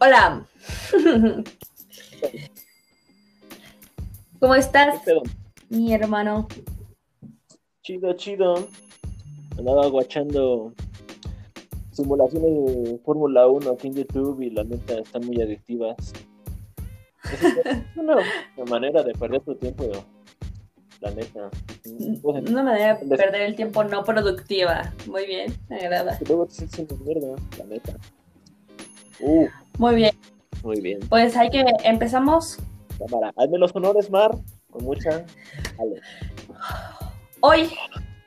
Hola. 0.00 0.46
¿Cómo 4.38 4.54
estás, 4.54 5.02
mi 5.68 5.92
hermano? 5.92 6.46
Chido, 7.82 8.12
chido. 8.12 8.68
Andaba 9.58 9.88
guachando 9.88 10.72
simulaciones 11.90 12.50
de 12.52 13.00
Fórmula 13.04 13.48
1 13.48 13.72
aquí 13.72 13.88
en 13.88 13.94
YouTube 13.94 14.40
y 14.40 14.50
la 14.50 14.62
neta 14.62 15.00
están 15.00 15.26
muy 15.26 15.42
adictivas. 15.42 16.12
Es 17.24 17.42
una, 17.96 18.18
manera 18.70 19.02
de 19.02 19.12
perder 19.14 19.40
tu 19.40 19.56
tiempo, 19.56 19.90
la 21.00 21.10
neta. 21.10 21.50
Una 22.22 22.62
manera 22.62 22.94
de 22.94 23.16
perder 23.16 23.42
el 23.42 23.56
tiempo 23.56 23.82
no 23.82 24.04
productiva. 24.04 24.92
Muy 25.08 25.26
bien, 25.26 25.52
me 25.68 25.80
agrada. 25.80 26.16
luego 26.28 26.46
te 26.46 26.68
sientes 26.68 27.00
mierda, 27.00 27.34
la 27.58 27.64
neta. 27.64 27.96
Uh. 29.20 29.48
Muy 29.78 29.94
bien. 29.94 30.10
Muy 30.64 30.80
bien. 30.80 30.98
Pues 31.08 31.36
hay 31.36 31.50
que 31.50 31.64
empezamos. 31.84 32.58
Cámara, 32.98 33.32
hazme 33.36 33.58
los 33.58 33.74
honores, 33.76 34.10
Mar, 34.10 34.32
con 34.70 34.82
mucha. 34.82 35.24
Hoy, 37.38 37.70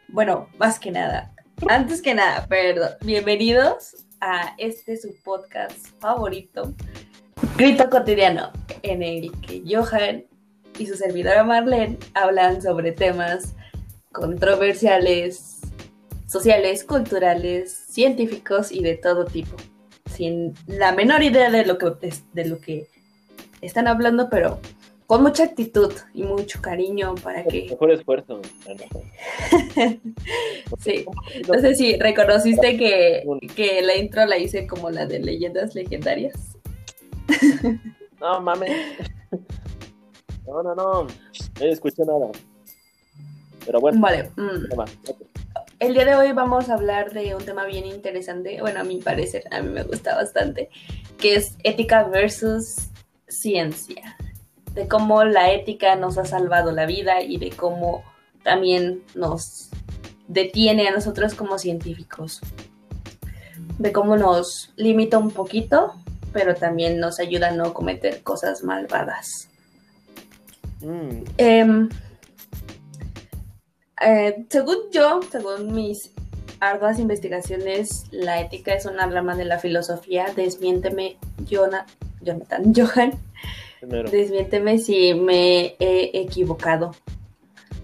bueno, 0.07 0.47
más 0.57 0.79
que 0.79 0.91
nada, 0.91 1.33
antes 1.67 2.01
que 2.01 2.13
nada, 2.13 2.47
perdón, 2.47 2.91
bienvenidos 3.01 4.05
a 4.21 4.55
este 4.57 4.95
su 4.95 5.13
podcast 5.25 5.87
favorito, 5.99 6.73
Grito 7.57 7.89
Cotidiano, 7.89 8.53
en 8.83 9.03
el 9.03 9.29
que 9.41 9.61
Johan 9.67 10.23
y 10.79 10.85
su 10.85 10.95
servidora 10.95 11.43
Marlene 11.43 11.97
hablan 12.13 12.61
sobre 12.61 12.93
temas 12.93 13.55
controversiales, 14.13 15.59
sociales, 16.27 16.85
culturales, 16.85 17.73
científicos 17.89 18.71
y 18.71 18.81
de 18.81 18.95
todo 18.95 19.25
tipo 19.25 19.57
sin 20.11 20.53
la 20.67 20.91
menor 20.91 21.23
idea 21.23 21.49
de 21.49 21.65
lo 21.65 21.77
que, 21.77 22.13
de 22.33 22.45
lo 22.45 22.59
que 22.59 22.87
están 23.61 23.87
hablando, 23.87 24.29
pero 24.29 24.59
con 25.07 25.23
mucha 25.23 25.43
actitud 25.43 25.91
y 26.13 26.23
mucho 26.23 26.61
cariño 26.61 27.15
para 27.15 27.43
que... 27.43 27.67
Mejor 27.69 27.91
esfuerzo. 27.91 28.41
sí, 30.79 31.05
no 31.47 31.59
sé 31.59 31.75
si 31.75 31.97
reconociste 31.97 32.77
que, 32.77 33.23
que 33.55 33.81
la 33.81 33.97
intro 33.97 34.25
la 34.25 34.37
hice 34.37 34.65
como 34.67 34.89
la 34.89 35.05
de 35.05 35.19
leyendas 35.19 35.75
legendarias. 35.75 36.57
no 38.21 38.41
mames. 38.41 38.71
No, 40.47 40.61
no, 40.63 40.75
no. 40.75 41.03
No 41.03 41.65
escuché 41.65 42.03
nada. 42.03 42.29
Pero 43.71 43.79
bueno. 43.79 44.01
Vale. 44.01 44.29
Mm. 44.35 44.81
El 45.79 45.93
día 45.93 46.03
de 46.03 46.15
hoy 46.15 46.33
vamos 46.33 46.67
a 46.67 46.73
hablar 46.73 47.13
de 47.13 47.33
un 47.33 47.45
tema 47.45 47.65
bien 47.65 47.85
interesante, 47.85 48.59
bueno, 48.59 48.81
a 48.81 48.83
mi 48.83 48.97
parecer, 48.97 49.45
a 49.49 49.61
mí 49.61 49.69
me 49.69 49.83
gusta 49.83 50.13
bastante, 50.13 50.69
que 51.17 51.35
es 51.35 51.55
ética 51.63 52.03
versus 52.03 52.89
ciencia, 53.29 54.17
de 54.73 54.89
cómo 54.89 55.23
la 55.23 55.53
ética 55.53 55.95
nos 55.95 56.17
ha 56.17 56.25
salvado 56.25 56.73
la 56.73 56.85
vida 56.85 57.21
y 57.21 57.37
de 57.37 57.49
cómo 57.51 58.03
también 58.43 59.03
nos 59.15 59.69
detiene 60.27 60.89
a 60.89 60.91
nosotros 60.91 61.33
como 61.33 61.57
científicos, 61.57 62.41
de 63.79 63.93
cómo 63.93 64.17
nos 64.17 64.73
limita 64.75 65.17
un 65.17 65.31
poquito, 65.31 65.93
pero 66.33 66.55
también 66.55 66.99
nos 66.99 67.21
ayuda 67.21 67.47
a 67.47 67.51
no 67.51 67.73
cometer 67.73 68.21
cosas 68.21 68.65
malvadas. 68.65 69.47
Mm. 70.81 71.23
Em, 71.37 71.89
eh, 74.03 74.45
según 74.49 74.77
yo, 74.91 75.19
según 75.31 75.73
mis 75.73 76.11
arduas 76.59 76.99
investigaciones, 76.99 78.05
la 78.11 78.39
ética 78.39 78.73
es 78.73 78.85
una 78.85 79.07
rama 79.07 79.35
de 79.35 79.45
la 79.45 79.59
filosofía. 79.59 80.27
Desmiénteme, 80.35 81.17
Jonathan, 81.45 82.73
Johan. 82.75 83.11
Desmiénteme 83.81 84.77
si 84.77 85.13
me 85.13 85.75
he 85.79 86.11
equivocado. 86.13 86.91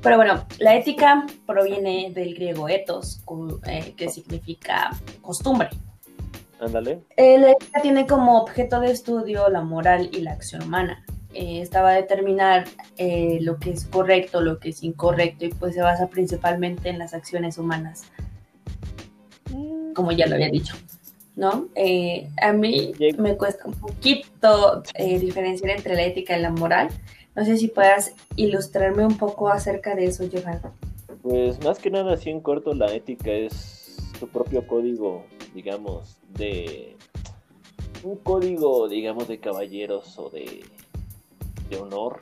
Pero 0.01 0.17
bueno, 0.17 0.45
la 0.59 0.75
ética 0.75 1.25
proviene 1.45 2.11
del 2.13 2.35
griego 2.35 2.69
ethos, 2.69 3.21
eh, 3.65 3.93
que 3.97 4.09
significa 4.09 4.91
costumbre. 5.21 5.69
Ándale. 6.59 7.01
Eh, 7.17 7.37
la 7.39 7.51
ética 7.51 7.81
tiene 7.81 8.05
como 8.07 8.41
objeto 8.41 8.79
de 8.79 8.91
estudio 8.91 9.49
la 9.49 9.61
moral 9.61 10.09
y 10.13 10.21
la 10.21 10.33
acción 10.33 10.63
humana. 10.63 11.03
Eh, 11.39 11.61
estaba 11.61 11.91
a 11.91 11.93
determinar 11.93 12.65
eh, 12.97 13.37
lo 13.41 13.59
que 13.59 13.69
es 13.69 13.85
correcto, 13.85 14.41
lo 14.41 14.57
que 14.57 14.69
es 14.69 14.81
incorrecto 14.81 15.45
y 15.45 15.49
pues 15.49 15.75
se 15.75 15.83
basa 15.83 16.07
principalmente 16.07 16.89
en 16.89 16.97
las 16.97 17.13
acciones 17.13 17.59
humanas, 17.59 18.05
como 19.93 20.11
ya 20.11 20.25
lo 20.25 20.33
había 20.33 20.49
dicho, 20.49 20.75
¿no? 21.35 21.67
Eh, 21.75 22.27
a 22.41 22.53
mí 22.53 22.91
me 23.19 23.37
cuesta 23.37 23.67
un 23.67 23.75
poquito 23.75 24.81
diferenciar 24.97 25.77
entre 25.77 25.93
la 25.93 26.05
ética 26.05 26.35
y 26.35 26.41
la 26.41 26.49
moral. 26.49 26.87
No 27.35 27.45
sé 27.45 27.55
si 27.57 27.67
puedas 27.67 28.15
ilustrarme 28.35 29.05
un 29.05 29.19
poco 29.19 29.49
acerca 29.49 29.93
de 29.93 30.05
eso, 30.05 30.27
Johan. 30.33 30.59
Pues 31.21 31.63
más 31.63 31.77
que 31.77 31.91
nada, 31.91 32.13
así 32.13 32.31
en 32.31 32.39
corto, 32.39 32.73
la 32.73 32.91
ética 32.91 33.29
es 33.29 33.95
tu 34.19 34.27
propio 34.27 34.65
código, 34.65 35.23
digamos, 35.53 36.17
de 36.29 36.95
un 38.03 38.15
código, 38.17 38.87
digamos, 38.87 39.27
de 39.27 39.39
caballeros 39.39 40.17
o 40.17 40.31
de 40.31 40.63
de 41.69 41.77
honor 41.77 42.17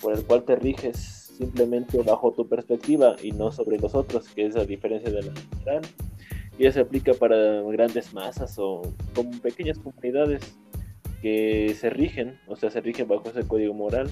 por 0.00 0.14
el 0.14 0.24
cual 0.24 0.44
te 0.44 0.56
riges 0.56 0.96
simplemente 1.38 2.02
bajo 2.02 2.32
tu 2.32 2.48
perspectiva 2.48 3.16
y 3.22 3.32
no 3.32 3.52
sobre 3.52 3.78
los 3.78 3.94
otros, 3.94 4.28
que 4.28 4.46
es 4.46 4.54
la 4.54 4.64
diferencia 4.64 5.10
de 5.10 5.22
la 5.22 5.32
moral. 5.58 5.82
Y 6.58 6.66
eso 6.66 6.74
se 6.74 6.80
aplica 6.80 7.14
para 7.14 7.62
grandes 7.62 8.12
masas 8.12 8.58
o 8.58 8.82
como 9.14 9.30
pequeñas 9.40 9.78
comunidades 9.78 10.42
que 11.22 11.74
se 11.78 11.90
rigen, 11.90 12.38
o 12.48 12.56
sea, 12.56 12.70
se 12.70 12.80
rigen 12.80 13.06
bajo 13.06 13.28
ese 13.28 13.46
código 13.46 13.74
moral, 13.74 14.10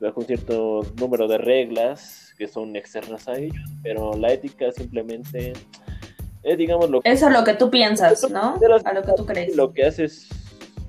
bajo 0.00 0.20
un 0.20 0.26
cierto 0.26 0.80
número 0.98 1.28
de 1.28 1.38
reglas 1.38 2.34
que 2.38 2.48
son 2.48 2.74
externas 2.76 3.28
a 3.28 3.34
ellos, 3.38 3.62
pero 3.82 4.16
la 4.16 4.32
ética 4.32 4.72
simplemente 4.72 5.52
es, 6.42 6.56
digamos, 6.56 6.88
lo 6.88 7.02
que... 7.02 7.10
Eso 7.10 7.28
es 7.28 7.34
lo 7.34 7.44
que 7.44 7.54
tú 7.54 7.70
piensas, 7.70 8.28
¿no? 8.30 8.58
A 8.84 8.92
lo 8.94 9.02
que 9.02 9.12
tú 9.14 9.26
crees. 9.26 9.54
Lo 9.54 9.74
que 9.74 9.84
haces 9.84 10.28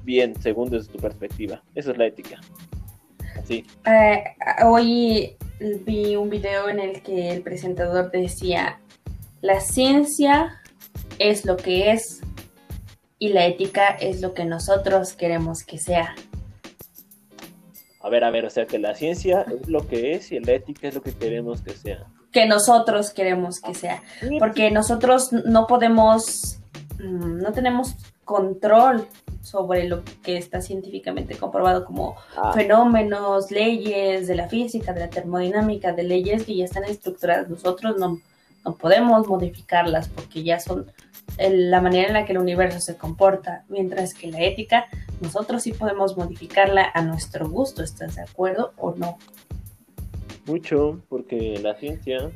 bien, 0.03 0.33
según 0.41 0.69
desde 0.69 0.93
tu 0.93 0.99
perspectiva. 0.99 1.61
Eso 1.75 1.91
es 1.91 1.97
la 1.97 2.05
ética. 2.05 2.39
Eh, 3.50 4.24
hoy 4.63 5.35
vi 5.85 6.16
un 6.16 6.29
video 6.29 6.69
en 6.69 6.79
el 6.79 7.02
que 7.02 7.31
el 7.31 7.41
presentador 7.41 8.12
decía, 8.12 8.79
la 9.41 9.59
ciencia 9.59 10.62
es 11.19 11.46
lo 11.46 11.57
que 11.57 11.91
es 11.91 12.22
y 13.19 13.29
la 13.29 13.46
ética 13.46 13.90
es 13.90 14.22
lo 14.22 14.34
que 14.34 14.46
nosotros 14.46 15.13
queremos 15.13 15.63
que 15.63 15.78
sea. 15.78 16.16
A 18.02 18.09
ver, 18.09 18.24
a 18.24 18.31
ver, 18.31 18.46
o 18.46 18.50
sea 18.50 18.66
que 18.66 18.79
la 18.79 18.96
ciencia 18.96 19.41
es 19.41 19.68
lo 19.68 19.88
que 19.88 20.13
es 20.13 20.31
y 20.31 20.40
la 20.40 20.53
ética 20.53 20.88
es 20.88 20.96
lo 20.96 21.03
que 21.03 21.13
queremos 21.13 21.62
que 21.62 21.73
sea. 21.73 22.08
Que 22.31 22.47
nosotros 22.47 23.12
queremos 23.12 23.59
que 23.59 23.75
sea. 23.75 24.02
Porque 24.40 24.72
nosotros 24.72 25.31
no 25.31 25.68
podemos, 25.68 26.59
mm, 26.97 27.38
no 27.38 27.52
tenemos 27.52 27.96
control 28.25 29.08
sobre 29.41 29.88
lo 29.88 30.03
que 30.24 30.38
está 30.38 30.62
científicamente 30.62 31.38
comprobado 31.38 31.85
como 31.85 32.16
ah. 32.38 32.53
fenómenos, 32.53 33.52
leyes 33.52 34.28
de 34.28 34.35
la 34.35 34.47
física, 34.47 34.94
de 34.94 35.02
la 35.02 35.09
termodinámica, 35.09 35.94
de 35.94 36.03
leyes 36.03 36.46
que 36.46 36.56
ya 36.56 36.66
están 36.66 36.84
estructuradas. 36.84 37.50
Nosotros 37.50 37.97
no, 37.97 38.19
no 38.63 38.75
podemos 38.75 39.28
modificarlas 39.28 40.09
porque 40.09 40.44
ya 40.44 40.59
son 40.59 40.91
la 41.38 41.81
manera 41.81 42.07
en 42.07 42.13
la 42.13 42.25
que 42.25 42.34
el 42.34 42.38
universo 42.38 42.79
se 42.79 42.97
comporta, 42.97 43.63
mientras 43.69 44.13
que 44.13 44.31
la 44.31 44.41
ética, 44.41 44.85
nosotros 45.22 45.63
sí 45.63 45.73
podemos 45.73 46.18
modificarla 46.18 46.91
a 46.94 47.02
nuestro 47.02 47.50
gusto. 47.50 47.84
¿Estás 47.84 48.16
de 48.16 48.22
acuerdo 48.22 48.73
o 48.78 48.94
no? 48.96 49.17
Mucho, 50.46 51.02
porque 51.09 51.59
la 51.61 51.76
ciencia 51.76 52.32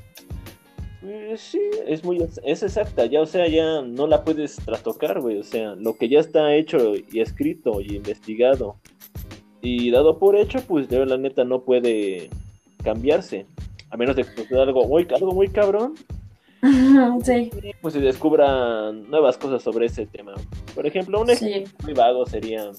eh, 1.07 1.36
sí, 1.38 1.62
es 1.88 2.04
muy 2.04 2.25
es 2.44 2.63
exacta, 2.63 3.06
ya 3.06 3.22
o 3.22 3.25
sea, 3.25 3.48
ya 3.48 3.81
no 3.81 4.07
la 4.07 4.24
puedes 4.24 4.56
trastocar, 4.57 5.22
güey, 5.22 5.38
o 5.38 5.44
sea, 5.44 5.75
lo 5.75 5.98
que 5.98 6.10
ya 6.10 6.19
está 6.19 6.54
hecho 6.56 6.96
y 6.96 7.19
escrito 7.19 7.81
y 7.81 7.96
investigado 7.96 8.78
y 9.62 9.92
dado 9.92 10.18
por 10.19 10.36
hecho, 10.36 10.60
pues 10.68 10.90
de 10.90 11.06
la 11.06 11.18
neta 11.18 11.44
no 11.44 11.62
puede 11.62 12.30
cambiarse, 12.84 13.46
a 13.90 13.98
menos 13.98 14.16
de 14.16 14.25
que 14.25 14.56
algo 14.56 14.88
muy 14.88 15.07
algo 15.13 15.34
muy 15.34 15.48
cabrón. 15.50 15.96
Sí. 17.24 17.51
Pues 17.80 17.94
se 17.94 18.00
descubran 18.00 19.08
nuevas 19.08 19.38
cosas 19.38 19.62
sobre 19.62 19.86
ese 19.86 20.08
tema. 20.08 20.34
Por 20.74 20.88
ejemplo, 20.88 21.22
un 21.22 21.30
ejemplo 21.30 21.72
muy 21.84 21.94
vago 21.94 22.25
sería 22.25 22.72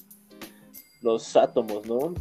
los 1.03 1.37
átomos, 1.37 1.87
¿no? 1.87 2.13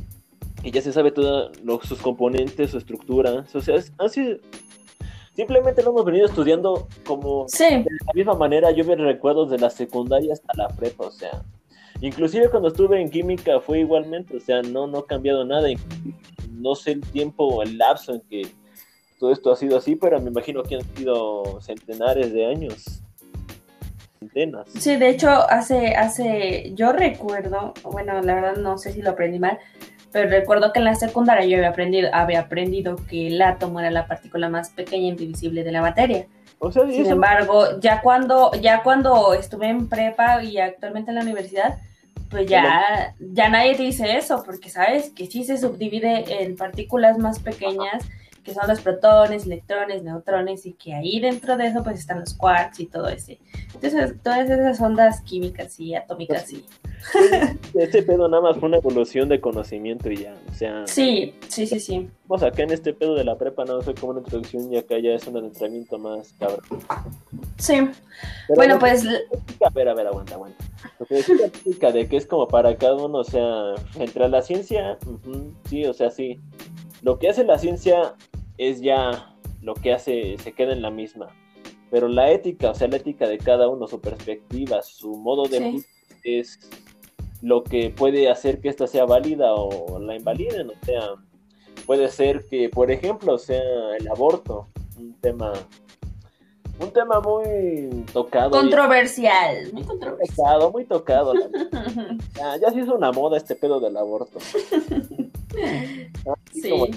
Y 0.64 0.70
ya 0.70 0.82
se 0.82 0.94
sabe 0.94 1.12
todos 1.12 1.52
sus 1.84 2.00
componentes, 2.00 2.70
su 2.70 2.78
estructura. 2.78 3.46
O 3.52 3.62
sea, 3.62 3.78
así 3.98 4.40
Simplemente 5.36 5.84
lo 5.84 5.92
hemos 5.92 6.06
venido 6.06 6.28
estudiando 6.28 6.88
como 7.06 7.46
de 7.46 7.82
la 7.82 8.14
misma 8.14 8.36
manera. 8.36 8.72
Yo 8.72 8.86
me 8.86 8.96
recuerdo 8.96 9.46
de 9.46 9.58
la 9.58 9.70
secundaria 9.70 10.32
hasta 10.32 10.54
la 10.56 10.70
prepa, 10.70 11.08
o 11.08 11.12
sea, 11.12 11.44
inclusive 12.00 12.50
cuando 12.50 12.70
estuve 12.70 13.02
en 13.02 13.10
química 13.10 13.60
fue 13.60 13.80
igualmente, 13.80 14.38
o 14.38 14.40
sea, 14.40 14.62
no, 14.62 14.88
no 14.88 15.00
ha 15.00 15.06
cambiado 15.06 15.44
nada. 15.44 15.68
No 16.52 16.74
sé 16.74 16.94
el 16.94 17.02
tiempo 17.02 17.46
o 17.46 17.64
el 17.64 17.78
lapso 17.78 18.14
en 18.14 18.22
que 18.22 18.48
todo 19.20 19.34
esto 19.34 19.52
ha 19.52 19.58
sido 19.58 19.78
así, 19.78 19.98
pero 19.98 20.22
me 20.22 20.30
imagino 20.30 20.64
que 20.64 20.76
han 20.76 20.96
sido 20.96 21.60
centenares 21.60 22.32
de 22.32 22.46
años. 22.46 23.02
antenas. 24.22 24.70
Sí, 24.80 24.96
de 24.96 25.10
hecho, 25.10 25.30
hace, 25.30 25.96
hace, 25.96 26.72
yo 26.76 26.94
recuerdo, 26.94 27.74
bueno, 27.84 28.22
la 28.22 28.36
verdad 28.36 28.56
no 28.56 28.78
sé 28.78 28.94
si 28.94 29.02
lo 29.02 29.12
aprendí 29.12 29.40
mal, 29.40 29.60
pero 30.16 30.30
recuerdo 30.30 30.72
que 30.72 30.80
en 30.80 30.86
la 30.86 30.96
secundaria 30.96 31.46
yo 31.46 31.58
había 31.58 31.68
aprendido, 31.72 32.10
había 32.14 32.40
aprendido 32.40 32.96
que 33.10 33.28
el 33.28 33.42
átomo 33.42 33.82
era 33.82 33.92
la 33.92 34.08
partícula 34.08 34.48
más 34.48 34.70
pequeña 34.70 35.08
e 35.08 35.10
indivisible 35.10 35.62
de 35.66 35.74
la 35.74 35.82
materia. 35.82 36.26
O 36.60 36.72
sea, 36.72 36.84
Sin 36.84 37.02
eso- 37.02 37.12
embargo, 37.12 37.82
ya 37.82 38.00
cuando, 38.00 38.54
ya 38.62 38.82
cuando 38.82 39.34
estuve 39.34 39.68
en 39.68 39.90
prepa 39.90 40.42
y 40.42 40.58
actualmente 40.58 41.12
en 41.12 41.16
la 41.16 41.22
universidad, 41.22 41.80
pues 42.30 42.48
ya, 42.48 43.14
ya 43.20 43.50
nadie 43.50 43.76
te 43.76 43.84
dice 43.84 44.16
eso, 44.16 44.42
porque 44.46 44.70
sabes 44.70 45.10
que 45.10 45.26
sí 45.26 45.44
se 45.44 45.58
subdivide 45.58 46.44
en 46.44 46.56
partículas 46.56 47.18
más 47.18 47.40
pequeñas, 47.40 48.02
que 48.46 48.54
son 48.54 48.68
los 48.68 48.80
protones, 48.80 49.48
electrones, 49.48 50.04
neutrones, 50.04 50.68
y 50.68 50.74
que 50.74 50.94
ahí 50.94 51.20
dentro 51.20 51.58
de 51.58 51.66
eso 51.68 51.84
pues 51.84 52.00
están 52.00 52.20
los 52.20 52.36
quarks 52.36 52.80
y 52.80 52.86
todo 52.86 53.10
ese. 53.10 53.40
Entonces, 53.74 54.14
todas 54.24 54.48
esas 54.48 54.80
ondas 54.80 55.22
químicas 55.22 55.80
y 55.80 55.96
atómicas 55.96 56.54
y... 56.54 56.64
este 57.74 58.04
pedo 58.04 58.28
nada 58.28 58.44
más 58.44 58.58
fue 58.58 58.70
una 58.70 58.78
evolución 58.78 59.28
de 59.30 59.42
conocimiento 59.42 60.12
y 60.12 60.18
ya. 60.18 60.36
O 60.50 60.54
sea, 60.54 60.86
Sí, 60.86 61.34
sí, 61.48 61.66
sí, 61.66 61.80
sí. 61.80 62.10
vamos 62.28 62.44
acá 62.44 62.64
en 62.64 62.72
este 62.72 62.94
pedo 62.94 63.16
de 63.16 63.24
la 63.24 63.36
prepa 63.36 63.64
nada 63.66 63.78
más 63.78 63.86
fue 63.86 63.96
como 63.96 64.12
una 64.12 64.22
introducción 64.22 64.72
y 64.72 64.78
acá 64.78 65.00
ya 65.00 65.12
es 65.12 65.26
un 65.26 65.38
adentramiento 65.38 65.98
más 65.98 66.34
cabrón. 66.40 66.62
Sí. 67.58 67.74
Pero 68.48 68.56
Bueno, 68.56 68.76
no, 68.76 68.80
pues 68.80 69.06
A 69.06 69.70
ver, 69.72 69.90
a 69.90 69.96
ver, 69.96 70.08
aguanta, 70.08 70.36
aguanta. 70.36 70.64
Lo 71.00 71.06
que 71.08 71.16
decía 71.16 71.36
la 71.82 71.92
de 71.92 72.08
que 72.08 72.18
es 72.18 72.28
como 72.28 72.48
para 72.48 72.76
cada 72.78 72.96
uno, 72.96 73.20
o 73.20 73.24
sea, 73.24 73.74
entre 73.96 74.30
la 74.30 74.44
ciencia, 74.44 75.00
sí, 75.68 75.86
o 75.86 75.94
sea, 75.94 76.12
sí. 76.12 76.40
Lo 77.02 77.20
que 77.20 77.30
hace 77.30 77.44
la 77.44 77.58
ciencia 77.58 78.14
es 78.58 78.82
ya 78.82 79.36
lo 79.62 79.74
que 79.74 79.94
hace, 79.94 80.38
se 80.38 80.54
queda 80.54 80.74
en 80.74 80.82
la 80.82 80.92
misma. 80.92 81.28
Pero 81.92 82.08
la 82.08 82.32
ética, 82.32 82.72
o 82.72 82.76
sea, 82.76 82.88
la 82.88 82.98
ética 82.98 83.28
de 83.28 83.38
cada 83.38 83.68
uno, 83.70 83.88
su 83.88 84.02
perspectiva, 84.02 84.82
su 84.82 85.16
modo 85.18 85.44
de 85.48 85.60
Sí. 85.60 85.86
es 86.24 86.60
lo 87.42 87.64
que 87.64 87.90
puede 87.92 88.30
hacer 88.30 88.60
que 88.60 88.70
esta 88.70 88.88
sea 88.88 89.06
válida 89.06 89.54
o 89.54 90.00
la 90.00 90.16
invaliden. 90.16 90.70
O 90.70 90.86
sea, 90.86 91.02
puede 91.86 92.10
ser 92.10 92.46
que, 92.46 92.70
por 92.70 92.90
ejemplo, 92.92 93.38
sea, 93.38 93.62
el 94.00 94.08
aborto, 94.08 94.68
un 94.98 95.14
tema, 95.22 95.54
un 96.80 96.92
tema 96.92 97.22
muy 97.22 98.04
tocado. 98.12 98.52
controversial, 98.52 99.72
muy 99.74 99.84
controversial. 99.84 100.36
tocado, 100.36 100.72
muy 100.72 100.86
tocado. 100.86 101.34
Ya, 102.36 102.58
ya 102.58 102.72
se 102.72 102.80
hizo 102.82 102.96
una 102.96 103.12
moda 103.14 103.38
este 103.38 103.56
pedo 103.56 103.80
del 103.80 103.96
aborto. 103.96 104.40
Así 106.50 106.62
Sí. 106.62 106.70
Como, 106.70 106.88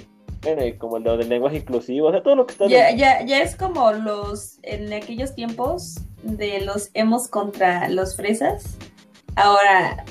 bueno, 0.43 0.63
como 0.79 0.99
lo 0.99 1.17
del 1.17 1.29
lenguaje 1.29 1.57
inclusivo, 1.59 2.09
o 2.09 2.11
sea, 2.13 2.23
todo 2.23 2.37
lo 2.37 2.47
que 2.47 2.53
está... 2.53 2.67
Ya, 2.69 2.91
ya, 2.95 3.25
ya 3.25 3.43
es 3.43 3.57
como 3.57 3.93
los, 3.93 4.59
en 4.63 4.93
aquellos 4.93 5.35
tiempos 5.35 5.97
de 6.23 6.61
los 6.61 6.91
hemos 6.95 7.29
contra 7.29 7.89
los 7.89 8.17
fresas. 8.17 8.77
Ahora 9.37 10.05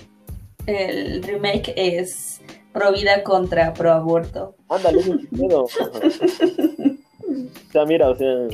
el 0.66 1.24
remake 1.24 1.74
es 1.76 2.42
pro 2.74 2.92
vida 2.92 3.24
contra 3.24 3.74
pro 3.74 3.92
aborto. 3.92 4.56
Ándale, 4.70 5.02
pedo. 5.38 5.64
o 5.64 5.70
sea, 7.72 7.86
mira, 7.86 8.10
o 8.10 8.16
sea... 8.16 8.48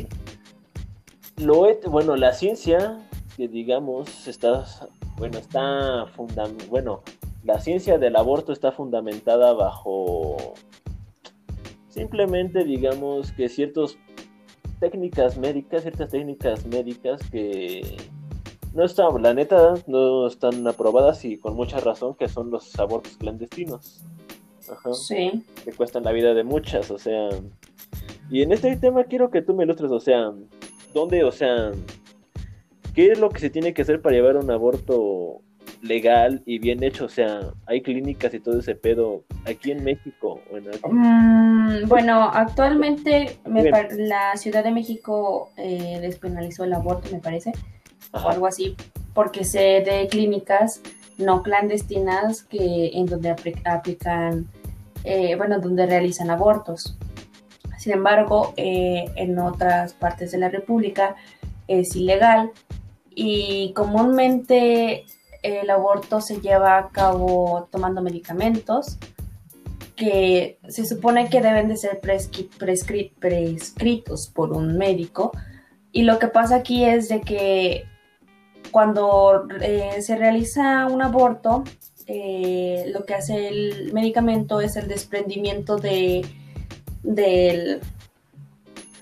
Lo 1.37 1.65
bueno, 1.89 2.15
la 2.15 2.33
ciencia, 2.33 2.99
que 3.35 3.47
digamos, 3.47 4.27
está... 4.27 4.65
Bueno, 5.17 5.39
está 5.39 6.05
fundam- 6.15 6.67
Bueno, 6.69 7.01
la 7.43 7.59
ciencia 7.59 7.97
del 7.97 8.15
aborto 8.15 8.53
está 8.53 8.71
fundamentada 8.71 9.53
bajo... 9.53 10.53
Simplemente, 11.93 12.63
digamos, 12.63 13.31
que 13.33 13.47
ciertas 13.47 13.97
técnicas 14.79 15.37
médicas, 15.37 15.83
ciertas 15.83 16.09
técnicas 16.09 16.65
médicas 16.65 17.21
que 17.29 17.97
no 18.73 18.83
están, 18.83 19.21
la 19.21 19.35
neta, 19.35 19.75
no 19.85 20.25
están 20.25 20.65
aprobadas 20.67 21.23
y 21.23 21.37
con 21.37 21.55
mucha 21.55 21.79
razón 21.79 22.15
que 22.15 22.27
son 22.27 22.49
los 22.49 22.77
abortos 22.79 23.15
clandestinos. 23.17 24.03
Ajá 24.67 24.91
Sí. 24.93 25.43
que 25.63 25.71
cuestan 25.73 26.03
la 26.03 26.11
vida 26.11 26.33
de 26.33 26.43
muchas, 26.43 26.89
o 26.89 26.97
sea. 26.97 27.29
Y 28.31 28.41
en 28.41 28.53
este 28.53 28.75
tema 28.77 29.03
quiero 29.03 29.29
que 29.29 29.43
tú 29.43 29.53
me 29.53 29.63
ilustres, 29.63 29.91
o 29.91 29.99
sea, 29.99 30.33
¿dónde, 30.95 31.23
o 31.23 31.31
sea, 31.31 31.73
qué 32.95 33.11
es 33.11 33.19
lo 33.19 33.29
que 33.29 33.39
se 33.39 33.51
tiene 33.51 33.75
que 33.75 33.83
hacer 33.83 34.01
para 34.01 34.15
llevar 34.15 34.37
un 34.37 34.49
aborto 34.49 35.42
legal 35.83 36.41
y 36.45 36.57
bien 36.59 36.81
hecho? 36.83 37.05
O 37.05 37.09
sea, 37.09 37.51
hay 37.67 37.81
clínicas 37.81 38.33
y 38.33 38.39
todo 38.39 38.59
ese 38.59 38.73
pedo 38.73 39.23
aquí 39.45 39.71
en 39.71 39.83
México 39.83 40.39
o 40.51 40.57
en 40.57 40.65
Mm, 40.89 41.87
bueno, 41.87 42.23
actualmente 42.23 43.37
me 43.45 43.63
la 43.97 44.35
Ciudad 44.37 44.63
de 44.63 44.71
México 44.71 45.49
eh, 45.57 45.99
despenalizó 46.01 46.63
el 46.63 46.73
aborto, 46.73 47.09
me 47.11 47.19
parece, 47.19 47.51
o 48.11 48.29
algo 48.29 48.47
así, 48.47 48.75
porque 49.13 49.43
sé 49.43 49.83
de 49.85 50.07
clínicas 50.09 50.81
no 51.17 51.43
clandestinas 51.43 52.43
que 52.43 52.91
en 52.93 53.05
donde 53.05 53.35
apli- 53.35 53.61
aplican, 53.65 54.47
eh, 55.03 55.35
bueno, 55.35 55.59
donde 55.59 55.85
realizan 55.85 56.29
abortos. 56.31 56.97
Sin 57.77 57.93
embargo, 57.93 58.53
eh, 58.55 59.05
en 59.15 59.37
otras 59.37 59.93
partes 59.93 60.31
de 60.31 60.37
la 60.37 60.47
República 60.49 61.15
es 61.67 61.95
ilegal 61.95 62.51
y 63.13 63.73
comúnmente 63.73 65.05
el 65.43 65.69
aborto 65.69 66.21
se 66.21 66.41
lleva 66.41 66.77
a 66.77 66.89
cabo 66.89 67.67
tomando 67.71 68.01
medicamentos 68.01 68.97
que 69.95 70.57
se 70.67 70.85
supone 70.85 71.29
que 71.29 71.41
deben 71.41 71.67
de 71.67 71.77
ser 71.77 71.99
prescritos 71.99 74.27
por 74.33 74.53
un 74.53 74.77
médico 74.77 75.31
y 75.91 76.03
lo 76.03 76.17
que 76.17 76.27
pasa 76.27 76.55
aquí 76.55 76.83
es 76.83 77.09
de 77.09 77.21
que 77.21 77.83
cuando 78.71 79.47
eh, 79.61 80.01
se 80.01 80.15
realiza 80.15 80.87
un 80.87 81.03
aborto, 81.03 81.63
eh, 82.07 82.85
lo 82.91 83.05
que 83.05 83.13
hace 83.13 83.47
el 83.47 83.93
medicamento 83.93 84.59
es 84.59 84.75
el 84.75 84.87
desprendimiento 84.87 85.77
de, 85.77 86.25
del 87.03 87.81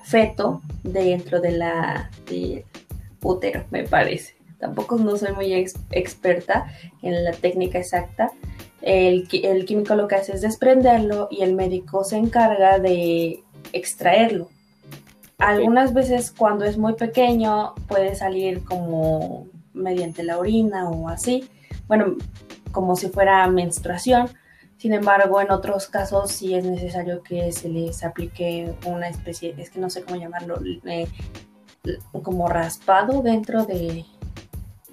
feto 0.04 0.62
dentro 0.84 1.40
de 1.40 1.52
la 1.52 2.12
del 2.28 2.66
útero, 3.24 3.64
me 3.72 3.88
parece. 3.88 4.41
Tampoco 4.62 4.96
no 4.98 5.18
soy 5.18 5.34
muy 5.34 5.54
ex- 5.54 5.76
experta 5.90 6.72
en 7.02 7.24
la 7.26 7.32
técnica 7.32 7.80
exacta. 7.80 8.32
El, 8.82 9.28
el 9.32 9.66
químico 9.66 9.96
lo 9.96 10.08
que 10.08 10.16
hace 10.16 10.34
es 10.34 10.42
desprenderlo 10.42 11.28
y 11.30 11.42
el 11.42 11.54
médico 11.54 12.06
se 12.06 12.16
encarga 12.16 12.80
de 12.80 13.44
extraerlo. 13.74 14.48
Algunas 15.38 15.94
veces 15.94 16.32
cuando 16.32 16.66
es 16.66 16.78
muy 16.78 16.94
pequeño 16.94 17.74
puede 17.88 18.16
salir 18.16 18.64
como 18.64 19.48
mediante 19.74 20.24
la 20.24 20.38
orina 20.38 20.90
o 20.90 21.10
así, 21.10 21.50
bueno, 21.88 22.16
como 22.72 22.96
si 22.96 23.10
fuera 23.10 23.48
menstruación. 23.48 24.30
Sin 24.78 24.94
embargo, 24.94 25.42
en 25.42 25.52
otros 25.52 25.88
casos 25.88 26.32
sí 26.32 26.56
es 26.56 26.66
necesario 26.66 27.22
que 27.22 27.52
se 27.52 27.70
les 27.70 28.04
aplique 28.04 28.74
una 28.86 29.10
especie, 29.10 29.54
es 29.58 29.70
que 29.70 29.80
no 29.80 29.90
sé 29.90 30.04
cómo 30.04 30.20
llamarlo, 30.20 30.60
eh, 30.86 31.08
como 32.24 32.48
raspado 32.48 33.22
dentro 33.22 33.66
de, 33.66 34.06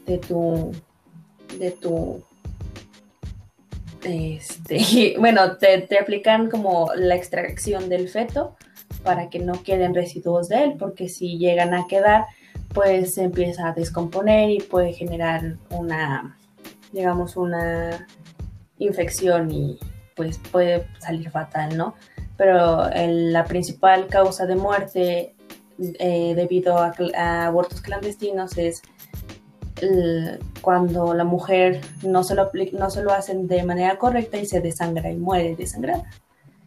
de 0.09 0.19
tu, 0.19 0.73
de 1.59 1.71
tu, 1.71 2.25
este, 4.03 5.15
bueno, 5.19 5.57
te, 5.59 5.83
te 5.83 5.99
aplican 5.99 6.51
como 6.51 6.91
la 6.97 7.15
extracción 7.15 7.89
del 7.89 8.09
feto 8.09 8.57
para 9.05 9.29
que 9.29 9.39
no 9.39 9.63
queden 9.63 9.95
residuos 9.95 10.49
de 10.49 10.65
él, 10.65 10.75
porque 10.79 11.09
si 11.09 11.39
llegan 11.39 11.75
a 11.75 11.87
quedar, 11.87 12.25
pues 12.73 13.15
se 13.15 13.25
empieza 13.25 13.69
a 13.69 13.73
descomponer 13.73 14.51
y 14.51 14.61
puede 14.61 14.93
generar 14.93 15.57
una, 15.71 16.39
digamos, 16.93 17.37
una 17.37 18.07
infección 18.79 19.51
y 19.51 19.79
pues 20.17 20.41
puede 20.51 20.87
salir 20.99 21.31
fatal, 21.31 21.77
¿no? 21.77 21.95
Pero 22.37 22.89
la 22.95 23.45
principal 23.45 24.07
causa 24.07 24.47
de 24.47 24.57
muerte 24.57 25.35
eh, 25.79 26.33
debido 26.35 26.77
a, 26.79 27.47
abortos 27.47 27.81
clandestinos 27.81 28.59
es 28.59 28.83
cuando 30.61 31.15
la 31.15 31.25
mujer 31.25 31.81
no 32.03 32.23
se, 32.25 32.35
lo 32.35 32.51
no 32.73 32.91
se 32.91 33.03
lo 33.03 33.13
hacen 33.13 33.47
de 33.47 33.63
manera 33.63 33.99
correcta 33.99 34.39
y 34.39 34.47
se 34.47 34.61
desangra 34.61 35.11
y 35.11 35.17
muere 35.17 35.57
desangrada. 35.57 36.05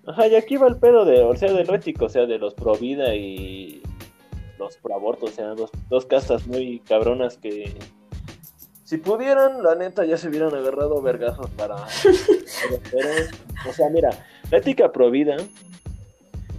Ajá, 0.06 0.27
y 0.27 0.36
aquí 0.36 0.58
va 0.58 0.68
el 0.68 0.77
pedo 0.77 1.06
de, 1.06 1.22
o 1.22 1.36
sea, 1.36 1.51
de 1.53 1.63
lo 1.63 1.75
ético, 1.75 2.06
o 2.06 2.10
sea, 2.10 2.25
de 2.25 2.39
los 2.39 2.53
pro 2.53 2.75
vida 2.75 3.13
y 3.13 3.84
los 4.58 4.77
pro 4.77 4.96
aborto, 4.96 5.27
o 5.27 5.30
sea, 5.30 5.50
dos, 5.50 5.70
dos 5.89 6.06
castas 6.06 6.48
muy 6.48 6.80
cabronas 6.80 7.38
que 7.38 7.74
si 8.91 8.98
pudieran, 8.98 9.63
la 9.63 9.75
neta, 9.75 10.03
ya 10.03 10.18
se 10.18 10.27
hubieran 10.27 10.53
agarrado 10.53 11.01
vergazos 11.01 11.50
para... 11.51 11.77
pero, 12.91 13.10
o 13.70 13.72
sea, 13.72 13.89
mira, 13.89 14.10
la 14.50 14.58
ética 14.58 14.91
pro 14.91 15.10
vida 15.10 15.38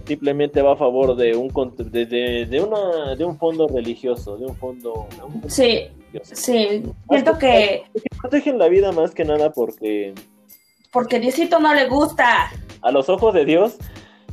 simplemente 0.07 0.61
va 0.61 0.73
a 0.73 0.75
favor 0.75 1.15
de 1.15 1.35
un 1.35 1.49
de, 1.77 2.05
de, 2.07 2.45
de 2.47 2.59
una 2.59 3.15
de 3.15 3.23
un 3.23 3.37
fondo 3.37 3.67
religioso, 3.67 4.35
de 4.37 4.47
un 4.47 4.55
fondo, 4.55 5.07
de 5.15 5.23
un 5.23 5.31
fondo 5.33 5.49
Sí, 5.49 5.89
sí, 6.21 6.83
siento 7.09 7.37
que 7.37 7.83
Que 7.93 8.15
protegen 8.21 8.57
la 8.57 8.67
vida 8.67 8.91
más 8.91 9.11
que 9.11 9.25
nada 9.25 9.51
porque 9.51 10.13
porque 10.91 11.19
Diosito 11.19 11.59
no 11.59 11.73
le 11.73 11.87
gusta. 11.87 12.51
a 12.81 12.91
los 12.91 13.09
ojos 13.09 13.33
de 13.33 13.45
Dios, 13.45 13.77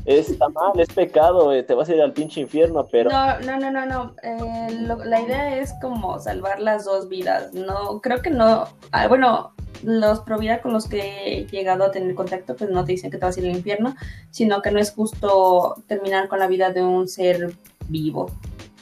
está 0.04 0.48
mal, 0.48 0.78
es 0.78 0.88
pecado, 0.88 1.52
eh, 1.52 1.62
te 1.62 1.74
vas 1.74 1.88
a 1.88 1.94
ir 1.94 2.02
al 2.02 2.12
pinche 2.12 2.40
infierno, 2.40 2.86
pero... 2.90 3.10
No, 3.10 3.40
no, 3.40 3.58
no, 3.58 3.70
no, 3.70 3.86
no. 3.86 4.14
Eh, 4.22 4.86
la 5.04 5.20
idea 5.20 5.58
es 5.58 5.72
como 5.80 6.18
salvar 6.18 6.60
las 6.60 6.84
dos 6.84 7.08
vidas. 7.08 7.52
No, 7.54 8.00
creo 8.00 8.20
que 8.20 8.30
no. 8.30 8.64
Ah, 8.92 9.08
bueno, 9.08 9.52
los 9.82 10.20
pro 10.20 10.38
vida 10.38 10.60
con 10.60 10.72
los 10.72 10.88
que 10.88 11.00
he 11.40 11.46
llegado 11.46 11.84
a 11.84 11.90
tener 11.90 12.14
contacto, 12.14 12.56
pues 12.56 12.70
no 12.70 12.84
te 12.84 12.92
dicen 12.92 13.10
que 13.10 13.18
te 13.18 13.24
vas 13.24 13.36
a 13.36 13.40
ir 13.40 13.46
al 13.46 13.56
infierno, 13.56 13.94
sino 14.30 14.62
que 14.62 14.70
no 14.70 14.80
es 14.80 14.92
justo 14.92 15.82
terminar 15.86 16.28
con 16.28 16.38
la 16.38 16.46
vida 16.46 16.70
de 16.70 16.82
un 16.82 17.08
ser 17.08 17.54
vivo 17.88 18.30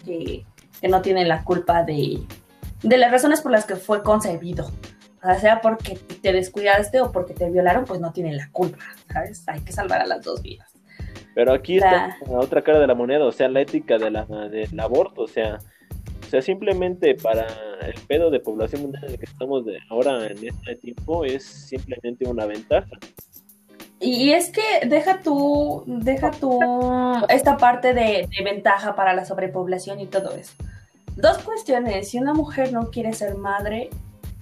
que, 0.04 0.44
que 0.80 0.88
no 0.88 1.02
tiene 1.02 1.24
la 1.24 1.44
culpa 1.44 1.82
de, 1.84 2.20
de 2.82 2.98
las 2.98 3.10
razones 3.10 3.40
por 3.40 3.52
las 3.52 3.66
que 3.66 3.76
fue 3.76 4.02
concebido. 4.02 4.70
O 5.22 5.34
sea, 5.40 5.60
porque 5.60 5.98
te 6.22 6.32
descuidaste 6.32 7.00
o 7.00 7.10
porque 7.10 7.34
te 7.34 7.50
violaron, 7.50 7.84
pues 7.84 8.00
no 8.00 8.12
tienen 8.12 8.36
la 8.36 8.50
culpa, 8.50 8.84
¿sabes? 9.12 9.42
Hay 9.48 9.60
que 9.60 9.72
salvar 9.72 10.00
a 10.00 10.06
las 10.06 10.22
dos 10.22 10.42
vidas. 10.42 10.70
Pero 11.34 11.52
aquí 11.52 11.76
está 11.76 12.16
la 12.28 12.38
otra 12.38 12.62
cara 12.62 12.78
de 12.78 12.86
la 12.86 12.94
moneda, 12.94 13.24
o 13.24 13.32
sea, 13.32 13.48
la 13.48 13.60
ética 13.60 13.98
de 13.98 14.10
la, 14.10 14.24
del 14.24 14.78
aborto, 14.80 15.22
o 15.22 15.28
sea, 15.28 15.58
o 16.28 16.30
sea, 16.30 16.42
simplemente 16.42 17.14
para 17.14 17.46
el 17.80 17.94
pedo 18.06 18.30
de 18.30 18.40
población 18.40 18.82
mundial 18.82 19.04
en 19.04 19.12
el 19.12 19.18
que 19.18 19.24
estamos 19.24 19.64
de 19.64 19.78
ahora 19.88 20.26
en 20.26 20.46
este 20.46 20.76
tiempo 20.76 21.24
es 21.24 21.44
simplemente 21.44 22.28
una 22.28 22.44
ventaja. 22.44 22.90
Y 24.00 24.30
es 24.32 24.50
que 24.50 24.86
deja 24.86 25.20
tú, 25.22 25.84
deja 25.86 26.30
tú 26.30 26.60
esta 27.28 27.56
parte 27.56 27.94
de, 27.94 28.28
de, 28.28 28.44
ventaja 28.44 28.94
para 28.94 29.14
la 29.14 29.24
sobrepoblación 29.24 30.00
y 30.00 30.06
todo 30.06 30.34
eso. 30.34 30.54
Dos 31.18 31.38
cuestiones. 31.38 32.08
Si 32.08 32.18
una 32.18 32.32
mujer 32.32 32.72
no 32.72 32.90
quiere 32.90 33.12
ser 33.12 33.36
madre, 33.36 33.90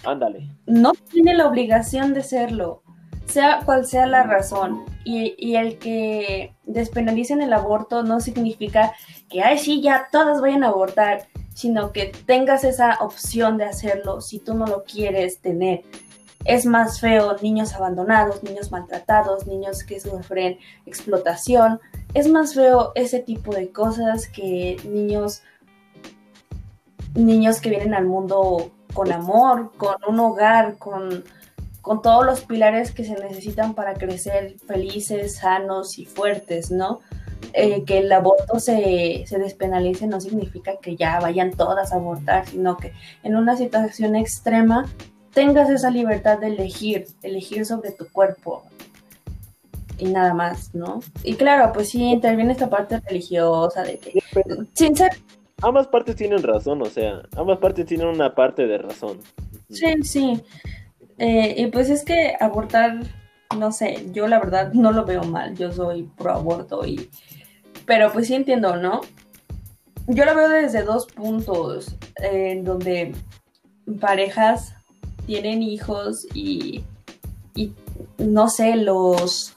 ándale. 0.05 0.49
No 0.67 0.93
tiene 1.11 1.35
la 1.35 1.49
obligación 1.49 2.15
de 2.15 2.23
serlo 2.23 2.83
sea 3.27 3.61
cual 3.65 3.87
sea 3.87 4.07
la 4.07 4.23
razón, 4.23 4.85
y, 5.05 5.55
el 5.55 5.79
que 5.79 6.55
despenalicen 6.65 7.43
el 7.43 7.53
aborto 7.53 8.03
no 8.03 8.21
significa 8.21 8.93
que, 9.29 9.43
ay, 9.43 9.59
sí, 9.59 9.81
ya 9.81 10.09
todas 10.11 10.41
vayan 10.41 10.65
a 10.65 10.69
abortar, 10.69 11.27
sino 11.55 11.93
que 11.93 12.13
tengas 12.27 12.65
esa 12.65 12.99
opción 13.01 13.57
de 13.57 13.65
hacerlo 13.65 14.21
si 14.21 14.39
tú 14.39 14.55
no 14.55 14.67
lo 14.67 14.85
quieres 14.85 15.41
tener. 15.41 15.83
Es 16.45 16.67
más 16.67 17.01
feo 17.01 17.37
niños 17.41 17.75
abandonados, 17.75 18.43
niños 18.43 18.71
maltratados, 18.71 19.47
niños 19.47 19.83
que 19.85 20.01
sufren 20.01 20.59
explotación. 20.87 21.81
Es 22.15 22.29
más 22.29 22.55
feo 22.55 22.93
ese 22.95 23.21
tipo 23.21 23.55
de 23.55 23.71
cosas 23.71 24.29
que 24.29 24.77
niños 24.85 25.43
niños 27.17 27.61
que 27.61 27.71
vienen 27.71 27.95
al 27.95 28.07
mundo 28.07 28.71
con 28.95 29.11
amor, 29.13 29.73
con 29.77 29.97
un 30.07 30.21
hogar, 30.21 30.77
con 30.79 31.25
con 31.87 32.03
todos 32.03 32.27
los 32.27 32.41
pilares 32.41 32.91
que 32.91 33.05
se 33.05 33.15
necesitan 33.15 33.75
para 33.75 33.95
crecer 33.95 34.57
felices, 34.67 35.37
sanos 35.37 36.01
y 36.01 36.05
fuertes, 36.05 36.73
¿no? 36.73 36.99
Eh, 37.53 37.85
que 37.85 37.99
el 37.99 38.11
aborto 38.11 38.59
se, 38.59 39.23
se, 39.25 39.39
despenalice 39.39 40.09
no 40.09 40.21
significa 40.21 40.79
que 40.83 40.97
ya 40.97 41.21
vayan 41.21 41.53
todas 41.53 41.93
a 41.93 41.97
abortar, 41.97 42.45
sino 42.49 42.77
que 42.77 42.93
en 43.23 43.37
una 43.37 43.57
situación 43.57 44.17
extrema 44.17 44.85
tengas 45.33 45.71
esa 45.71 45.91
libertad 45.91 46.41
de 46.41 46.49
elegir, 46.49 47.07
elegir 47.23 47.65
sobre 47.65 47.93
tu 47.93 48.09
cuerpo 48.11 48.65
y 49.97 50.07
nada 50.07 50.35
más, 50.35 50.75
¿no? 50.75 50.99
Y 51.23 51.37
claro, 51.37 51.73
pues 51.73 51.91
sí 51.91 52.03
interviene 52.03 52.51
esta 52.51 52.69
parte 52.69 52.99
religiosa 52.99 53.85
de 53.85 53.99
que, 53.99 54.19
sin 54.75 54.97
ser... 54.97 55.13
Ambas 55.63 55.87
partes 55.89 56.17
tienen 56.17 56.43
razón, 56.43 56.83
o 56.83 56.87
sea, 56.87 57.23
ambas 57.37 57.59
partes 57.59 57.87
tienen 57.87 58.09
una 58.09 58.35
parte 58.35 58.67
de 58.67 58.79
razón. 58.79 59.19
Sí, 59.71 59.87
sí. 60.03 60.43
Eh, 61.19 61.55
y 61.57 61.67
pues 61.69 61.89
es 61.89 62.05
que 62.05 62.37
abortar, 62.39 63.01
no 63.59 63.73
sé, 63.73 64.07
yo 64.13 64.29
la 64.29 64.39
verdad 64.39 64.73
no 64.75 64.93
lo 64.93 65.07
veo 65.07 65.23
mal, 65.23 65.57
yo 65.57 65.73
soy 65.73 66.05
pro 66.17 66.33
aborto 66.33 66.85
y... 66.87 67.09
Pero 67.87 68.13
pues 68.13 68.27
sí 68.27 68.35
entiendo, 68.35 68.77
¿no? 68.77 69.01
Yo 70.09 70.25
lo 70.25 70.35
veo 70.35 70.49
desde 70.49 70.83
dos 70.83 71.07
puntos, 71.07 71.97
en 72.17 72.65
donde 72.65 73.15
parejas 74.01 74.75
tienen 75.27 75.63
hijos 75.63 76.27
y, 76.35 76.85
y 77.55 77.73
no 78.19 78.49
sé, 78.49 78.77
los 78.77 79.56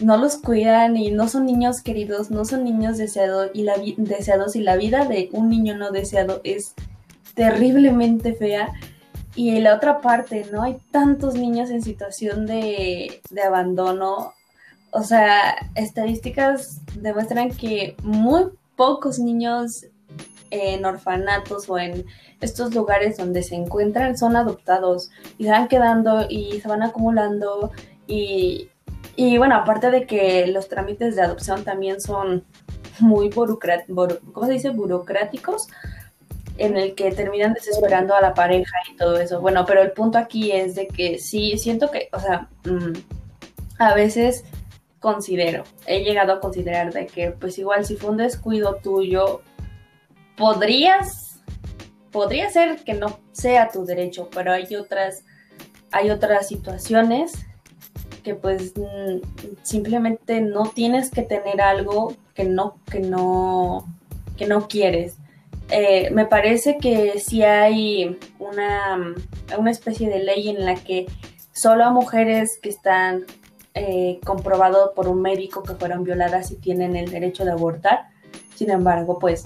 no 0.00 0.16
los 0.16 0.36
cuidan 0.36 0.96
y 0.96 1.10
no 1.10 1.28
son 1.28 1.46
niños 1.46 1.80
queridos, 1.80 2.30
no 2.30 2.44
son 2.44 2.64
niños 2.64 2.98
deseados 2.98 3.50
y 3.54 3.62
la 3.62 3.74
deseados 3.96 4.56
y 4.56 4.60
la 4.60 4.76
vida 4.76 5.04
de 5.04 5.28
un 5.32 5.48
niño 5.48 5.76
no 5.76 5.90
deseado 5.90 6.40
es 6.44 6.74
terriblemente 7.34 8.34
fea 8.34 8.72
y 9.34 9.60
la 9.60 9.74
otra 9.74 10.00
parte, 10.00 10.46
¿no? 10.52 10.62
Hay 10.62 10.76
tantos 10.90 11.34
niños 11.34 11.70
en 11.70 11.82
situación 11.82 12.46
de, 12.46 13.22
abandono. 13.44 14.34
O 14.90 15.02
sea, 15.02 15.70
estadísticas 15.74 16.80
demuestran 16.96 17.50
que 17.50 17.96
muy 18.02 18.44
pocos 18.76 19.18
niños 19.18 19.86
en 20.50 20.84
orfanatos 20.84 21.70
o 21.70 21.78
en 21.78 22.04
estos 22.42 22.74
lugares 22.74 23.16
donde 23.16 23.42
se 23.42 23.54
encuentran 23.54 24.18
son 24.18 24.36
adoptados 24.36 25.10
y 25.38 25.44
se 25.44 25.50
van 25.50 25.68
quedando 25.68 26.26
y 26.28 26.60
se 26.60 26.68
van 26.68 26.82
acumulando 26.82 27.70
y, 28.06 28.68
y 29.16 29.38
bueno, 29.38 29.56
aparte 29.56 29.90
de 29.90 30.06
que 30.06 30.46
los 30.46 30.68
trámites 30.68 31.16
de 31.16 31.22
adopción 31.22 31.64
también 31.64 32.00
son 32.00 32.44
muy 32.98 33.28
burocráticos, 33.28 34.18
¿cómo 34.32 34.46
se 34.46 34.52
dice? 34.52 34.70
burocráticos, 34.70 35.68
en 36.58 36.76
el 36.76 36.94
que 36.94 37.12
terminan 37.12 37.54
desesperando 37.54 38.14
a 38.14 38.20
la 38.20 38.34
pareja 38.34 38.76
y 38.90 38.96
todo 38.96 39.18
eso. 39.18 39.40
Bueno, 39.40 39.64
pero 39.66 39.82
el 39.82 39.92
punto 39.92 40.18
aquí 40.18 40.52
es 40.52 40.74
de 40.74 40.86
que 40.86 41.18
sí, 41.18 41.58
siento 41.58 41.90
que, 41.90 42.08
o 42.12 42.20
sea, 42.20 42.48
mm, 42.64 42.92
a 43.78 43.94
veces 43.94 44.44
considero, 45.00 45.64
he 45.86 46.04
llegado 46.04 46.34
a 46.34 46.40
considerar 46.40 46.92
de 46.92 47.06
que 47.06 47.32
pues 47.32 47.58
igual 47.58 47.84
si 47.84 47.96
fue 47.96 48.10
un 48.10 48.18
descuido 48.18 48.76
tuyo, 48.76 49.42
podrías, 50.36 51.42
podría 52.12 52.48
ser 52.50 52.84
que 52.84 52.94
no 52.94 53.18
sea 53.32 53.68
tu 53.68 53.84
derecho, 53.84 54.28
pero 54.32 54.52
hay 54.52 54.74
otras, 54.76 55.24
hay 55.90 56.10
otras 56.10 56.46
situaciones 56.46 57.46
que 58.22 58.34
pues 58.34 58.74
mm, 58.76 59.18
simplemente 59.62 60.40
no 60.40 60.64
tienes 60.74 61.10
que 61.10 61.22
tener 61.22 61.60
algo 61.60 62.14
que 62.34 62.44
no, 62.44 62.76
que 62.90 63.00
no, 63.00 63.86
que 64.36 64.46
no 64.46 64.68
quieres 64.68 65.16
eh, 65.74 66.10
me 66.10 66.26
parece 66.26 66.76
que 66.76 67.18
si 67.18 67.42
hay 67.44 68.18
una, 68.38 69.14
una, 69.56 69.70
especie 69.70 70.10
de 70.10 70.22
ley 70.22 70.50
en 70.50 70.66
la 70.66 70.74
que 70.74 71.06
solo 71.54 71.84
a 71.84 71.90
mujeres 71.90 72.58
que 72.62 72.68
están 72.68 73.24
eh, 73.72 74.20
comprobado 74.22 74.92
por 74.94 75.08
un 75.08 75.22
médico 75.22 75.62
que 75.62 75.74
fueron 75.74 76.04
violadas 76.04 76.50
y 76.50 76.56
tienen 76.56 76.94
el 76.94 77.10
derecho 77.10 77.46
de 77.46 77.52
abortar. 77.52 78.08
Sin 78.54 78.70
embargo, 78.70 79.18
pues 79.18 79.44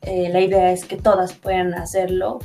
eh, 0.00 0.30
la 0.30 0.40
idea 0.40 0.72
es 0.72 0.86
que 0.86 0.96
todas 0.96 1.34
puedan 1.34 1.74
hacerlo, 1.74 2.38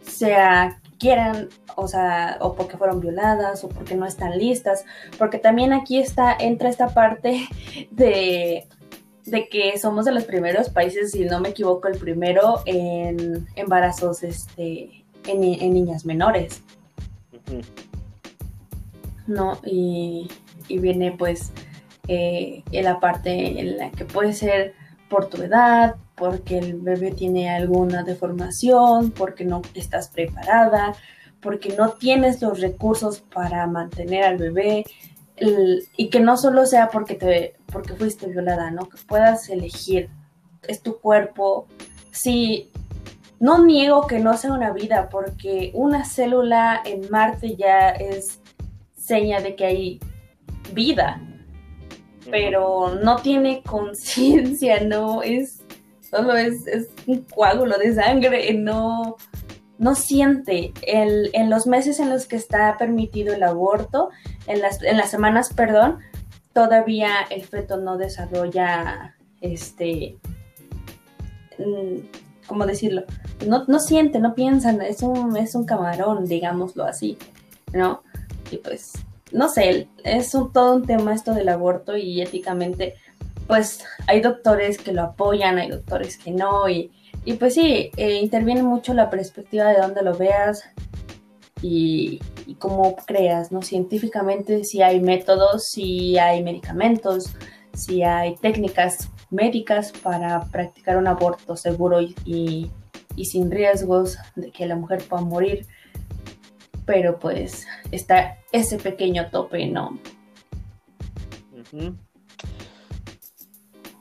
sea 0.00 0.79
quieran, 1.00 1.48
o 1.74 1.88
sea, 1.88 2.36
o 2.40 2.54
porque 2.54 2.76
fueron 2.76 3.00
violadas 3.00 3.64
o 3.64 3.68
porque 3.68 3.96
no 3.96 4.06
están 4.06 4.38
listas, 4.38 4.84
porque 5.18 5.38
también 5.38 5.72
aquí 5.72 5.98
está 5.98 6.36
entra 6.38 6.68
esta 6.68 6.94
parte 6.94 7.48
de 7.90 8.68
de 9.30 9.48
que 9.48 9.78
somos 9.78 10.04
de 10.04 10.12
los 10.12 10.24
primeros 10.24 10.68
países, 10.70 11.12
si 11.12 11.24
no 11.24 11.40
me 11.40 11.50
equivoco, 11.50 11.88
el 11.88 11.98
primero 11.98 12.60
en 12.66 13.46
embarazos 13.54 14.22
este, 14.22 15.04
en, 15.26 15.40
niñas 15.40 16.04
menores. 16.04 16.62
¿No? 19.26 19.58
Y, 19.64 20.28
viene 20.68 21.12
pues 21.12 21.50
eh, 22.06 22.62
en 22.70 22.84
la 22.84 23.00
parte 23.00 23.60
en 23.60 23.76
la 23.76 23.90
que 23.90 24.04
puede 24.04 24.32
ser 24.32 24.74
por 25.10 25.26
tu 25.26 25.42
edad, 25.42 25.96
porque 26.14 26.58
el 26.58 26.80
bebé 26.80 27.10
tiene 27.10 27.50
alguna 27.50 28.02
deformación, 28.04 29.10
porque 29.10 29.44
no 29.44 29.60
estás 29.74 30.08
preparada, 30.08 30.94
porque 31.42 31.74
no 31.76 31.90
tienes 31.90 32.40
los 32.40 32.60
recursos 32.60 33.20
para 33.20 33.66
mantener 33.66 34.24
al 34.24 34.38
bebé, 34.38 34.86
y 35.96 36.10
que 36.10 36.20
no 36.20 36.36
solo 36.36 36.66
sea 36.66 36.90
porque 36.90 37.14
te 37.14 37.56
porque 37.72 37.94
fuiste 37.94 38.26
violada, 38.26 38.70
¿no? 38.70 38.88
Que 38.88 38.98
puedas 39.06 39.48
elegir, 39.48 40.10
es 40.68 40.82
tu 40.82 40.98
cuerpo. 40.98 41.66
Sí, 42.10 42.70
no 43.38 43.64
niego 43.64 44.06
que 44.06 44.18
no 44.18 44.36
sea 44.36 44.52
una 44.52 44.70
vida, 44.72 45.08
porque 45.10 45.70
una 45.74 46.04
célula 46.04 46.82
en 46.84 47.10
Marte 47.10 47.56
ya 47.56 47.88
es 47.90 48.40
seña 48.96 49.40
de 49.40 49.56
que 49.56 49.64
hay 49.64 50.00
vida, 50.74 51.22
pero 52.30 52.94
no 53.02 53.16
tiene 53.16 53.62
conciencia, 53.62 54.80
no 54.80 55.22
es, 55.22 55.62
solo 56.08 56.36
es, 56.36 56.66
es, 56.66 56.88
un 57.06 57.22
coágulo 57.22 57.78
de 57.78 57.94
sangre, 57.94 58.52
no, 58.54 59.16
no 59.78 59.94
siente. 59.94 60.72
El, 60.86 61.30
en 61.32 61.50
los 61.50 61.66
meses 61.66 62.00
en 62.00 62.10
los 62.10 62.26
que 62.26 62.36
está 62.36 62.76
permitido 62.78 63.34
el 63.34 63.42
aborto, 63.42 64.10
en 64.46 64.60
las, 64.60 64.82
en 64.82 64.96
las 64.96 65.10
semanas, 65.10 65.52
perdón, 65.54 65.98
todavía 66.52 67.10
el 67.30 67.44
feto 67.44 67.76
no 67.76 67.96
desarrolla, 67.96 69.16
este, 69.40 70.18
mm, 71.58 71.98
¿cómo 72.46 72.66
decirlo? 72.66 73.04
No, 73.46 73.64
no 73.66 73.80
siente, 73.80 74.18
no 74.18 74.34
piensa, 74.34 74.70
es 74.84 75.02
un, 75.02 75.36
es 75.36 75.54
un 75.54 75.64
camarón, 75.64 76.26
digámoslo 76.26 76.84
así, 76.84 77.16
¿no? 77.72 78.02
Y 78.50 78.58
pues 78.58 78.92
no 79.32 79.48
sé, 79.48 79.88
es 80.04 80.34
un, 80.34 80.52
todo 80.52 80.76
un 80.76 80.86
tema 80.86 81.14
esto 81.14 81.34
del 81.34 81.48
aborto 81.48 81.96
y 81.96 82.20
éticamente, 82.20 82.94
pues 83.46 83.84
hay 84.06 84.20
doctores 84.20 84.78
que 84.78 84.92
lo 84.92 85.02
apoyan, 85.02 85.58
hay 85.58 85.70
doctores 85.70 86.16
que 86.18 86.30
no, 86.30 86.68
y, 86.68 86.90
y 87.24 87.34
pues 87.34 87.54
sí, 87.54 87.90
eh, 87.96 88.14
interviene 88.14 88.62
mucho 88.62 88.94
la 88.94 89.10
perspectiva 89.10 89.66
de 89.66 89.80
dónde 89.80 90.02
lo 90.02 90.16
veas 90.16 90.64
y, 91.62 92.20
y 92.46 92.54
cómo 92.54 92.96
creas, 93.06 93.52
¿no? 93.52 93.62
Científicamente 93.62 94.64
si 94.64 94.82
hay 94.82 95.00
métodos, 95.00 95.68
si 95.68 96.18
hay 96.18 96.42
medicamentos, 96.42 97.34
si 97.74 98.02
hay 98.02 98.36
técnicas 98.36 99.08
médicas 99.30 99.92
para 100.02 100.44
practicar 100.46 100.96
un 100.96 101.06
aborto 101.06 101.56
seguro 101.56 102.00
y, 102.00 102.70
y 103.16 103.24
sin 103.26 103.50
riesgos 103.50 104.18
de 104.34 104.50
que 104.50 104.66
la 104.66 104.76
mujer 104.76 105.02
pueda 105.08 105.22
morir 105.22 105.66
pero 106.90 107.20
pues 107.20 107.68
está 107.92 108.36
ese 108.50 108.76
pequeño 108.76 109.30
tope, 109.30 109.64
¿no? 109.68 109.96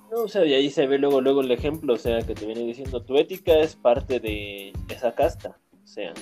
No, 0.09 0.23
o 0.23 0.27
sea, 0.27 0.43
y 0.43 0.55
ahí 0.55 0.71
se 0.71 0.87
ve 0.87 0.97
luego, 0.97 1.21
luego 1.21 1.41
el 1.41 1.51
ejemplo, 1.51 1.93
o 1.93 1.97
sea, 1.97 2.19
que 2.23 2.33
te 2.33 2.47
viene 2.47 2.61
diciendo, 2.61 3.03
tu 3.03 3.15
ética 3.15 3.59
es 3.59 3.75
parte 3.75 4.19
de 4.19 4.73
esa 4.89 5.13
casta, 5.13 5.55
o 5.83 5.87
sea, 5.87 6.15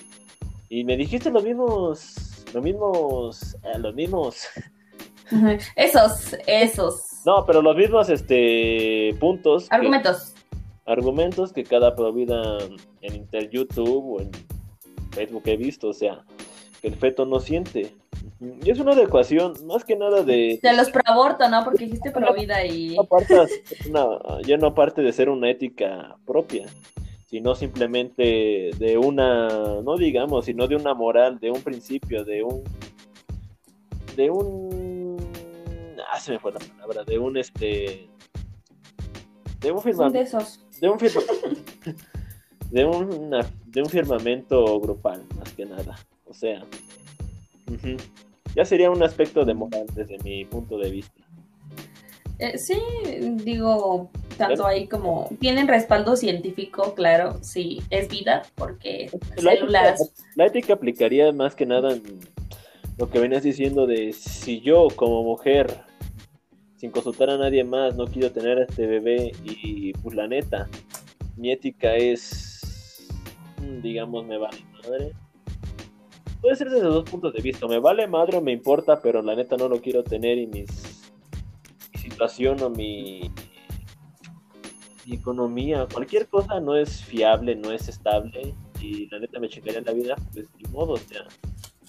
y 0.68 0.84
me 0.84 0.98
dijiste 0.98 1.32
los 1.32 1.46
mismos, 1.46 2.44
los 2.54 2.62
mismos, 2.62 3.56
eh, 3.64 3.80
los 3.80 3.96
mismos. 3.96 4.46
Esos, 5.78 6.36
esos. 6.48 7.02
No, 7.26 7.46
pero 7.46 7.62
los 7.62 7.78
mismos, 7.78 8.10
este, 8.10 9.16
puntos. 9.22 9.68
Argumentos. 9.70 10.34
argumentos 10.86 11.54
que 11.54 11.64
cada 11.64 11.96
provida 11.96 12.58
en 13.02 13.16
Inter 13.16 13.50
YouTube 13.50 14.16
o 14.16 14.22
en 14.22 14.32
Facebook 15.12 15.44
he 15.46 15.58
visto, 15.58 15.90
o 15.90 15.94
sea, 15.94 16.24
que 16.82 16.88
el 16.88 16.96
feto 16.96 17.26
no 17.26 17.40
siente. 17.40 17.94
Y 18.40 18.70
es 18.70 18.80
una 18.80 18.92
adecuación, 18.92 19.54
más 19.66 19.84
que 19.84 19.96
nada 19.96 20.24
de... 20.24 20.60
De 20.62 20.76
los 20.76 20.90
pro 20.90 21.02
aborto, 21.06 21.50
¿no? 21.50 21.64
Porque 21.64 21.86
dijiste 21.86 22.12
pro 22.12 22.34
vida 22.34 22.64
y... 22.66 22.96
No, 23.92 24.42
ya 24.42 24.58
no 24.58 24.68
aparte 24.68 25.02
de 25.02 25.12
ser 25.12 25.30
una 25.30 25.50
ética 25.50 26.16
propia, 26.26 26.68
sino 27.26 27.56
simplemente 27.56 28.72
de 28.78 28.98
una, 28.98 29.82
no 29.82 29.98
digamos, 29.98 30.46
sino 30.46 30.68
de 30.68 30.76
una 30.76 30.94
moral, 30.94 31.40
de 31.40 31.52
un 31.52 31.62
principio, 31.62 32.24
de 32.24 32.44
un... 32.44 32.64
De 34.16 34.30
un... 34.30 35.18
Ah, 36.12 36.20
se 36.20 36.34
me 36.34 36.40
fue 36.40 36.52
la 36.52 36.60
palabra, 36.60 37.04
de 37.04 37.18
un 37.18 37.38
este... 37.38 38.08
De 39.60 39.72
un 39.72 39.82
firmamento. 39.82 40.20
De 40.20 40.24
esos. 40.24 40.64
De 40.80 40.90
un 40.90 41.00
firmamento. 41.00 41.34
de, 42.70 42.86
una, 42.86 43.46
de 43.66 43.82
un 43.82 43.90
firmamento 43.90 44.80
grupal, 44.80 45.24
más 45.40 45.52
que 45.54 45.66
nada. 45.66 45.96
O 46.30 46.34
sea, 46.34 46.64
ya 48.56 48.66
sería 48.66 48.92
un 48.92 49.04
aspecto 49.04 49.46
de 49.46 49.54
moral 49.54 49.86
desde 49.94 50.18
mi 50.20 50.46
punto 50.46 50.78
de 50.78 50.90
vista. 50.90 51.22
Eh, 52.40 52.58
sí, 52.58 52.80
digo, 53.44 54.12
tanto 54.38 54.68
ahí 54.68 54.88
como 54.88 55.28
tienen 55.40 55.68
respaldo 55.68 56.16
científico, 56.16 56.94
claro, 56.94 57.40
sí, 57.42 57.82
es 57.90 58.08
vida, 58.10 58.44
porque 58.56 59.10
la 59.38 59.54
células... 59.54 60.02
Ética, 60.02 60.32
la 60.36 60.46
ética 60.46 60.74
aplicaría 60.74 61.32
más 61.32 61.56
que 61.56 61.66
nada 61.66 61.94
en 61.94 62.20
lo 62.98 63.10
que 63.10 63.20
venías 63.20 63.44
diciendo 63.44 63.88
de 63.88 64.14
si 64.14 64.62
yo 64.62 64.88
como 64.96 65.24
mujer, 65.24 65.82
sin 66.76 66.92
consultar 66.92 67.32
a 67.32 67.38
nadie 67.38 67.64
más, 67.64 67.96
no 67.96 68.06
quiero 68.06 68.32
tener 68.32 68.60
a 68.60 68.64
este 68.66 68.86
bebé 68.86 69.32
y 69.44 69.94
pues 69.94 70.16
la 70.16 70.28
neta, 70.28 70.68
mi 71.38 71.52
ética 71.52 71.96
es, 71.96 73.08
digamos, 73.82 74.26
me 74.26 74.38
vale 74.38 74.64
madre, 74.84 75.14
puede 76.42 76.56
ser 76.56 76.70
desde 76.70 76.86
dos 76.86 77.10
puntos 77.10 77.34
de 77.34 77.42
vista. 77.42 77.68
Me 77.68 77.80
vale 77.80 78.08
madre 78.08 78.38
o 78.38 78.42
me 78.42 78.52
importa, 78.52 79.00
pero 79.02 79.22
la 79.22 79.36
neta 79.36 79.58
no 79.58 79.68
lo 79.68 79.82
quiero 79.82 80.04
tener 80.04 80.38
y 80.38 80.48
mis, 80.48 81.12
mi 81.94 82.00
situación 82.00 82.62
o 82.62 82.70
mi, 82.70 83.32
economía, 85.10 85.88
cualquier 85.92 86.28
cosa 86.28 86.60
no 86.60 86.76
es 86.76 87.02
fiable, 87.04 87.56
no 87.56 87.72
es 87.72 87.88
estable 87.88 88.54
y 88.82 89.08
la 89.10 89.20
neta 89.20 89.40
me 89.40 89.48
chingaría 89.48 89.82
la 89.82 89.94
vida, 89.94 90.16
pues 90.34 90.48
ni 90.58 90.70
modo, 90.70 90.94
o 90.94 90.98
sea, 90.98 91.26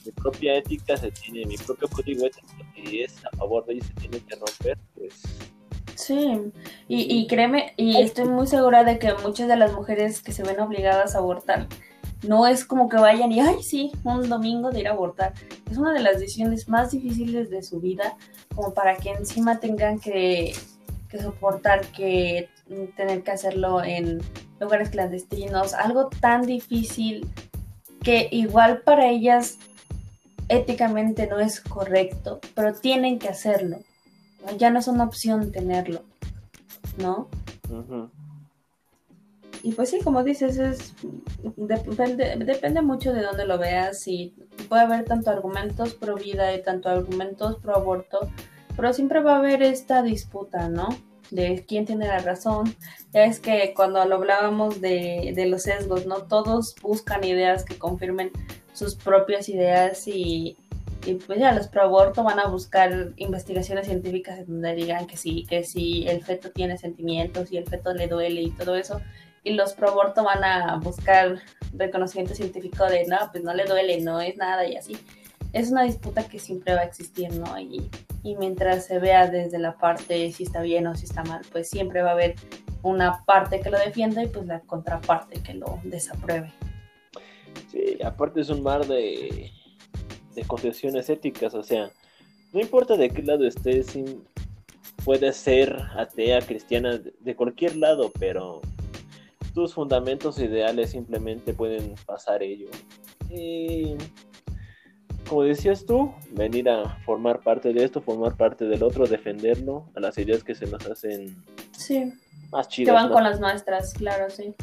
mi 0.05 0.13
propia 0.13 0.57
ética 0.57 0.97
se 0.97 1.11
tiene, 1.11 1.45
mi 1.45 1.57
propio 1.57 1.89
código 1.89 2.27
ético 2.27 2.47
y 2.77 3.01
es 3.01 3.25
a 3.25 3.37
favor 3.37 3.67
de 3.67 3.75
ello 3.75 3.85
se 3.85 3.95
tiene 3.95 4.21
que 4.21 4.37
romper, 4.37 4.79
pues. 4.95 5.21
Sí, 5.97 6.41
y, 6.87 7.19
y 7.19 7.27
créeme, 7.27 7.75
y 7.77 8.01
estoy 8.01 8.27
muy 8.27 8.47
segura 8.47 8.85
de 8.85 9.01
que 9.01 9.13
muchas 9.15 9.49
de 9.49 9.57
las 9.57 9.73
mujeres 9.73 10.23
que 10.23 10.31
se 10.31 10.45
ven 10.45 10.61
obligadas 10.61 11.17
a 11.17 11.19
abortar 11.19 11.67
no 12.23 12.47
es 12.47 12.65
como 12.65 12.89
que 12.89 12.97
vayan 12.97 13.31
y, 13.31 13.41
ay, 13.41 13.63
sí, 13.63 13.93
un 14.03 14.29
domingo 14.29 14.71
de 14.71 14.81
ir 14.81 14.89
a 14.89 14.93
abortar. 14.93 15.35
Es 15.71 15.79
una 15.79 15.93
de 15.93 16.01
las 16.01 16.19
decisiones 16.19 16.69
más 16.69 16.91
difíciles 16.91 17.51
de 17.51 17.63
su 17.63 17.81
vida, 17.81 18.17
como 18.55 18.75
para 18.75 18.97
que 18.97 19.11
encima 19.11 19.61
tengan 19.61 20.01
que, 20.01 20.55
soportar 21.21 21.87
que 21.87 22.49
tener 22.97 23.23
que 23.23 23.31
hacerlo 23.31 23.83
en 23.83 24.21
lugares 24.61 24.91
clandestinos, 24.91 25.75
algo 25.75 26.09
tan 26.09 26.43
difícil 26.43 27.27
que 28.03 28.29
igual 28.31 28.83
para 28.83 29.09
ellas 29.09 29.59
éticamente 30.49 31.27
no 31.27 31.39
es 31.39 31.61
correcto, 31.61 32.41
pero 32.55 32.75
tienen 32.75 33.19
que 33.19 33.29
hacerlo. 33.29 33.79
Ya 34.57 34.71
no 34.71 34.79
es 34.79 34.89
una 34.89 35.05
opción 35.05 35.53
tenerlo, 35.53 36.03
¿no? 36.99 37.29
Y 39.69 39.73
pues 39.73 39.91
sí, 39.91 39.99
como 40.03 40.25
dices, 40.25 40.57
es 40.57 40.95
depende, 41.57 42.37
depende 42.39 42.81
mucho 42.81 43.13
de 43.13 43.21
dónde 43.21 43.45
lo 43.45 43.59
veas 43.59 44.09
y 44.09 44.33
puede 44.67 44.81
haber 44.81 45.05
tanto 45.05 45.31
argumentos 45.31 45.93
pro 45.93 46.17
vida 46.17 46.55
y 46.55 46.63
tanto 46.63 46.89
argumentos 46.89 47.57
pro 47.57 47.77
aborto, 47.77 48.31
pero 48.75 48.95
siempre 48.95 49.21
va 49.21 49.35
a 49.35 49.39
haber 49.41 49.63
esta 49.63 50.03
disputa, 50.03 50.71
¿no? 50.71 50.89
De 51.31 51.67
quién 51.69 51.85
tiene 51.85 52.07
la 52.07 52.21
razón. 52.21 52.75
Ya 53.13 53.25
es 53.25 53.41
que 53.41 53.75
cuando 53.77 54.03
lo 54.07 54.15
hablábamos 54.15 54.81
de, 54.81 55.35
de 55.37 55.45
los 55.45 55.65
sesgos, 55.65 56.07
¿no? 56.07 56.23
Todos 56.23 56.75
buscan 56.81 57.23
ideas 57.25 57.67
que 57.67 57.77
confirmen 57.77 58.31
sus 58.73 58.95
propias 58.95 59.51
ideas 59.51 60.09
y, 60.09 60.57
y 61.05 61.17
pues 61.17 61.41
ya 61.41 61.53
los 61.53 61.69
pro 61.69 61.83
aborto 61.83 62.25
van 62.25 62.41
a 62.41 62.49
buscar 62.49 63.13
investigaciones 63.17 63.87
científicas 63.87 64.47
donde 64.47 64.75
digan 64.75 65.07
que 65.07 65.19
sí, 65.19 65.45
que 65.47 65.63
sí, 65.63 66.07
el 66.09 66.25
feto 66.25 66.53
tiene 66.53 66.79
sentimientos 66.79 67.53
y 67.53 67.59
el 67.59 67.67
feto 67.67 67.93
le 67.93 68.09
duele 68.09 68.41
y 68.41 68.51
todo 68.53 68.75
eso 68.75 69.03
y 69.45 69.55
los 69.55 69.73
pro 69.75 69.91
aborto 69.91 70.25
van 70.25 70.45
a 70.45 70.77
buscar 70.77 71.41
reconocimiento 71.73 72.35
científico 72.35 72.85
de 72.87 73.07
no, 73.07 73.17
pues 73.31 73.45
no 73.45 73.55
le 73.55 73.65
duele, 73.65 74.01
no 74.01 74.21
es 74.21 74.37
nada 74.37 74.67
y 74.67 74.77
así. 74.77 74.97
Es 75.53 75.71
una 75.71 75.85
disputa 75.85 76.29
que 76.29 76.39
siempre 76.39 76.75
va 76.75 76.81
a 76.81 76.85
existir, 76.85 77.33
¿no? 77.33 77.59
Y, 77.59 77.91
y 78.23 78.37
mientras 78.37 78.87
se 78.87 78.99
vea 78.99 79.29
desde 79.29 79.59
la 79.59 79.77
parte 79.79 80.31
si 80.33 80.45
está 80.45 80.61
bien 80.61 80.87
o 80.87 80.95
si 80.95 81.07
está 81.07 81.25
mal, 81.25 81.43
pues 81.51 81.69
siempre 81.69 82.03
va 82.03 82.11
a 82.11 82.15
haber 82.15 82.35
una 82.83 83.25
parte 83.25 83.61
que 83.61 83.71
lo 83.71 83.79
defienda 83.79 84.23
y 84.23 84.29
pues 84.29 84.47
la 84.47 84.61
contraparte 84.61 85.41
que 85.43 85.55
lo 85.55 85.81
desapruebe. 85.85 86.53
Sí, 87.71 87.99
aparte 88.05 88.41
es 88.41 88.51
un 88.51 88.63
mar 88.63 88.87
de, 88.87 89.51
de 90.35 90.45
concepciones 90.45 91.09
éticas, 91.11 91.55
o 91.55 91.63
sea, 91.63 91.91
no 92.53 92.61
importa 92.61 92.97
de 92.97 93.11
qué 93.11 93.23
lado 93.23 93.47
estés, 93.47 93.99
puede 95.05 95.33
ser 95.33 95.77
atea, 95.97 96.41
cristiana, 96.41 96.99
de 96.99 97.37
cualquier 97.37 97.77
lado, 97.77 98.11
pero 98.19 98.61
tus 99.59 99.75
fundamentos 99.75 100.39
ideales 100.39 100.91
simplemente 100.91 101.53
pueden 101.53 101.97
pasar 102.07 102.45
ello. 102.45 102.69
Y 103.29 103.97
como 105.29 105.43
decías 105.43 105.85
tú, 105.85 106.15
venir 106.31 106.69
a 106.69 106.97
formar 107.05 107.41
parte 107.41 107.73
de 107.73 107.83
esto, 107.83 108.01
formar 108.01 108.37
parte 108.37 108.67
del 108.67 108.85
otro, 108.85 109.05
defenderlo, 109.05 109.91
a 109.97 110.01
las 110.01 110.17
ideas 110.17 110.45
que 110.45 110.55
se 110.55 110.67
nos 110.67 110.87
hacen 110.87 111.43
sí. 111.73 112.13
más 112.53 112.69
chidas. 112.69 112.87
Que 112.87 112.93
van 112.93 113.13
con 113.13 113.25
las 113.25 113.41
nuestras, 113.41 113.95
claro, 113.95 114.31
sí. 114.31 114.55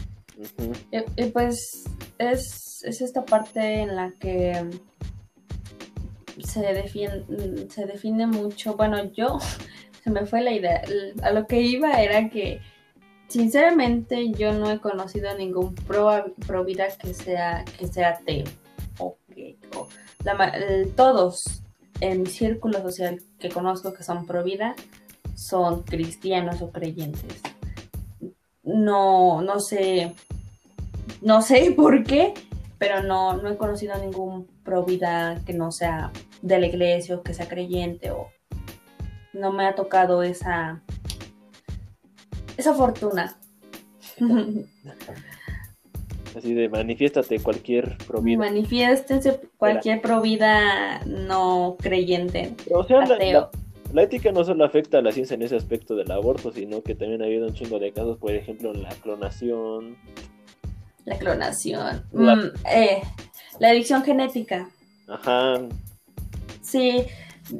y, 1.17 1.25
pues 1.25 1.83
es, 2.17 2.81
es, 2.85 3.01
esta 3.01 3.25
parte 3.25 3.81
en 3.81 3.97
la 3.97 4.13
que 4.17 4.65
se 6.41 6.61
define, 6.61 7.25
se 7.67 7.85
define 7.85 8.27
mucho, 8.27 8.77
bueno, 8.77 9.11
yo 9.11 9.39
se 10.05 10.09
me 10.09 10.25
fue 10.25 10.41
la 10.41 10.53
idea, 10.53 10.83
a 11.21 11.31
lo 11.31 11.47
que 11.47 11.59
iba 11.59 12.01
era 12.01 12.29
que 12.29 12.61
Sinceramente, 13.27 14.31
yo 14.31 14.53
no 14.53 14.71
he 14.71 14.79
conocido 14.79 15.35
ningún 15.37 15.75
pro, 15.75 16.33
pro 16.45 16.63
vida 16.63 16.87
que 17.01 17.13
sea, 17.13 17.65
que 17.77 17.87
sea 17.87 18.09
ateo. 18.09 18.45
O 18.99 19.17
todos 20.95 21.63
en 22.01 22.23
mi 22.23 22.29
círculo 22.29 22.81
social 22.81 23.21
que 23.39 23.49
conozco 23.49 23.93
que 23.93 24.03
son 24.03 24.25
pro 24.25 24.43
vida 24.43 24.75
son 25.35 25.83
cristianos 25.83 26.61
o 26.61 26.71
creyentes. 26.71 27.41
No, 28.63 29.41
no 29.41 29.59
sé, 29.59 30.13
no 31.21 31.41
sé 31.41 31.71
por 31.75 32.03
qué, 32.03 32.33
pero 32.77 33.03
no, 33.03 33.37
no 33.37 33.49
he 33.49 33.57
conocido 33.57 33.97
ningún 33.97 34.47
pro 34.63 34.83
vida 34.83 35.41
que 35.45 35.53
no 35.53 35.71
sea 35.71 36.11
de 36.41 36.59
la 36.59 36.67
iglesia 36.67 37.15
o 37.15 37.23
que 37.23 37.33
sea 37.33 37.47
creyente 37.47 38.11
o 38.11 38.29
no 39.33 39.51
me 39.51 39.65
ha 39.65 39.75
tocado 39.75 40.23
esa 40.23 40.81
esa 42.57 42.73
fortuna. 42.73 43.37
Así 46.35 46.53
de 46.53 46.67
manifiéstate 46.67 47.39
cualquier 47.39 47.97
provida. 48.05 48.37
Manifiéstense 48.37 49.39
cualquier 49.57 50.01
provida 50.01 50.99
no 51.05 51.77
creyente. 51.79 52.53
o 52.73 52.83
sea, 52.83 53.05
la, 53.05 54.03
ética 54.03 54.33
no 54.33 54.43
solo 54.43 54.65
afecta 54.65 54.97
a 54.97 55.01
la 55.01 55.13
ciencia 55.13 55.35
en 55.35 55.43
ese 55.43 55.55
aspecto 55.55 55.95
del 55.95 56.11
aborto, 56.11 56.51
sino 56.51 56.81
que 56.81 56.93
también 56.95 57.21
ha 57.21 57.25
habido 57.25 57.47
un 57.47 57.53
chingo 57.53 57.79
de 57.79 57.93
casos, 57.93 58.17
por 58.17 58.31
ejemplo, 58.31 58.73
en 58.73 58.83
la 58.83 58.89
clonación. 58.89 59.95
La 61.05 61.17
clonación. 61.17 62.03
La, 62.11 62.35
mm, 62.35 62.51
eh, 62.69 63.01
la 63.59 63.71
edición 63.71 64.03
genética. 64.03 64.69
Ajá. 65.07 65.61
Sí, 66.61 67.05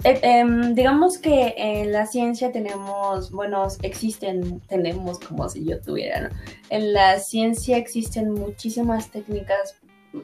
eh, 0.03 0.19
em, 0.23 0.73
digamos 0.73 1.17
que 1.17 1.53
en 1.57 1.91
la 1.91 2.05
ciencia 2.07 2.51
tenemos, 2.51 3.31
bueno, 3.31 3.67
existen, 3.83 4.59
tenemos 4.61 5.19
como 5.19 5.47
si 5.47 5.63
yo 5.63 5.79
tuviera, 5.79 6.21
¿no? 6.21 6.29
En 6.69 6.93
la 6.93 7.19
ciencia 7.19 7.77
existen 7.77 8.31
muchísimas 8.31 9.11
técnicas, 9.11 9.75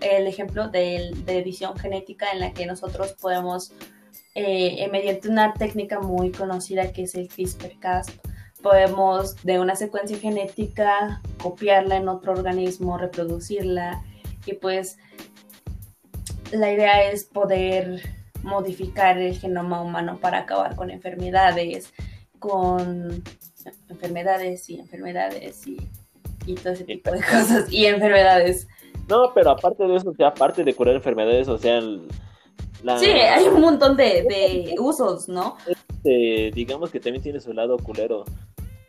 el 0.02 0.26
ejemplo 0.26 0.70
de, 0.70 1.12
edición 1.28 1.78
genética 1.78 2.32
en 2.32 2.40
la 2.40 2.54
que 2.54 2.66
nosotros 2.66 3.14
podemos, 3.22 3.74
eh, 4.34 4.88
mediante 4.92 5.30
una 5.30 5.54
técnica 5.54 6.00
muy 6.00 6.32
conocida 6.32 6.92
que 6.92 7.04
es 7.04 7.16
el 7.16 7.28
CRISPR-Cas, 7.28 8.08
podemos 8.62 9.36
de 9.44 9.60
una 9.60 9.76
secuencia 9.76 10.18
genética 10.18 11.22
copiarla 11.42 11.98
en 11.98 12.08
otro 12.08 12.32
organismo, 12.34 12.98
reproducirla 12.98 14.04
y 14.46 14.54
pues 14.54 14.98
la 16.52 16.72
idea 16.72 17.12
es 17.12 17.26
poder 17.26 18.21
modificar 18.44 19.18
el 19.18 19.38
genoma 19.38 19.82
humano 19.82 20.18
para 20.20 20.40
acabar 20.40 20.76
con 20.76 20.90
enfermedades, 20.90 21.94
con 22.40 23.24
enfermedades 23.90 24.70
y 24.70 24.80
enfermedades 24.80 25.66
y, 25.68 25.78
todo 26.56 26.74
ese 26.74 26.86
tipo 26.86 27.12
de 27.12 27.20
cosas 27.32 27.72
y 27.72 27.86
enfermedades. 27.86 28.68
No, 29.08 29.34
pero 29.34 29.52
aparte 29.52 29.86
de 29.86 29.96
eso, 29.96 30.10
o 30.10 30.16
sea, 30.16 30.28
aparte 30.30 30.64
de 30.64 30.74
curar 30.74 30.96
enfermedades, 30.96 31.48
o 31.48 31.58
sea, 31.58 31.82
Sí, 32.98 33.12
hay 33.12 33.46
un 33.46 33.62
montón 33.62 33.96
de, 33.96 34.74
usos, 34.80 35.30
¿no? 35.30 35.56
Este, 35.68 36.52
digamos 36.54 36.90
que 36.90 37.00
también 37.00 37.22
tiene 37.22 37.40
su 37.40 37.54
lado 37.54 37.78
culero, 37.78 38.26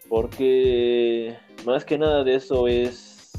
porque 0.09 1.37
más 1.67 1.85
que 1.85 1.99
nada 1.99 2.25
de 2.25 2.37
eso 2.37 2.69
es... 2.69 3.33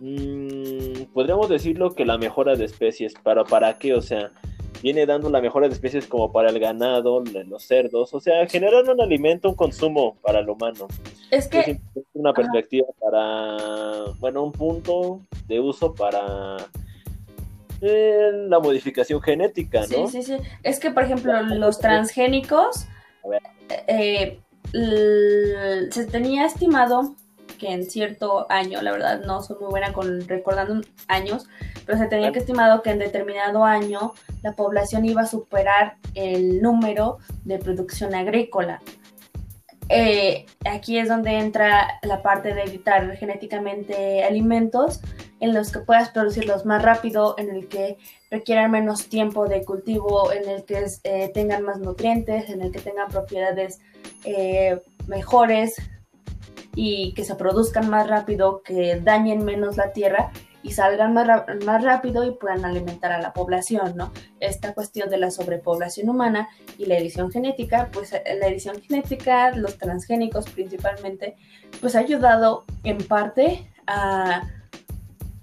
Mmm, 0.00 1.04
podríamos 1.14 1.48
decirlo 1.48 1.94
que 1.94 2.04
la 2.04 2.18
mejora 2.18 2.56
de 2.56 2.66
especies, 2.66 3.14
pero 3.24 3.44
¿para 3.44 3.78
qué? 3.78 3.94
O 3.94 4.02
sea, 4.02 4.32
viene 4.82 5.06
dando 5.06 5.30
la 5.30 5.40
mejora 5.40 5.68
de 5.68 5.74
especies 5.74 6.06
como 6.06 6.32
para 6.32 6.50
el 6.50 6.58
ganado, 6.58 7.22
los 7.46 7.64
cerdos, 7.64 8.14
o 8.14 8.20
sea, 8.20 8.46
generando 8.46 8.92
un 8.92 9.00
alimento, 9.00 9.48
un 9.48 9.54
consumo 9.54 10.16
para 10.22 10.40
el 10.40 10.48
humano. 10.48 10.86
Es 11.30 11.48
que... 11.48 11.80
Es 11.94 12.04
una 12.14 12.32
perspectiva 12.32 12.86
para, 13.00 14.12
bueno, 14.18 14.44
un 14.44 14.52
punto 14.52 15.20
de 15.46 15.60
uso 15.60 15.94
para 15.94 16.56
eh, 17.80 18.30
la 18.48 18.58
modificación 18.58 19.20
genética, 19.20 19.80
¿no? 19.80 20.08
Sí, 20.08 20.22
sí, 20.22 20.22
sí. 20.22 20.36
Es 20.62 20.80
que, 20.80 20.90
por 20.90 21.04
ejemplo, 21.04 21.40
los 21.42 21.78
transgénicos, 21.78 22.86
eh, 23.86 24.40
se 24.72 26.06
tenía 26.10 26.46
estimado 26.46 27.14
que 27.58 27.72
en 27.72 27.88
cierto 27.90 28.46
año, 28.50 28.80
la 28.82 28.92
verdad 28.92 29.20
no 29.24 29.42
soy 29.42 29.56
muy 29.60 29.68
buena 29.68 29.92
con 29.92 30.26
recordando 30.26 30.86
años, 31.08 31.46
pero 31.84 31.98
se 31.98 32.06
tenía 32.06 32.32
que 32.32 32.38
estimado 32.38 32.82
que 32.82 32.90
en 32.90 32.98
determinado 32.98 33.64
año 33.64 34.14
la 34.42 34.52
población 34.52 35.04
iba 35.04 35.22
a 35.22 35.26
superar 35.26 35.96
el 36.14 36.62
número 36.62 37.18
de 37.44 37.58
producción 37.58 38.14
agrícola. 38.14 38.80
Eh, 39.90 40.44
aquí 40.70 40.98
es 40.98 41.08
donde 41.08 41.38
entra 41.38 41.98
la 42.02 42.22
parte 42.22 42.54
de 42.54 42.62
editar 42.62 43.16
genéticamente 43.16 44.22
alimentos 44.22 45.00
en 45.40 45.54
los 45.54 45.72
que 45.72 45.78
puedas 45.78 46.10
producirlos 46.10 46.66
más 46.66 46.82
rápido, 46.82 47.34
en 47.38 47.50
el 47.50 47.68
que 47.68 47.96
requieran 48.30 48.70
menos 48.70 49.08
tiempo 49.08 49.46
de 49.48 49.64
cultivo, 49.64 50.32
en 50.32 50.48
el 50.48 50.64
que 50.64 50.84
eh, 51.04 51.30
tengan 51.32 51.62
más 51.62 51.78
nutrientes, 51.78 52.50
en 52.50 52.60
el 52.60 52.72
que 52.72 52.80
tengan 52.80 53.08
propiedades 53.08 53.80
eh, 54.24 54.82
mejores 55.06 55.76
y 56.74 57.12
que 57.14 57.24
se 57.24 57.34
produzcan 57.34 57.90
más 57.90 58.08
rápido, 58.08 58.62
que 58.62 59.00
dañen 59.00 59.44
menos 59.44 59.76
la 59.76 59.92
tierra 59.92 60.30
y 60.62 60.72
salgan 60.72 61.14
más, 61.14 61.26
más 61.64 61.84
rápido 61.84 62.24
y 62.24 62.32
puedan 62.32 62.64
alimentar 62.64 63.12
a 63.12 63.20
la 63.20 63.32
población, 63.32 63.96
¿no? 63.96 64.12
Esta 64.40 64.74
cuestión 64.74 65.08
de 65.08 65.18
la 65.18 65.30
sobrepoblación 65.30 66.08
humana 66.08 66.48
y 66.76 66.86
la 66.86 66.98
edición 66.98 67.30
genética, 67.30 67.88
pues 67.92 68.12
eh, 68.12 68.22
la 68.38 68.48
edición 68.48 68.80
genética, 68.80 69.52
los 69.52 69.78
transgénicos 69.78 70.48
principalmente, 70.50 71.36
pues 71.80 71.94
ha 71.94 72.00
ayudado 72.00 72.64
en 72.84 72.98
parte 72.98 73.70
a, 73.86 74.48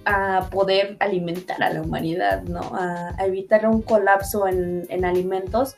a 0.05 0.49
poder 0.51 0.97
alimentar 0.99 1.63
a 1.63 1.71
la 1.71 1.81
humanidad, 1.81 2.43
¿no? 2.43 2.61
A, 2.73 3.15
evitar 3.19 3.67
un 3.67 3.81
colapso 3.81 4.47
en, 4.47 4.85
en, 4.89 5.05
alimentos. 5.05 5.77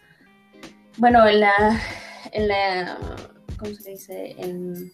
Bueno, 0.97 1.27
en 1.27 1.41
la, 1.41 1.79
en 2.31 2.47
la, 2.47 2.97
¿cómo 3.57 3.73
se 3.75 3.91
dice? 3.91 4.35
En, 4.39 4.91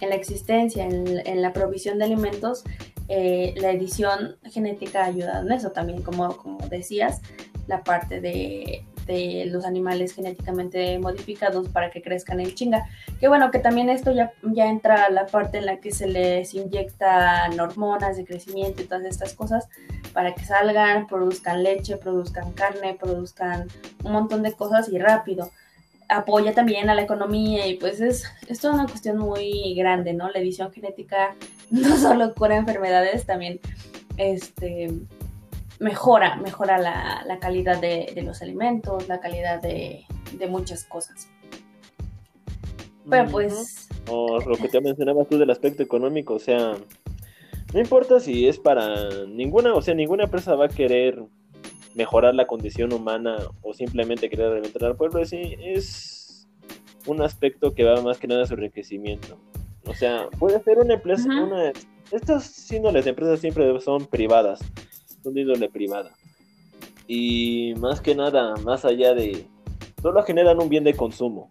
en 0.00 0.10
la 0.10 0.14
existencia, 0.14 0.86
en, 0.86 1.42
la 1.42 1.52
provisión 1.52 1.98
de 1.98 2.04
alimentos, 2.04 2.64
eh, 3.08 3.54
la 3.56 3.70
edición 3.70 4.36
genética 4.44 5.02
ha 5.02 5.06
ayudado 5.06 5.46
en 5.46 5.52
eso 5.52 5.70
también, 5.70 6.02
como, 6.02 6.36
como 6.36 6.58
decías, 6.68 7.20
la 7.66 7.84
parte 7.84 8.20
de, 8.20 8.84
los 9.46 9.64
animales 9.64 10.12
genéticamente 10.12 10.98
modificados 10.98 11.70
para 11.70 11.90
que 11.90 12.02
crezcan 12.02 12.40
en 12.40 12.54
chinga. 12.54 12.84
Que 13.18 13.28
bueno, 13.28 13.50
que 13.50 13.58
también 13.58 13.88
esto 13.88 14.12
ya, 14.12 14.32
ya 14.42 14.66
entra 14.66 15.04
a 15.04 15.10
la 15.10 15.24
parte 15.24 15.56
en 15.56 15.64
la 15.64 15.78
que 15.80 15.92
se 15.92 16.06
les 16.06 16.52
inyectan 16.52 17.58
hormonas 17.58 18.18
de 18.18 18.26
crecimiento 18.26 18.82
y 18.82 18.84
todas 18.84 19.06
estas 19.06 19.32
cosas 19.32 19.66
para 20.12 20.34
que 20.34 20.44
salgan, 20.44 21.06
produzcan 21.06 21.62
leche, 21.62 21.96
produzcan 21.96 22.52
carne, 22.52 22.98
produzcan 23.00 23.68
un 24.04 24.12
montón 24.12 24.42
de 24.42 24.52
cosas 24.52 24.90
y 24.90 24.98
rápido 24.98 25.50
apoya 26.08 26.54
también 26.54 26.88
a 26.90 26.94
la 26.94 27.02
economía 27.02 27.66
y 27.66 27.74
pues 27.74 28.00
es, 28.00 28.24
es 28.48 28.60
toda 28.60 28.74
una 28.74 28.86
cuestión 28.86 29.18
muy 29.18 29.74
grande, 29.74 30.14
¿no? 30.14 30.30
La 30.30 30.38
edición 30.38 30.72
genética 30.72 31.34
no 31.70 31.96
solo 31.96 32.34
cura 32.34 32.56
enfermedades, 32.56 33.26
también 33.26 33.60
este, 34.16 34.90
mejora, 35.78 36.36
mejora 36.36 36.78
la, 36.78 37.38
calidad 37.40 37.80
de, 37.80 38.20
los 38.22 38.42
alimentos, 38.42 39.08
la 39.08 39.20
calidad 39.20 39.60
de, 39.60 40.04
muchas 40.48 40.84
cosas. 40.84 41.28
Pero 43.08 43.30
pues... 43.30 43.88
O 44.10 44.40
lo 44.40 44.56
que 44.56 44.68
te 44.68 44.80
mencionabas 44.80 45.28
tú 45.28 45.38
del 45.38 45.50
aspecto 45.50 45.82
económico, 45.82 46.34
o 46.34 46.38
sea, 46.38 46.74
no 47.72 47.80
importa 47.80 48.20
si 48.20 48.48
es 48.48 48.58
para 48.58 49.26
ninguna, 49.26 49.74
o 49.74 49.82
sea, 49.82 49.94
ninguna 49.94 50.24
empresa 50.24 50.54
va 50.54 50.66
a 50.66 50.68
querer 50.68 51.22
mejorar 51.94 52.34
la 52.34 52.46
condición 52.46 52.92
humana 52.92 53.36
o 53.62 53.74
simplemente 53.74 54.28
querer 54.28 54.52
alimentar 54.52 54.84
al 54.84 54.96
pueblo, 54.96 55.24
sí, 55.24 55.56
es 55.60 56.48
un 57.06 57.22
aspecto 57.22 57.74
que 57.74 57.84
va 57.84 58.00
más 58.02 58.18
que 58.18 58.26
nada 58.26 58.42
a 58.42 58.46
su 58.46 58.54
enriquecimiento. 58.54 59.38
O 59.86 59.94
sea, 59.94 60.28
puede 60.38 60.62
ser 60.62 60.78
una 60.78 60.94
empresa, 60.94 61.28
una, 61.28 61.72
estas 62.10 62.70
índoles 62.70 63.04
de 63.04 63.10
empresas 63.10 63.40
siempre 63.40 63.80
son 63.80 64.06
privadas, 64.06 64.60
son 65.22 65.34
de 65.34 65.42
índole 65.42 65.68
privada. 65.68 66.12
Y 67.06 67.74
más 67.78 68.00
que 68.00 68.14
nada, 68.14 68.54
más 68.56 68.84
allá 68.84 69.14
de, 69.14 69.46
solo 70.02 70.22
generan 70.22 70.60
un 70.60 70.68
bien 70.68 70.84
de 70.84 70.94
consumo. 70.94 71.50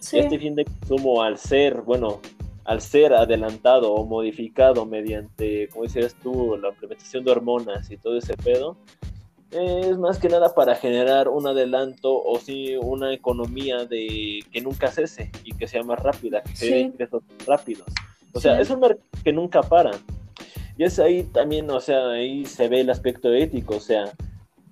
Este 0.00 0.36
bien 0.36 0.54
de 0.54 0.64
consumo 0.64 1.22
al 1.22 1.38
ser, 1.38 1.80
bueno, 1.82 2.20
al 2.64 2.80
ser 2.80 3.14
adelantado 3.14 3.94
o 3.94 4.04
modificado 4.04 4.84
mediante, 4.84 5.68
como 5.68 5.84
decías 5.84 6.14
tú, 6.22 6.56
la 6.58 6.68
implementación 6.68 7.24
de 7.24 7.30
hormonas 7.30 7.90
y 7.90 7.96
todo 7.96 8.18
ese 8.18 8.36
pedo, 8.36 8.76
es 9.52 9.98
más 9.98 10.18
que 10.18 10.28
nada 10.28 10.54
para 10.54 10.74
generar 10.74 11.28
un 11.28 11.46
adelanto 11.46 12.22
o 12.22 12.38
sí 12.38 12.76
una 12.76 13.12
economía 13.12 13.84
de 13.84 14.40
que 14.50 14.60
nunca 14.60 14.88
cese 14.90 15.30
y 15.44 15.52
que 15.54 15.68
sea 15.68 15.82
más 15.82 16.00
rápida, 16.00 16.42
que 16.42 16.56
se 16.56 16.80
ingresos 16.80 17.22
rápidos. 17.46 17.86
O 18.32 18.40
sea, 18.40 18.60
es 18.60 18.70
un 18.70 18.80
mercado 18.80 19.06
que 19.22 19.32
nunca 19.32 19.62
para. 19.62 19.90
Y 20.78 20.84
es 20.84 20.98
ahí 20.98 21.24
también, 21.24 21.70
o 21.70 21.80
sea, 21.80 22.10
ahí 22.10 22.46
se 22.46 22.68
ve 22.68 22.80
el 22.80 22.90
aspecto 22.90 23.32
ético, 23.32 23.76
o 23.76 23.80
sea, 23.80 24.12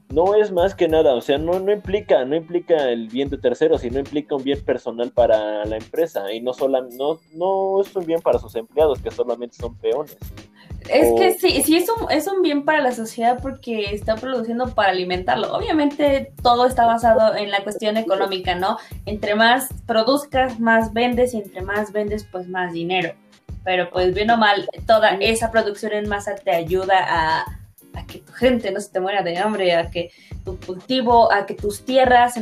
no 0.08 0.34
es 0.34 0.50
más 0.50 0.74
que 0.74 0.88
nada, 0.88 1.14
o 1.14 1.20
sea, 1.20 1.38
no, 1.38 1.60
no 1.60 1.72
implica, 1.72 2.24
no 2.24 2.34
implica 2.34 2.90
el 2.90 3.08
bien 3.08 3.28
de 3.28 3.38
terceros, 3.38 3.82
sino 3.82 3.98
implica 3.98 4.34
un 4.34 4.42
bien 4.42 4.64
personal 4.64 5.10
para 5.10 5.64
la 5.66 5.76
empresa 5.76 6.32
y 6.32 6.40
no 6.40 6.52
solo, 6.52 6.82
no, 6.98 7.20
no 7.34 7.80
es 7.80 7.94
un 7.94 8.06
bien 8.06 8.20
para 8.20 8.38
sus 8.38 8.54
empleados 8.56 9.00
que 9.00 9.10
solamente 9.10 9.56
son 9.56 9.76
peones. 9.76 10.16
Es 10.88 11.12
que 11.18 11.38
sí, 11.38 11.62
sí 11.62 11.76
es 11.76 11.88
un, 11.88 12.10
es 12.10 12.26
un 12.26 12.42
bien 12.42 12.64
para 12.64 12.80
la 12.80 12.92
sociedad 12.92 13.38
porque 13.40 13.94
está 13.94 14.16
produciendo 14.16 14.74
para 14.74 14.90
alimentarlo. 14.90 15.52
Obviamente 15.52 16.32
todo 16.42 16.66
está 16.66 16.86
basado 16.86 17.36
en 17.36 17.50
la 17.50 17.62
cuestión 17.62 17.96
económica, 17.96 18.54
¿no? 18.54 18.78
Entre 19.06 19.34
más 19.34 19.68
produzcas, 19.86 20.58
más 20.58 20.92
vendes 20.92 21.34
y 21.34 21.38
entre 21.38 21.62
más 21.62 21.92
vendes, 21.92 22.26
pues 22.30 22.48
más 22.48 22.72
dinero. 22.72 23.14
Pero 23.64 23.90
pues 23.90 24.14
bien 24.14 24.30
o 24.30 24.36
mal, 24.36 24.68
toda 24.86 25.10
esa 25.20 25.50
producción 25.50 25.92
en 25.92 26.08
masa 26.08 26.34
te 26.34 26.50
ayuda 26.50 26.96
a, 26.98 27.44
a 27.92 28.06
que 28.06 28.18
tu 28.18 28.32
gente 28.32 28.70
no 28.70 28.80
se 28.80 28.90
te 28.90 29.00
muera 29.00 29.22
de 29.22 29.36
hambre, 29.36 29.74
a 29.74 29.90
que 29.90 30.10
tu 30.44 30.58
cultivo, 30.58 31.30
a 31.30 31.46
que 31.46 31.54
tus 31.54 31.84
tierras 31.84 32.34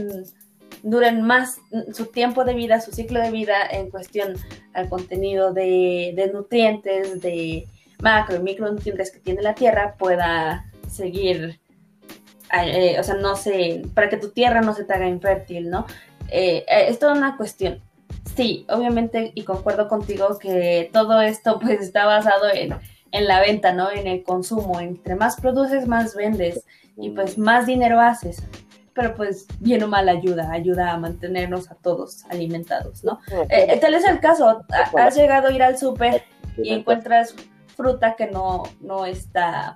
duren 0.83 1.23
más 1.23 1.61
su 1.93 2.07
tiempo 2.07 2.45
de 2.45 2.55
vida, 2.55 2.81
su 2.81 2.93
ciclo 2.93 3.21
de 3.21 3.33
vida 3.33 3.57
en 3.69 3.91
cuestión 3.91 4.35
al 4.75 4.89
contenido 4.89 5.53
de, 5.53 6.13
de 6.15 6.31
nutrientes, 6.33 7.21
de 7.21 7.67
macro 8.03 8.37
y 8.37 8.41
micronutrientes 8.41 9.11
que 9.11 9.19
tiene 9.19 9.43
la 9.43 9.55
tierra 9.55 9.95
pueda 9.99 10.67
seguir, 10.89 11.61
eh, 12.57 12.97
o 12.99 13.03
sea, 13.03 13.15
no 13.17 13.37
sé, 13.37 13.83
para 13.95 14.09
que 14.09 14.17
tu 14.17 14.31
tierra 14.31 14.61
no 14.61 14.75
se 14.75 14.85
te 14.85 14.95
haga 14.95 15.09
infértil, 15.09 15.71
¿no? 15.71 15.87
Eh, 16.31 16.65
eh, 16.69 16.87
es 16.89 16.99
toda 16.99 17.15
una 17.15 17.37
cuestión. 17.37 17.81
Sí, 18.37 18.67
obviamente, 18.69 19.33
y 19.35 19.43
concuerdo 19.45 19.89
contigo 19.89 20.39
que 20.39 20.91
todo 20.93 21.21
esto 21.21 21.59
pues 21.61 21.81
está 21.81 22.07
basado 22.07 22.49
en, 22.53 22.75
en 23.11 23.27
la 23.27 23.41
venta, 23.41 23.73
¿no? 23.73 23.91
En 23.91 24.07
el 24.07 24.23
consumo. 24.23 24.81
Entre 24.81 25.17
más 25.17 25.41
produces, 25.41 25.87
más 25.87 26.15
vendes 26.15 26.65
y 26.97 27.11
pues 27.11 27.39
más 27.39 27.67
dinero 27.67 28.01
haces 28.01 28.43
pero 28.99 29.15
pues 29.15 29.47
bien 29.61 29.81
o 29.85 29.87
mal 29.87 30.09
ayuda, 30.09 30.51
ayuda 30.51 30.93
a 30.93 30.99
mantenernos 30.99 31.71
a 31.71 31.77
todos 31.77 32.25
alimentados, 32.31 33.05
¿no? 33.05 33.21
Eh, 33.49 33.79
tal 33.81 33.95
es 33.95 34.05
el 34.05 34.19
caso, 34.19 34.65
has 34.99 35.17
llegado 35.17 35.47
a 35.47 35.53
ir 35.53 35.63
al 35.63 35.79
súper 35.79 36.25
y 36.57 36.71
encuentras 36.71 37.33
fruta 37.79 38.17
que 38.17 38.27
no, 38.27 38.65
no 38.81 39.07
está, 39.07 39.73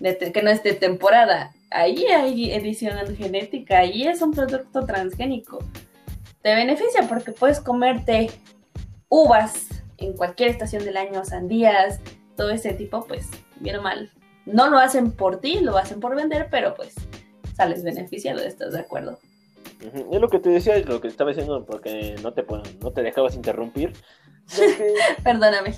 que 0.00 0.42
no 0.42 0.50
es 0.50 0.62
de 0.64 0.74
temporada. 0.74 1.52
Ahí 1.70 2.04
hay 2.06 2.52
edición 2.52 2.98
genética, 3.16 3.78
ahí 3.78 4.02
es 4.02 4.20
un 4.20 4.32
producto 4.32 4.84
transgénico. 4.84 5.60
Te 6.42 6.56
beneficia 6.56 7.02
porque 7.08 7.30
puedes 7.30 7.60
comerte 7.60 8.30
uvas 9.08 9.68
en 9.98 10.14
cualquier 10.14 10.50
estación 10.50 10.84
del 10.84 10.96
año, 10.96 11.24
sandías, 11.24 12.00
todo 12.36 12.50
ese 12.50 12.72
tipo, 12.72 13.06
pues 13.06 13.28
bien 13.60 13.76
o 13.76 13.82
mal. 13.82 14.10
No 14.44 14.68
lo 14.68 14.78
hacen 14.78 15.12
por 15.12 15.38
ti, 15.40 15.60
lo 15.60 15.76
hacen 15.78 16.00
por 16.00 16.16
vender, 16.16 16.48
pero 16.50 16.74
pues 16.74 16.94
sales 17.54 17.84
beneficiado, 17.84 18.40
¿estás 18.40 18.72
de 18.72 18.80
acuerdo? 18.80 19.20
Es 20.10 20.20
lo 20.20 20.28
que 20.28 20.40
te 20.40 20.48
decía, 20.48 20.76
lo 20.80 21.00
que 21.00 21.06
estaba 21.06 21.30
diciendo, 21.30 21.64
porque 21.64 22.16
no 22.22 22.32
te, 22.32 22.44
no 22.82 22.90
te 22.90 23.02
dejabas 23.02 23.36
interrumpir. 23.36 23.92
Perdóname. 25.22 25.76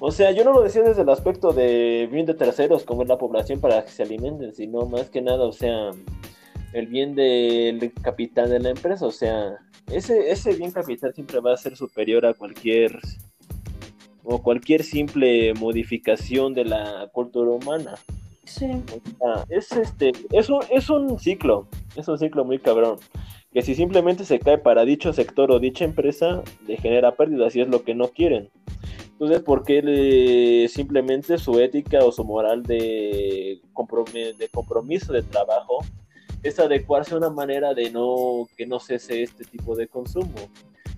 O 0.00 0.12
sea, 0.12 0.30
yo 0.30 0.44
no 0.44 0.52
lo 0.52 0.62
decía 0.62 0.82
desde 0.82 1.02
el 1.02 1.08
aspecto 1.08 1.52
de 1.52 2.08
bien 2.10 2.24
de 2.24 2.34
terceros, 2.34 2.84
como 2.84 3.02
es 3.02 3.08
la 3.08 3.18
población 3.18 3.60
para 3.60 3.84
que 3.84 3.90
se 3.90 4.04
alimenten, 4.04 4.54
sino 4.54 4.86
más 4.86 5.10
que 5.10 5.20
nada, 5.20 5.44
o 5.44 5.52
sea, 5.52 5.90
el 6.72 6.86
bien 6.86 7.14
del 7.14 7.92
capital 8.02 8.50
de 8.50 8.60
la 8.60 8.70
empresa. 8.70 9.06
O 9.06 9.10
sea, 9.10 9.58
ese, 9.90 10.30
ese 10.30 10.54
bien 10.54 10.70
capital 10.70 11.12
siempre 11.14 11.40
va 11.40 11.52
a 11.52 11.56
ser 11.56 11.76
superior 11.76 12.26
a 12.26 12.34
cualquier 12.34 12.98
o 14.22 14.42
cualquier 14.42 14.82
simple 14.82 15.54
modificación 15.54 16.54
de 16.54 16.66
la 16.66 17.08
cultura 17.12 17.50
humana. 17.50 17.94
Sí. 18.44 18.66
es 19.48 19.72
este, 19.72 20.12
es 20.32 20.48
un, 20.48 20.60
es 20.70 20.88
un 20.90 21.18
ciclo, 21.18 21.68
es 21.96 22.08
un 22.08 22.18
ciclo 22.18 22.44
muy 22.44 22.58
cabrón. 22.58 22.98
Que 23.52 23.62
si 23.62 23.74
simplemente 23.74 24.24
se 24.24 24.38
cae 24.38 24.58
para 24.58 24.84
dicho 24.84 25.12
sector 25.12 25.50
o 25.50 25.58
dicha 25.58 25.84
empresa, 25.84 26.42
le 26.66 26.76
genera 26.76 27.16
pérdidas 27.16 27.56
y 27.56 27.62
es 27.62 27.68
lo 27.68 27.82
que 27.82 27.94
no 27.94 28.08
quieren. 28.08 28.50
Entonces, 29.20 29.42
¿por 29.42 29.64
qué 29.64 30.68
simplemente 30.72 31.38
su 31.38 31.58
ética 31.58 32.04
o 32.04 32.12
su 32.12 32.22
moral 32.22 32.62
de, 32.62 33.60
de 34.38 34.48
compromiso 34.52 35.12
de 35.12 35.22
trabajo 35.22 35.78
es 36.44 36.60
adecuarse 36.60 37.14
a 37.14 37.16
una 37.16 37.28
manera 37.28 37.74
de 37.74 37.90
no 37.90 38.46
que 38.56 38.64
no 38.64 38.78
cese 38.78 39.24
este 39.24 39.44
tipo 39.44 39.74
de 39.74 39.88
consumo? 39.88 40.36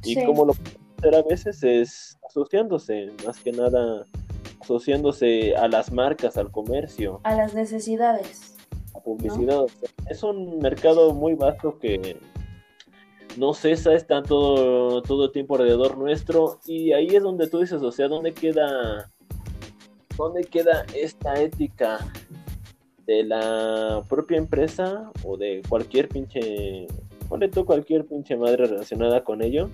Y 0.04 0.22
como 0.26 0.44
lo 0.44 0.52
puede 0.52 0.76
hacer 0.98 1.14
a 1.14 1.22
veces 1.22 1.62
es 1.62 2.18
asociándose, 2.28 3.10
más 3.24 3.38
que 3.38 3.52
nada 3.52 4.04
asociándose 4.60 5.56
a 5.56 5.66
las 5.68 5.90
marcas, 5.90 6.36
al 6.36 6.50
comercio. 6.50 7.20
A 7.24 7.34
las 7.34 7.54
necesidades. 7.54 8.54
A 8.94 9.00
publicidad. 9.00 9.64
Es 10.10 10.22
un 10.22 10.58
mercado 10.58 11.14
muy 11.14 11.32
vasto 11.32 11.78
que 11.78 12.18
no 13.36 13.54
cesa, 13.54 13.94
está 13.94 14.22
todo, 14.22 15.02
todo 15.02 15.26
el 15.26 15.32
tiempo 15.32 15.54
alrededor 15.56 15.96
nuestro 15.98 16.58
y 16.66 16.92
ahí 16.92 17.08
es 17.08 17.22
donde 17.22 17.48
tú 17.48 17.60
dices, 17.60 17.82
o 17.82 17.92
sea, 17.92 18.08
¿dónde 18.08 18.32
queda, 18.32 19.10
dónde 20.16 20.44
queda 20.44 20.84
esta 20.94 21.40
ética 21.40 21.98
de 23.06 23.24
la 23.24 24.04
propia 24.08 24.38
empresa 24.38 25.10
o 25.24 25.36
de 25.36 25.62
cualquier 25.68 26.08
pinche, 26.08 26.86
ponle 27.28 27.48
tú 27.48 27.64
cualquier 27.64 28.06
pinche 28.06 28.36
madre 28.36 28.66
relacionada 28.66 29.24
con 29.24 29.42
ello? 29.42 29.70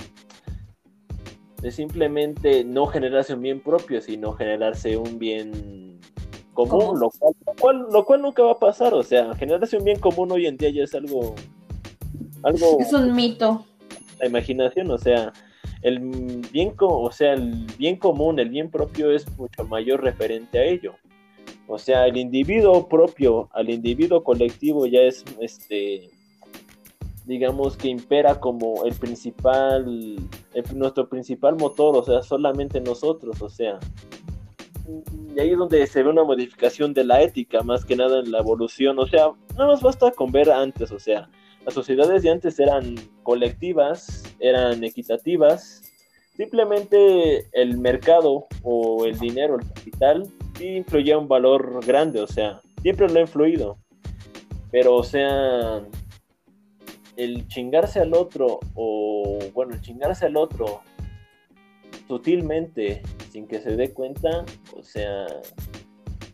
de 1.62 1.71
simplemente 1.71 2.64
no 2.64 2.87
generarse 2.87 3.35
un 3.35 3.42
bien 3.42 3.61
propio, 3.61 4.01
sino 4.01 4.33
generarse 4.33 4.97
un 4.97 5.19
bien 5.19 6.01
común, 6.53 6.99
lo 6.99 7.11
cual, 7.59 7.87
lo 7.90 8.05
cual, 8.05 8.23
nunca 8.23 8.42
va 8.42 8.53
a 8.53 8.59
pasar, 8.59 8.95
o 8.95 9.03
sea, 9.03 9.35
generarse 9.35 9.77
un 9.77 9.85
bien 9.85 9.99
común 9.99 10.33
hoy 10.33 10.47
en 10.47 10.57
día 10.57 10.71
ya 10.71 10.85
es 10.85 10.95
algo, 10.95 11.35
algo 12.47 12.79
es 12.81 12.93
un 12.93 13.15
mito. 13.15 13.67
La 14.19 14.27
imaginación, 14.27 14.91
o 14.91 14.99
sea, 14.99 15.33
el 15.83 15.99
bien, 16.53 16.75
o 16.79 17.13
sea, 17.13 17.35
el 17.35 17.67
bien 17.79 17.97
común, 17.97 18.39
el 18.39 18.49
bien 18.49 18.71
propio 18.71 19.11
es 19.11 19.27
mucho 19.37 19.65
mayor 19.65 20.03
referente 20.03 20.59
a 20.59 20.65
ello. 20.65 20.95
O 21.69 21.79
sea, 21.79 22.07
el 22.07 22.17
individuo 22.17 22.89
propio 22.89 23.49
al 23.53 23.71
individuo 23.71 24.23
colectivo 24.23 24.87
ya 24.87 25.01
es 25.01 25.25
este 25.41 26.11
digamos 27.27 27.77
que 27.77 27.89
impera 27.89 28.39
como 28.39 28.85
el 28.85 28.95
principal, 28.95 30.17
nuestro 30.75 31.09
principal 31.09 31.57
motor, 31.57 31.97
o 31.97 32.03
sea, 32.05 32.23
solamente 32.23 32.81
nosotros, 32.81 33.43
o 33.43 33.49
sea. 33.49 33.79
Y 35.35 35.41
ahí 35.41 35.51
es 35.51 35.59
donde 35.59 35.85
se 35.89 36.05
ve 36.05 36.11
una 36.11 36.23
modificación 36.23 36.95
de 36.95 37.03
la 37.03 37.21
ética, 37.21 37.63
más 37.65 37.85
que 37.85 37.97
nada 37.97 38.21
en 38.21 38.31
la 38.31 38.39
evolución, 38.39 38.99
o 39.01 39.07
sea, 39.07 39.33
no 39.59 39.67
nos 39.67 39.83
basta 39.83 40.13
con 40.13 40.31
ver 40.31 40.51
antes, 40.51 40.93
o 40.93 41.01
sea, 41.01 41.29
las 41.67 41.75
sociedades 41.75 42.23
de 42.23 42.31
antes 42.31 42.61
eran 42.61 42.95
colectivas, 43.25 44.23
eran 44.39 44.85
equitativas, 44.85 45.83
simplemente 46.37 47.49
el 47.53 47.79
mercado 47.79 48.47
o 48.63 49.05
el 49.05 49.19
dinero, 49.19 49.57
el 49.57 49.67
capital, 49.75 50.31
sí 50.57 50.77
influía 50.77 51.19
un 51.19 51.27
valor 51.27 51.85
grande, 51.85 52.21
o 52.21 52.27
sea, 52.29 52.61
siempre 52.83 53.09
lo 53.09 53.19
ha 53.19 53.23
influido, 53.23 53.79
pero 54.71 54.95
o 54.95 55.03
sea, 55.03 55.83
el 57.17 57.49
chingarse 57.49 57.99
al 57.99 58.15
otro, 58.15 58.61
o 58.77 59.41
bueno, 59.53 59.75
el 59.75 59.81
chingarse 59.81 60.27
al 60.27 60.37
otro 60.37 60.83
sutilmente, 62.07 63.03
sin 63.33 63.49
que 63.49 63.59
se 63.59 63.75
dé 63.75 63.93
cuenta, 63.93 64.45
o 64.77 64.85
sea, 64.85 65.27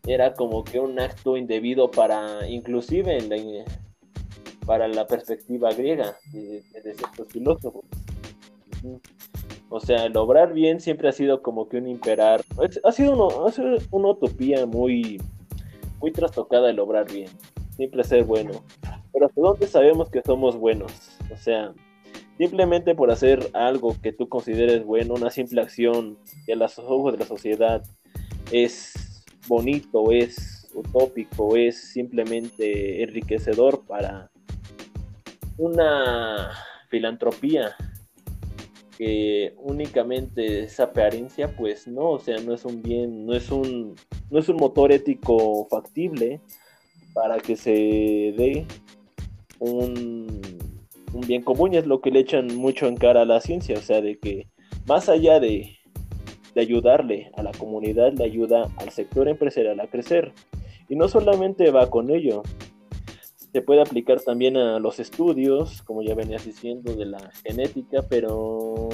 era 0.06 0.34
como 0.34 0.62
que 0.62 0.78
un 0.78 1.00
acto 1.00 1.38
indebido 1.38 1.90
para, 1.90 2.46
inclusive 2.46 3.16
en 3.16 3.30
la, 3.30 3.36
para 4.66 4.88
la 4.88 5.06
perspectiva 5.06 5.72
griega 5.72 6.16
de, 6.32 6.62
ciertos 6.82 7.28
filósofos. 7.28 7.84
O 9.68 9.80
sea, 9.80 10.04
el 10.06 10.16
obrar 10.16 10.52
bien 10.52 10.80
siempre 10.80 11.08
ha 11.08 11.12
sido 11.12 11.42
como 11.42 11.68
que 11.68 11.78
un 11.78 11.88
imperar. 11.88 12.42
Ha 12.84 12.92
sido, 12.92 13.14
uno, 13.14 13.46
ha 13.46 13.52
sido 13.52 13.76
una 13.90 14.08
utopía 14.08 14.66
muy, 14.66 15.20
muy 16.00 16.12
trastocada 16.12 16.70
el 16.70 16.78
obrar 16.78 17.10
bien. 17.10 17.30
Siempre 17.76 18.04
ser 18.04 18.24
bueno. 18.24 18.62
Pero 19.12 19.26
¿hasta 19.26 19.40
dónde 19.40 19.66
sabemos 19.66 20.10
que 20.10 20.22
somos 20.22 20.56
buenos? 20.56 20.92
O 21.32 21.36
sea, 21.36 21.72
simplemente 22.38 22.94
por 22.94 23.10
hacer 23.10 23.48
algo 23.54 23.96
que 24.02 24.12
tú 24.12 24.28
consideres 24.28 24.84
bueno, 24.84 25.14
una 25.14 25.30
simple 25.30 25.60
acción 25.60 26.18
que 26.44 26.54
a 26.54 26.56
los 26.56 26.78
ojos 26.78 27.12
de 27.12 27.18
la 27.20 27.26
sociedad 27.26 27.82
es 28.50 29.24
bonito, 29.48 30.10
es 30.10 30.70
utópico, 30.74 31.56
es 31.56 31.92
simplemente 31.92 33.02
enriquecedor 33.02 33.84
para 33.86 34.31
una 35.56 36.50
filantropía 36.88 37.74
que 38.96 39.54
únicamente 39.58 40.64
es 40.64 40.78
apariencia, 40.78 41.56
pues 41.56 41.86
no, 41.86 42.10
o 42.10 42.18
sea, 42.18 42.38
no 42.40 42.54
es 42.54 42.64
un 42.64 42.82
bien, 42.82 43.26
no 43.26 43.34
es 43.34 43.50
un, 43.50 43.94
no 44.30 44.38
es 44.38 44.48
un 44.48 44.56
motor 44.56 44.92
ético 44.92 45.66
factible 45.70 46.40
para 47.14 47.38
que 47.38 47.56
se 47.56 47.70
dé 47.70 48.66
un, 49.58 50.40
bien 51.26 51.42
común 51.42 51.74
y 51.74 51.76
es 51.76 51.86
lo 51.86 52.00
que 52.00 52.10
le 52.10 52.20
echan 52.20 52.54
mucho 52.56 52.86
en 52.86 52.96
cara 52.96 53.22
a 53.22 53.26
la 53.26 53.40
ciencia, 53.40 53.78
o 53.78 53.82
sea, 53.82 54.00
de 54.00 54.18
que 54.18 54.48
más 54.86 55.08
allá 55.08 55.40
de, 55.40 55.78
de 56.54 56.60
ayudarle 56.60 57.30
a 57.36 57.42
la 57.42 57.52
comunidad, 57.52 58.12
le 58.12 58.24
ayuda 58.24 58.68
al 58.76 58.90
sector 58.90 59.28
empresarial 59.28 59.80
a 59.80 59.86
crecer. 59.86 60.32
Y 60.88 60.96
no 60.96 61.08
solamente 61.08 61.70
va 61.70 61.88
con 61.88 62.10
ello, 62.10 62.42
se 63.52 63.60
puede 63.60 63.82
aplicar 63.82 64.20
también 64.20 64.56
a 64.56 64.78
los 64.78 64.98
estudios, 64.98 65.82
como 65.82 66.02
ya 66.02 66.14
venías 66.14 66.44
diciendo, 66.44 66.94
de 66.94 67.06
la 67.06 67.30
genética, 67.44 68.02
pero 68.08 68.88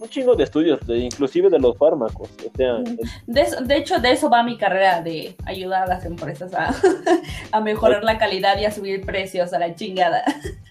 un 0.00 0.08
chingo 0.08 0.34
de 0.34 0.44
estudios, 0.44 0.80
inclusive 0.88 1.50
de 1.50 1.58
los 1.58 1.76
fármacos. 1.76 2.30
O 2.46 2.56
sea, 2.56 2.78
de, 3.26 3.76
hecho, 3.76 3.98
de 3.98 4.12
eso 4.12 4.30
va 4.30 4.42
mi 4.42 4.56
carrera, 4.56 5.02
de 5.02 5.36
ayudar 5.44 5.82
a 5.82 5.86
las 5.86 6.06
empresas 6.06 6.52
a, 7.52 7.60
mejorar 7.60 8.02
la 8.02 8.16
calidad 8.16 8.58
y 8.58 8.64
a 8.64 8.70
subir 8.70 9.04
precios 9.04 9.52
a 9.52 9.58
la 9.58 9.74
chingada. 9.74 10.24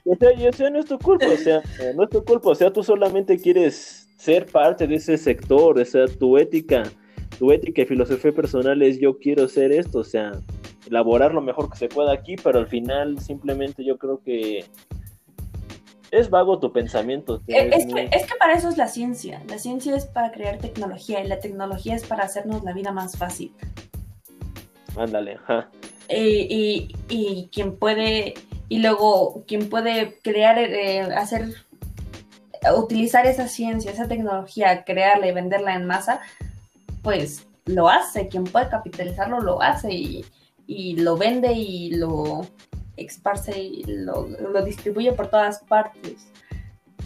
O 0.03 0.15
sea, 0.15 0.33
y, 0.33 0.47
o 0.47 0.53
sea, 0.53 0.71
no 0.71 0.79
es 0.79 0.85
tu 0.85 0.97
culpa, 0.97 1.27
o 1.27 1.37
sea, 1.37 1.61
no 1.95 2.03
es 2.03 2.09
tu 2.09 2.23
culpa, 2.25 2.49
o 2.49 2.55
sea, 2.55 2.73
tú 2.73 2.83
solamente 2.83 3.37
quieres 3.37 4.09
ser 4.17 4.47
parte 4.47 4.87
de 4.87 4.95
ese 4.95 5.17
sector, 5.17 5.77
o 5.77 5.85
sea, 5.85 6.07
tu 6.07 6.37
ética, 6.37 6.83
tu 7.37 7.51
ética 7.51 7.83
y 7.83 7.85
filosofía 7.85 8.31
personal 8.31 8.81
es 8.81 8.99
yo 8.99 9.19
quiero 9.19 9.47
ser 9.47 9.71
esto, 9.71 9.99
o 9.99 10.03
sea, 10.03 10.31
elaborar 10.89 11.33
lo 11.33 11.41
mejor 11.41 11.69
que 11.69 11.77
se 11.77 11.87
pueda 11.87 12.11
aquí, 12.11 12.35
pero 12.35 12.59
al 12.59 12.67
final 12.67 13.19
simplemente 13.19 13.83
yo 13.83 13.97
creo 13.97 14.21
que 14.21 14.65
es 16.11 16.29
vago 16.29 16.59
tu 16.59 16.71
pensamiento. 16.71 17.41
Eh, 17.47 17.69
es, 17.73 17.85
que, 17.85 18.09
es, 18.11 18.25
que, 18.25 18.35
para 18.39 18.53
eso 18.53 18.69
es 18.69 18.77
la 18.77 18.87
ciencia. 18.87 19.43
La 19.47 19.59
ciencia 19.59 19.95
es 19.95 20.05
para 20.05 20.31
crear 20.31 20.57
tecnología 20.57 21.23
y 21.23 21.27
la 21.27 21.39
tecnología 21.39 21.95
es 21.95 22.05
para 22.05 22.23
hacernos 22.23 22.63
la 22.63 22.73
vida 22.73 22.91
más 22.91 23.17
fácil. 23.17 23.53
Ándale, 24.97 25.35
ajá. 25.35 25.69
Y, 26.09 26.91
y, 27.07 27.49
quien 27.53 27.77
puede, 27.77 28.33
y 28.67 28.79
luego 28.79 29.43
quien 29.47 29.69
puede 29.69 30.17
crear, 30.23 30.57
eh, 30.57 31.01
hacer, 31.01 31.53
utilizar 32.75 33.27
esa 33.27 33.47
ciencia, 33.47 33.91
esa 33.91 34.07
tecnología, 34.07 34.83
crearla 34.83 35.27
y 35.27 35.31
venderla 35.31 35.75
en 35.75 35.85
masa, 35.85 36.21
pues 37.03 37.47
lo 37.65 37.87
hace. 37.87 38.27
Quien 38.27 38.45
puede 38.45 38.69
capitalizarlo 38.69 39.39
lo 39.39 39.61
hace 39.61 39.93
y, 39.93 40.25
y 40.69 40.97
lo 40.97 41.17
vende 41.17 41.51
y 41.51 41.95
lo 41.95 42.41
esparce 42.95 43.59
y 43.59 43.83
lo, 43.85 44.27
distribuye 44.63 45.13
por 45.13 45.27
todas 45.27 45.63
partes. 45.63 46.27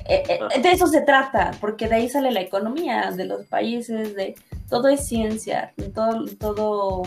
Eh, 0.05 0.23
eh, 0.27 0.61
de 0.61 0.71
eso 0.71 0.85
se 0.87 0.99
trata, 0.99 1.51
porque 1.61 1.87
de 1.87 1.95
ahí 1.95 2.09
sale 2.09 2.31
la 2.31 2.41
economía 2.41 3.11
de 3.11 3.23
los 3.23 3.45
países, 3.45 4.15
de 4.15 4.35
todo 4.69 4.89
es 4.89 5.07
ciencia, 5.07 5.73
todo, 5.95 6.25
todo 6.37 7.03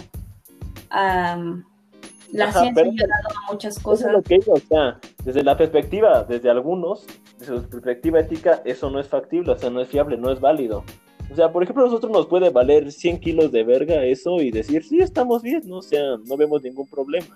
la 2.33 2.53
ciencia 2.53 2.85
ha 2.85 2.87
ayudado 2.87 3.29
a 3.29 3.53
muchas 3.53 3.79
cosas. 3.79 4.11
lo 4.11 4.23
que 4.23 4.39
o 4.47 4.57
sea, 4.57 4.99
desde 5.25 5.43
la 5.43 5.59
perspectiva, 5.59 6.25
desde 6.25 6.49
algunos, 6.49 7.07
desde 7.39 7.57
su 7.57 7.69
perspectiva 7.69 8.21
ética, 8.21 8.63
eso 8.65 8.89
no 8.89 8.99
es 8.99 9.09
factible, 9.09 9.53
o 9.53 9.59
sea, 9.59 9.69
no 9.69 9.83
es 9.83 9.89
fiable, 9.89 10.17
no 10.17 10.33
es 10.33 10.41
válido. 10.41 10.85
O 11.31 11.35
sea, 11.35 11.53
por 11.53 11.63
ejemplo, 11.63 11.85
a 11.85 11.87
nosotros 11.87 12.13
nos 12.13 12.27
puede 12.27 12.51
valer 12.51 12.93
100 12.93 13.21
kilos 13.21 13.53
de 13.53 13.65
verga 13.65 14.05
eso 14.05 14.41
y 14.41 14.51
decir, 14.51 14.85
sí, 14.85 15.01
estamos 15.01 15.43
bien, 15.43 15.63
¿no? 15.67 15.79
O 15.79 15.83
sea, 15.83 16.17
no 16.25 16.37
vemos 16.37 16.63
ningún 16.63 16.87
problema 16.87 17.27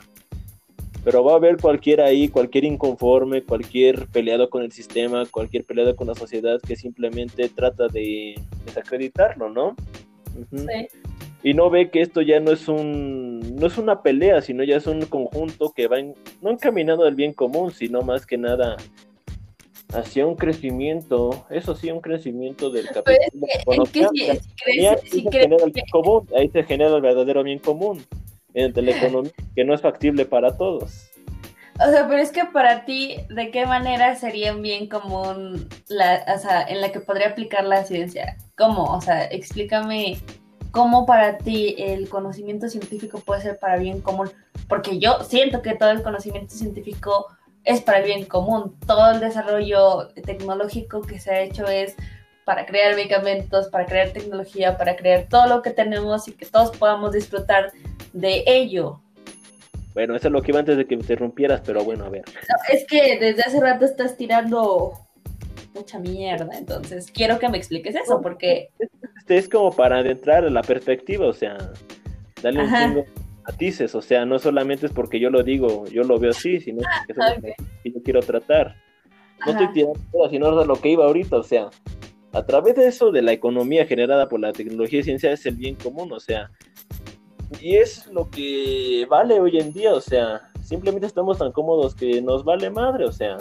pero 1.05 1.25
va 1.25 1.33
a 1.33 1.37
haber 1.37 1.57
cualquier 1.57 2.01
ahí, 2.01 2.29
cualquier 2.29 2.65
inconforme, 2.65 3.43
cualquier 3.43 4.07
peleado 4.09 4.51
con 4.51 4.63
el 4.63 4.73
sistema, 4.73 5.25
cualquier 5.27 5.65
peleado 5.65 5.97
con 5.97 6.09
la 6.09 6.15
sociedad 6.15 6.61
que 6.61 6.77
simplemente 6.77 7.49
trata 7.49 7.89
de 7.89 8.35
desacreditarlo, 8.67 9.49
¿no? 9.49 9.77
Sí. 10.51 10.67
Y 11.43 11.55
no 11.55 11.71
ve 11.71 11.91
que 11.91 12.03
esto 12.03 12.21
ya 12.21 12.39
no 12.39 12.53
es 12.53 12.69
un 12.69 13.57
no 13.57 13.67
es 13.67 13.79
una 13.79 14.03
pelea, 14.03 14.43
sino 14.43 14.63
ya 14.63 14.77
es 14.77 14.87
un 14.87 15.07
conjunto 15.07 15.73
que 15.75 15.89
va 15.89 15.97
no 16.43 16.51
encaminado 16.51 17.05
al 17.05 17.15
bien 17.15 17.33
común, 17.33 17.71
sino 17.71 18.03
más 18.03 18.27
que 18.27 18.37
nada 18.37 18.77
hacia 19.93 20.27
un 20.27 20.37
crecimiento, 20.37 21.47
eso 21.51 21.75
sí, 21.75 21.91
un 21.91 22.01
crecimiento 22.01 22.71
del 22.71 22.87
capitalismo. 22.89 23.47
ahí 26.37 26.49
se 26.49 26.63
genera 26.65 26.97
el 26.97 27.03
verdadero 27.03 27.43
bien 27.43 27.59
común 27.59 28.05
entre 28.55 28.83
la 28.83 28.97
economía 28.97 29.33
que 29.55 29.65
no 29.65 29.75
es 29.75 29.81
factible 29.81 30.25
para 30.25 30.57
todos. 30.57 31.11
O 31.83 31.91
sea, 31.91 32.07
pero 32.09 32.21
es 32.21 32.31
que 32.31 32.45
para 32.45 32.85
ti, 32.85 33.17
¿de 33.31 33.51
qué 33.51 33.65
manera 33.65 34.15
sería 34.15 34.55
un 34.55 34.61
bien 34.61 34.87
común 34.87 35.67
la, 35.89 36.25
o 36.35 36.39
sea, 36.39 36.63
en 36.63 36.83
la 36.83 36.93
que 36.93 37.01
podría 37.01 37.29
aplicar 37.29 37.65
la 37.65 37.85
ciencia? 37.85 38.37
¿Cómo? 38.57 38.85
O 38.85 39.01
sea, 39.01 39.25
explícame 39.25 40.19
cómo 40.73 41.07
para 41.07 41.39
ti 41.39 41.75
el 41.79 42.09
conocimiento 42.11 42.69
científico 42.69 43.21
puede 43.21 43.41
ser 43.41 43.59
para 43.59 43.79
bien 43.79 44.03
común. 44.03 44.31
Porque 44.69 44.99
yo 44.99 45.25
siento 45.25 45.63
que 45.63 45.75
todo 45.75 45.91
el 45.91 46.03
conocimiento 46.03 46.55
científico 46.55 47.29
es 47.65 47.81
para 47.81 47.99
el 47.99 48.05
bien 48.05 48.25
común. 48.25 48.77
Todo 48.87 49.13
el 49.13 49.21
desarrollo 49.21 50.09
tecnológico 50.25 51.03
que 51.03 51.19
se 51.19 51.31
ha 51.31 51.41
hecho 51.41 51.67
es 51.67 51.95
para 52.45 52.67
crear 52.67 52.95
medicamentos, 52.95 53.69
para 53.69 53.87
crear 53.87 54.11
tecnología, 54.11 54.77
para 54.77 54.97
crear 54.97 55.27
todo 55.29 55.47
lo 55.47 55.63
que 55.63 55.71
tenemos 55.71 56.27
y 56.29 56.33
que 56.33 56.47
todos 56.47 56.77
podamos 56.77 57.13
disfrutar 57.13 57.71
de 58.13 58.43
ello. 58.47 59.01
Bueno, 59.95 60.17
eso 60.17 60.29
es 60.29 60.33
lo 60.33 60.43
que 60.43 60.53
iba 60.53 60.61
antes 60.61 60.77
de 60.77 60.87
que 60.87 60.97
me 60.97 61.03
interrumpieras, 61.03 61.61
pero 61.65 61.85
bueno, 61.85 62.05
a 62.05 62.09
ver. 62.09 62.23
es 62.73 62.87
que 62.87 63.19
desde 63.19 63.43
hace 63.43 63.61
rato 63.61 63.85
estás 63.85 64.17
tirando 64.17 64.93
mucha 65.75 65.99
mierda, 65.99 66.57
entonces 66.57 67.11
quiero 67.13 67.39
que 67.39 67.49
me 67.49 67.59
expliques 67.59 67.95
eso, 67.95 68.21
porque... 68.21 68.71
Este 69.19 69.37
es 69.37 69.49
como 69.49 69.71
para 69.71 69.99
adentrar 69.99 70.45
a 70.45 70.51
la 70.51 70.63
perspectiva, 70.63 71.27
o 71.27 71.33
sea, 71.33 71.57
darle 72.43 72.65
un 72.65 72.75
chingo 72.75 73.05
matices, 73.47 73.95
o 73.95 74.03
sea, 74.03 74.25
no 74.25 74.39
solamente 74.39 74.87
es 74.87 74.93
porque 74.93 75.21
yo 75.21 75.31
lo 75.31 75.43
digo, 75.43 75.87
yo 75.87 76.05
lo 76.05 76.19
veo 76.19 76.31
así, 76.31 76.61
sino 76.61 76.83
que 77.07 77.13
es 77.83 77.95
yo 77.95 78.03
quiero 78.03 78.21
tratar. 78.21 78.77
No 79.45 79.53
estoy 79.53 79.73
tirando 79.73 79.99
sino 80.31 80.65
lo 80.65 80.77
que 80.77 80.91
iba 80.91 81.05
ahorita, 81.07 81.37
o 81.37 81.43
sea, 81.43 81.71
a 82.33 82.45
través 82.45 82.77
de 82.77 82.87
eso 82.87 83.11
de 83.11 83.23
la 83.23 83.33
economía 83.33 83.87
generada 83.87 84.29
por 84.29 84.41
la 84.41 84.53
tecnología 84.53 85.01
y 85.01 85.05
ciencia 85.05 85.33
es 85.33 85.45
el 85.47 85.57
bien 85.57 85.75
común, 85.77 86.13
o 86.13 86.21
sea, 86.21 86.51
y 87.61 87.77
es 87.77 88.07
lo 88.09 88.31
que 88.31 89.07
vale 89.09 89.41
hoy 89.41 89.59
en 89.59 89.73
día, 89.73 89.93
o 89.95 90.01
sea, 90.01 90.43
simplemente 90.63 91.07
estamos 91.07 91.39
tan 91.39 91.53
cómodos 91.53 91.95
que 91.95 92.23
nos 92.23 92.45
vale 92.45 92.71
madre, 92.71 93.07
o 93.07 93.13
sea, 93.13 93.39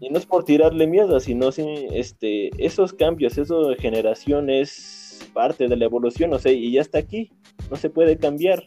y 0.00 0.08
no 0.10 0.18
es 0.18 0.26
por 0.26 0.44
tirarle 0.44 0.86
miedo, 0.86 1.20
sino 1.20 1.48
este, 1.48 2.50
esos 2.58 2.92
cambios, 2.92 3.38
esa 3.38 3.54
generación 3.78 4.50
es 4.50 5.30
parte 5.32 5.68
de 5.68 5.76
la 5.76 5.84
evolución, 5.84 6.32
o 6.32 6.38
sea, 6.38 6.52
y 6.52 6.72
ya 6.72 6.80
está 6.80 6.98
aquí, 6.98 7.30
no 7.70 7.76
se 7.76 7.90
puede 7.90 8.16
cambiar. 8.16 8.66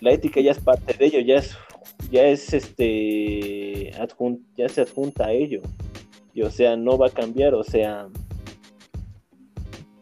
La 0.00 0.12
ética 0.12 0.40
ya 0.40 0.52
es 0.52 0.58
parte 0.58 0.94
de 0.94 1.06
ello, 1.06 1.20
ya 1.20 1.36
es, 1.36 1.56
ya 2.10 2.24
es 2.24 2.52
este, 2.52 3.92
ya 4.56 4.68
se 4.68 4.80
adjunta 4.82 5.26
a 5.26 5.32
ello. 5.32 5.62
Y 6.34 6.42
o 6.42 6.50
sea, 6.50 6.76
no 6.76 6.98
va 6.98 7.06
a 7.06 7.10
cambiar, 7.10 7.54
o 7.54 7.64
sea, 7.64 8.08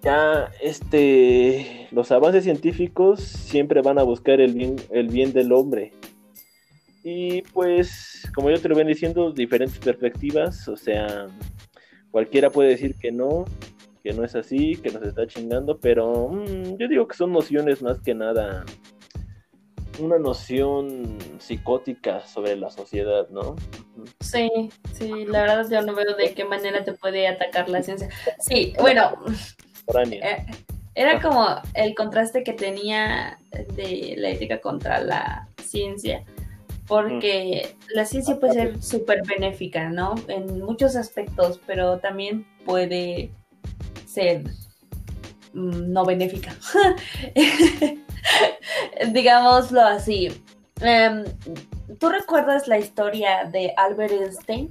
ya 0.03 0.51
este, 0.61 1.89
los 1.93 2.13
avances 2.13 2.45
científicos 2.45 3.21
siempre 3.21 3.81
van 3.81 3.99
a 3.99 4.03
buscar 4.03 4.41
el 4.41 4.53
bien, 4.53 4.77
el 4.91 5.09
bien 5.09 5.33
del 5.33 5.53
hombre. 5.53 5.93
Y 7.03 7.43
pues, 7.53 8.31
como 8.35 8.51
yo 8.51 8.61
te 8.61 8.69
lo 8.69 8.75
ven 8.75 8.87
diciendo, 8.87 9.31
diferentes 9.31 9.79
perspectivas, 9.79 10.69
o 10.69 10.77
sea, 10.77 11.27
cualquiera 12.11 12.51
puede 12.51 12.71
decir 12.71 12.97
que 12.97 13.13
no, 13.13 13.45
que 14.05 14.13
no 14.13 14.23
es 14.23 14.37
así, 14.37 14.77
que 14.77 14.91
nos 14.91 15.03
está 15.03 15.27
chingando, 15.27 15.79
pero 15.81 16.29
mm, 16.29 16.77
yo 16.77 16.89
digo 16.89 17.09
que 17.09 17.17
son 17.17 17.33
nociones 17.33 17.81
más 17.81 17.99
que 18.01 18.15
nada 18.15 18.65
una 19.99 20.19
noción 20.19 21.19
psicótica 21.39 22.21
sobre 22.27 22.57
la 22.57 22.71
sociedad, 22.71 23.29
¿no? 23.31 23.57
Sí, 24.21 24.51
sí, 24.93 25.25
la 25.25 25.43
verdad 25.43 25.67
yo 25.71 25.83
no 25.83 25.95
veo 25.95 26.17
de 26.17 26.35
qué 26.35 26.45
manera 26.45 26.85
te 26.85 26.93
puede 26.93 27.29
atacar 27.29 27.69
la 27.69 27.83
ciencia. 27.83 28.09
Sí, 28.41 28.75
bueno, 28.81 29.15
eh, 30.11 30.45
era 30.95 31.21
como 31.23 31.47
el 31.75 31.95
contraste 31.95 32.43
que 32.43 32.53
tenía 32.53 33.39
de 33.53 34.17
la 34.19 34.31
ética 34.31 34.61
contra 34.61 35.01
la 35.01 35.49
ciencia, 35.63 36.25
porque 36.87 37.75
la 37.95 38.05
ciencia 38.05 38.39
puede 38.39 38.53
ser 38.55 38.83
súper 38.83 39.23
benéfica, 39.27 39.89
¿no? 39.89 40.15
En 40.29 40.61
muchos 40.61 40.97
aspectos, 40.97 41.61
pero 41.67 41.99
también 41.99 42.47
puede 42.65 43.31
ser 44.15 44.45
mm, 45.53 45.93
no 45.93 46.05
benéfica. 46.05 46.55
Digámoslo 49.13 49.81
así. 49.81 50.29
Em, 50.81 51.25
¿Tú 51.99 52.09
recuerdas 52.09 52.67
la 52.69 52.79
historia 52.79 53.45
de 53.53 53.73
Albert 53.77 54.13
Einstein? 54.13 54.71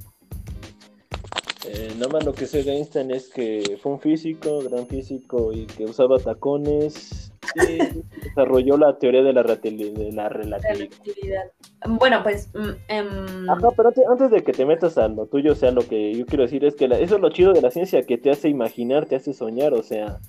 Eh, 1.66 1.94
nada 1.96 2.12
más 2.12 2.26
lo 2.26 2.34
que 2.34 2.46
sé 2.46 2.64
de 2.64 2.74
Einstein 2.74 3.12
es 3.12 3.30
que 3.30 3.78
fue 3.82 3.94
un 3.94 4.00
físico, 4.00 4.62
gran 4.62 4.86
físico 4.88 5.54
y 5.54 5.66
que 5.66 5.86
usaba 5.86 6.20
tacones 6.20 7.33
desarrolló 8.24 8.78
la 8.78 8.98
teoría 8.98 9.24
de 9.24 9.34
la, 9.34 9.44
de 9.44 10.12
la 10.14 10.30
relatividad. 10.30 11.52
Bueno, 11.88 12.24
pues... 12.24 12.50
Mm, 12.54 12.70
em, 12.88 13.50
Ajá, 13.50 13.70
pero 13.76 13.92
antes 14.10 14.32
de 14.32 14.44
que 14.44 14.52
te 14.52 14.66
metas 14.66 14.98
a 14.98 15.08
lo 15.08 15.26
tuyo, 15.28 15.54
o 15.54 15.56
sea, 15.56 15.72
lo 15.72 15.82
que 15.82 16.14
yo 16.14 16.26
quiero 16.26 16.44
decir 16.44 16.64
es 16.66 16.76
que 16.76 16.86
eso 16.86 17.16
es 17.16 17.22
lo 17.22 17.30
chido 17.30 17.54
de 17.54 17.62
la 17.62 17.72
ciencia, 17.72 18.04
que 18.04 18.18
te 18.18 18.32
hace 18.32 18.50
imaginar, 18.50 19.06
te 19.06 19.16
hace 19.16 19.34
soñar, 19.34 19.74
o 19.74 19.84
sea, 19.84 20.20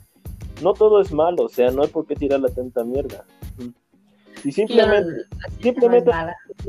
no 0.63 0.73
todo 0.75 1.01
es 1.01 1.13
malo, 1.13 1.45
o 1.45 1.49
sea, 1.49 1.71
no 1.71 1.83
hay 1.83 1.89
por 1.89 2.07
qué 2.07 2.15
tirar 2.15 2.41
la 2.41 2.49
tanta 2.49 2.85
mierda. 2.85 3.25
Y 4.45 4.53
simplemente, 4.53 5.23
simplemente 5.63 6.11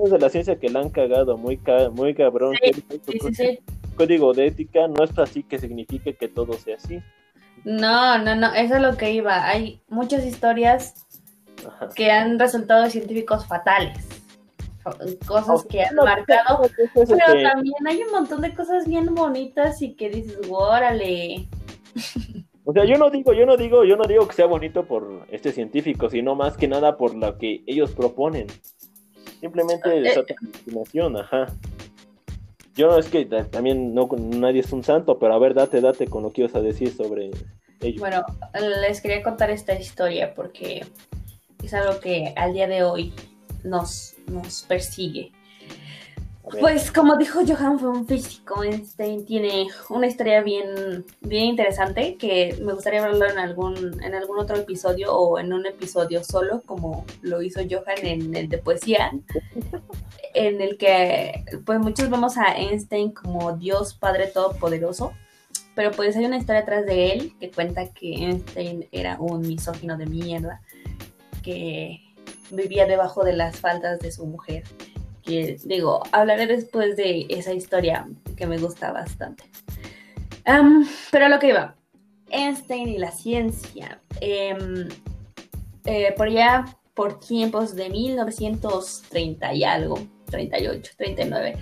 es 0.03 0.11
de 0.11 0.19
la 0.19 0.29
ciencia 0.29 0.57
que 0.57 0.69
la 0.69 0.79
han 0.79 0.89
cagado 0.89 1.37
muy, 1.37 1.59
muy 1.91 2.13
cabrón. 2.13 2.55
código 3.97 4.33
de 4.33 4.47
ética 4.47 4.87
no 4.87 5.03
es 5.03 5.17
así 5.19 5.43
que 5.43 5.59
signifique 5.59 6.15
que 6.15 6.27
todo 6.27 6.53
sea 6.53 6.75
así. 6.75 6.99
No, 7.65 8.19
no, 8.19 8.35
no, 8.35 8.53
eso 8.53 8.75
es 8.75 8.81
lo 8.81 8.95
que 8.95 9.11
iba. 9.11 9.45
Hay 9.47 9.81
muchas 9.89 10.23
historias 10.23 11.05
que 11.95 12.11
han 12.11 12.37
resultado 12.39 12.89
científicos 12.89 13.45
fatales. 13.47 13.97
Cosas 15.25 15.65
que 15.65 15.81
han 15.81 15.95
marcado. 15.95 16.69
Pero 16.93 17.17
también 17.17 17.87
hay 17.87 18.03
un 18.03 18.11
montón 18.11 18.41
de 18.41 18.53
cosas 18.53 18.87
bien 18.87 19.13
bonitas 19.15 19.81
y 19.81 19.95
que 19.95 20.09
dices, 20.09 20.37
órale. 20.47 21.47
O 22.65 22.73
sea, 22.73 22.85
yo 22.85 22.97
no 22.97 23.09
digo, 23.09 23.33
yo 23.33 23.45
no 23.45 23.57
digo, 23.57 23.83
yo 23.83 23.95
no 23.95 24.05
digo 24.05 24.27
que 24.27 24.35
sea 24.35 24.45
bonito 24.45 24.85
por 24.85 25.25
este 25.29 25.51
científico, 25.51 26.09
sino 26.09 26.35
más 26.35 26.57
que 26.57 26.67
nada 26.67 26.97
por 26.97 27.15
lo 27.15 27.37
que 27.37 27.63
ellos 27.65 27.91
proponen. 27.91 28.47
Simplemente 29.39 29.89
eh, 29.89 30.07
esa 30.07 30.21
imaginación, 30.67 31.17
ajá. 31.17 31.47
Yo 32.75 32.97
es 32.97 33.07
que 33.07 33.25
también 33.25 33.93
no 33.93 34.09
nadie 34.17 34.59
es 34.59 34.71
un 34.73 34.83
santo, 34.83 35.17
pero 35.17 35.33
a 35.33 35.39
ver, 35.39 35.53
date, 35.53 35.79
date 35.79 36.07
con 36.07 36.23
lo 36.23 36.31
que 36.31 36.41
ibas 36.41 36.55
a 36.55 36.61
decir 36.61 36.93
sobre 36.93 37.27
ellos. 37.27 37.99
Bueno, 37.99 38.25
les 38.81 39.01
quería 39.01 39.23
contar 39.23 39.49
esta 39.49 39.73
historia 39.73 40.33
porque 40.33 40.85
es 41.63 41.73
algo 41.73 41.99
que 41.99 42.33
al 42.35 42.53
día 42.53 42.67
de 42.67 42.83
hoy 42.83 43.13
nos, 43.63 44.15
nos 44.27 44.63
persigue. 44.63 45.31
Pues 46.51 46.91
como 46.91 47.17
dijo 47.17 47.39
Johan, 47.45 47.79
fue 47.79 47.89
un 47.89 48.07
físico. 48.07 48.63
Einstein 48.63 49.25
tiene 49.25 49.67
una 49.89 50.07
historia 50.07 50.41
bien, 50.41 51.05
bien 51.21 51.45
interesante 51.45 52.17
que 52.17 52.55
me 52.61 52.73
gustaría 52.73 53.03
hablarlo 53.03 53.27
en 53.27 53.39
algún, 53.39 54.03
en 54.03 54.13
algún 54.13 54.39
otro 54.39 54.55
episodio 54.55 55.13
o 55.13 55.39
en 55.39 55.53
un 55.53 55.65
episodio 55.65 56.23
solo, 56.23 56.61
como 56.65 57.05
lo 57.21 57.41
hizo 57.41 57.61
Johan 57.61 58.05
en 58.05 58.35
el 58.35 58.47
de 58.49 58.57
poesía, 58.59 59.11
en 60.35 60.61
el 60.61 60.77
que 60.77 61.45
pues 61.65 61.79
muchos 61.79 62.09
vemos 62.09 62.37
a 62.37 62.55
Einstein 62.55 63.11
como 63.11 63.57
Dios 63.57 63.95
Padre 63.95 64.27
Todopoderoso, 64.27 65.13
pero 65.73 65.91
pues 65.91 66.15
hay 66.15 66.25
una 66.25 66.37
historia 66.37 66.61
atrás 66.61 66.85
de 66.85 67.11
él 67.11 67.33
que 67.39 67.49
cuenta 67.49 67.87
que 67.89 68.13
Einstein 68.13 68.87
era 68.91 69.17
un 69.19 69.41
misógino 69.41 69.97
de 69.97 70.05
mierda, 70.05 70.61
que 71.41 72.01
vivía 72.51 72.85
debajo 72.85 73.23
de 73.23 73.33
las 73.33 73.59
faldas 73.59 73.99
de 73.99 74.11
su 74.11 74.25
mujer 74.27 74.63
que 75.25 75.57
digo, 75.63 76.03
hablaré 76.11 76.47
después 76.47 76.95
de 76.95 77.25
esa 77.29 77.53
historia 77.53 78.07
que 78.37 78.45
me 78.45 78.57
gusta 78.57 78.91
bastante. 78.91 79.43
pero 81.11 81.27
lo 81.29 81.39
que 81.39 81.49
iba, 81.49 81.75
Einstein 82.29 82.89
y 82.89 82.97
la 82.97 83.11
ciencia. 83.11 83.99
Em, 84.21 84.87
eh, 85.85 86.13
por 86.15 86.27
allá, 86.27 86.65
por 86.93 87.19
tiempos 87.19 87.75
de 87.75 87.89
1930 87.89 89.53
y 89.53 89.63
algo, 89.63 89.99
38, 90.27 90.91
39, 90.97 91.57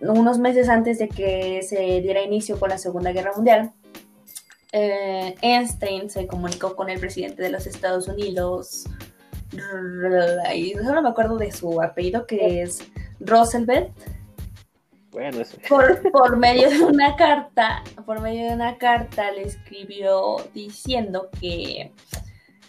unos 0.00 0.38
meses 0.38 0.68
antes 0.68 0.98
de 0.98 1.08
que 1.08 1.62
se 1.62 2.00
diera 2.00 2.22
inicio 2.22 2.58
con 2.58 2.70
la 2.70 2.78
Segunda 2.78 3.12
Guerra 3.12 3.32
Mundial, 3.34 3.72
eh, 4.72 5.34
Einstein 5.42 6.08
se 6.08 6.26
comunicó 6.26 6.74
con 6.74 6.88
el 6.88 6.98
presidente 6.98 7.42
de 7.42 7.50
los 7.50 7.66
Estados 7.66 8.08
Unidos, 8.08 8.84
y 10.54 10.72
solo 10.74 11.02
me 11.02 11.08
acuerdo 11.08 11.36
de 11.36 11.52
su 11.52 11.80
apellido 11.82 12.26
que 12.26 12.62
es 12.62 12.86
Roosevelt. 13.20 13.90
Bueno, 15.10 15.40
eso. 15.40 15.58
Por, 15.68 16.36
medio 16.38 16.70
de 16.70 16.82
una 16.84 17.16
carta, 17.16 17.82
por 18.06 18.20
medio 18.20 18.48
de 18.48 18.54
una 18.54 18.78
carta 18.78 19.30
le 19.30 19.42
escribió 19.42 20.36
diciendo 20.54 21.28
que, 21.38 21.92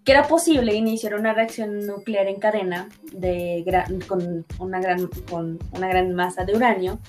que 0.03 0.11
era 0.11 0.27
posible 0.27 0.73
iniciar 0.73 1.15
una 1.15 1.33
reacción 1.33 1.87
nuclear 1.87 2.27
en 2.27 2.39
cadena 2.41 2.89
de 3.13 3.63
con, 4.07 4.45
una 4.59 4.81
gran, 4.81 5.07
con 5.29 5.57
una 5.71 5.87
gran 5.87 6.13
masa 6.13 6.43
de 6.43 6.53
uranio, 6.53 6.99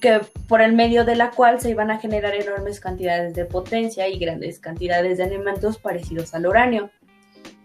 que 0.00 0.20
por 0.48 0.62
el 0.62 0.72
medio 0.72 1.04
de 1.04 1.14
la 1.14 1.30
cual 1.30 1.60
se 1.60 1.70
iban 1.70 1.92
a 1.92 1.98
generar 1.98 2.34
enormes 2.34 2.80
cantidades 2.80 3.34
de 3.34 3.44
potencia 3.44 4.08
y 4.08 4.18
grandes 4.18 4.58
cantidades 4.58 5.18
de 5.18 5.24
elementos 5.24 5.78
parecidos 5.78 6.34
al 6.34 6.46
uranio. 6.46 6.90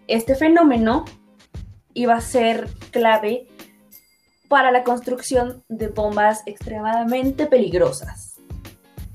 Este 0.07 0.35
fenómeno 0.35 1.05
iba 1.95 2.15
a 2.15 2.21
ser 2.21 2.67
clave 2.91 3.47
para 4.47 4.71
la 4.71 4.83
construcción 4.83 5.63
de 5.67 5.87
bombas 5.87 6.43
extremadamente 6.45 7.47
peligrosas. 7.47 8.35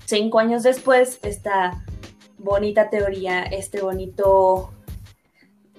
Cinco 0.06 0.40
años 0.40 0.64
después, 0.64 1.20
esta 1.22 1.84
bonita 2.38 2.90
teoría, 2.90 3.42
este 3.42 3.80
bonito, 3.80 4.72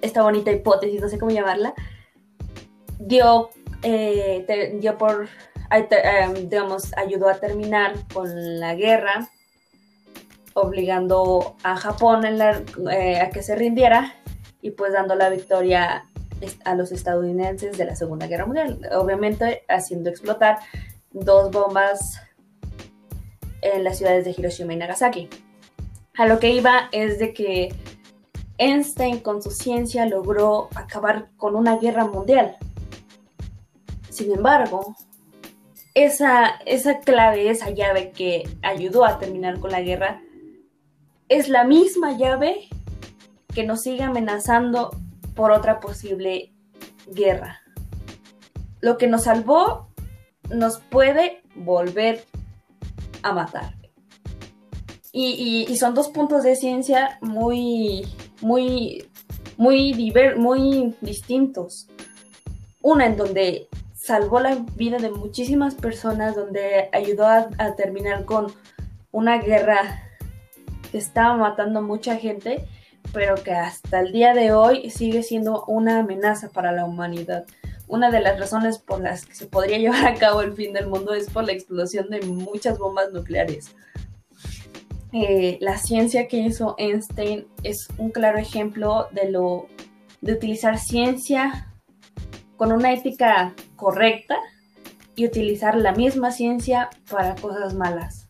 esta 0.02 0.24
bonita 0.24 0.52
hipótesis, 0.52 1.02
no 1.02 1.10
sé 1.10 1.20
cómo 1.20 1.32
llamarla, 1.32 1.74
dio, 3.00 3.50
eh, 3.84 4.78
dio 4.80 4.98
por, 4.98 5.28
eh, 5.72 6.48
digamos, 6.48 6.96
ayudó 6.96 7.28
a 7.28 7.36
terminar 7.36 7.96
con 8.14 8.60
la 8.60 8.76
guerra, 8.76 9.30
obligando 10.54 11.58
a 11.64 11.76
Japón 11.76 12.24
eh, 12.26 13.20
a 13.20 13.30
que 13.30 13.44
se 13.44 13.56
rindiera 13.56 14.16
y 14.62 14.72
pues 14.72 14.94
dando 14.94 15.16
la 15.16 15.30
victoria 15.30 16.06
a 16.66 16.76
los 16.76 16.92
estadounidenses 16.92 17.78
de 17.78 17.86
la 17.86 17.96
Segunda 17.96 18.28
Guerra 18.28 18.46
Mundial, 18.46 18.80
obviamente 18.94 19.64
haciendo 19.68 20.10
explotar 20.10 20.60
dos 21.12 21.52
bombas 21.52 22.20
en 23.62 23.84
las 23.84 23.98
ciudades 23.98 24.26
de 24.26 24.32
Hiroshima 24.32 24.74
y 24.74 24.78
Nagasaki. 24.78 25.30
A 26.18 26.26
lo 26.26 26.40
que 26.40 26.50
iba 26.52 26.90
es 26.92 27.20
de 27.20 27.34
que 27.34 27.74
Einstein 28.58 29.20
con 29.20 29.42
su 29.42 29.52
ciencia 29.52 30.06
logró 30.06 30.70
acabar 30.76 31.30
con 31.38 31.56
una 31.56 31.78
guerra 31.78 32.06
mundial. 32.06 32.58
Sin 34.10 34.32
embargo, 34.32 34.96
esa, 35.94 36.48
esa 36.66 37.00
clave, 37.00 37.50
esa 37.50 37.70
llave 37.70 38.12
que 38.12 38.44
ayudó 38.62 39.06
a 39.06 39.20
terminar 39.20 39.60
con 39.60 39.72
la 39.72 39.82
guerra, 39.82 40.22
es 41.30 41.50
la 41.50 41.64
misma 41.64 42.18
llave 42.18 42.68
que 43.54 43.66
nos 43.66 43.82
sigue 43.82 44.04
amenazando 44.04 44.92
por 45.36 45.52
otra 45.52 45.80
posible 45.80 46.54
guerra. 47.08 47.62
Lo 48.80 48.98
que 48.98 49.08
nos 49.08 49.24
salvó 49.24 49.90
nos 50.50 50.80
puede 50.80 51.42
volver 51.56 52.26
a 53.24 53.34
matar. 53.34 53.76
Y, 55.14 55.76
son 55.76 55.94
dos 55.94 56.08
puntos 56.08 56.44
de 56.44 56.56
ciencia 56.56 57.18
muy, 57.22 58.08
muy, 58.42 59.10
muy, 59.58 59.94
diver, 59.94 60.38
muy 60.38 60.96
distintos. 61.02 61.90
Una 62.82 63.08
en 63.08 63.18
donde 63.18 63.68
salvó 63.94 64.40
la 64.40 64.56
vida 64.76 64.98
de 64.98 65.12
muchísimas 65.12 65.76
personas, 65.76 66.36
donde 66.36 66.90
ayudó 66.94 67.28
a, 67.28 67.50
a 67.58 67.76
terminar 67.76 68.24
con 68.24 68.54
una 69.12 69.38
guerra 69.40 70.02
que 70.92 70.98
estaba 70.98 71.36
matando 71.36 71.80
a 71.80 71.84
mucha 71.84 72.16
gente 72.16 72.66
pero 73.14 73.36
que 73.36 73.52
hasta 73.52 74.00
el 74.00 74.12
día 74.12 74.34
de 74.34 74.54
hoy 74.54 74.90
sigue 74.90 75.24
siendo 75.24 75.66
una 75.66 76.00
amenaza 76.00 76.50
para 76.50 76.72
la 76.72 76.86
humanidad. 76.86 77.46
Una 77.88 78.10
de 78.10 78.22
las 78.22 78.40
razones 78.40 78.78
por 78.78 79.02
las 79.02 79.26
que 79.26 79.36
se 79.36 79.46
podría 79.46 79.78
llevar 79.80 80.06
a 80.06 80.16
cabo 80.16 80.42
el 80.42 80.54
fin 80.54 80.74
del 80.74 80.88
mundo 80.88 81.14
es 81.14 81.30
por 81.30 81.44
la 81.44 81.52
explosión 81.52 82.10
de 82.10 82.22
muchas 82.22 82.78
bombas 82.78 83.12
nucleares. 83.12 83.76
Eh, 85.14 85.58
la 85.60 85.78
ciencia 85.78 86.28
que 86.30 86.38
hizo 86.38 86.76
Einstein 86.78 87.46
es 87.64 87.90
un 87.98 88.12
claro 88.12 88.38
ejemplo 88.38 89.08
de 89.12 89.30
lo 89.30 89.68
de 90.22 90.34
utilizar 90.34 90.78
ciencia 90.78 91.68
con 92.56 92.72
una 92.72 92.94
ética 92.94 93.54
correcta 93.76 94.38
y 95.16 95.26
utilizar 95.26 95.76
la 95.76 95.92
misma 95.92 96.32
ciencia 96.32 96.90
para 97.10 97.36
cosas 97.36 97.74
malas. 97.74 98.21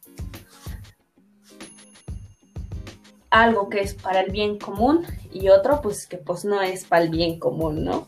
Algo 3.31 3.69
que 3.69 3.79
es 3.79 3.95
para 3.95 4.19
el 4.19 4.31
bien 4.31 4.59
común 4.59 5.05
y 5.33 5.49
otro 5.49 5.81
pues 5.81 6.05
que 6.05 6.17
pues 6.17 6.45
no 6.45 6.61
es 6.61 6.85
para 6.85 7.03
el 7.03 7.09
bien 7.09 7.39
común, 7.39 7.83
¿no? 7.83 8.05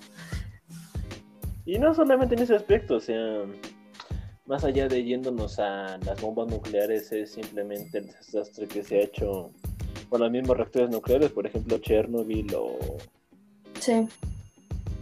Y 1.65 1.80
no 1.80 1.95
solamente 1.95 2.36
en 2.36 2.41
ese 2.41 2.55
aspecto, 2.55 2.97
o 2.97 2.99
sea, 2.99 3.45
más 4.45 4.65
allá 4.65 4.88
de 4.89 5.03
yéndonos 5.03 5.57
a 5.59 5.97
las 6.05 6.21
bombas 6.21 6.47
nucleares, 6.49 7.11
es 7.13 7.32
simplemente 7.32 7.99
el 7.99 8.07
desastre 8.07 8.67
que 8.67 8.84
se 8.84 8.97
ha 8.97 9.03
hecho 9.03 9.49
con 10.09 10.19
los 10.19 10.30
mismos 10.30 10.57
reactores 10.57 10.89
nucleares, 10.89 11.32
por 11.32 11.47
ejemplo, 11.47 11.78
Chernobyl 11.78 12.53
o... 12.55 12.78
Sí. 13.80 14.05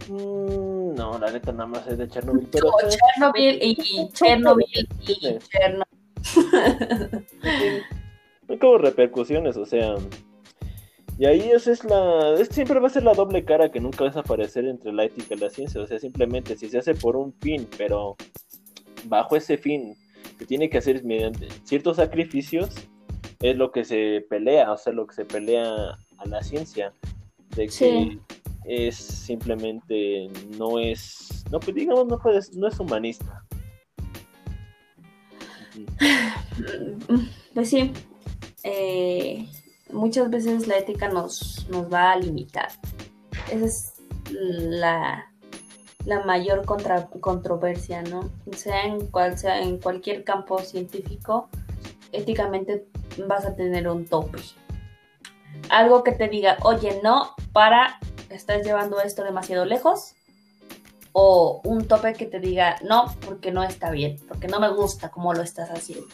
Mm, 0.08 0.94
no, 0.94 1.18
la 1.18 1.32
neta 1.32 1.50
nada 1.50 1.66
más 1.66 1.86
es 1.88 1.98
de 1.98 2.08
Chernobyl. 2.08 2.46
Pero 2.52 2.70
Chernobyl 2.88 3.58
y 3.60 4.08
Chernobyl 4.12 4.88
y 5.08 5.38
Chernobyl. 5.40 5.96
no 8.52 8.58
como 8.58 8.78
repercusiones, 8.78 9.56
o 9.56 9.64
sea. 9.64 9.94
Y 11.18 11.26
ahí 11.26 11.50
esa 11.50 11.72
es 11.72 11.84
la. 11.84 12.36
siempre 12.50 12.80
va 12.80 12.86
a 12.86 12.90
ser 12.90 13.02
la 13.02 13.14
doble 13.14 13.44
cara 13.44 13.70
que 13.70 13.80
nunca 13.80 14.04
va 14.04 14.06
a 14.06 14.10
desaparecer 14.10 14.66
entre 14.66 14.92
la 14.92 15.04
ética 15.04 15.34
y 15.34 15.38
la 15.38 15.50
ciencia. 15.50 15.80
O 15.80 15.86
sea, 15.86 15.98
simplemente 15.98 16.56
si 16.56 16.68
se 16.68 16.78
hace 16.78 16.94
por 16.94 17.16
un 17.16 17.32
fin, 17.40 17.66
pero 17.76 18.16
bajo 19.04 19.36
ese 19.36 19.56
fin 19.56 19.94
se 20.38 20.46
tiene 20.46 20.68
que 20.68 20.78
hacer 20.78 21.02
mediante 21.04 21.48
ciertos 21.64 21.96
sacrificios, 21.96 22.74
es 23.40 23.56
lo 23.56 23.72
que 23.72 23.84
se 23.84 24.24
pelea, 24.28 24.70
o 24.72 24.76
sea, 24.76 24.92
lo 24.92 25.06
que 25.06 25.14
se 25.14 25.24
pelea 25.24 25.98
a 26.18 26.26
la 26.26 26.42
ciencia. 26.42 26.92
De 27.56 27.68
que 27.68 28.18
es 28.64 28.96
simplemente. 28.96 30.28
No 30.58 30.78
es. 30.78 31.44
No, 31.50 31.58
pues 31.58 31.74
digamos, 31.74 32.06
no, 32.06 32.20
no 32.54 32.68
es 32.68 32.80
humanista. 32.80 33.44
Pues 37.54 37.68
sí, 37.68 37.92
eh, 38.64 39.48
muchas 39.90 40.30
veces 40.30 40.66
la 40.66 40.78
ética 40.78 41.08
nos, 41.08 41.66
nos 41.68 41.92
va 41.92 42.12
a 42.12 42.16
limitar. 42.16 42.68
Esa 43.50 43.66
es 43.66 43.92
la, 44.30 45.32
la 46.04 46.24
mayor 46.24 46.64
controversia, 46.64 48.02
¿no? 48.02 48.30
Sea 48.56 48.84
en, 48.84 49.06
cual, 49.08 49.38
sea 49.38 49.60
en 49.60 49.78
cualquier 49.78 50.24
campo 50.24 50.58
científico, 50.58 51.48
éticamente 52.12 52.86
vas 53.26 53.46
a 53.46 53.54
tener 53.54 53.88
un 53.88 54.06
tope. 54.06 54.38
Algo 55.68 56.02
que 56.02 56.12
te 56.12 56.28
diga, 56.28 56.56
oye, 56.62 57.00
no, 57.02 57.34
para, 57.52 57.98
estás 58.30 58.64
llevando 58.64 59.00
esto 59.00 59.22
demasiado 59.22 59.64
lejos. 59.64 60.14
O 61.14 61.60
un 61.64 61.86
tope 61.86 62.14
que 62.14 62.24
te 62.24 62.40
diga, 62.40 62.76
no, 62.82 63.14
porque 63.26 63.52
no 63.52 63.62
está 63.62 63.90
bien, 63.90 64.18
porque 64.28 64.48
no 64.48 64.60
me 64.60 64.70
gusta 64.70 65.10
cómo 65.10 65.34
lo 65.34 65.42
estás 65.42 65.68
haciendo. 65.68 66.06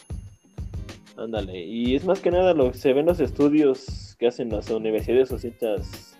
Ándale, 1.19 1.65
y 1.65 1.95
es 1.95 2.05
más 2.05 2.21
que 2.21 2.31
nada 2.31 2.53
lo 2.53 2.71
que 2.71 2.77
se 2.77 2.93
ven 2.93 3.05
los 3.05 3.19
estudios 3.19 4.15
que 4.17 4.27
hacen 4.27 4.49
las 4.49 4.69
universidades 4.69 5.29
o 5.33 5.37
ciertas 5.37 6.17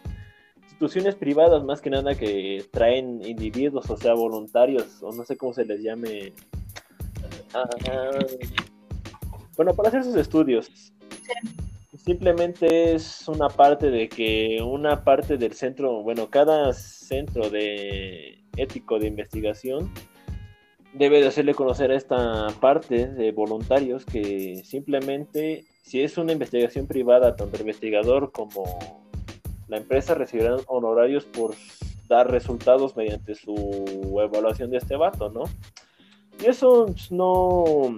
instituciones 0.62 1.16
privadas, 1.16 1.64
más 1.64 1.80
que 1.80 1.90
nada 1.90 2.16
que 2.16 2.66
traen 2.70 3.24
individuos, 3.24 3.90
o 3.90 3.96
sea, 3.96 4.14
voluntarios, 4.14 5.02
o 5.02 5.14
no 5.14 5.24
sé 5.24 5.38
cómo 5.38 5.54
se 5.54 5.64
les 5.64 5.82
llame. 5.82 6.34
ah, 7.54 7.70
bueno, 9.56 9.74
para 9.74 9.88
hacer 9.88 10.04
sus 10.04 10.16
estudios. 10.16 10.70
Simplemente 11.96 12.94
es 12.94 13.26
una 13.30 13.48
parte 13.48 13.92
de 13.92 14.10
que 14.10 14.62
una 14.62 15.06
parte 15.06 15.38
del 15.38 15.54
centro, 15.54 16.04
bueno, 16.04 16.30
cada 16.30 16.74
centro 16.74 17.50
de 17.50 18.44
ético 18.58 19.00
de 19.00 19.08
investigación 19.08 19.92
debe 20.94 21.22
de 21.22 21.28
hacerle 21.28 21.54
conocer 21.54 21.92
a 21.92 21.96
esta 21.96 22.48
parte 22.60 23.08
de 23.08 23.32
voluntarios 23.32 24.06
que 24.06 24.62
simplemente 24.66 25.66
si 25.84 26.02
es 26.02 26.18
una 26.18 26.34
investigación 26.34 26.88
privada, 26.88 27.36
tanto 27.36 27.56
el 27.56 27.62
investigador 27.62 28.32
como 28.32 28.64
la 29.68 29.78
empresa 29.78 30.14
recibirán 30.16 30.60
honorarios 30.68 31.26
por 31.26 31.56
dar 32.08 32.30
resultados 32.30 32.96
mediante 32.96 33.36
su 33.36 33.56
evaluación 34.22 34.72
de 34.72 34.78
este 34.78 34.96
vato, 34.96 35.30
¿no? 35.30 35.44
Y 36.44 36.48
eso 36.48 36.88
no, 37.12 37.98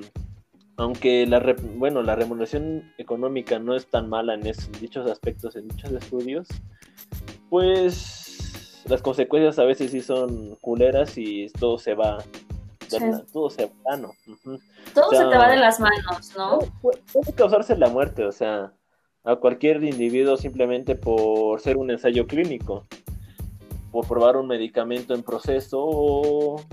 aunque 0.78 1.26
la, 1.28 1.56
bueno, 1.76 2.02
la 2.02 2.16
remuneración 2.16 2.92
económica 2.98 3.60
no 3.60 3.76
es 3.76 3.88
tan 3.88 4.10
mala 4.10 4.34
en 4.34 4.42
dichos 4.80 5.10
aspectos, 5.10 5.56
en 5.56 5.68
dichos 5.68 5.92
estudios, 5.92 6.48
pues 7.50 8.84
las 8.88 9.02
consecuencias 9.02 9.60
a 9.60 9.64
veces 9.64 9.92
sí 9.92 10.02
son 10.02 10.56
culeras 10.62 11.18
y 11.18 11.48
todo 11.60 11.78
se 11.78 11.94
va, 11.94 12.18
todo 13.32 13.50
se 13.50 13.72
va, 13.86 13.98
¿no? 13.98 14.14
Todo 14.94 15.12
se 15.12 15.26
te 15.26 15.38
va 15.38 15.50
de 15.50 15.58
las 15.58 15.80
manos, 15.80 16.34
¿no? 16.38 16.60
Puede 16.82 17.34
causarse 17.34 17.78
la 17.78 17.90
muerte, 17.90 18.26
o 18.26 18.32
sea, 18.32 18.74
a 19.24 19.36
cualquier 19.36 19.84
individuo 19.84 20.38
simplemente 20.38 20.96
por 20.96 21.60
ser 21.62 21.78
un 21.78 21.92
ensayo 21.92 22.28
clínico, 22.28 22.86
por 23.92 24.08
probar 24.08 24.38
un 24.38 24.48
medicamento 24.48 25.14
en 25.14 25.24
proceso 25.24 25.80
o 25.82 26.64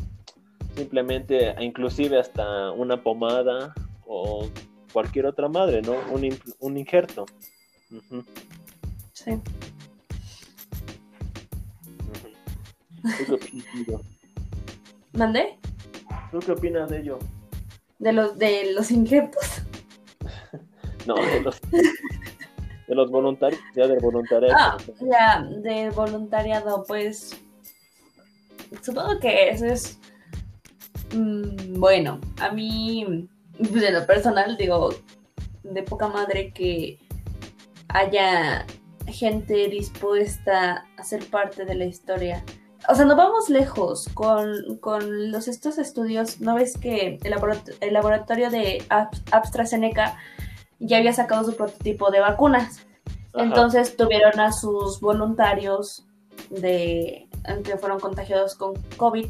simplemente 0.76 1.54
inclusive 1.60 2.18
hasta 2.18 2.70
una 2.72 3.02
pomada 3.02 3.74
o 4.06 4.48
cualquier 4.92 5.26
otra 5.26 5.48
madre, 5.48 5.82
¿no? 5.82 5.94
Un, 6.12 6.38
un 6.60 6.76
injerto. 6.76 7.26
Sí. 9.12 9.40
¿Mandé? 15.12 15.58
¿Tú 16.30 16.38
qué 16.40 16.52
opinas 16.52 16.90
de 16.90 17.00
ello? 17.00 17.18
¿De 17.98 18.12
los, 18.12 18.38
de 18.38 18.72
los 18.72 18.90
injertos? 18.90 19.62
no, 21.06 21.14
de 21.14 21.40
los, 21.40 21.60
de 21.70 22.94
los 22.94 23.10
voluntarios, 23.10 23.60
ya 23.74 23.86
del 23.86 24.00
voluntariado. 24.00 24.54
Ah, 24.58 24.76
ya, 25.00 25.42
del 25.42 25.90
voluntariado, 25.90 26.84
pues 26.86 27.36
supongo 28.82 29.18
que 29.18 29.50
eso 29.50 29.66
es 29.66 29.98
mm, 31.14 31.78
bueno, 31.78 32.20
a 32.40 32.50
mí 32.50 33.28
de 33.58 33.90
lo 33.90 34.06
personal 34.06 34.56
digo 34.56 34.90
de 35.62 35.82
poca 35.82 36.08
madre 36.08 36.52
que 36.52 36.98
haya 37.88 38.66
gente 39.06 39.68
dispuesta 39.68 40.86
a 40.96 41.02
ser 41.02 41.24
parte 41.26 41.64
de 41.64 41.74
la 41.74 41.84
historia. 41.84 42.44
O 42.88 42.94
sea, 42.94 43.04
no 43.04 43.16
vamos 43.16 43.48
lejos 43.48 44.08
con, 44.14 44.52
los, 45.30 45.48
estos 45.48 45.78
estudios. 45.78 46.40
¿No 46.40 46.54
ves 46.54 46.78
que 46.78 47.18
el, 47.22 47.92
laboratorio 47.92 48.50
de 48.50 48.84
AstraZeneca 49.30 50.16
ya 50.78 50.98
había 50.98 51.12
sacado 51.12 51.44
su 51.44 51.56
prototipo 51.56 52.10
de 52.10 52.20
vacunas. 52.20 52.86
Entonces 53.34 53.96
tuvieron 53.96 54.40
a 54.40 54.52
sus 54.52 55.00
voluntarios 55.00 56.06
de 56.50 57.28
que 57.64 57.76
fueron 57.76 58.00
contagiados 58.00 58.54
con 58.54 58.74
COVID 58.96 59.26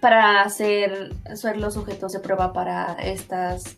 para 0.00 0.42
hacer 0.42 1.14
ser 1.34 1.56
los 1.56 1.74
sujetos 1.74 2.12
de 2.12 2.20
prueba 2.20 2.52
para 2.52 2.94
estas 2.94 3.76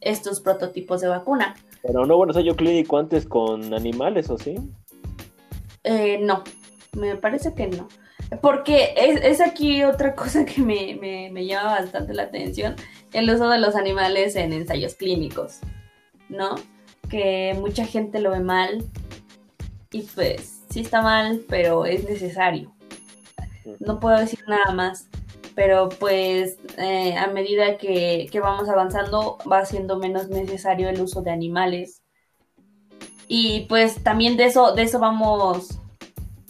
estos 0.00 0.40
prototipos 0.40 1.00
de 1.00 1.08
vacuna. 1.08 1.54
Pero 1.82 2.06
no 2.06 2.16
bueno 2.16 2.32
ensayo 2.32 2.56
clínico 2.56 2.98
antes 2.98 3.26
con 3.26 3.72
animales, 3.74 4.30
¿o 4.30 4.38
sí? 4.38 4.56
Eh, 5.84 6.18
no, 6.20 6.42
me 6.92 7.16
parece 7.16 7.54
que 7.54 7.68
no. 7.68 7.88
Porque 8.42 8.94
es, 8.96 9.40
aquí 9.40 9.84
otra 9.84 10.14
cosa 10.14 10.44
que 10.44 10.60
me, 10.60 11.46
llama 11.46 11.80
bastante 11.80 12.12
la 12.12 12.24
atención, 12.24 12.76
el 13.12 13.30
uso 13.30 13.48
de 13.48 13.58
los 13.58 13.74
animales 13.74 14.36
en 14.36 14.52
ensayos 14.52 14.94
clínicos, 14.94 15.60
¿no? 16.28 16.56
Que 17.08 17.56
mucha 17.58 17.86
gente 17.86 18.20
lo 18.20 18.32
ve 18.32 18.40
mal 18.40 18.84
y 19.90 20.02
pues 20.02 20.60
sí 20.68 20.80
está 20.80 21.00
mal, 21.00 21.42
pero 21.48 21.86
es 21.86 22.08
necesario. 22.08 22.74
No 23.80 23.98
puedo 23.98 24.18
decir 24.18 24.40
nada 24.46 24.72
más, 24.72 25.08
pero 25.54 25.88
pues 25.88 26.58
eh, 26.76 27.16
a 27.16 27.28
medida 27.28 27.78
que, 27.78 28.28
que 28.30 28.40
vamos 28.40 28.68
avanzando 28.68 29.38
va 29.50 29.64
siendo 29.64 29.98
menos 29.98 30.28
necesario 30.28 30.90
el 30.90 31.00
uso 31.00 31.22
de 31.22 31.30
animales. 31.30 32.02
Y 33.26 33.60
pues 33.68 34.02
también 34.02 34.36
de 34.36 34.46
eso, 34.46 34.72
de 34.74 34.82
eso 34.82 34.98
vamos 34.98 35.78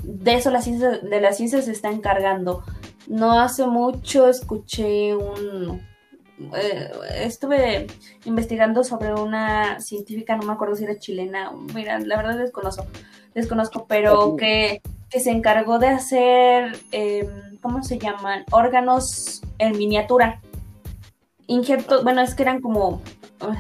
de 0.09 0.35
eso 0.35 0.51
la 0.51 0.63
ciencia, 0.63 0.91
de 0.91 1.21
la 1.21 1.33
ciencia 1.33 1.61
se 1.61 1.73
está 1.73 1.91
encargando. 1.91 2.65
No 3.07 3.39
hace 3.39 3.67
mucho 3.67 4.29
escuché 4.29 5.15
un... 5.15 5.87
Eh, 6.57 6.91
estuve 7.25 7.87
investigando 8.25 8.85
sobre 8.85 9.13
una 9.13 9.81
científica, 9.81 10.37
no 10.37 10.47
me 10.47 10.53
acuerdo 10.53 10.77
si 10.77 10.85
era 10.85 10.99
chilena, 10.99 11.53
mira, 11.75 11.99
la 11.99 12.17
verdad 12.17 12.39
desconozco, 12.39 12.87
desconozco, 13.35 13.87
pero 13.89 14.37
que, 14.37 14.81
se 15.11 15.31
encargó 15.31 15.81
de 15.81 15.89
hacer, 15.89 16.79
em, 16.93 17.57
¿cómo 17.61 17.83
se 17.83 17.99
llaman? 17.99 18.45
Órganos 18.53 19.43
en 19.59 19.77
miniatura. 19.77 20.41
Injertos, 21.49 22.05
bueno, 22.05 22.21
es 22.21 22.35
que 22.35 22.45
eran 22.45 22.61
como 22.61 23.03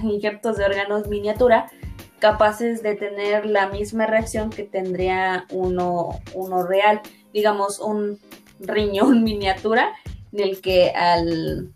injertos 0.04 0.56
de 0.56 0.64
órganos 0.64 1.08
miniatura 1.08 1.70
capaces 2.18 2.82
de 2.82 2.94
tener 2.94 3.46
la 3.46 3.68
misma 3.68 4.06
reacción 4.06 4.50
que 4.50 4.64
tendría 4.64 5.46
uno, 5.50 6.20
uno 6.34 6.62
real, 6.64 7.00
digamos 7.32 7.78
un 7.78 8.18
riñón 8.60 9.22
miniatura 9.24 9.92
en 10.32 10.40
el 10.40 10.60
que 10.60 10.90
al, 10.90 11.72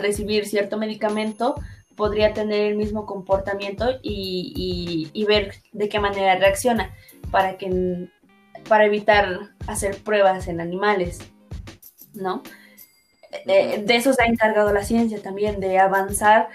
recibir 0.00 0.46
cierto 0.46 0.76
medicamento 0.76 1.56
podría 1.96 2.32
tener 2.32 2.60
el 2.62 2.76
mismo 2.76 3.06
comportamiento 3.06 3.98
y, 4.02 5.24
ver 5.26 5.54
de 5.72 5.88
qué 5.88 6.00
manera 6.00 6.36
reacciona 6.36 6.94
para 7.30 7.56
que 7.56 8.08
para 8.68 8.84
evitar 8.84 9.50
hacer 9.66 9.96
pruebas 10.02 10.48
en 10.48 10.60
animales, 10.60 11.20
¿no? 12.14 12.42
Eh, 13.46 13.82
de 13.84 13.96
eso 13.96 14.12
se 14.12 14.22
ha 14.22 14.26
encargado 14.26 14.72
la 14.72 14.84
ciencia 14.84 15.20
también, 15.22 15.60
de 15.60 15.78
avanzar 15.78 16.48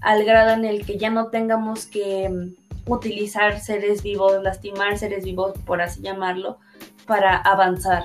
al 0.00 0.24
grado 0.24 0.50
en 0.52 0.64
el 0.64 0.86
que 0.86 0.98
ya 0.98 1.10
no 1.10 1.28
tengamos 1.28 1.86
que 1.86 2.54
utilizar 2.88 3.60
seres 3.60 4.02
vivos, 4.02 4.42
lastimar 4.42 4.98
seres 4.98 5.24
vivos, 5.24 5.52
por 5.64 5.80
así 5.80 6.02
llamarlo, 6.02 6.58
para 7.06 7.36
avanzar. 7.36 8.04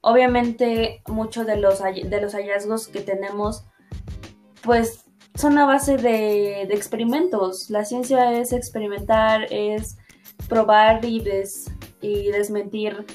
Obviamente 0.00 1.02
muchos 1.06 1.46
de 1.46 1.56
los, 1.56 1.80
de 1.82 2.20
los 2.20 2.34
hallazgos 2.34 2.88
que 2.88 3.00
tenemos, 3.00 3.64
pues 4.62 5.04
son 5.34 5.58
a 5.58 5.66
base 5.66 5.96
de, 5.96 6.62
experimentos. 6.62 7.70
La 7.70 7.84
ciencia 7.84 8.32
es 8.38 8.52
experimentar, 8.52 9.46
es 9.50 9.98
probar 10.48 11.04
y, 11.04 11.22
y 12.00 12.30
desmentir 12.30 13.06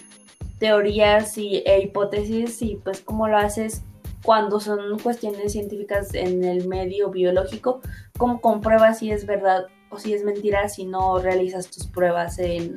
teorías 0.60 1.38
y, 1.38 1.64
e 1.66 1.82
hipótesis 1.82 2.62
y 2.62 2.76
pues 2.78 3.02
cómo 3.02 3.28
lo 3.28 3.38
haces 3.38 3.84
cuando 4.24 4.60
son 4.60 4.98
cuestiones 5.00 5.52
científicas 5.52 6.14
en 6.14 6.44
el 6.46 6.68
medio 6.68 7.10
biológico, 7.10 7.82
cómo 8.18 8.40
compruebas 8.40 9.00
si 9.00 9.12
es 9.12 9.26
verdad 9.26 9.66
o 9.94 10.00
si 10.00 10.14
es 10.14 10.24
mentira 10.24 10.68
si 10.70 10.86
no 10.86 11.20
realizas 11.20 11.70
tus 11.70 11.88
pruebas 11.88 12.40
en, 12.40 12.76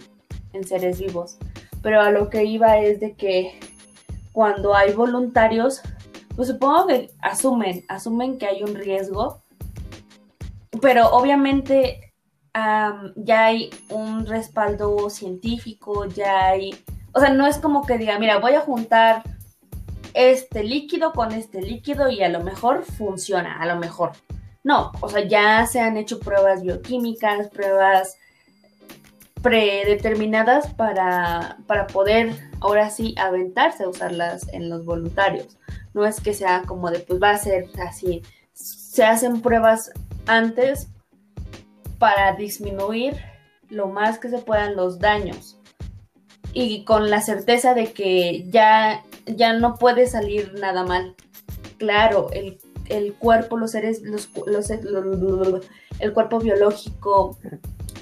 seres 0.64 0.98
vivos. 0.98 1.36
Pero 1.82 2.00
a 2.00 2.10
lo 2.10 2.30
que 2.30 2.44
iba 2.44 2.78
es 2.78 2.98
de 2.98 3.14
que 3.14 3.60
cuando 4.32 4.74
hay 4.74 4.94
voluntarios, 4.94 5.82
pues 6.34 6.48
supongo 6.48 6.86
que 6.86 7.10
asumen, 7.20 7.84
asumen 7.88 8.38
que 8.38 8.46
hay 8.46 8.62
un 8.62 8.74
riesgo, 8.74 9.42
pero 10.80 11.08
obviamente 11.08 12.14
ya 13.16 13.44
hay 13.44 13.68
un 13.90 14.24
respaldo 14.24 15.10
científico, 15.10 16.06
ya 16.06 16.46
hay, 16.46 16.74
o 17.12 17.20
sea, 17.20 17.28
no 17.34 17.46
es 17.46 17.58
como 17.58 17.84
que 17.84 17.98
diga, 17.98 18.18
mira, 18.18 18.38
voy 18.38 18.54
a 18.54 18.60
juntar 18.60 19.22
este 20.14 20.64
líquido 20.64 21.12
con 21.12 21.32
este 21.32 21.60
líquido 21.60 22.08
y 22.08 22.22
a 22.22 22.30
lo 22.30 22.42
mejor 22.42 22.84
funciona, 22.84 23.60
a 23.60 23.66
lo 23.66 23.76
mejor. 23.76 24.12
No, 24.66 24.90
o 25.00 25.08
sea, 25.08 25.24
ya 25.24 25.64
se 25.64 25.78
han 25.78 25.96
hecho 25.96 26.18
pruebas 26.18 26.60
bioquímicas, 26.60 27.50
pruebas 27.50 28.18
predeterminadas 29.40 30.74
para, 30.74 31.58
para 31.68 31.86
poder 31.86 32.32
ahora 32.58 32.90
sí 32.90 33.14
aventarse 33.16 33.84
a 33.84 33.88
usarlas 33.88 34.52
en 34.52 34.68
los 34.68 34.84
voluntarios. 34.84 35.56
No 35.94 36.04
es 36.04 36.20
que 36.20 36.34
sea 36.34 36.62
como 36.66 36.90
de, 36.90 36.98
pues 36.98 37.22
va 37.22 37.30
a 37.30 37.38
ser 37.38 37.68
así. 37.86 38.22
Se 38.54 39.04
hacen 39.04 39.40
pruebas 39.40 39.92
antes 40.26 40.88
para 42.00 42.32
disminuir 42.32 43.14
lo 43.68 43.86
más 43.86 44.18
que 44.18 44.30
se 44.30 44.38
puedan 44.38 44.74
los 44.74 44.98
daños 44.98 45.60
y 46.52 46.82
con 46.82 47.08
la 47.08 47.20
certeza 47.20 47.72
de 47.72 47.92
que 47.92 48.50
ya, 48.50 49.04
ya 49.26 49.52
no 49.52 49.76
puede 49.76 50.08
salir 50.08 50.54
nada 50.58 50.82
mal. 50.82 51.14
Claro, 51.78 52.30
el 52.32 52.58
el 52.88 53.14
cuerpo, 53.14 53.56
los 53.56 53.72
seres, 53.72 54.02
los, 54.02 54.30
el 55.98 56.12
cuerpo 56.12 56.38
biológico, 56.38 57.38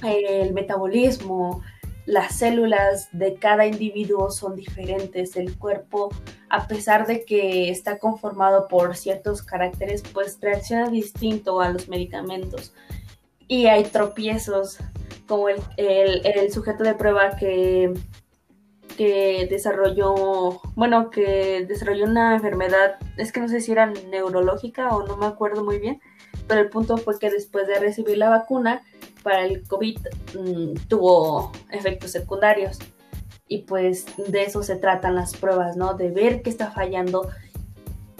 el 0.02 0.52
metabolismo, 0.52 1.62
las 2.06 2.36
células 2.36 3.08
de 3.12 3.34
cada 3.34 3.66
individuo 3.66 4.30
son 4.30 4.56
diferentes. 4.56 5.36
El 5.36 5.56
cuerpo, 5.56 6.10
a 6.50 6.66
pesar 6.66 7.06
de 7.06 7.24
que 7.24 7.70
está 7.70 7.98
conformado 7.98 8.68
por 8.68 8.96
ciertos 8.96 9.42
caracteres, 9.42 10.02
pues 10.12 10.38
reacciona 10.40 10.90
distinto 10.90 11.60
a 11.60 11.70
los 11.70 11.88
medicamentos. 11.88 12.74
Y 13.48 13.66
hay 13.66 13.84
tropiezos, 13.84 14.78
como 15.26 15.48
el, 15.48 15.60
el, 15.76 16.52
sujeto 16.52 16.84
de 16.84 16.94
prueba 16.94 17.36
que, 17.36 17.92
que 18.96 19.46
desarrolló, 19.50 20.60
bueno, 20.74 21.10
que 21.10 21.64
desarrolló 21.66 22.04
una 22.04 22.34
enfermedad, 22.34 22.96
es 23.16 23.32
que 23.32 23.40
no 23.40 23.48
sé 23.48 23.60
si 23.60 23.72
era 23.72 23.86
neurológica 23.86 24.94
o 24.94 25.06
no 25.06 25.16
me 25.16 25.26
acuerdo 25.26 25.64
muy 25.64 25.78
bien, 25.78 26.00
pero 26.46 26.60
el 26.60 26.68
punto 26.68 26.96
fue 26.96 27.18
que 27.18 27.30
después 27.30 27.66
de 27.66 27.78
recibir 27.78 28.18
la 28.18 28.28
vacuna 28.28 28.82
para 29.22 29.44
el 29.44 29.66
COVID 29.66 29.98
mm, 30.38 30.74
tuvo 30.88 31.52
efectos 31.70 32.12
secundarios. 32.12 32.78
Y 33.46 33.62
pues 33.62 34.06
de 34.16 34.44
eso 34.44 34.62
se 34.62 34.76
tratan 34.76 35.14
las 35.14 35.36
pruebas, 35.36 35.76
¿no? 35.76 35.94
De 35.94 36.10
ver 36.10 36.42
qué 36.42 36.50
está 36.50 36.70
fallando 36.70 37.28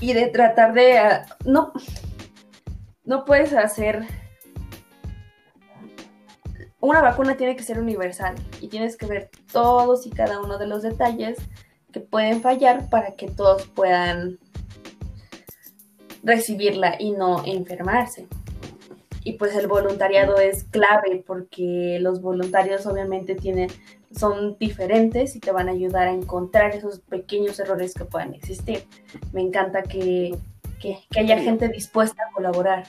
y 0.01 0.13
de 0.13 0.27
tratar 0.27 0.75
de... 0.75 0.99
Ah, 0.99 1.27
no, 1.45 1.73
no 3.05 3.25
puedes 3.25 3.53
hacer... 3.53 4.07
Una 6.85 7.01
vacuna 7.01 7.35
tiene 7.39 7.57
que 7.57 7.63
ser 7.63 7.81
universal 7.81 8.35
y 8.61 8.69
tienes 8.69 8.99
que 8.99 9.07
ver 9.07 9.31
todos 9.51 10.07
y 10.07 10.11
cada 10.11 10.39
uno 10.43 10.59
de 10.59 10.67
los 10.67 10.83
detalles 10.83 11.39
que 11.91 12.01
pueden 12.01 12.43
fallar 12.43 12.91
para 12.91 13.13
que 13.13 13.31
todos 13.31 13.67
puedan 13.69 14.39
recibirla 16.23 16.97
y 16.99 17.13
no 17.13 17.43
enfermarse. 17.47 18.29
Y 19.25 19.33
pues 19.39 19.57
el 19.57 19.67
voluntariado 19.67 20.37
es 20.37 20.65
clave 20.65 21.25
porque 21.27 21.97
los 22.03 22.21
voluntarios 22.21 22.85
obviamente 22.85 23.35
tienen, 23.35 23.71
son 24.15 24.59
diferentes 24.59 25.37
y 25.37 25.41
te 25.41 25.53
van 25.53 25.71
a 25.71 25.73
ayudar 25.73 26.09
a 26.09 26.13
encontrar 26.13 26.75
esos 26.75 27.01
pequeños 27.01 27.59
errores 27.61 27.95
que 27.95 28.05
puedan 28.05 28.35
existir. 28.35 28.85
Me 29.33 29.41
encanta 29.41 29.85
que, 29.85 30.37
haya 31.17 31.39
gente 31.39 31.69
dispuesta 31.69 32.25
a 32.29 32.33
colaborar. 32.35 32.85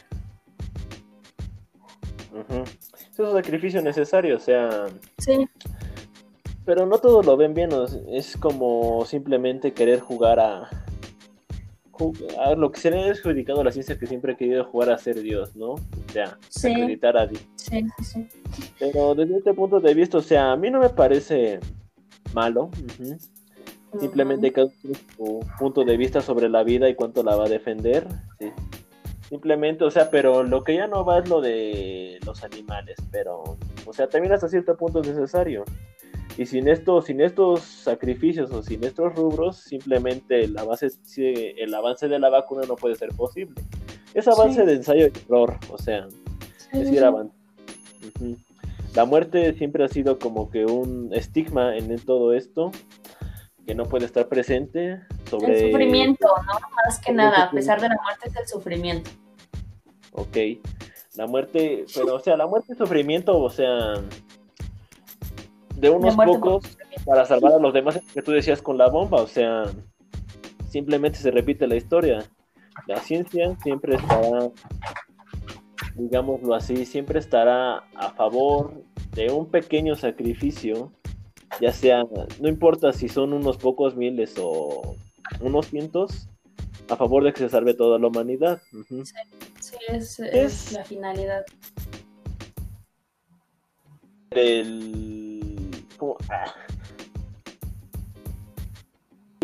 Es 3.15 3.19
un 3.19 3.31
sacrificio 3.31 3.81
necesario, 3.81 4.35
o 4.35 4.39
sea... 4.39 4.87
Sí. 5.19 5.47
Pero 6.65 6.85
no 6.85 6.97
todos 6.97 7.25
lo 7.25 7.37
ven 7.37 7.53
bien, 7.53 7.69
es 8.11 8.35
como 8.35 9.05
simplemente 9.05 9.71
querer 9.71 10.01
jugar 10.01 10.37
a, 10.41 10.69
lo 12.57 12.71
que 12.73 12.79
se 12.81 12.91
le 12.91 13.03
ha 13.07 13.11
adjudicado 13.11 13.61
a 13.61 13.63
la 13.63 13.71
ciencia 13.71 13.97
que 13.97 14.05
siempre 14.05 14.33
ha 14.33 14.35
querido 14.35 14.65
jugar 14.65 14.89
a 14.89 14.97
ser 14.97 15.21
Dios, 15.21 15.55
¿no? 15.55 15.75
O 15.75 15.79
sea, 16.11 16.37
acreditar 16.57 17.15
a 17.15 17.25
Dios. 17.25 17.41
Sí, 17.55 17.85
sí. 18.03 18.27
Pero 18.79 19.15
desde 19.15 19.37
este 19.37 19.53
punto 19.53 19.79
de 19.79 19.93
vista, 19.93 20.17
o 20.17 20.21
sea, 20.21 20.51
a 20.51 20.57
mí 20.57 20.69
no 20.69 20.81
me 20.81 20.89
parece 20.89 21.61
malo. 22.33 22.69
Simplemente 23.97 24.51
cada 24.51 24.67
su 25.15 25.39
punto 25.57 25.85
de 25.85 25.95
vista 25.95 26.19
sobre 26.19 26.49
la 26.49 26.63
vida 26.63 26.89
y 26.89 26.95
cuánto 26.95 27.23
la 27.23 27.37
va 27.37 27.45
a 27.45 27.49
defender. 27.49 28.05
Sí. 28.39 28.51
Simplemente, 29.29 29.83
o 29.83 29.91
sea, 29.91 30.11
pero 30.11 30.43
lo 30.43 30.63
que 30.63 30.75
ya 30.75 30.87
no 30.87 31.03
va 31.03 31.19
es 31.19 31.29
lo 31.29 31.41
de 31.41 32.19
los 32.25 32.43
animales, 32.43 32.95
pero, 33.11 33.57
o 33.85 33.93
sea, 33.93 34.07
también 34.07 34.33
hasta 34.33 34.47
cierto 34.47 34.77
punto 34.77 35.01
es 35.01 35.07
necesario. 35.07 35.63
Y 36.37 36.45
sin, 36.45 36.67
esto, 36.67 37.01
sin 37.01 37.21
estos 37.21 37.61
sacrificios 37.61 38.51
o 38.51 38.61
sin 38.61 38.83
estos 38.83 39.15
rubros, 39.15 39.57
simplemente 39.57 40.43
el 40.43 40.57
avance, 40.57 40.89
el 41.17 41.73
avance 41.73 42.07
de 42.07 42.19
la 42.19 42.29
vacuna 42.29 42.63
no 42.67 42.75
puede 42.75 42.95
ser 42.95 43.09
posible. 43.09 43.55
Es 44.13 44.27
avance 44.27 44.63
de 44.63 44.73
ensayo 44.73 45.07
y 45.07 45.11
error, 45.25 45.57
o 45.71 45.77
sea, 45.77 46.07
es 46.71 46.79
decir, 46.79 47.03
avance. 47.03 47.33
La 48.93 49.05
muerte 49.05 49.53
siempre 49.53 49.83
ha 49.83 49.87
sido 49.87 50.19
como 50.19 50.49
que 50.51 50.65
un 50.65 51.13
estigma 51.13 51.75
en 51.77 51.97
todo 51.99 52.33
esto, 52.33 52.71
que 53.65 53.73
no 53.73 53.85
puede 53.85 54.05
estar 54.05 54.27
presente 54.27 54.99
sobre... 55.29 55.65
El 55.65 55.71
sufrimiento, 55.71 56.27
¿no? 56.45 56.53
Más 56.85 56.99
que 56.99 57.11
nada, 57.11 57.43
a 57.43 57.51
pesar 57.51 57.81
de 57.81 57.89
la 57.89 57.95
muerte 58.01 58.29
es 58.29 58.35
el 58.35 58.47
sufrimiento. 58.47 59.11
Ok, 60.11 60.37
la 61.15 61.27
muerte, 61.27 61.85
pero 61.93 62.15
o 62.15 62.19
sea, 62.19 62.37
la 62.37 62.47
muerte 62.47 62.73
es 62.73 62.77
sufrimiento, 62.77 63.37
o 63.37 63.49
sea, 63.49 63.95
de 65.75 65.89
unos 65.89 66.15
pocos 66.15 66.77
para 67.05 67.25
salvar 67.25 67.53
a 67.53 67.59
los 67.59 67.73
demás 67.73 67.99
que 68.13 68.21
tú 68.21 68.31
decías 68.31 68.61
con 68.61 68.77
la 68.77 68.89
bomba, 68.89 69.21
o 69.21 69.27
sea, 69.27 69.65
simplemente 70.69 71.19
se 71.19 71.31
repite 71.31 71.67
la 71.67 71.75
historia. 71.75 72.23
La 72.87 72.97
ciencia 72.97 73.55
siempre 73.63 73.95
estará, 73.95 74.49
digámoslo 75.95 76.53
así, 76.53 76.85
siempre 76.85 77.19
estará 77.19 77.83
a 77.95 78.11
favor 78.15 78.73
de 79.11 79.31
un 79.31 79.49
pequeño 79.49 79.95
sacrificio, 79.95 80.91
ya 81.61 81.71
sea, 81.71 82.03
no 82.41 82.49
importa 82.49 82.91
si 82.91 83.07
son 83.07 83.33
unos 83.33 83.57
pocos 83.57 83.95
miles 83.95 84.35
o 84.37 84.95
unos 85.39 85.67
cientos, 85.67 86.27
a 86.89 86.95
favor 86.95 87.23
de 87.23 87.33
que 87.33 87.39
se 87.39 87.49
salve 87.49 87.73
toda 87.73 87.99
la 87.99 88.07
humanidad. 88.07 88.61
Sí, 89.59 89.75
es, 89.87 90.71
la 90.71 90.83
finalidad. 90.83 91.45
El 94.31 95.35
Ah. 96.29 96.53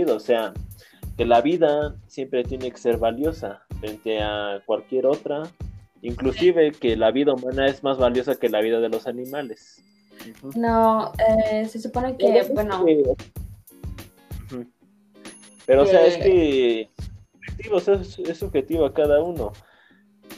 O 0.08 0.20
sea, 0.20 0.54
que 1.18 1.26
la 1.26 1.42
vida 1.42 1.96
siempre 2.08 2.44
tiene 2.44 2.72
que 2.72 2.78
ser 2.78 2.98
valiosa 2.98 3.62
frente 3.80 4.22
a 4.22 4.62
cualquier 4.66 5.06
otra, 5.06 5.44
inclusive 6.02 6.72
que 6.72 6.96
la 6.96 7.12
vida 7.12 7.34
humana 7.34 7.68
es 7.68 7.84
más 7.84 7.98
valiosa 7.98 8.36
que 8.36 8.50
la 8.50 8.62
vida 8.62 8.80
de 8.80 8.90
los 8.90 9.06
animales. 9.06 9.84
No, 10.56 11.12
eh, 11.20 11.66
se 11.68 11.80
supone 11.80 12.18
que, 12.18 12.44
bueno... 12.54 12.86
Pero, 15.66 15.84
o 15.84 15.86
sea, 15.86 16.06
es 16.06 16.18
que 16.18 16.90
es, 17.60 18.20
es 18.20 18.38
subjetivo 18.38 18.86
a 18.86 18.94
cada 18.94 19.22
uno. 19.22 19.52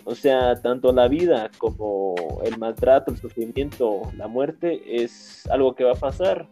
O 0.05 0.15
sea, 0.15 0.61
tanto 0.61 0.91
la 0.91 1.07
vida 1.07 1.49
como 1.57 2.15
el 2.43 2.57
maltrato, 2.57 3.11
el 3.11 3.17
sufrimiento, 3.17 4.01
la 4.17 4.27
muerte 4.27 5.03
es 5.03 5.45
algo 5.47 5.75
que 5.75 5.85
va 5.85 5.93
a 5.93 5.95
pasar, 5.95 6.49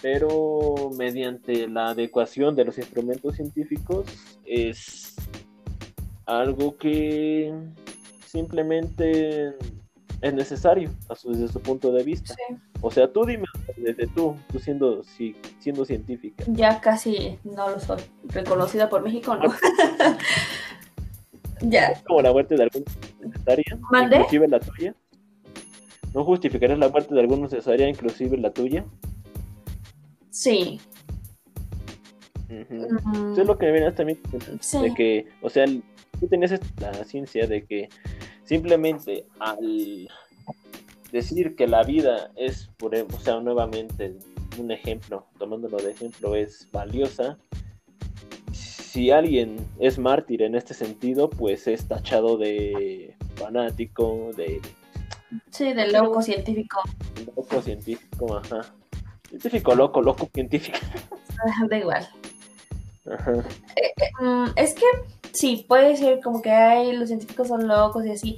pero 0.00 0.90
mediante 0.96 1.68
la 1.68 1.88
adecuación 1.88 2.56
de 2.56 2.64
los 2.64 2.78
instrumentos 2.78 3.36
científicos 3.36 4.06
es 4.46 5.14
algo 6.24 6.76
que 6.76 7.52
simplemente 8.24 9.54
es 10.22 10.34
necesario 10.34 10.90
desde 11.24 11.48
su 11.48 11.60
punto 11.60 11.92
de 11.92 12.04
vista. 12.04 12.34
O 12.82 12.90
sea, 12.90 13.12
tú 13.12 13.24
dime, 13.26 13.44
desde 13.76 14.06
tú, 14.08 14.36
tú 14.50 14.58
siendo, 14.58 15.02
siendo 15.58 15.84
científica. 15.84 16.44
Ya 16.48 16.80
casi 16.80 17.38
no 17.44 17.68
lo 17.70 17.80
soy. 17.80 18.00
Reconocida 18.24 18.88
por 18.88 19.02
México, 19.02 19.36
¿no? 19.36 19.52
Ya. 21.62 21.92
Como 22.06 22.22
la 22.22 22.32
muerte 22.32 22.56
de 22.56 22.62
algún 22.62 22.84
necesaria, 23.20 23.64
inclusive 23.70 24.48
la 24.48 24.60
tuya. 24.60 24.94
¿No 26.14 26.24
justificarías 26.24 26.78
la 26.78 26.88
muerte 26.88 27.14
de 27.14 27.20
algún 27.20 27.42
necesaria, 27.42 27.86
inclusive 27.86 28.38
la 28.38 28.50
tuya? 28.50 28.84
Sí. 30.30 30.80
Eso 32.48 33.42
es 33.42 33.46
lo 33.46 33.58
que 33.58 33.66
me 33.66 33.72
viene 33.72 33.92
también 33.92 34.18
de 34.82 34.94
que, 34.94 35.26
o 35.40 35.50
sea, 35.50 35.66
tú 36.18 36.26
tenías 36.28 36.58
la 36.80 37.04
ciencia 37.04 37.46
de 37.46 37.64
que 37.64 37.88
simplemente 38.44 39.26
al 39.38 40.08
decir 41.12 41.56
que 41.56 41.66
la 41.66 41.82
vida 41.82 42.30
es, 42.36 42.70
por, 42.76 42.94
o 42.94 43.20
sea, 43.20 43.40
nuevamente 43.40 44.16
un 44.58 44.70
ejemplo, 44.70 45.26
tomándolo 45.38 45.78
de 45.78 45.92
ejemplo, 45.92 46.34
es 46.34 46.68
valiosa, 46.72 47.38
si 48.90 49.10
alguien 49.10 49.56
es 49.78 49.98
mártir 49.98 50.42
en 50.42 50.56
este 50.56 50.74
sentido, 50.74 51.30
pues 51.30 51.68
es 51.68 51.86
tachado 51.86 52.36
de 52.36 53.16
fanático, 53.36 54.30
de... 54.36 54.60
Sí, 55.50 55.72
de 55.72 55.92
loco 55.92 56.20
científico. 56.22 56.80
Loco 57.36 57.62
científico, 57.62 58.36
ajá. 58.36 58.74
Científico 59.28 59.76
loco, 59.76 60.02
loco 60.02 60.28
científico. 60.34 60.78
Da 61.70 61.78
igual. 61.78 62.08
Ajá. 63.10 63.32
Eh, 63.76 63.92
eh, 63.96 64.24
mm, 64.24 64.46
es 64.56 64.74
que 64.74 64.84
sí, 65.32 65.64
puede 65.68 65.96
ser 65.96 66.20
como 66.20 66.42
que 66.42 66.50
hay, 66.50 66.92
los 66.96 67.08
científicos 67.08 67.48
son 67.48 67.68
locos 67.68 68.04
y 68.04 68.10
así. 68.10 68.36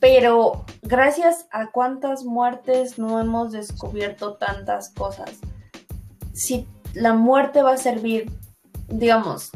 Pero 0.00 0.64
gracias 0.82 1.46
a 1.52 1.70
cuántas 1.70 2.24
muertes 2.24 2.98
no 2.98 3.20
hemos 3.20 3.52
descubierto 3.52 4.34
tantas 4.34 4.90
cosas. 4.90 5.38
Si 6.32 6.66
la 6.94 7.12
muerte 7.12 7.62
va 7.62 7.74
a 7.74 7.76
servir 7.76 8.32
digamos, 8.90 9.50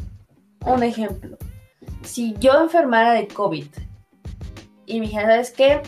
un 0.65 0.83
ejemplo. 0.83 1.37
Si 2.03 2.35
yo 2.39 2.61
enfermara 2.61 3.13
de 3.13 3.27
COVID 3.27 3.67
y 4.85 4.99
me 4.99 5.07
dijera, 5.07 5.27
¿sabes 5.27 5.51
qué? 5.51 5.81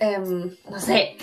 Em, 0.00 0.56
no 0.70 0.78
sé, 0.78 1.16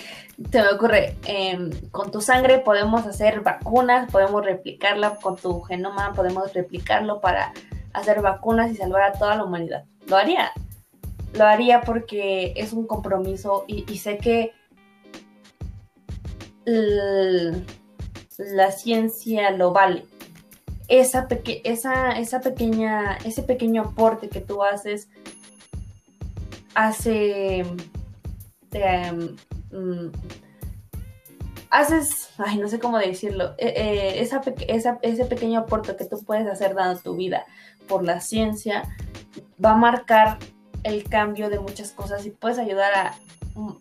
te 0.50 0.60
me 0.60 0.68
ocurre, 0.68 1.16
em, 1.26 1.70
con 1.90 2.10
tu 2.10 2.20
sangre 2.20 2.58
podemos 2.58 3.06
hacer 3.06 3.40
vacunas, 3.40 4.10
podemos 4.10 4.44
replicarla 4.44 5.16
con 5.16 5.36
tu 5.36 5.62
genoma, 5.62 6.12
podemos 6.12 6.52
replicarlo 6.52 7.20
para 7.20 7.52
hacer 7.92 8.20
vacunas 8.20 8.70
y 8.70 8.76
salvar 8.76 9.02
a 9.02 9.12
toda 9.12 9.36
la 9.36 9.44
humanidad. 9.44 9.84
Lo 10.06 10.16
haría. 10.16 10.52
Lo 11.36 11.44
haría 11.44 11.82
porque 11.82 12.52
es 12.56 12.72
un 12.72 12.86
compromiso 12.86 13.64
y, 13.66 13.84
sé 13.98 14.18
que 14.18 14.52
la 18.38 18.70
ciencia 18.72 19.50
lo 19.50 19.72
vale. 19.72 20.04
Esa, 20.88 21.28
pequeña, 21.28 23.16
ese 23.24 23.42
pequeño 23.42 23.82
aporte 23.82 24.28
que 24.28 24.40
tú 24.40 24.62
haces 24.62 25.08
hace 26.74 27.64
mm, 29.72 30.06
haces, 31.70 32.30
ay, 32.38 32.58
no 32.58 32.68
sé 32.68 32.78
cómo 32.78 32.98
decirlo, 32.98 33.54
eh, 33.58 34.18
eh, 34.18 34.28
ese 35.02 35.24
pequeño 35.24 35.60
aporte 35.60 35.96
que 35.96 36.04
tú 36.04 36.22
puedes 36.24 36.46
hacer 36.46 36.74
dando 36.74 37.00
tu 37.00 37.16
vida 37.16 37.44
por 37.88 38.04
la 38.04 38.20
ciencia 38.20 38.82
va 39.62 39.72
a 39.72 39.76
marcar 39.76 40.38
el 40.86 41.04
cambio 41.04 41.50
de 41.50 41.58
muchas 41.58 41.90
cosas 41.90 42.24
y 42.24 42.30
puedes 42.30 42.58
ayudar 42.58 42.94
a, 42.94 43.14
mm, 43.54 43.72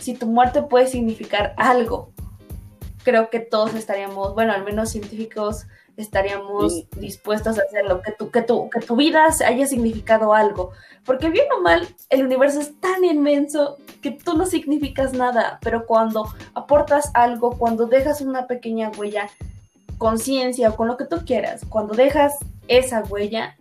si 0.00 0.14
tu 0.14 0.26
muerte 0.26 0.62
puede 0.62 0.86
significar 0.86 1.54
algo, 1.56 2.10
creo 3.04 3.30
que 3.30 3.40
todos 3.40 3.74
estaríamos, 3.74 4.34
bueno, 4.34 4.52
al 4.52 4.64
menos 4.64 4.90
científicos 4.90 5.66
estaríamos 5.96 6.88
dispuestos 6.96 7.58
a 7.58 7.62
hacerlo, 7.62 8.00
que 8.02 8.12
tu, 8.12 8.30
que, 8.30 8.42
tu, 8.42 8.70
que 8.70 8.80
tu 8.80 8.96
vida 8.96 9.26
haya 9.44 9.66
significado 9.66 10.32
algo. 10.32 10.70
Porque 11.04 11.28
bien 11.28 11.46
o 11.56 11.60
mal, 11.60 11.86
el 12.08 12.24
universo 12.24 12.60
es 12.60 12.78
tan 12.80 13.04
inmenso 13.04 13.76
que 14.00 14.12
tú 14.12 14.36
no 14.36 14.46
significas 14.46 15.12
nada, 15.12 15.58
pero 15.62 15.84
cuando 15.84 16.32
aportas 16.54 17.10
algo, 17.14 17.58
cuando 17.58 17.86
dejas 17.86 18.20
una 18.20 18.46
pequeña 18.46 18.90
huella, 18.96 19.28
conciencia 19.98 20.70
o 20.70 20.76
con 20.76 20.88
lo 20.88 20.96
que 20.96 21.04
tú 21.04 21.24
quieras, 21.26 21.62
cuando 21.68 21.94
dejas 21.94 22.34
esa 22.68 23.02
huella, 23.02 23.56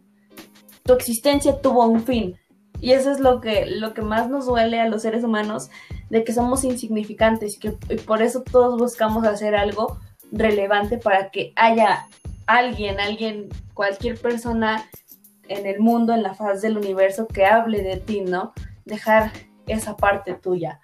tu 0.84 0.94
existencia 0.94 1.62
tuvo 1.62 1.86
un 1.86 2.04
fin. 2.04 2.38
Y 2.82 2.92
eso 2.92 3.12
es 3.12 3.20
lo 3.20 3.40
que, 3.40 3.68
lo 3.68 3.94
que 3.94 4.02
más 4.02 4.30
nos 4.30 4.48
duele 4.48 4.82
a 4.82 4.90
los 4.90 5.04
seres 5.04 5.24
humanos, 5.24 5.70
de 6.10 6.24
que 6.24 6.34
somos 6.34 6.64
insignificantes 6.64 7.56
y 7.56 7.60
que 7.60 7.72
por 8.06 8.22
eso 8.22 8.42
todos 8.42 8.78
buscamos 8.78 9.24
hacer 9.24 9.56
algo 9.56 10.00
relevante 10.32 10.98
para 10.98 11.30
que 11.30 11.54
haya 11.56 12.08
alguien, 12.48 13.00
alguien, 13.00 13.50
cualquier 13.74 14.20
persona 14.20 14.90
en 15.48 15.66
el 15.66 15.80
mundo, 15.80 16.14
en 16.14 16.24
la 16.24 16.34
faz 16.34 16.62
del 16.62 16.78
universo 16.78 17.28
que 17.28 17.46
hable 17.46 17.84
de 17.84 17.98
ti, 17.98 18.22
¿no? 18.22 18.54
Dejar 18.84 19.32
esa 19.68 19.96
parte 19.96 20.34
tuya. 20.34 20.80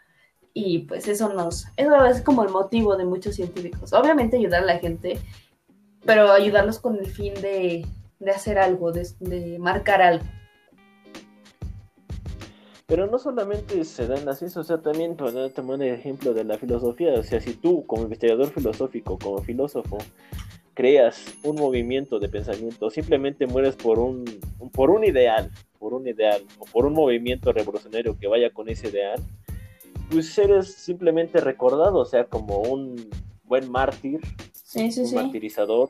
Y 0.53 0.79
pues 0.79 1.07
eso 1.07 1.29
nos, 1.29 1.67
eso 1.77 2.05
es 2.05 2.21
como 2.21 2.43
el 2.43 2.49
motivo 2.49 2.95
de 2.95 3.05
muchos 3.05 3.35
científicos. 3.35 3.93
Obviamente 3.93 4.37
ayudar 4.37 4.63
a 4.63 4.65
la 4.65 4.79
gente, 4.79 5.19
pero 6.05 6.31
ayudarlos 6.31 6.79
con 6.79 6.97
el 6.97 7.07
fin 7.07 7.33
de, 7.35 7.85
hacer 8.33 8.57
algo, 8.57 8.91
de, 8.91 9.57
marcar 9.59 10.01
algo. 10.01 10.25
Pero 12.87 13.05
no 13.05 13.19
solamente 13.19 13.83
se 13.83 14.07
da 14.07 14.17
en 14.17 14.25
la 14.25 14.33
ciencia, 14.33 14.61
o 14.61 14.63
sea, 14.63 14.77
también 14.77 15.17
para 15.17 15.49
tomar 15.49 15.81
el 15.81 15.93
ejemplo 15.93 16.33
de 16.33 16.45
la 16.45 16.57
filosofía, 16.57 17.13
o 17.15 17.23
sea, 17.23 17.41
si 17.41 17.53
tú 17.53 17.85
como 17.85 18.03
investigador 18.03 18.49
filosófico, 18.49 19.19
como 19.19 19.39
filósofo, 19.39 19.97
creas 20.73 21.25
un 21.43 21.57
movimiento 21.57 22.17
de 22.17 22.29
pensamiento, 22.29 22.89
simplemente 22.89 23.45
mueres 23.45 23.75
por 23.75 23.99
un, 23.99 24.23
por 24.71 24.89
un 24.89 25.03
ideal, 25.03 25.51
por 25.79 25.93
un 25.93 26.07
ideal, 26.07 26.41
o 26.59 26.65
por 26.65 26.85
un 26.85 26.93
movimiento 26.93 27.51
revolucionario 27.51 28.17
que 28.17 28.27
vaya 28.27 28.51
con 28.51 28.69
ese 28.69 28.87
ideal, 28.87 29.21
pues 30.09 30.37
eres 30.37 30.73
simplemente 30.73 31.41
recordado, 31.41 31.99
o 31.99 32.05
sea, 32.05 32.23
como 32.23 32.59
un 32.59 33.09
buen 33.43 33.69
mártir, 33.69 34.21
un 34.75 35.13
martirizador 35.13 35.89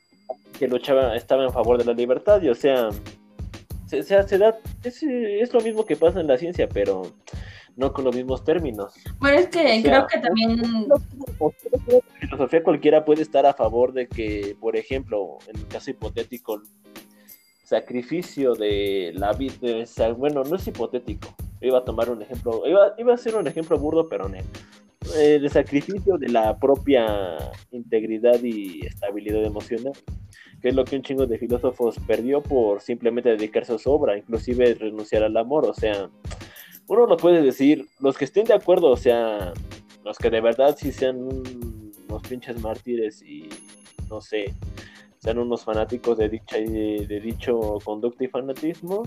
que 0.57 0.67
luchaba, 0.67 1.15
estaba 1.15 1.43
en 1.43 1.53
favor 1.53 1.77
de 1.77 1.85
la 1.85 1.93
libertad, 1.93 2.41
y 2.41 2.49
o 2.49 2.55
sea, 2.55 2.89
se, 3.87 4.03
se, 4.03 4.37
da, 4.37 4.59
es, 4.83 5.01
es, 5.03 5.53
lo 5.53 5.61
mismo 5.61 5.85
que 5.85 5.95
pasa 5.95 6.19
en 6.19 6.27
la 6.27 6.37
ciencia, 6.37 6.67
pero 6.67 7.13
no 7.75 7.93
con 7.93 8.03
los 8.03 8.15
mismos 8.15 8.43
términos. 8.43 8.93
Bueno, 9.19 9.37
es 9.39 9.47
que 9.47 9.81
creo 9.83 10.07
que 10.07 10.19
también... 10.19 10.87
filosofía 12.19 12.63
cualquiera 12.63 13.05
puede 13.05 13.21
estar 13.21 13.45
a 13.45 13.53
favor 13.53 13.93
de 13.93 14.07
que, 14.07 14.55
por 14.59 14.75
ejemplo, 14.75 15.37
en 15.47 15.57
el 15.57 15.67
caso 15.67 15.91
hipotético, 15.91 16.61
sacrificio 17.63 18.55
de 18.55 19.11
la 19.15 19.33
vida, 19.33 19.85
bueno, 20.17 20.43
no 20.43 20.55
es 20.55 20.67
hipotético, 20.67 21.35
iba 21.61 21.79
a 21.79 21.83
tomar 21.83 22.09
un 22.09 22.21
ejemplo, 22.21 22.63
iba, 22.65 22.93
iba 22.97 23.13
a 23.13 23.17
ser 23.17 23.35
un 23.35 23.47
ejemplo 23.47 23.77
burdo, 23.77 24.07
pero 24.07 24.27
no. 24.27 24.37
El 25.15 25.45
eh, 25.45 25.49
sacrificio 25.49 26.17
de 26.17 26.29
la 26.29 26.57
propia 26.57 27.37
integridad 27.71 28.41
y 28.43 28.85
estabilidad 28.85 29.43
emocional, 29.43 29.93
que 30.61 30.69
es 30.69 30.75
lo 30.75 30.85
que 30.85 30.95
un 30.95 31.03
chingo 31.03 31.25
de 31.25 31.37
filósofos 31.37 31.97
perdió 32.05 32.41
por 32.41 32.81
simplemente 32.81 33.29
dedicarse 33.29 33.73
a 33.73 33.77
su 33.77 33.91
obra, 33.91 34.17
inclusive 34.17 34.73
renunciar 34.75 35.23
al 35.23 35.37
amor, 35.37 35.65
o 35.65 35.73
sea, 35.73 36.09
uno 36.87 37.05
lo 37.05 37.17
puede 37.17 37.41
decir, 37.41 37.87
los 37.99 38.17
que 38.17 38.25
estén 38.25 38.45
de 38.45 38.53
acuerdo, 38.53 38.89
o 38.89 38.97
sea, 38.97 39.53
los 40.03 40.17
que 40.17 40.29
de 40.29 40.41
verdad 40.41 40.75
sí 40.77 40.91
sean 40.91 41.21
unos 41.21 42.21
pinches 42.27 42.61
mártires 42.61 43.21
y 43.21 43.49
no 44.09 44.21
sé, 44.21 44.53
sean 45.19 45.37
unos 45.37 45.63
fanáticos 45.63 46.17
de, 46.17 46.29
dicha, 46.29 46.57
de 46.57 47.21
dicho 47.21 47.79
conducta 47.83 48.23
y 48.23 48.27
fanatismo, 48.27 49.03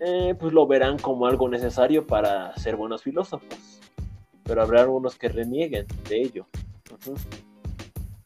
eh, 0.00 0.34
pues 0.38 0.52
lo 0.52 0.66
verán 0.66 0.98
como 0.98 1.26
algo 1.26 1.48
necesario 1.48 2.06
para 2.06 2.54
ser 2.58 2.76
buenos 2.76 3.02
filósofos. 3.02 3.75
Pero 4.46 4.62
habrá 4.62 4.82
algunos 4.82 5.16
que 5.16 5.28
renieguen 5.28 5.86
de 6.08 6.22
ello. 6.22 6.46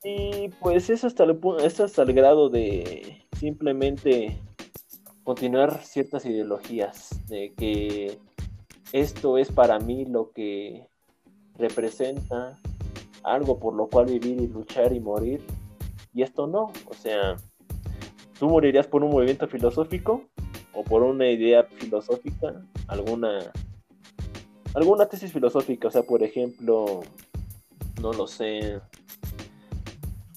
Y 0.02 0.48
pues 0.60 0.90
es 0.90 1.04
hasta, 1.04 1.24
el, 1.24 1.38
es 1.62 1.80
hasta 1.80 2.02
el 2.02 2.12
grado 2.12 2.48
de 2.48 3.26
simplemente 3.38 4.38
continuar 5.24 5.82
ciertas 5.84 6.24
ideologías, 6.24 7.10
de 7.28 7.52
que 7.56 8.18
esto 8.92 9.38
es 9.38 9.52
para 9.52 9.78
mí 9.78 10.04
lo 10.04 10.30
que 10.32 10.86
representa 11.56 12.58
algo 13.22 13.58
por 13.58 13.74
lo 13.74 13.88
cual 13.88 14.06
vivir 14.06 14.40
y 14.40 14.46
luchar 14.46 14.92
y 14.92 15.00
morir. 15.00 15.42
Y 16.12 16.22
esto 16.22 16.46
no, 16.46 16.72
o 16.86 16.94
sea, 16.94 17.36
tú 18.38 18.48
morirías 18.48 18.86
por 18.86 19.04
un 19.04 19.12
movimiento 19.12 19.46
filosófico 19.46 20.24
o 20.72 20.82
por 20.82 21.02
una 21.02 21.28
idea 21.28 21.64
filosófica, 21.64 22.62
alguna 22.88 23.52
alguna 24.74 25.06
tesis 25.06 25.32
filosófica, 25.32 25.88
o 25.88 25.90
sea, 25.90 26.02
por 26.02 26.22
ejemplo, 26.22 27.02
no 28.00 28.12
lo 28.12 28.26
sé, 28.26 28.80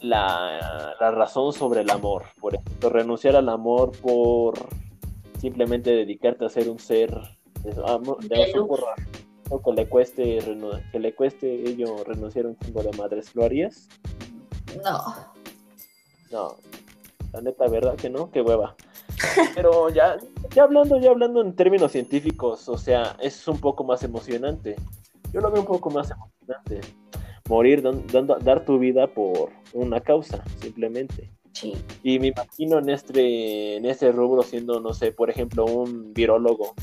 la, 0.01 0.95
la 0.99 1.11
razón 1.11 1.53
sobre 1.53 1.81
el 1.81 1.89
amor, 1.89 2.25
por 2.39 2.55
ejemplo, 2.55 2.89
renunciar 2.89 3.35
al 3.35 3.49
amor 3.49 3.91
por 4.01 4.53
simplemente 5.39 5.91
dedicarte 5.91 6.45
a 6.45 6.49
ser 6.49 6.69
un 6.69 6.79
ser 6.79 7.13
que 7.63 7.69
le 9.73 9.87
cueste 9.87 10.39
que 10.91 10.99
le 10.99 11.15
cueste 11.15 11.69
ello 11.69 12.03
renunciar 12.03 12.45
a 12.45 12.49
un 12.49 12.59
chingo 12.59 12.83
de 12.83 12.97
madres, 12.97 13.35
¿lo 13.35 13.43
harías? 13.43 13.87
No. 14.83 15.15
No. 16.31 16.55
La 17.31 17.41
neta, 17.41 17.67
¿verdad 17.67 17.95
que 17.95 18.09
no? 18.09 18.31
Qué 18.31 18.41
hueva. 18.41 18.75
Pero 19.55 19.89
ya, 19.89 20.17
ya 20.53 20.63
hablando, 20.63 20.99
ya 20.99 21.11
hablando 21.11 21.41
en 21.41 21.55
términos 21.55 21.91
científicos, 21.91 22.67
o 22.69 22.77
sea, 22.77 23.15
es 23.21 23.47
un 23.47 23.59
poco 23.59 23.83
más 23.83 24.03
emocionante. 24.03 24.75
Yo 25.31 25.41
lo 25.41 25.51
veo 25.51 25.61
un 25.61 25.67
poco 25.67 25.89
más 25.89 26.11
emocionante. 26.11 26.81
Morir 27.49 27.81
dando, 27.81 28.37
dar 28.39 28.65
tu 28.65 28.79
vida 28.79 29.07
por 29.07 29.49
una 29.73 29.99
causa, 29.99 30.43
simplemente. 30.61 31.31
Sí. 31.53 31.73
Y 32.03 32.19
me 32.19 32.27
imagino 32.27 32.79
en 32.79 32.89
este, 32.89 33.77
en 33.77 33.85
este 33.85 34.11
rubro 34.11 34.43
siendo, 34.43 34.79
no 34.79 34.93
sé, 34.93 35.11
por 35.11 35.29
ejemplo, 35.29 35.65
un 35.65 36.13
virólogo 36.13 36.73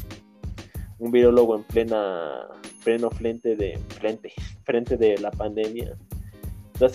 un 1.00 1.10
virólogo 1.10 1.56
en 1.56 1.64
plena 1.64 2.46
pleno 2.84 3.10
frente 3.10 3.56
de 3.56 3.78
frente 3.88 4.32
frente 4.64 4.98
de 4.98 5.16
la 5.16 5.30
pandemia 5.30 5.96
está 6.74 6.88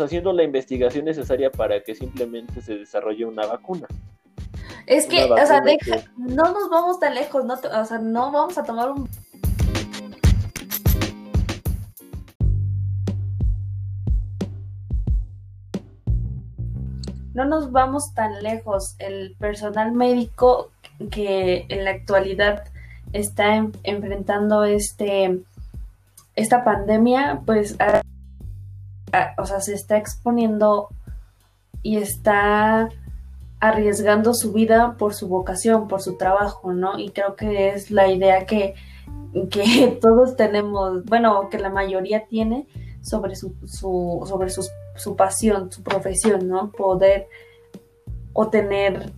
haciendo 0.00 0.32
la 0.32 0.42
investigación 0.42 1.04
necesaria 1.04 1.50
para 1.50 1.82
que 1.82 1.94
simplemente 1.94 2.60
se 2.60 2.76
desarrolle 2.76 3.24
una 3.24 3.46
vacuna 3.46 3.86
es 4.88 5.06
que, 5.06 5.24
o 5.24 5.46
sea, 5.46 5.62
no 6.16 6.44
nos 6.44 6.70
vamos 6.70 6.98
tan 6.98 7.14
lejos, 7.14 7.44
no, 7.44 7.54
o 7.54 7.84
sea, 7.84 7.98
no 7.98 8.32
vamos 8.32 8.56
a 8.56 8.64
tomar 8.64 8.90
un 8.90 9.08
no 17.34 17.44
nos 17.44 17.70
vamos 17.70 18.14
tan 18.14 18.42
lejos. 18.42 18.96
El 18.98 19.36
personal 19.38 19.92
médico 19.92 20.72
que 21.10 21.66
en 21.68 21.84
la 21.84 21.90
actualidad 21.90 22.64
está 23.12 23.64
enfrentando 23.84 24.64
este 24.64 25.40
esta 26.34 26.64
pandemia, 26.64 27.42
pues 27.46 27.76
o 29.38 29.46
sea, 29.46 29.60
se 29.60 29.74
está 29.74 29.96
exponiendo 29.96 30.88
y 31.82 31.96
está 31.96 32.88
arriesgando 33.60 34.34
su 34.34 34.52
vida 34.52 34.96
por 34.98 35.14
su 35.14 35.28
vocación, 35.28 35.88
por 35.88 36.00
su 36.00 36.16
trabajo, 36.16 36.72
¿no? 36.72 36.98
Y 36.98 37.10
creo 37.10 37.34
que 37.34 37.70
es 37.70 37.90
la 37.90 38.08
idea 38.08 38.46
que, 38.46 38.74
que 39.50 39.98
todos 40.00 40.36
tenemos, 40.36 41.04
bueno, 41.04 41.48
que 41.50 41.58
la 41.58 41.70
mayoría 41.70 42.26
tiene 42.26 42.66
sobre 43.02 43.36
su, 43.36 43.54
su 43.66 44.24
sobre 44.26 44.50
su 44.50 45.16
pasión, 45.16 45.72
su 45.72 45.82
profesión, 45.82 46.48
¿no? 46.48 46.70
Poder 46.70 47.28
o 48.32 48.48
tener, 48.48 49.12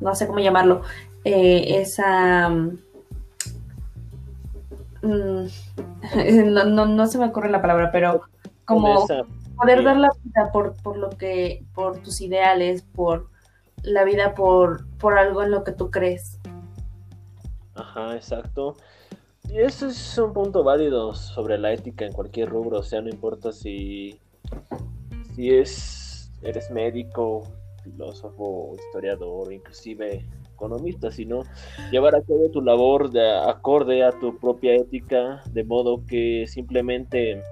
no 0.00 0.14
sé 0.14 0.26
cómo 0.26 0.40
llamarlo, 0.40 0.82
eh, 1.24 1.80
esa... 1.80 2.48
Mm, 2.48 2.72
no, 6.52 6.64
no, 6.64 6.86
no, 6.86 7.06
se 7.06 7.18
me 7.18 7.26
ocurre 7.26 7.50
la 7.50 7.62
palabra, 7.62 7.90
pero 7.92 8.22
como 8.64 9.06
poder 9.56 9.84
dar 9.84 9.96
la 9.96 10.10
vida 10.22 10.50
por, 10.52 10.74
por 10.82 10.96
lo 10.96 11.10
que, 11.10 11.64
por 11.74 11.98
tus 11.98 12.20
ideales, 12.20 12.82
por 12.82 13.28
la 13.82 14.04
vida 14.04 14.34
por, 14.34 14.88
por 14.98 15.18
algo 15.18 15.42
en 15.42 15.50
lo 15.50 15.64
que 15.64 15.72
tú 15.72 15.90
crees. 15.90 16.38
Ajá, 17.74 18.14
exacto. 18.14 18.76
Y 19.48 19.58
eso 19.58 19.86
es 19.86 20.18
un 20.18 20.32
punto 20.32 20.62
válido 20.62 21.14
sobre 21.14 21.58
la 21.58 21.72
ética 21.72 22.04
en 22.06 22.12
cualquier 22.12 22.48
rubro, 22.48 22.78
o 22.78 22.82
sea, 22.82 23.02
no 23.02 23.08
importa 23.08 23.52
si, 23.52 24.18
si 25.34 25.50
es, 25.50 26.30
eres 26.42 26.70
médico, 26.70 27.42
filósofo, 27.82 28.74
historiador, 28.78 29.52
inclusive 29.52 30.24
economista, 30.54 31.10
sino 31.10 31.42
llevar 31.90 32.14
a 32.14 32.22
cabo 32.22 32.48
tu 32.50 32.62
labor 32.62 33.10
de 33.10 33.36
acorde 33.36 34.04
a 34.04 34.12
tu 34.12 34.38
propia 34.38 34.74
ética, 34.76 35.42
de 35.50 35.64
modo 35.64 36.06
que 36.06 36.46
simplemente 36.46 37.42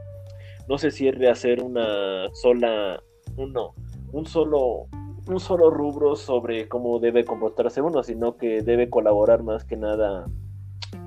no 0.70 0.78
se 0.78 0.92
cierre 0.92 1.28
a 1.28 1.32
hacer 1.32 1.64
una 1.64 2.32
sola, 2.32 3.02
uno, 3.36 3.74
un 4.12 4.24
solo 4.24 4.86
un 5.26 5.40
solo 5.40 5.68
rubro 5.68 6.14
sobre 6.14 6.68
cómo 6.68 7.00
debe 7.00 7.24
comportarse 7.24 7.82
uno, 7.82 8.04
sino 8.04 8.36
que 8.36 8.62
debe 8.62 8.88
colaborar 8.88 9.42
más 9.42 9.64
que 9.64 9.76
nada 9.76 10.26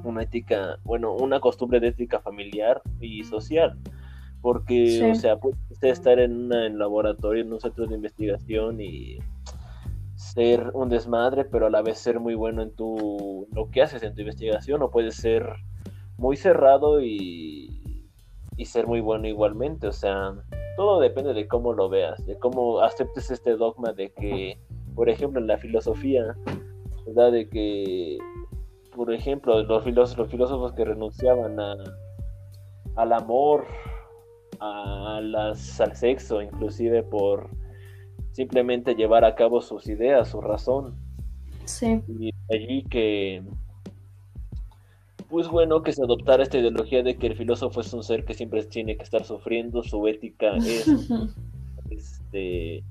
una 0.03 0.23
ética, 0.23 0.79
bueno, 0.83 1.13
una 1.13 1.39
costumbre 1.39 1.79
de 1.79 1.87
ética 1.87 2.19
familiar 2.19 2.81
y 2.99 3.23
social. 3.23 3.77
Porque, 4.41 5.11
o 5.11 5.15
sea, 5.15 5.37
puede 5.37 5.55
estar 5.81 6.19
en 6.19 6.51
un 6.53 6.77
laboratorio, 6.77 7.43
en 7.43 7.53
un 7.53 7.61
centro 7.61 7.87
de 7.87 7.95
investigación 7.95 8.81
y 8.81 9.19
ser 10.15 10.71
un 10.73 10.89
desmadre, 10.89 11.45
pero 11.45 11.67
a 11.67 11.69
la 11.69 11.81
vez 11.81 11.99
ser 11.99 12.19
muy 12.19 12.35
bueno 12.35 12.61
en 12.61 12.75
tu 12.75 13.47
lo 13.53 13.69
que 13.71 13.81
haces 13.81 14.03
en 14.03 14.13
tu 14.13 14.21
investigación, 14.21 14.81
o 14.81 14.91
puede 14.91 15.11
ser 15.11 15.47
muy 16.17 16.35
cerrado 16.35 17.01
y, 17.01 17.72
y 18.57 18.65
ser 18.65 18.87
muy 18.87 19.01
bueno 19.01 19.27
igualmente. 19.27 19.87
O 19.87 19.91
sea, 19.91 20.33
todo 20.75 20.99
depende 20.99 21.33
de 21.33 21.47
cómo 21.47 21.73
lo 21.73 21.89
veas, 21.89 22.25
de 22.25 22.37
cómo 22.39 22.81
aceptes 22.81 23.31
este 23.31 23.55
dogma 23.55 23.93
de 23.93 24.11
que, 24.11 24.59
por 24.95 25.09
ejemplo, 25.09 25.39
en 25.39 25.47
la 25.47 25.57
filosofía, 25.57 26.35
¿verdad? 27.05 27.31
De 27.31 27.49
que, 27.49 28.17
por 28.95 29.13
ejemplo, 29.13 29.61
los 29.63 29.83
filósofos, 29.83 30.17
los 30.17 30.31
filósofos 30.31 30.73
que 30.73 30.85
renunciaban 30.85 31.59
a, 31.59 31.75
al 32.95 33.13
amor, 33.13 33.65
a 34.59 35.19
las, 35.21 35.79
al 35.81 35.95
sexo, 35.95 36.41
inclusive 36.41 37.03
por 37.03 37.49
simplemente 38.31 38.95
llevar 38.95 39.25
a 39.25 39.35
cabo 39.35 39.61
sus 39.61 39.87
ideas, 39.87 40.29
su 40.29 40.41
razón. 40.41 40.95
Sí. 41.65 42.01
Y 42.07 42.31
allí 42.49 42.83
que 42.83 43.43
pues 45.33 45.47
bueno 45.47 45.81
que 45.81 45.91
se 45.91 46.03
adoptara 46.03 46.43
esta 46.43 46.59
ideología 46.59 47.01
de 47.01 47.17
que 47.17 47.25
el 47.25 47.35
filósofo 47.35 47.81
es 47.81 47.91
un 47.91 48.03
ser 48.03 48.23
que 48.23 48.35
siempre 48.35 48.63
tiene 48.65 48.95
que 48.97 49.01
estar 49.01 49.23
sufriendo, 49.23 49.81
su 49.81 50.07
ética 50.07 50.55
es 50.57 50.87
este, 51.89 52.83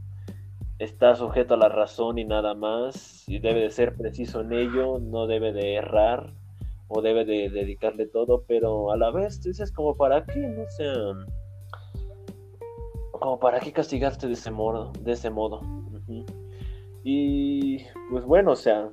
está 0.80 1.14
sujeto 1.14 1.54
a 1.54 1.56
la 1.56 1.68
razón 1.68 2.18
y 2.18 2.24
nada 2.24 2.54
más, 2.54 3.28
y 3.28 3.38
debe 3.38 3.60
de 3.60 3.70
ser 3.70 3.94
preciso 3.94 4.40
en 4.40 4.54
ello, 4.54 4.98
no 4.98 5.28
debe 5.28 5.52
de 5.52 5.76
errar 5.76 6.32
o 6.88 7.00
debe 7.00 7.24
de 7.24 7.48
dedicarle 7.48 8.06
todo, 8.06 8.42
pero 8.48 8.90
a 8.90 8.96
la 8.96 9.12
vez 9.12 9.40
dices 9.40 9.70
como 9.70 9.96
para 9.96 10.24
qué, 10.26 10.40
no 10.40 10.68
sea, 10.68 10.94
como 13.12 13.38
para 13.38 13.60
qué 13.60 13.70
castigarte 13.70 14.26
de 14.26 14.32
ese 14.32 14.50
modo, 14.50 14.90
de 15.00 15.12
ese 15.12 15.30
modo. 15.30 15.60
Y 17.04 17.84
pues 18.10 18.24
bueno, 18.24 18.50
o 18.50 18.56
sea, 18.56 18.90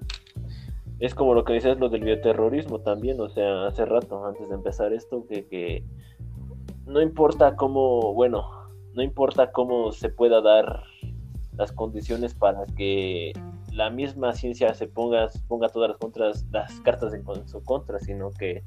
es 0.99 1.15
como 1.15 1.33
lo 1.33 1.43
que 1.45 1.53
dices 1.53 1.79
lo 1.79 1.89
del 1.89 2.03
bioterrorismo 2.03 2.79
también, 2.79 3.19
o 3.21 3.29
sea, 3.29 3.67
hace 3.67 3.85
rato, 3.85 4.25
antes 4.25 4.49
de 4.49 4.55
empezar 4.55 4.93
esto, 4.93 5.25
que, 5.27 5.47
que 5.47 5.83
no 6.85 7.01
importa 7.01 7.55
cómo, 7.55 8.13
bueno, 8.13 8.49
no 8.93 9.01
importa 9.01 9.51
cómo 9.51 9.91
se 9.91 10.09
pueda 10.09 10.41
dar 10.41 10.83
las 11.55 11.71
condiciones 11.71 12.33
para 12.33 12.65
que 12.77 13.33
la 13.71 13.89
misma 13.89 14.33
ciencia 14.33 14.73
se 14.73 14.87
ponga, 14.87 15.29
ponga 15.47 15.69
todas 15.69 15.89
las 15.89 15.97
contras, 15.97 16.45
las 16.51 16.79
cartas 16.81 17.13
en, 17.13 17.23
su 17.47 17.63
contra, 17.63 17.99
sino 17.99 18.31
que 18.31 18.63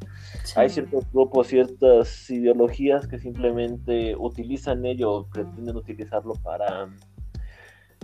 hay 0.57 0.71
ciertos 0.71 1.05
grupos, 1.13 1.49
ciertas 1.49 2.31
ideologías 2.31 3.07
que 3.07 3.19
simplemente 3.19 4.17
utilizan 4.17 4.87
ello, 4.87 5.27
pretenden 5.33 5.77
utilizarlo 5.77 6.35
para 6.43 6.89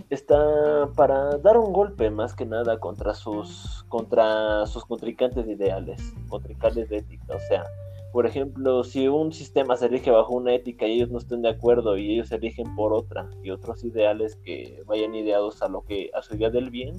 está 0.09 0.89
para 0.95 1.37
dar 1.37 1.57
un 1.57 1.71
golpe 1.71 2.09
más 2.09 2.33
que 2.33 2.45
nada 2.45 2.79
contra 2.79 3.13
sus 3.13 3.85
contra 3.89 4.65
sus 4.65 4.85
contrincantes 4.85 5.47
ideales, 5.47 6.13
contrincantes 6.29 6.89
de 6.89 6.97
ética, 6.97 7.35
o 7.35 7.39
sea, 7.39 7.63
por 8.11 8.25
ejemplo, 8.25 8.83
si 8.83 9.07
un 9.07 9.31
sistema 9.31 9.77
se 9.77 9.85
elige 9.85 10.09
bajo 10.09 10.33
una 10.33 10.53
ética 10.53 10.87
y 10.87 10.93
ellos 10.93 11.11
no 11.11 11.19
estén 11.19 11.43
de 11.43 11.49
acuerdo 11.49 11.95
y 11.97 12.13
ellos 12.13 12.29
se 12.29 12.35
eligen 12.35 12.75
por 12.75 12.91
otra 12.91 13.29
y 13.43 13.51
otros 13.51 13.83
ideales 13.83 14.35
que 14.37 14.81
vayan 14.87 15.13
ideados 15.13 15.61
a 15.61 15.67
lo 15.67 15.83
que 15.83 16.09
a 16.15 16.23
su 16.23 16.35
idea 16.35 16.49
del 16.49 16.71
bien, 16.71 16.97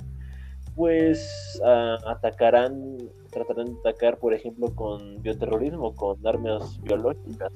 pues 0.76 1.60
atacarán, 2.06 2.96
tratarán 3.30 3.66
de 3.66 3.78
atacar, 3.80 4.18
por 4.18 4.34
ejemplo, 4.34 4.72
con 4.74 5.20
bioterrorismo, 5.20 5.94
con 5.96 6.24
armas 6.24 6.80
biológicas. 6.82 7.52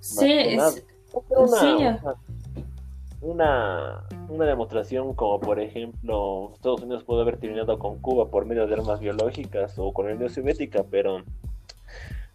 Sí, 0.00 0.32
es, 0.32 0.84
una, 1.30 1.44
una 1.44 2.16
demostración 4.46 5.14
como 5.14 5.40
por 5.40 5.60
ejemplo 5.60 6.52
Estados 6.54 6.82
Unidos 6.82 7.04
pudo 7.04 7.22
haber 7.22 7.38
terminado 7.38 7.78
con 7.78 7.98
Cuba 8.00 8.30
por 8.30 8.46
medio 8.46 8.66
de 8.66 8.74
armas 8.74 9.00
biológicas 9.00 9.78
o 9.78 9.92
con 9.92 10.06
la 10.06 10.14
Unión 10.14 10.30
Soviética, 10.30 10.84
pero 10.90 11.24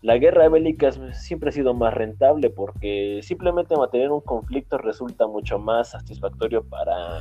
la 0.04 0.18
guerra 0.18 0.50
bélica 0.50 0.92
siempre 1.14 1.50
ha 1.50 1.52
sido 1.54 1.74
más 1.74 1.94
rentable 1.94 2.50
porque 2.50 3.22
simplemente 3.24 3.78
mantener 3.78 4.12
un 4.12 4.20
conflicto 4.20 4.78
resulta 4.78 5.28
mucho 5.28 5.58
más 5.60 5.92
satisfactorio 5.92 6.62
para 6.62 7.20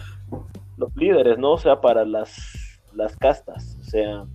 los 0.77 0.95
líderes, 0.97 1.39
¿no? 1.39 1.53
O 1.53 1.59
sea, 1.59 1.81
para 1.81 2.05
las, 2.05 2.83
las 2.93 3.17
castas. 3.17 3.79
O 3.81 3.85
sea, 3.85 4.27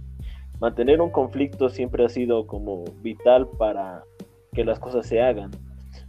mantener 0.61 1.01
un 1.01 1.09
conflicto 1.09 1.67
siempre 1.67 2.05
ha 2.05 2.09
sido 2.09 2.47
como 2.47 2.86
vital 3.01 3.49
para 3.57 4.03
que 4.53 4.63
las 4.63 4.80
cosas 4.80 5.05
se 5.05 5.21
hagan. 5.21 5.51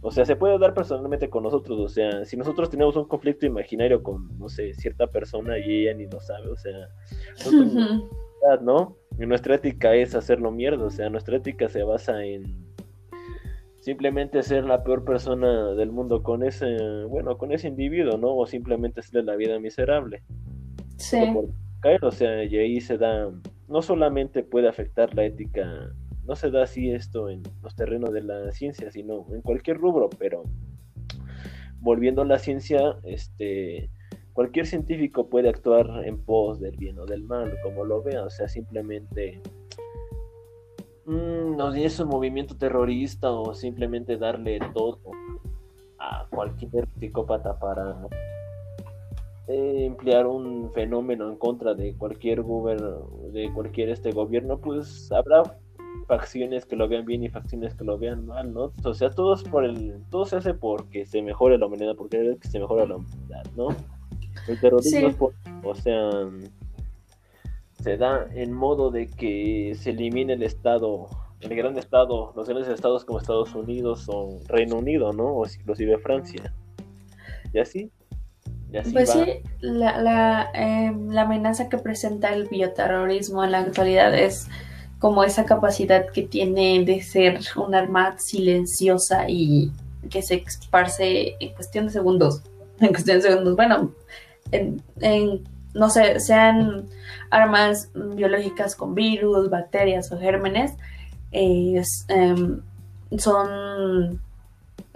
O 0.01 0.11
sea, 0.11 0.25
se 0.25 0.35
puede 0.35 0.57
dar 0.57 0.73
personalmente 0.73 1.29
con 1.29 1.43
nosotros. 1.43 1.79
O 1.79 1.89
sea, 1.89 2.23
si 2.23 2.37
nosotros 2.37 2.69
tenemos 2.69 2.95
un 2.95 3.05
conflicto 3.05 3.45
imaginario 3.45 4.01
con, 4.01 4.37
no 4.37 4.47
sé, 4.47 4.73
cierta 4.73 5.07
persona 5.07 5.57
y 5.59 5.81
ella 5.81 5.93
ni 5.93 6.07
lo 6.07 6.21
sabe, 6.21 6.49
o 6.49 6.55
sea, 6.55 6.87
¿no? 8.61 8.95
Y 9.19 9.25
nuestra 9.25 9.55
ética 9.55 9.93
es 9.95 10.15
hacerlo 10.15 10.51
mierda. 10.51 10.85
O 10.85 10.89
sea, 10.89 11.09
nuestra 11.09 11.37
ética 11.37 11.67
se 11.67 11.83
basa 11.83 12.23
en 12.23 12.69
simplemente 13.81 14.41
ser 14.43 14.65
la 14.65 14.83
peor 14.83 15.03
persona 15.03 15.71
del 15.73 15.91
mundo 15.91 16.23
con 16.23 16.43
ese, 16.43 16.77
bueno, 17.05 17.37
con 17.37 17.51
ese 17.51 17.67
individuo, 17.67 18.17
¿no? 18.17 18.35
O 18.35 18.45
simplemente 18.45 19.01
hacerle 19.01 19.23
la 19.23 19.35
vida 19.35 19.59
miserable. 19.59 20.23
Sí. 20.97 21.17
caer, 21.81 22.03
o 22.03 22.11
sea, 22.11 22.43
y 22.43 22.57
ahí 22.57 22.81
se 22.81 22.97
da, 22.97 23.31
no 23.67 23.81
solamente 23.81 24.43
puede 24.43 24.67
afectar 24.67 25.13
la 25.15 25.25
ética 25.25 25.93
no 26.29 26.35
se 26.35 26.51
da 26.51 26.63
así 26.63 26.91
esto 26.91 27.27
en 27.27 27.41
los 27.63 27.75
terrenos 27.75 28.13
de 28.13 28.21
la 28.21 28.51
ciencia, 28.51 28.91
sino 28.91 29.25
en 29.33 29.41
cualquier 29.41 29.77
rubro, 29.77 30.11
pero 30.19 30.43
volviendo 31.79 32.21
a 32.21 32.25
la 32.25 32.37
ciencia, 32.37 32.97
este, 33.03 33.89
cualquier 34.33 34.67
científico 34.67 35.27
puede 35.27 35.49
actuar 35.49 36.05
en 36.05 36.19
pos 36.19 36.59
del 36.59 36.77
bien 36.77 36.99
o 36.99 37.07
del 37.07 37.23
mal, 37.23 37.51
como 37.63 37.83
lo 37.83 38.03
vea, 38.03 38.23
o 38.23 38.29
sea, 38.29 38.47
simplemente 38.47 39.41
mmm, 41.05 41.57
no 41.57 41.73
es 41.73 41.99
un 41.99 42.09
movimiento 42.09 42.55
terrorista 42.55 43.31
o 43.31 43.55
simplemente 43.55 44.15
darle 44.15 44.59
todo 44.75 44.99
a 45.97 46.27
cualquier 46.29 46.87
psicópata 46.99 47.57
para 47.57 48.05
eh, 49.47 49.85
emplear 49.85 50.27
un 50.27 50.71
fenómeno 50.73 51.27
en 51.27 51.37
contra 51.37 51.73
de 51.73 51.95
cualquier 51.97 52.43
de 52.43 53.51
cualquier 53.51 53.89
este 53.89 54.11
gobierno, 54.11 54.59
pues 54.59 55.11
habrá 55.11 55.57
facciones 56.09 56.65
que 56.65 56.75
lo 56.75 56.87
vean 56.87 57.05
bien 57.05 57.23
y 57.23 57.29
facciones 57.29 57.75
que 57.75 57.83
lo 57.83 57.99
vean 57.99 58.25
mal, 58.25 58.51
¿no? 58.51 58.73
O 58.83 58.93
sea, 58.95 59.11
todos 59.11 59.43
por 59.43 59.63
el, 59.63 60.01
todo 60.09 60.25
se 60.25 60.37
hace 60.37 60.55
porque 60.55 61.05
se 61.05 61.21
mejore 61.21 61.59
la 61.59 61.67
humanidad, 61.67 61.95
porque 61.95 62.35
que 62.41 62.47
se 62.47 62.59
mejora 62.59 62.87
la 62.87 62.95
humanidad, 62.95 63.43
¿no? 63.55 63.67
El 64.47 64.59
terrorismo, 64.59 65.31
o 65.63 65.75
sea, 65.75 66.09
se 67.79 67.95
da 67.95 68.27
en 68.33 68.51
modo 68.51 68.89
de 68.89 69.05
que 69.05 69.73
se 69.75 69.91
elimine 69.91 70.33
el 70.33 70.41
Estado, 70.41 71.07
el 71.41 71.55
gran 71.55 71.77
Estado, 71.77 72.33
los 72.35 72.49
grandes 72.49 72.69
Estados 72.69 73.05
como 73.05 73.19
Estados 73.19 73.53
Unidos 73.53 74.07
o 74.07 74.39
Reino 74.47 74.77
Unido, 74.77 75.13
¿no? 75.13 75.27
O 75.27 75.45
inclusive 75.45 75.99
Francia. 75.99 76.51
Y 77.53 77.59
así. 77.59 77.91
Y 78.73 78.77
así 78.77 78.91
pues 78.93 79.11
sí, 79.11 79.43
la, 79.61 80.01
la, 80.01 80.49
eh, 80.55 80.91
la 81.09 81.21
amenaza 81.21 81.69
que 81.69 81.77
presenta 81.77 82.33
el 82.33 82.47
bioterrorismo 82.47 83.43
en 83.43 83.51
la 83.51 83.59
actualidad 83.59 84.17
es 84.17 84.47
como 84.99 85.23
esa 85.23 85.45
capacidad 85.45 86.07
que 86.11 86.23
tiene 86.23 86.83
de 86.83 87.01
ser 87.01 87.39
un 87.55 87.73
arma 87.73 88.17
silenciosa 88.19 89.29
y 89.29 89.71
que 90.09 90.21
se 90.21 90.35
esparce 90.35 91.35
en 91.39 91.53
cuestión 91.53 91.85
de 91.87 91.91
segundos. 91.91 92.41
En 92.81 92.89
cuestión 92.89 93.17
de 93.17 93.23
segundos. 93.23 93.57
Bueno, 93.57 93.91
en, 94.51 95.43
no 95.73 95.89
sé, 95.89 96.21
sean 96.21 96.85
armas 97.29 97.89
biológicas 97.93 98.73
con 98.73 98.95
virus, 98.95 99.49
bacterias 99.49 100.09
o 100.13 100.17
gérmenes, 100.17 100.71
eh, 101.33 101.81
em, 102.07 102.61
son, 103.17 104.21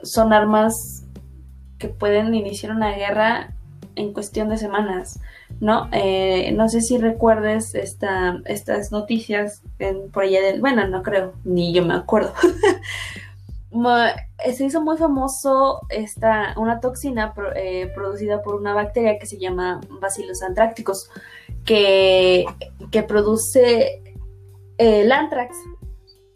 son 0.02 0.32
armas 0.32 1.06
que 1.78 1.90
pueden 1.90 2.34
iniciar 2.34 2.72
una 2.72 2.96
guerra 2.96 3.54
en 3.96 4.14
cuestión 4.14 4.48
de 4.48 4.58
semanas, 4.58 5.20
¿no? 5.64 5.88
Eh, 5.94 6.52
no 6.52 6.68
sé 6.68 6.82
si 6.82 6.98
recuerdes 6.98 7.74
esta, 7.74 8.42
estas 8.44 8.92
noticias 8.92 9.62
en, 9.80 10.12
por 10.12 10.24
allá 10.24 10.42
del, 10.42 10.60
bueno, 10.60 10.86
no 10.90 11.02
creo, 11.04 11.32
ni 11.46 11.74
yo 11.74 11.86
me 11.86 11.94
acuerdo. 11.94 12.34
se 14.54 14.66
hizo 14.66 14.82
muy 14.82 14.98
famoso 14.98 15.80
esta, 15.88 16.54
una 16.58 16.82
toxina 16.82 17.34
eh, 17.56 17.90
producida 17.96 18.44
por 18.44 18.56
una 18.56 18.74
bacteria 18.74 19.18
que 19.18 19.26
se 19.26 19.40
llama 19.40 19.80
Bacillus 20.02 20.44
antrácticos, 20.44 21.10
que, 21.64 22.46
que 22.92 23.04
produce 23.04 24.04
el 24.78 25.14
antrax. 25.14 25.56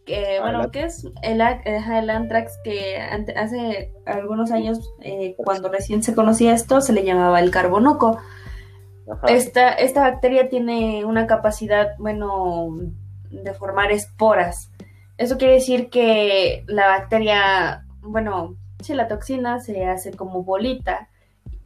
Que, 0.05 0.37
ah, 0.37 0.41
bueno, 0.41 0.71
¿qué 0.71 0.85
es 0.85 1.05
el, 1.21 1.41
el 1.41 2.09
antrax? 2.09 2.53
Que 2.63 2.95
hace 3.35 3.91
algunos 4.05 4.51
años, 4.51 4.79
eh, 5.01 5.35
cuando 5.35 5.67
recién 5.67 6.01
se 6.01 6.15
conocía 6.15 6.53
esto, 6.53 6.79
se 6.79 6.93
le 6.93 7.03
llamaba 7.03 7.41
el 7.41 7.51
Esta, 9.27 9.73
esta 9.73 10.01
bacteria 10.01 10.49
tiene 10.49 11.05
una 11.05 11.27
capacidad, 11.27 11.97
bueno, 11.97 12.77
de 13.29 13.53
formar 13.53 13.91
esporas. 13.91 14.71
Eso 15.17 15.37
quiere 15.37 15.55
decir 15.55 15.89
que 15.89 16.63
la 16.67 16.87
bacteria, 16.87 17.85
bueno, 18.01 18.55
si 18.81 18.93
la 18.93 19.07
toxina 19.07 19.59
se 19.59 19.85
hace 19.85 20.11
como 20.11 20.43
bolita, 20.43 21.09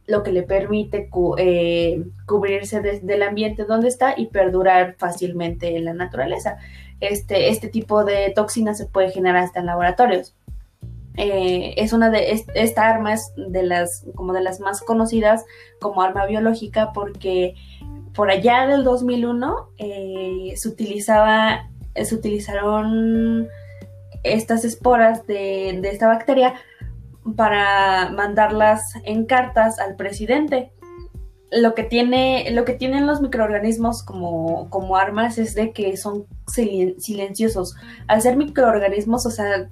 lo 0.06 0.22
que 0.22 0.32
le 0.32 0.42
permite 0.42 1.08
eh, 1.38 2.04
cubrirse 2.26 2.80
del 2.80 3.22
ambiente 3.22 3.64
donde 3.64 3.88
está 3.88 4.14
y 4.16 4.26
perdurar 4.26 4.96
fácilmente 4.98 5.76
en 5.76 5.84
la 5.84 5.94
naturaleza. 5.94 6.58
Este, 7.00 7.48
este 7.48 7.68
tipo 7.68 8.04
de 8.04 8.32
toxina 8.34 8.74
se 8.74 8.86
puede 8.86 9.10
generar 9.10 9.44
hasta 9.44 9.60
en 9.60 9.66
laboratorios. 9.66 10.34
Eh, 11.16 11.74
es 11.76 11.92
una 11.92 12.08
de 12.10 12.42
esta 12.54 12.88
arma 12.88 13.12
es 13.12 13.32
de 13.36 13.62
las 13.62 14.06
como 14.14 14.32
de 14.32 14.40
las 14.40 14.60
más 14.60 14.80
conocidas 14.80 15.44
como 15.78 16.00
arma 16.00 16.24
biológica 16.24 16.92
porque 16.94 17.54
por 18.14 18.30
allá 18.30 18.66
del 18.66 18.82
2001 18.82 19.68
eh, 19.76 20.54
se 20.56 20.68
utilizaba 20.68 21.68
se 21.94 22.14
utilizaron 22.14 23.46
estas 24.22 24.64
esporas 24.64 25.26
de, 25.26 25.80
esta 25.84 26.06
bacteria 26.06 26.54
para 27.36 28.10
mandarlas 28.10 28.82
en 29.04 29.26
cartas 29.26 29.78
al 29.78 29.96
presidente. 29.96 30.72
Lo 31.50 31.74
que, 31.74 31.82
tiene, 31.82 32.50
lo 32.52 32.64
que 32.64 32.72
tienen 32.72 33.06
los 33.06 33.20
microorganismos 33.20 34.02
como, 34.02 34.70
como 34.70 34.96
armas 34.96 35.36
es 35.36 35.54
de 35.54 35.72
que 35.72 35.96
son 35.98 36.24
silenciosos. 36.46 37.76
Al 38.06 38.22
ser 38.22 38.36
microorganismos, 38.36 39.26
o 39.26 39.30
sea, 39.30 39.68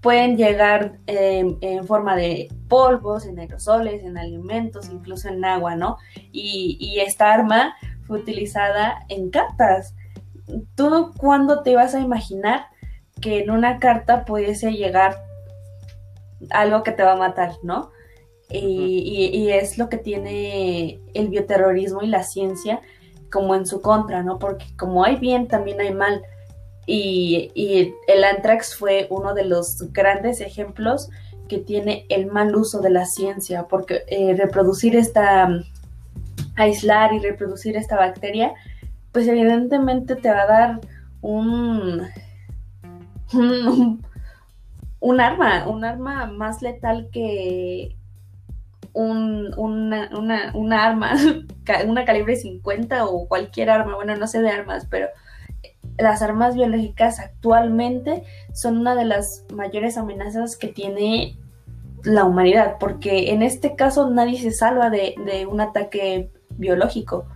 pueden 0.00 0.36
llegar 0.36 0.98
en 1.06 1.86
forma 1.86 2.16
de 2.16 2.48
polvos, 2.68 3.26
en 3.26 3.38
aerosoles, 3.38 4.02
en 4.02 4.16
alimentos, 4.16 4.88
incluso 4.90 5.28
en 5.28 5.44
agua, 5.44 5.76
¿no? 5.76 5.98
Y, 6.32 6.78
y 6.80 7.00
esta 7.00 7.32
arma 7.32 7.74
fue 8.06 8.20
utilizada 8.20 9.04
en 9.08 9.30
cartas. 9.30 9.94
¿Tú 10.74 11.12
cuándo 11.16 11.62
te 11.62 11.76
vas 11.76 11.94
a 11.94 12.00
imaginar 12.00 12.66
que 13.20 13.40
en 13.40 13.50
una 13.50 13.78
carta 13.78 14.24
pudiese 14.24 14.72
llegar 14.72 15.16
algo 16.50 16.82
que 16.82 16.92
te 16.92 17.02
va 17.02 17.12
a 17.12 17.16
matar, 17.16 17.52
¿no? 17.62 17.90
Y, 18.52 19.48
es 19.50 19.78
lo 19.78 19.88
que 19.88 19.98
tiene 19.98 21.00
el 21.14 21.28
bioterrorismo 21.28 22.02
y 22.02 22.08
la 22.08 22.24
ciencia 22.24 22.80
como 23.30 23.54
en 23.54 23.64
su 23.64 23.80
contra, 23.80 24.22
¿no? 24.24 24.38
Porque 24.38 24.66
como 24.76 25.04
hay 25.04 25.16
bien, 25.16 25.46
también 25.46 25.80
hay 25.80 25.94
mal. 25.94 26.22
Y, 26.92 27.94
el 28.08 28.24
anthrax 28.24 28.74
fue 28.74 29.06
uno 29.10 29.32
de 29.32 29.44
los 29.44 29.92
grandes 29.92 30.40
ejemplos 30.40 31.08
que 31.48 31.58
tiene 31.58 32.04
el 32.08 32.26
mal 32.26 32.54
uso 32.56 32.80
de 32.80 32.90
la 32.90 33.06
ciencia, 33.06 33.68
porque 33.68 34.02
eh, 34.08 34.34
reproducir 34.36 34.96
esta, 34.96 35.48
aislar 36.56 37.12
y 37.12 37.20
reproducir 37.20 37.76
esta 37.76 37.96
bacteria, 37.96 38.54
pues 39.12 39.28
evidentemente 39.28 40.16
te 40.16 40.30
va 40.30 40.42
a 40.42 40.46
dar 40.46 40.80
un, 41.20 42.02
un, 45.00 45.20
arma, 45.20 45.68
un 45.68 45.84
arma 45.84 46.26
más 46.26 46.60
letal 46.60 47.08
que 47.12 47.96
un, 48.92 49.54
una, 49.56 50.10
una, 50.54 50.84
arma, 50.84 51.12
una 51.86 52.04
calibre 52.04 52.34
50 52.34 53.06
o 53.06 53.28
cualquier 53.28 53.70
arma, 53.70 53.94
bueno, 53.94 54.16
no 54.16 54.26
sé 54.26 54.42
de 54.42 54.50
armas, 54.50 54.88
pero 54.90 55.06
las 55.98 56.22
armas 56.22 56.54
biológicas 56.54 57.20
actualmente 57.20 58.24
son 58.52 58.78
una 58.78 58.94
de 58.94 59.04
las 59.04 59.44
mayores 59.52 59.98
amenazas 59.98 60.56
que 60.56 60.68
tiene 60.68 61.38
la 62.04 62.24
humanidad, 62.24 62.76
porque 62.80 63.30
en 63.30 63.42
este 63.42 63.76
caso 63.76 64.08
nadie 64.08 64.38
se 64.38 64.52
salva 64.52 64.88
de, 64.90 65.14
de 65.26 65.46
un 65.46 65.60
ataque 65.60 66.30
biológico 66.50 67.26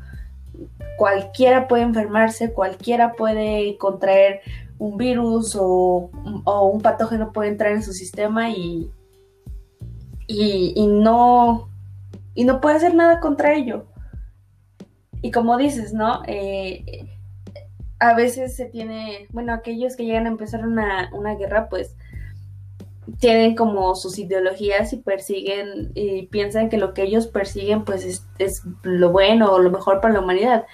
cualquiera 0.97 1.69
puede 1.69 1.83
enfermarse, 1.83 2.53
cualquiera 2.53 3.13
puede 3.13 3.77
contraer 3.79 4.41
un 4.79 4.97
virus 4.97 5.57
o, 5.59 6.11
un 6.45 6.81
patógeno 6.81 7.33
puede 7.33 7.51
entrar 7.51 7.73
en 7.73 7.83
su 7.83 7.93
sistema 7.93 8.51
y, 8.51 8.91
y, 10.27 10.87
no, 10.87 11.69
y 12.35 12.45
no 12.45 12.61
puede 12.61 12.77
hacer 12.77 12.95
nada 12.95 13.21
contra 13.21 13.55
ello. 13.55 13.87
Y 15.23 15.31
como 15.31 15.57
dices, 15.57 15.95
¿no? 15.95 16.23
Eh, 16.27 17.14
a 18.11 18.15
veces 18.15 18.57
se 18.57 18.67
tiene, 18.67 19.27
bueno, 19.31 19.53
aquellos 19.53 19.97
que 19.97 20.05
llegan 20.05 20.27
a 20.27 20.31
empezar 20.31 20.67
una, 20.67 21.11
una 21.13 21.35
guerra, 21.35 21.69
pues 21.69 21.97
tienen 23.19 23.55
como 23.55 23.95
sus 23.95 24.19
ideologías 24.19 24.93
y 24.93 24.97
persiguen 24.97 25.93
y 25.95 26.27
piensan 26.27 26.69
que 26.69 26.79
lo 26.79 26.95
que 26.95 27.03
ellos 27.03 27.27
persiguen 27.27 27.85
pues 27.85 28.23
es, 28.39 28.63
lo 28.83 29.11
bueno 29.11 29.53
o 29.53 29.59
lo 29.59 29.71
mejor 29.71 30.01
para 30.01 30.15
la 30.15 30.21
humanidad 30.21 30.65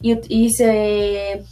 y, 0.00 0.50
se 0.50 1.42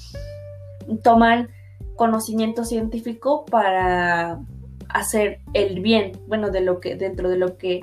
toman 1.02 1.50
conocimiento 1.96 2.64
científico 2.64 3.44
para 3.44 4.40
hacer 4.88 5.40
el 5.52 5.80
bien, 5.80 6.12
bueno, 6.28 6.50
de 6.50 6.62
lo 6.62 6.80
que 6.80 6.96
dentro 6.96 7.28
de 7.28 7.36
lo 7.36 7.58
que 7.58 7.80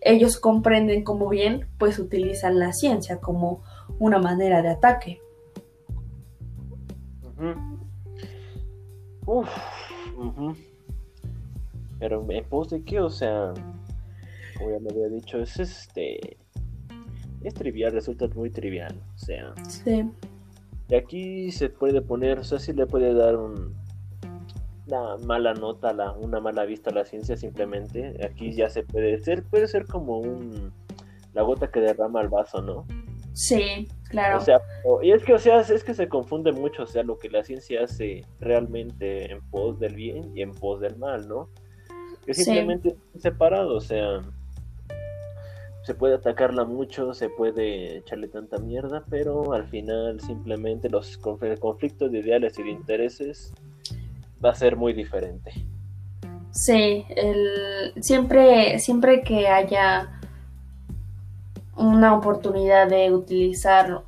ellos 0.00 0.38
comprenden 0.38 1.02
como 1.02 1.28
bien, 1.28 1.66
pues 1.78 1.98
utilizan 1.98 2.60
la 2.60 2.72
ciencia 2.72 3.18
como 3.18 3.62
una 3.98 4.18
manera 4.18 4.62
de 4.62 4.68
ataque. 4.68 5.20
Uf, 9.26 9.48
pero 11.98 12.26
en 12.30 12.44
pos 12.44 12.70
de 12.70 12.82
qué, 12.82 13.00
o 13.00 13.10
sea, 13.10 13.52
como 14.58 14.70
ya 14.70 14.78
me 14.80 14.90
había 14.90 15.08
dicho, 15.08 15.38
es 15.38 15.58
este. 15.58 16.38
Es 17.42 17.54
trivial, 17.54 17.92
resulta 17.92 18.26
muy 18.34 18.50
trivial. 18.50 19.00
O 19.14 19.18
sea. 19.18 19.54
Sí. 19.68 20.04
Y 20.88 20.94
aquí 20.94 21.52
se 21.52 21.68
puede 21.68 22.02
poner, 22.02 22.38
o 22.38 22.44
sea, 22.44 22.58
si 22.58 22.72
le 22.72 22.86
puede 22.86 23.14
dar 23.14 23.36
un, 23.36 23.74
una 24.86 25.16
mala 25.18 25.54
nota, 25.54 25.92
la, 25.92 26.12
una 26.12 26.40
mala 26.40 26.64
vista 26.64 26.90
a 26.90 26.94
la 26.94 27.04
ciencia 27.04 27.36
simplemente. 27.36 28.26
Aquí 28.26 28.52
ya 28.52 28.68
se 28.68 28.82
puede 28.82 29.18
ser, 29.18 29.44
puede 29.44 29.68
ser 29.68 29.86
como 29.86 30.18
un 30.18 30.72
la 31.32 31.42
gota 31.42 31.70
que 31.70 31.80
derrama 31.80 32.22
el 32.22 32.28
vaso, 32.28 32.60
¿no? 32.60 32.86
Sí, 33.32 33.88
claro. 34.10 34.38
O 34.38 34.40
sea, 34.40 34.60
y 35.02 35.12
es 35.12 35.24
que, 35.24 35.32
o 35.32 35.38
sea, 35.38 35.60
es 35.60 35.82
que 35.82 35.94
se 35.94 36.08
confunde 36.08 36.52
mucho, 36.52 36.82
o 36.82 36.86
sea, 36.86 37.02
lo 37.02 37.18
que 37.18 37.30
la 37.30 37.42
ciencia 37.42 37.84
hace 37.84 38.26
realmente 38.38 39.32
en 39.32 39.40
pos 39.50 39.80
del 39.80 39.94
bien 39.94 40.36
y 40.36 40.42
en 40.42 40.52
pos 40.52 40.80
del 40.80 40.96
mal, 40.96 41.26
¿no? 41.26 41.48
que 42.24 42.34
simplemente 42.34 42.96
separado, 43.18 43.76
o 43.76 43.80
sea, 43.80 44.20
se 45.82 45.94
puede 45.94 46.14
atacarla 46.14 46.64
mucho, 46.64 47.14
se 47.14 47.28
puede 47.28 47.98
echarle 47.98 48.28
tanta 48.28 48.58
mierda, 48.58 49.04
pero 49.08 49.52
al 49.52 49.66
final 49.66 50.20
simplemente 50.20 50.88
los 50.88 51.16
conflictos 51.18 52.12
de 52.12 52.18
ideales 52.18 52.58
y 52.58 52.62
de 52.62 52.70
intereses 52.70 53.52
va 54.44 54.50
a 54.50 54.54
ser 54.54 54.76
muy 54.76 54.92
diferente. 54.92 55.52
Sí, 56.50 57.06
el, 57.10 57.94
siempre, 58.02 58.78
siempre 58.78 59.22
que 59.22 59.46
haya 59.48 60.19
una 61.76 62.14
oportunidad 62.14 62.88
de 62.88 63.12
utilizar 63.12 64.02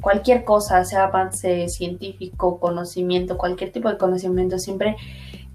cualquier 0.00 0.44
cosa, 0.44 0.84
sea 0.84 1.04
avance 1.04 1.68
científico, 1.68 2.60
conocimiento, 2.60 3.36
cualquier 3.36 3.72
tipo 3.72 3.88
de 3.88 3.98
conocimiento, 3.98 4.58
siempre 4.58 4.96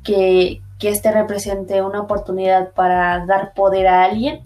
que, 0.03 0.61
que 0.79 0.89
este 0.89 1.11
represente 1.11 1.81
una 1.81 2.01
oportunidad 2.01 2.71
para 2.73 3.25
dar 3.25 3.53
poder 3.53 3.87
a 3.87 4.05
alguien, 4.05 4.41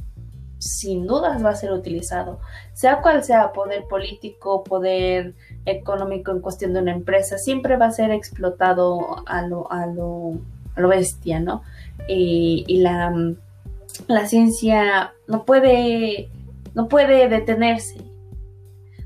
sin 0.59 1.07
dudas 1.07 1.43
va 1.43 1.49
a 1.49 1.55
ser 1.55 1.71
utilizado, 1.71 2.39
sea 2.73 3.01
cual 3.01 3.23
sea 3.23 3.51
poder 3.51 3.85
político, 3.89 4.63
poder 4.63 5.33
económico 5.65 6.31
en 6.31 6.39
cuestión 6.39 6.73
de 6.73 6.81
una 6.81 6.93
empresa, 6.93 7.37
siempre 7.37 7.75
va 7.75 7.87
a 7.87 7.91
ser 7.91 8.11
explotado 8.11 9.23
a 9.25 9.41
lo, 9.41 9.69
a 9.71 9.85
lo, 9.87 10.37
lo 10.75 10.87
bestia, 10.87 11.39
¿no? 11.39 11.63
Y 12.07 12.77
la, 12.81 13.13
la, 14.07 14.27
ciencia 14.27 15.13
no 15.27 15.45
puede, 15.45 16.29
no 16.73 16.87
puede 16.87 17.29
detenerse 17.29 18.13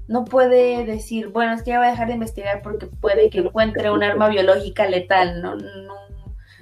no 0.07 0.23
puede 0.23 0.85
decir, 0.85 1.27
bueno, 1.27 1.53
es 1.53 1.63
que 1.63 1.71
ya 1.71 1.79
voy 1.79 1.88
a 1.88 1.91
dejar 1.91 2.07
de 2.07 2.13
investigar 2.13 2.61
porque 2.61 2.88
puede 2.88 3.29
que 3.29 3.39
encuentre 3.39 3.91
un 3.91 4.03
arma 4.03 4.29
biológica 4.29 4.88
letal, 4.88 5.41
no, 5.41 5.55
no, 5.55 5.95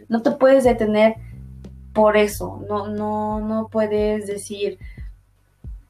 no 0.08 0.22
te 0.22 0.32
puedes 0.32 0.64
detener 0.64 1.16
por 1.94 2.18
eso, 2.18 2.62
no, 2.68 2.88
no, 2.88 3.40
no 3.40 3.68
puedes 3.70 4.28
decir, 4.28 4.80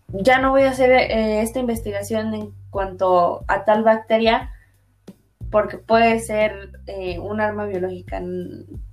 ya 0.10 0.40
no 0.40 0.52
voy 0.52 0.64
a 0.64 0.72
hacer 0.72 0.92
eh, 0.92 1.42
esta 1.42 1.60
investigación 1.60 2.34
en 2.34 2.54
cuanto 2.70 3.44
a 3.48 3.64
tal 3.66 3.84
bacteria 3.84 4.52
porque 5.50 5.78
puede 5.78 6.20
ser 6.20 6.72
eh, 6.88 7.18
un 7.20 7.40
arma 7.40 7.66
biológica. 7.66 8.22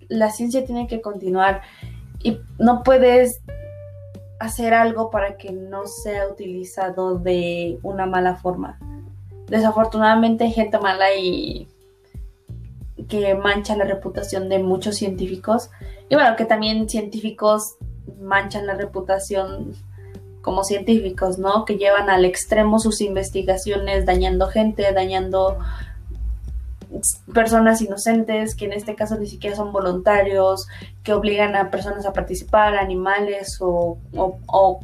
La 0.08 0.30
ciencia 0.30 0.64
tiene 0.64 0.86
que 0.86 1.00
continuar 1.00 1.62
y 2.22 2.40
no 2.58 2.82
puedes 2.82 3.40
hacer 4.40 4.74
algo 4.74 5.10
para 5.10 5.36
que 5.36 5.52
no 5.52 5.86
sea 5.86 6.28
utilizado 6.28 7.18
de 7.18 7.78
una 7.82 8.06
mala 8.06 8.36
forma. 8.36 8.78
Desafortunadamente 9.46 10.44
hay 10.44 10.52
gente 10.52 10.78
mala 10.78 11.14
y 11.14 11.68
que 13.08 13.34
mancha 13.34 13.76
la 13.76 13.84
reputación 13.84 14.48
de 14.48 14.58
muchos 14.58 14.96
científicos 14.96 15.70
y 16.08 16.14
bueno, 16.14 16.36
que 16.36 16.44
también 16.44 16.88
científicos 16.88 17.76
manchan 18.20 18.66
la 18.66 18.74
reputación 18.74 19.72
como 20.42 20.64
científicos, 20.64 21.38
¿no? 21.38 21.64
Que 21.64 21.78
llevan 21.78 22.10
al 22.10 22.24
extremo 22.24 22.78
sus 22.78 23.00
investigaciones 23.00 24.04
dañando 24.04 24.48
gente, 24.48 24.92
dañando 24.92 25.58
personas 27.32 27.80
inocentes, 27.80 28.54
que 28.54 28.66
en 28.66 28.72
este 28.72 28.94
caso 28.94 29.18
ni 29.18 29.26
siquiera 29.26 29.56
son 29.56 29.72
voluntarios, 29.72 30.68
que 31.02 31.12
obligan 31.12 31.56
a 31.56 31.70
personas 31.70 32.06
a 32.06 32.12
participar, 32.12 32.76
animales, 32.76 33.58
o, 33.60 33.98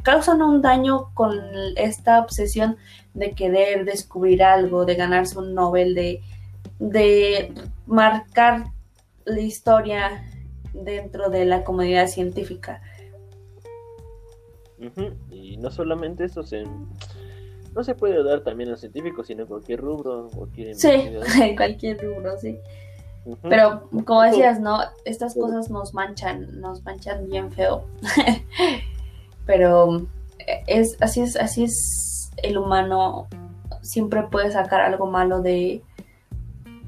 causan 0.03 0.41
un 0.41 0.61
daño 0.61 1.09
con 1.13 1.39
esta 1.75 2.19
obsesión 2.19 2.77
de 3.13 3.31
querer 3.31 3.85
descubrir 3.85 4.43
algo, 4.43 4.85
de 4.85 4.95
ganarse 4.95 5.37
un 5.37 5.53
Nobel, 5.53 5.95
de, 5.95 6.21
de 6.79 7.53
marcar 7.85 8.65
la 9.25 9.41
historia 9.41 10.23
dentro 10.73 11.29
de 11.29 11.45
la 11.45 11.63
comunidad 11.63 12.07
científica. 12.07 12.81
Y 15.29 15.57
no 15.57 15.71
solamente 15.71 16.25
eso, 16.25 16.43
se 16.43 16.63
no 17.73 17.83
se 17.83 17.95
puede 17.95 18.23
dar 18.23 18.41
también 18.41 18.69
a 18.69 18.71
los 18.73 18.81
científicos, 18.81 19.27
sino 19.27 19.43
en 19.43 19.47
cualquier 19.47 19.79
rubro, 19.79 20.29
cualquier 20.35 20.75
Sí, 20.75 20.87
en 21.41 21.55
cualquier 21.55 22.03
rubro, 22.03 22.37
sí. 22.37 22.59
Pero 23.43 23.89
como 24.05 24.23
decías, 24.23 24.59
¿no? 24.59 24.79
Estas 25.05 25.35
cosas 25.35 25.69
nos 25.69 25.93
manchan, 25.93 26.59
nos 26.59 26.83
manchan 26.83 27.27
bien 27.27 27.51
feo. 27.51 27.83
Pero 29.45 30.07
eh, 30.39 30.63
es 30.67 30.97
así 31.01 31.21
es 31.21 31.35
así 31.35 31.63
es 31.65 32.31
el 32.37 32.57
humano 32.57 33.27
siempre 33.81 34.23
puede 34.23 34.51
sacar 34.51 34.81
algo 34.81 35.07
malo 35.07 35.41
de 35.41 35.83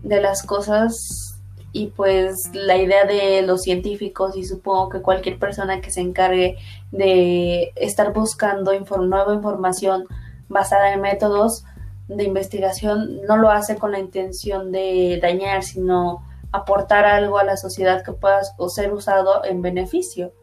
de 0.03 0.21
las 0.21 0.43
cosas 0.43 1.39
y 1.73 1.87
pues 1.87 2.49
la 2.53 2.77
idea 2.77 3.05
de 3.05 3.41
los 3.43 3.61
científicos 3.61 4.35
y 4.35 4.43
supongo 4.43 4.89
que 4.89 5.01
cualquier 5.01 5.39
persona 5.39 5.79
que 5.79 5.91
se 5.91 6.01
encargue 6.01 6.57
de 6.91 7.71
estar 7.75 8.13
buscando 8.13 8.71
nueva 8.99 9.33
información 9.33 10.05
basada 10.51 10.93
en 10.93 11.01
métodos 11.01 11.65
de 12.07 12.23
investigación 12.23 13.21
no 13.27 13.37
lo 13.37 13.49
hace 13.49 13.77
con 13.77 13.91
la 13.91 13.99
intención 13.99 14.71
de 14.71 15.19
dañar, 15.21 15.63
sino 15.63 16.23
aportar 16.51 17.05
algo 17.05 17.37
a 17.37 17.43
la 17.43 17.57
sociedad 17.57 18.03
que 18.03 18.11
pueda 18.11 18.41
ser 18.67 18.93
usado 18.93 19.45
en 19.45 19.61
beneficio. 19.61 20.33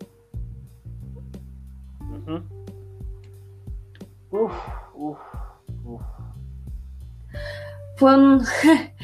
Fue 7.97 8.15
un... 8.15 8.43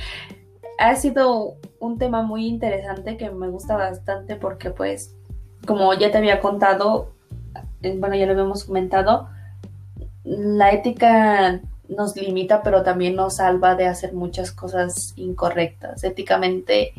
ha 0.78 0.96
sido 0.96 1.56
un 1.80 1.98
tema 1.98 2.22
muy 2.22 2.46
interesante 2.46 3.16
que 3.16 3.30
me 3.30 3.48
gusta 3.48 3.76
bastante 3.76 4.36
porque 4.36 4.70
pues, 4.70 5.16
como 5.66 5.92
ya 5.94 6.10
te 6.10 6.18
había 6.18 6.40
contado, 6.40 7.12
bueno, 7.82 8.14
ya 8.14 8.26
lo 8.26 8.32
habíamos 8.32 8.64
comentado, 8.64 9.28
la 10.24 10.72
ética 10.72 11.60
nos 11.88 12.16
limita, 12.16 12.62
pero 12.62 12.82
también 12.82 13.14
nos 13.14 13.36
salva 13.36 13.74
de 13.74 13.86
hacer 13.86 14.14
muchas 14.14 14.52
cosas 14.52 15.12
incorrectas. 15.16 16.02
Éticamente 16.02 16.92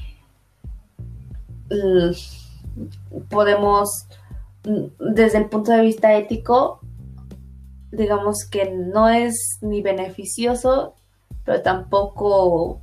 podemos, 3.30 4.08
desde 4.64 5.40
el 5.40 5.50
punto 5.50 5.72
de 5.72 5.82
vista 5.82 6.16
ético, 6.16 6.80
digamos 7.92 8.46
que 8.46 8.70
no 8.70 9.10
es 9.10 9.58
ni 9.62 9.82
beneficioso, 9.82 10.96
pero 11.44 11.62
tampoco... 11.62 12.82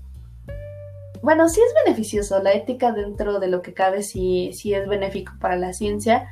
Bueno, 1.22 1.49
sí 1.49 1.61
es 1.61 1.72
beneficioso, 1.84 2.43
la 2.43 2.53
ética 2.53 2.90
dentro 2.90 3.38
de 3.38 3.47
lo 3.47 3.62
que 3.62 3.74
cabe 3.74 4.03
sí 4.03 4.51
es 4.51 4.88
benéfico 4.88 5.34
para 5.40 5.55
la 5.55 5.72
ciencia, 5.72 6.28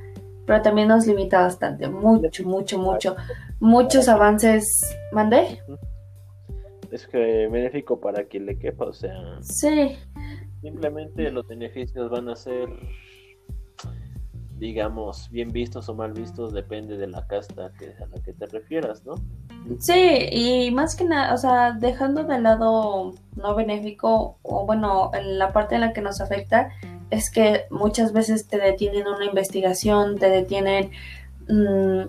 pero 0.46 0.62
también 0.62 0.88
nos 0.88 1.06
limita 1.06 1.42
bastante, 1.42 1.88
mucho, 1.88 2.44
mucho, 2.44 2.78
mucho. 2.78 3.16
Muchos 3.60 4.08
avances. 4.08 4.80
¿Mandé? 5.12 5.60
Es 6.90 7.06
que 7.06 7.46
benéfico 7.48 8.00
para 8.00 8.24
quien 8.24 8.46
le 8.46 8.58
quepa, 8.58 8.86
o 8.86 8.92
sea. 8.92 9.14
Sí. 9.42 9.96
Simplemente 10.60 11.30
los 11.30 11.46
beneficios 11.46 12.10
van 12.10 12.28
a 12.28 12.36
ser, 12.36 12.68
digamos, 14.58 15.30
bien 15.30 15.50
vistos 15.50 15.88
o 15.88 15.94
mal 15.94 16.12
vistos, 16.12 16.52
depende 16.52 16.96
de 16.96 17.06
la 17.06 17.26
casta 17.26 17.72
que, 17.78 17.94
a 18.02 18.06
la 18.06 18.22
que 18.22 18.32
te 18.32 18.46
refieras, 18.46 19.04
¿no? 19.04 19.14
Sí, 19.78 20.28
y 20.32 20.70
más 20.70 20.96
que 20.96 21.04
nada, 21.04 21.32
o 21.34 21.36
sea, 21.36 21.72
dejando 21.72 22.24
de 22.24 22.40
lado 22.40 23.14
no 23.36 23.54
benéfico, 23.54 24.38
o 24.42 24.66
bueno, 24.66 25.10
en 25.14 25.38
la 25.38 25.52
parte 25.52 25.76
en 25.76 25.82
la 25.82 25.92
que 25.92 26.00
nos 26.00 26.20
afecta, 26.20 26.70
es 27.10 27.30
que 27.30 27.64
muchas 27.70 28.12
veces 28.12 28.46
te 28.46 28.58
detienen 28.58 29.06
una 29.06 29.24
investigación, 29.24 30.18
te 30.18 30.30
detienen 30.30 30.90
mm, 31.48 32.02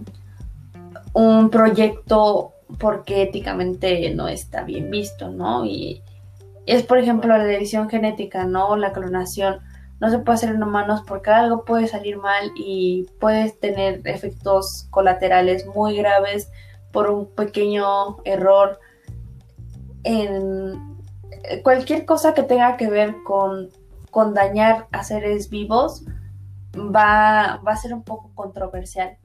un 1.13 1.49
proyecto 1.49 2.53
porque 2.79 3.23
éticamente 3.23 4.13
no 4.15 4.27
está 4.27 4.63
bien 4.63 4.89
visto, 4.89 5.29
¿no? 5.29 5.65
Y 5.65 6.01
es, 6.65 6.83
por 6.83 6.99
ejemplo, 6.99 7.37
la 7.37 7.51
edición 7.51 7.89
genética, 7.89 8.45
¿no? 8.45 8.75
La 8.75 8.93
clonación. 8.93 9.59
No 9.99 10.09
se 10.09 10.19
puede 10.19 10.35
hacer 10.35 10.49
en 10.55 10.63
humanos 10.63 11.03
porque 11.05 11.29
algo 11.29 11.63
puede 11.65 11.87
salir 11.87 12.17
mal 12.17 12.51
y 12.55 13.07
puedes 13.19 13.59
tener 13.59 14.01
efectos 14.05 14.87
colaterales 14.89 15.67
muy 15.67 15.97
graves 15.97 16.49
por 16.91 17.09
un 17.09 17.27
pequeño 17.27 18.17
error 18.23 18.79
en 20.03 21.01
cualquier 21.63 22.05
cosa 22.05 22.33
que 22.33 22.43
tenga 22.43 22.77
que 22.77 22.89
ver 22.89 23.15
con 23.23 23.69
con 24.11 24.33
dañar 24.33 24.87
a 24.91 25.03
seres 25.03 25.49
vivos 25.49 26.03
va, 26.75 27.61
va 27.65 27.71
a 27.71 27.77
ser 27.77 27.93
un 27.93 28.03
poco 28.03 28.31
controversial. 28.35 29.17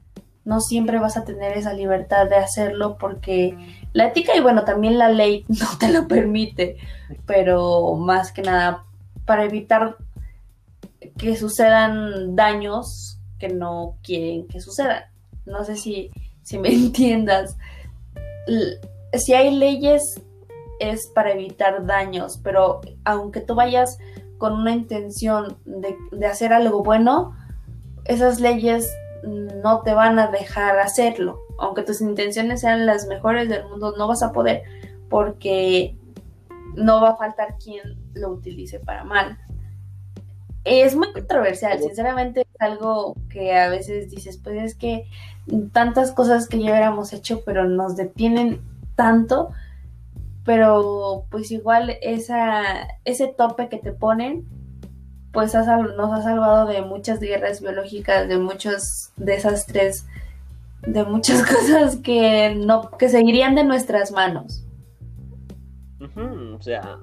No 0.45 0.61
siempre 0.61 0.97
vas 0.97 1.17
a 1.17 1.25
tener 1.25 1.57
esa 1.57 1.73
libertad 1.73 2.29
de 2.29 2.37
hacerlo 2.37 2.97
porque 2.97 3.55
la 3.93 4.07
ética 4.07 4.35
y 4.35 4.39
bueno, 4.39 4.63
también 4.63 4.97
la 4.97 5.09
ley 5.09 5.45
no 5.49 5.77
te 5.77 5.89
lo 5.89 6.07
permite, 6.07 6.77
pero 7.25 7.95
más 7.95 8.31
que 8.31 8.41
nada 8.41 8.85
para 9.25 9.43
evitar 9.43 9.97
que 11.17 11.35
sucedan 11.35 12.35
daños 12.35 13.19
que 13.39 13.49
no 13.49 13.97
quieren 14.01 14.47
que 14.47 14.61
sucedan. 14.61 15.03
No 15.45 15.63
sé 15.63 15.75
si, 15.75 16.11
si 16.43 16.57
me 16.57 16.69
entiendas. 16.73 17.57
Si 19.13 19.33
hay 19.33 19.55
leyes 19.55 20.21
es 20.79 21.07
para 21.07 21.33
evitar 21.33 21.85
daños, 21.85 22.39
pero 22.43 22.81
aunque 23.03 23.41
tú 23.41 23.55
vayas 23.55 23.97
con 24.37 24.53
una 24.53 24.71
intención 24.71 25.57
de, 25.65 25.97
hacer 26.25 26.53
algo 26.53 26.83
bueno, 26.83 27.35
esas 28.05 28.39
leyes 28.39 28.91
no 29.23 29.81
te 29.81 29.93
van 29.93 30.19
a 30.19 30.27
dejar 30.27 30.79
hacerlo. 30.79 31.39
Aunque 31.59 31.83
tus 31.83 32.01
intenciones 32.01 32.61
sean 32.61 32.85
las 32.85 33.07
mejores 33.07 33.49
del 33.49 33.67
mundo, 33.67 33.95
no 33.97 34.07
vas 34.07 34.23
a 34.23 34.31
poder 34.31 34.63
porque 35.09 35.97
no 36.75 37.01
va 37.01 37.11
a 37.11 37.17
faltar 37.17 37.57
quien 37.57 37.81
lo 38.13 38.29
utilice 38.29 38.79
para 38.79 39.03
mal. 39.03 39.37
Es 40.63 40.95
muy 40.95 41.11
controversial, 41.13 41.79
sinceramente 41.79 42.41
es 42.41 42.61
algo 42.61 43.15
que 43.29 43.55
a 43.55 43.69
veces 43.69 44.09
dices, 44.09 44.37
pues 44.37 44.61
es 44.61 44.75
que 44.75 45.05
tantas 45.71 46.11
cosas 46.11 46.47
que 46.47 46.59
ya 46.59 46.71
hubiéramos 46.71 47.13
hecho, 47.13 47.41
pero 47.45 47.67
nos 47.67 47.95
detienen 47.95 48.61
tanto 48.95 49.51
pero 50.47 51.25
pues 51.29 51.51
igual 51.51 51.97
esa, 52.01 52.87
ese 53.03 53.27
tope 53.27 53.67
que 53.67 53.79
te 53.79 53.91
ponen, 53.91 54.47
pues 55.33 55.53
nos 55.53 55.67
ha 55.67 56.21
salvado 56.21 56.67
de 56.67 56.81
muchas 56.83 57.19
guerras 57.19 57.61
biológicas, 57.61 58.29
de 58.29 58.37
muchos 58.37 59.11
desastres, 59.17 60.07
de 60.83 61.03
muchas 61.03 61.43
cosas 61.53 61.97
que 61.97 62.55
no, 62.55 62.91
que 62.91 63.09
seguirían 63.09 63.55
de 63.55 63.65
nuestras 63.65 64.13
manos. 64.13 64.63
o 65.99 66.61
sea, 66.61 66.97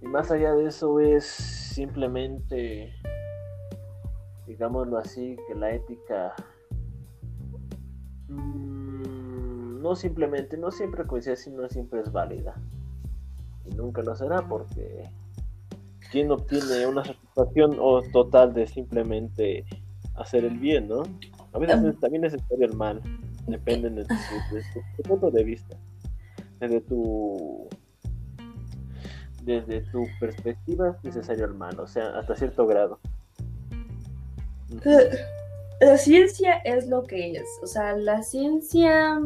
y 0.00 0.06
más 0.08 0.32
allá 0.32 0.54
de 0.54 0.66
eso 0.66 0.98
es 0.98 1.24
simplemente, 1.24 2.92
digámoslo 4.48 4.98
así, 4.98 5.36
que 5.46 5.54
la 5.54 5.70
ética 5.70 6.34
mm, 8.26 8.81
no 9.82 9.96
simplemente, 9.96 10.56
no 10.56 10.70
siempre 10.70 11.06
coincide, 11.06 11.36
sino 11.36 11.68
siempre 11.68 12.00
es 12.00 12.12
válida. 12.12 12.54
Y 13.66 13.74
nunca 13.74 14.02
lo 14.02 14.14
será 14.14 14.46
porque 14.48 15.10
quien 16.10 16.30
obtiene 16.30 16.86
una 16.86 17.04
satisfacción 17.04 17.76
o 17.78 18.02
total 18.12 18.54
de 18.54 18.66
simplemente 18.66 19.64
hacer 20.14 20.44
el 20.44 20.58
bien, 20.58 20.88
¿no? 20.88 21.02
A 21.52 21.58
veces 21.58 21.98
también 22.00 22.24
es 22.24 22.32
necesario 22.32 22.66
el 22.66 22.74
mal, 22.74 23.00
depende 23.46 23.90
de 23.90 24.04
tu, 24.04 25.02
punto 25.02 25.30
de 25.30 25.44
vista, 25.44 25.76
desde 26.60 26.80
tu 26.80 27.68
desde 29.42 29.80
tu 29.90 30.06
perspectiva 30.20 30.90
es 30.90 31.04
necesario 31.04 31.44
el 31.46 31.54
mal, 31.54 31.78
o 31.80 31.86
sea, 31.86 32.16
hasta 32.18 32.36
cierto 32.36 32.66
grado. 32.66 33.00
La 35.80 35.98
ciencia 35.98 36.58
es 36.58 36.86
lo 36.88 37.02
que 37.02 37.32
es, 37.32 37.48
o 37.62 37.66
sea, 37.66 37.96
la 37.96 38.22
ciencia, 38.22 39.20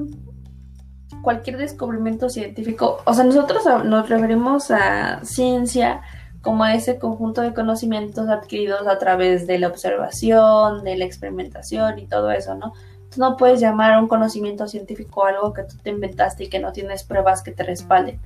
cualquier 1.23 1.57
descubrimiento 1.57 2.29
científico, 2.29 2.99
o 3.05 3.15
sea, 3.15 3.25
nosotros 3.25 3.65
nos 3.85 4.09
referimos 4.09 4.71
a 4.71 5.25
ciencia 5.25 6.03
como 6.43 6.65
a 6.65 6.75
ese 6.75 6.99
conjunto 6.99 7.41
de 7.43 7.55
conocimientos 7.55 8.29
adquiridos 8.29 8.87
a 8.87 8.99
través 8.99 9.47
de 9.47 9.59
la 9.59 9.69
observación, 9.69 10.85
de 10.85 10.97
la 10.97 11.05
experimentación 11.05 11.99
y 11.99 12.07
todo 12.07 12.31
eso, 12.31 12.55
¿no? 12.55 12.73
Tú 13.13 13.21
no 13.21 13.37
puedes 13.37 13.61
llamar 13.61 13.93
a 13.93 13.99
un 13.99 14.09
conocimiento 14.09 14.69
científico 14.69 15.25
algo 15.25 15.53
que 15.53 15.65
tú 15.65 15.77
te 15.83 15.91
inventaste 15.91 16.45
y 16.45 16.49
que 16.49 16.61
no 16.61 16.73
tienes 16.73 17.03
pruebas 17.03 17.43
que 17.43 17.51
te 17.51 17.65
respalden. 17.65 18.21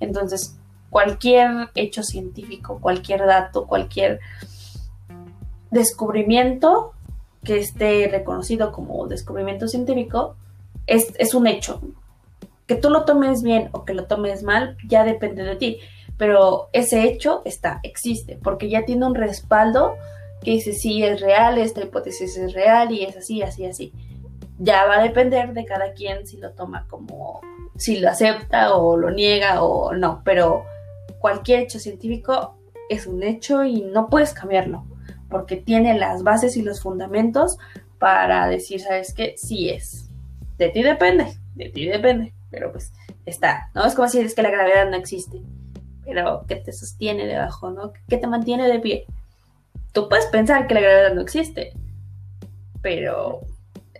Entonces, 0.00 0.56
cualquier 0.90 1.68
hecho 1.74 2.02
científico, 2.02 2.78
cualquier 2.80 3.26
dato, 3.26 3.66
cualquier 3.66 4.20
descubrimiento 5.70 6.92
que 7.44 7.58
esté 7.58 8.08
reconocido 8.10 8.72
como 8.72 9.06
descubrimiento 9.06 9.68
científico 9.68 10.36
es, 10.86 11.12
es 11.18 11.34
un 11.34 11.46
hecho. 11.46 11.80
Que 12.66 12.74
tú 12.74 12.90
lo 12.90 13.04
tomes 13.04 13.42
bien 13.42 13.68
o 13.72 13.84
que 13.84 13.94
lo 13.94 14.06
tomes 14.06 14.42
mal 14.42 14.76
ya 14.88 15.04
depende 15.04 15.44
de 15.44 15.56
ti 15.56 15.80
pero 16.18 16.70
ese 16.72 17.04
hecho 17.04 17.42
está, 17.44 17.80
existe, 17.82 18.38
porque 18.42 18.68
ya 18.68 18.84
tiene 18.84 19.06
un 19.06 19.14
respaldo 19.14 19.96
que 20.42 20.52
dice 20.52 20.72
si 20.72 21.02
es 21.02 21.20
real, 21.20 21.58
esta 21.58 21.82
hipótesis 21.82 22.36
es 22.36 22.52
real 22.52 22.92
y 22.92 23.04
es 23.04 23.16
así, 23.16 23.42
así, 23.42 23.66
así. 23.66 23.92
Ya 24.58 24.86
va 24.86 24.98
a 24.98 25.02
depender 25.02 25.52
de 25.52 25.64
cada 25.64 25.92
quien 25.92 26.26
si 26.26 26.38
lo 26.38 26.52
toma 26.52 26.86
como, 26.88 27.40
si 27.76 27.98
lo 27.98 28.08
acepta 28.08 28.74
o 28.74 28.96
lo 28.96 29.10
niega 29.10 29.62
o 29.62 29.92
no, 29.92 30.22
pero 30.24 30.64
cualquier 31.18 31.60
hecho 31.60 31.78
científico 31.78 32.56
es 32.88 33.06
un 33.06 33.22
hecho 33.22 33.64
y 33.64 33.82
no 33.82 34.08
puedes 34.08 34.32
cambiarlo, 34.32 34.84
porque 35.28 35.56
tiene 35.56 35.98
las 35.98 36.22
bases 36.22 36.56
y 36.56 36.62
los 36.62 36.80
fundamentos 36.80 37.58
para 37.98 38.46
decir, 38.48 38.80
¿sabes 38.80 39.12
qué? 39.12 39.34
Sí 39.36 39.68
es. 39.68 40.08
De 40.56 40.70
ti 40.70 40.82
depende, 40.82 41.36
de 41.54 41.68
ti 41.68 41.86
depende, 41.86 42.32
pero 42.50 42.72
pues 42.72 42.92
está, 43.24 43.70
¿no? 43.74 43.84
Es 43.84 43.94
como 43.94 44.08
si 44.08 44.20
es 44.20 44.34
que 44.34 44.42
la 44.42 44.50
gravedad 44.50 44.88
no 44.88 44.96
existe 44.96 45.42
pero 46.06 46.44
que 46.46 46.56
te 46.56 46.72
sostiene 46.72 47.26
debajo, 47.26 47.70
¿no? 47.70 47.92
Que 48.08 48.16
te 48.16 48.28
mantiene 48.28 48.68
de 48.68 48.78
pie. 48.78 49.06
Tú 49.92 50.08
puedes 50.08 50.26
pensar 50.26 50.66
que 50.66 50.74
la 50.74 50.80
gravedad 50.80 51.14
no 51.14 51.20
existe, 51.20 51.72
pero 52.80 53.40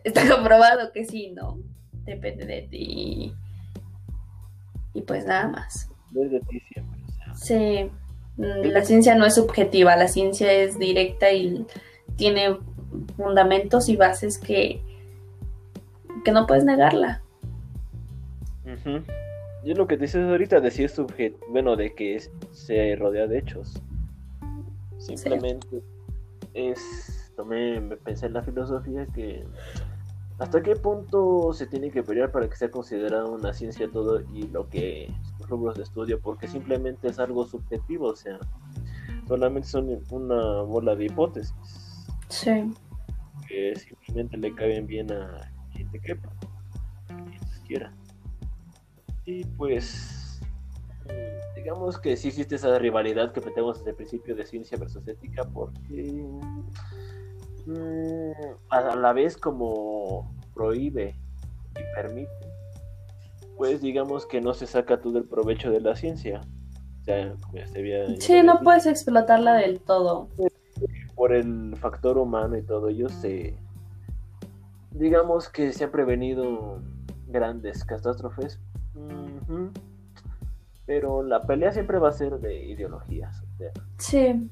está 0.04 0.26
comprobado 0.34 0.92
que 0.92 1.04
sí, 1.04 1.32
¿no? 1.32 1.58
Depende 2.04 2.46
de 2.46 2.62
ti. 2.62 3.34
Y 4.94 5.02
pues 5.02 5.26
nada 5.26 5.48
más. 5.48 5.90
Desde 6.12 6.40
ti 6.40 6.60
siempre. 6.72 7.00
Sí, 7.34 7.90
mm, 8.36 8.68
la 8.70 8.84
ciencia 8.84 9.16
no 9.16 9.26
es 9.26 9.34
subjetiva, 9.34 9.96
la 9.96 10.06
ciencia 10.06 10.52
es 10.52 10.78
directa 10.78 11.32
y 11.32 11.66
tiene 12.14 12.56
fundamentos 13.16 13.88
y 13.88 13.96
bases 13.96 14.38
que, 14.38 14.80
que 16.24 16.30
no 16.30 16.46
puedes 16.46 16.64
negarla. 16.64 17.22
Y 19.64 19.74
lo 19.74 19.86
que 19.86 19.96
dices 19.96 20.24
ahorita, 20.24 20.60
decir 20.60 20.88
sujeto, 20.88 21.38
bueno, 21.50 21.76
de 21.76 21.94
que 21.94 22.20
se 22.52 22.96
rodea 22.96 23.26
de 23.26 23.38
hechos. 23.38 23.80
Simplemente 24.98 25.82
es, 26.54 27.32
también 27.36 27.98
pensé 28.04 28.26
en 28.26 28.34
la 28.34 28.42
filosofía 28.42 29.06
que 29.14 29.44
hasta 30.38 30.62
qué 30.62 30.76
punto 30.76 31.52
se 31.52 31.66
tiene 31.66 31.90
que 31.90 32.02
pelear 32.02 32.30
para 32.30 32.48
que 32.48 32.56
sea 32.56 32.70
considerado 32.70 33.32
una 33.32 33.52
ciencia 33.52 33.88
todo 33.90 34.20
y 34.34 34.46
lo 34.48 34.68
que 34.68 35.10
los 35.40 35.48
rubros 35.48 35.76
de 35.76 35.82
estudio, 35.82 36.20
porque 36.20 36.46
simplemente 36.46 37.08
es 37.08 37.18
algo 37.18 37.46
subjetivo, 37.46 38.08
o 38.08 38.16
sea, 38.16 38.38
solamente 39.26 39.68
son 39.68 40.02
una 40.10 40.62
bola 40.62 40.94
de 40.94 41.06
hipótesis. 41.06 41.54
Sí. 42.28 42.70
Que 43.48 43.74
simplemente 43.76 44.36
le 44.36 44.54
caben 44.54 44.86
bien 44.86 45.10
a 45.10 45.50
quien 45.72 45.90
te 45.90 46.00
quepa, 46.00 46.28
a 47.08 47.24
quien 47.24 47.40
quiera. 47.66 47.92
Y 49.26 49.44
pues, 49.44 50.40
digamos 51.56 51.98
que 51.98 52.16
sí 52.16 52.28
existe 52.28 52.54
esa 52.54 52.78
rivalidad 52.78 53.32
que 53.32 53.40
tenemos 53.40 53.78
desde 53.78 53.90
el 53.90 53.96
principio 53.96 54.36
de 54.36 54.46
ciencia 54.46 54.78
versus 54.78 55.06
ética, 55.08 55.42
porque 55.52 56.24
mm, 57.66 58.30
a 58.70 58.94
la 58.94 59.12
vez 59.12 59.36
como 59.36 60.32
prohíbe 60.54 61.16
y 61.72 61.94
permite, 61.96 62.30
pues 63.56 63.80
digamos 63.80 64.26
que 64.26 64.40
no 64.40 64.54
se 64.54 64.68
saca 64.68 65.00
todo 65.00 65.18
el 65.18 65.24
provecho 65.24 65.72
de 65.72 65.80
la 65.80 65.96
ciencia. 65.96 66.40
O 67.00 67.04
sea, 67.04 67.34
como 67.42 67.58
ya 67.58 67.66
se 67.66 67.78
había 67.80 68.20
sí, 68.20 68.42
no 68.44 68.60
puedes 68.60 68.86
explotarla 68.86 69.54
del 69.54 69.80
todo. 69.80 70.28
Por 71.16 71.32
el 71.32 71.76
factor 71.76 72.16
humano 72.16 72.56
y 72.56 72.62
todo 72.62 72.88
ello 72.88 73.08
se 73.08 73.56
digamos 74.92 75.48
que 75.48 75.72
se 75.72 75.84
han 75.84 75.90
prevenido 75.90 76.80
grandes 77.26 77.84
catástrofes 77.84 78.60
pero 80.86 81.22
la 81.22 81.42
pelea 81.42 81.72
siempre 81.72 81.98
va 81.98 82.08
a 82.08 82.12
ser 82.12 82.38
de 82.38 82.64
ideologías. 82.64 83.42
sí. 83.98 84.48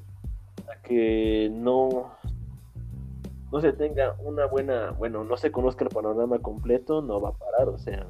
que 0.83 1.49
no, 1.51 2.11
no 3.51 3.61
se 3.61 3.73
tenga 3.73 4.15
una 4.23 4.45
buena, 4.45 4.91
bueno, 4.91 5.23
no 5.23 5.37
se 5.37 5.51
conozca 5.51 5.85
el 5.85 5.89
panorama 5.89 6.39
completo, 6.39 7.01
no 7.01 7.21
va 7.21 7.29
a 7.29 7.33
parar, 7.33 7.69
o 7.69 7.77
sea, 7.77 8.05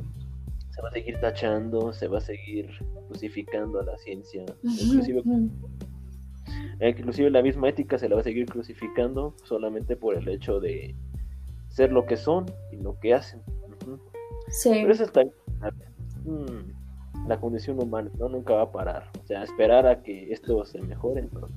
se 0.71 0.81
va 0.81 0.89
a 0.89 0.91
seguir 0.91 1.19
tachando, 1.21 1.93
se 1.93 2.07
va 2.07 2.17
a 2.17 2.21
seguir 2.21 2.69
crucificando 3.07 3.79
a 3.79 3.83
la 3.83 3.97
ciencia, 3.97 4.43
inclusive, 4.63 5.23
inclusive 6.81 7.29
la 7.29 7.41
misma 7.41 7.69
ética 7.69 7.97
se 7.97 8.09
la 8.09 8.15
va 8.15 8.21
a 8.21 8.23
seguir 8.25 8.45
crucificando 8.47 9.35
solamente 9.43 9.95
por 9.95 10.15
el 10.15 10.27
hecho 10.27 10.59
de 10.59 10.95
ser 11.69 11.91
lo 11.91 12.05
que 12.05 12.17
son 12.17 12.45
y 12.71 12.77
lo 12.77 12.99
que 12.99 13.13
hacen. 13.13 13.41
Sí. 14.49 14.69
Pero 14.73 14.91
eso 14.91 15.03
está 15.03 15.23
Mm, 16.25 17.27
la 17.27 17.39
condición 17.39 17.81
humana, 17.81 18.09
¿no? 18.17 18.29
Nunca 18.29 18.53
va 18.53 18.63
a 18.63 18.71
parar. 18.71 19.09
O 19.23 19.27
sea, 19.27 19.43
esperar 19.43 19.87
a 19.87 20.01
que 20.01 20.31
esto 20.31 20.65
se 20.65 20.81
mejore. 20.81 21.23
Pues, 21.23 21.51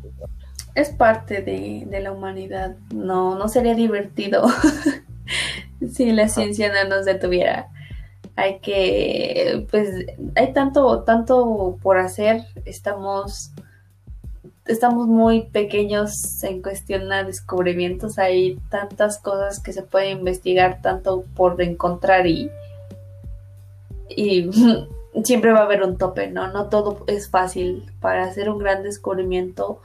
es 0.75 0.91
parte 0.91 1.43
de, 1.43 2.01
la 2.01 2.13
humanidad. 2.13 2.77
No, 2.95 3.37
no 3.37 3.49
sería 3.49 3.75
divertido 3.75 4.47
si 5.93 6.13
la 6.13 6.29
ciencia 6.29 6.73
no 6.73 6.89
nos 6.89 7.05
detuviera. 7.05 7.69
Hay 8.37 8.61
que, 8.61 9.67
pues, 9.71 10.07
hay 10.37 10.53
tanto, 10.53 11.03
tanto 11.03 11.79
por 11.83 11.99
hacer. 11.99 12.43
Estamos, 12.65 13.51
estamos 14.67 15.09
muy 15.09 15.43
pequeños 15.47 16.43
en 16.45 16.63
cuestión 16.63 17.11
a 17.13 17.25
descubrimientos. 17.25 18.19
Hay 18.19 18.59
tantas 18.71 19.19
cosas 19.19 19.61
que 19.61 19.73
se 19.73 19.83
pueden 19.83 20.19
investigar, 20.19 20.81
tanto 20.81 21.25
por 21.35 21.61
encontrar 21.61 22.27
y, 22.29 22.49
y 24.09 24.51
siempre 25.25 25.53
va 25.53 25.61
a 25.61 25.65
haber 25.65 25.83
un 25.83 25.99
tope, 25.99 26.31
¿no? 26.31 26.51
No 26.53 26.69
todo 26.69 27.05
es 27.07 27.31
fácil. 27.31 27.91
Para 28.01 28.25
hacer 28.25 28.51
un 28.51 28.59
gran 28.59 28.83
descubrimiento, 28.83 29.81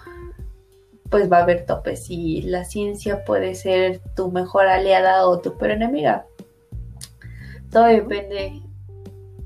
pues 1.10 1.32
va 1.32 1.38
a 1.38 1.44
haber 1.44 1.66
topes 1.66 2.10
y 2.10 2.42
la 2.42 2.66
ciencia 2.66 3.24
puede 3.24 3.56
ser 3.56 4.02
tu 4.16 4.32
mejor 4.32 4.68
aliada 4.68 5.28
o 5.28 5.40
tu 5.40 5.58
peor 5.58 5.72
enemiga. 5.72 6.26
Todo 7.72 7.86
depende 7.86 8.62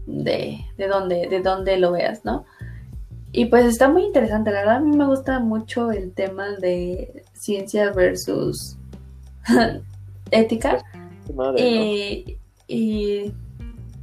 de, 0.05 0.59
de, 0.77 0.87
dónde, 0.87 1.27
de 1.27 1.41
dónde 1.41 1.77
lo 1.77 1.91
veas, 1.91 2.23
¿no? 2.25 2.45
Y 3.33 3.45
pues 3.45 3.65
está 3.65 3.89
muy 3.89 4.03
interesante, 4.03 4.51
la 4.51 4.59
verdad 4.59 4.75
a 4.77 4.79
mí 4.79 4.95
me 4.95 5.05
gusta 5.05 5.39
mucho 5.39 5.91
el 5.91 6.13
tema 6.13 6.51
de 6.51 7.23
ciencia 7.33 7.91
versus 7.91 8.77
ética. 10.31 10.83
y, 11.57 12.37
y 12.67 13.33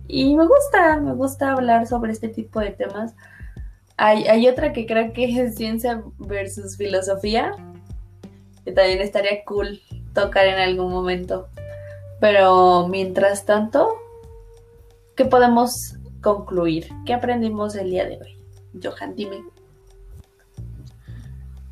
y 0.06 0.36
me 0.36 0.47
gusta, 0.47 1.01
me 1.01 1.12
gusta 1.14 1.52
hablar 1.52 1.86
sobre 1.86 2.12
este 2.12 2.28
tipo 2.28 2.60
de 2.60 2.70
temas. 2.70 3.14
Hay, 3.97 4.24
hay 4.24 4.48
otra 4.48 4.72
que 4.72 4.86
creo 4.86 5.12
que 5.12 5.24
es 5.24 5.55
ciencia 5.55 6.02
versus 6.18 6.76
filosofía, 6.76 7.52
que 8.64 8.72
también 8.72 9.01
estaría 9.01 9.44
cool 9.44 9.81
tocar 10.12 10.47
en 10.47 10.59
algún 10.59 10.93
momento. 10.93 11.48
Pero 12.20 12.89
mientras 12.89 13.44
tanto, 13.44 13.89
¿qué 15.16 15.24
podemos 15.24 15.97
concluir? 16.20 16.89
¿Qué 17.06 17.14
aprendimos 17.14 17.74
el 17.74 17.90
día 17.90 18.06
de 18.06 18.18
hoy? 18.18 18.39
Johan, 18.82 19.14
dime. 19.14 19.44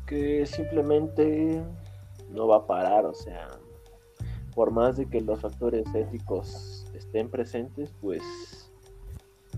Que 0.05 0.45
simplemente 0.45 1.61
no 2.29 2.47
va 2.47 2.57
a 2.57 2.67
parar, 2.67 3.05
o 3.05 3.13
sea, 3.13 3.49
por 4.53 4.71
más 4.71 4.97
de 4.97 5.07
que 5.07 5.21
los 5.21 5.39
factores 5.39 5.85
éticos 5.93 6.82
estén 7.13 7.29
presentes, 7.29 7.93
pues 8.01 8.23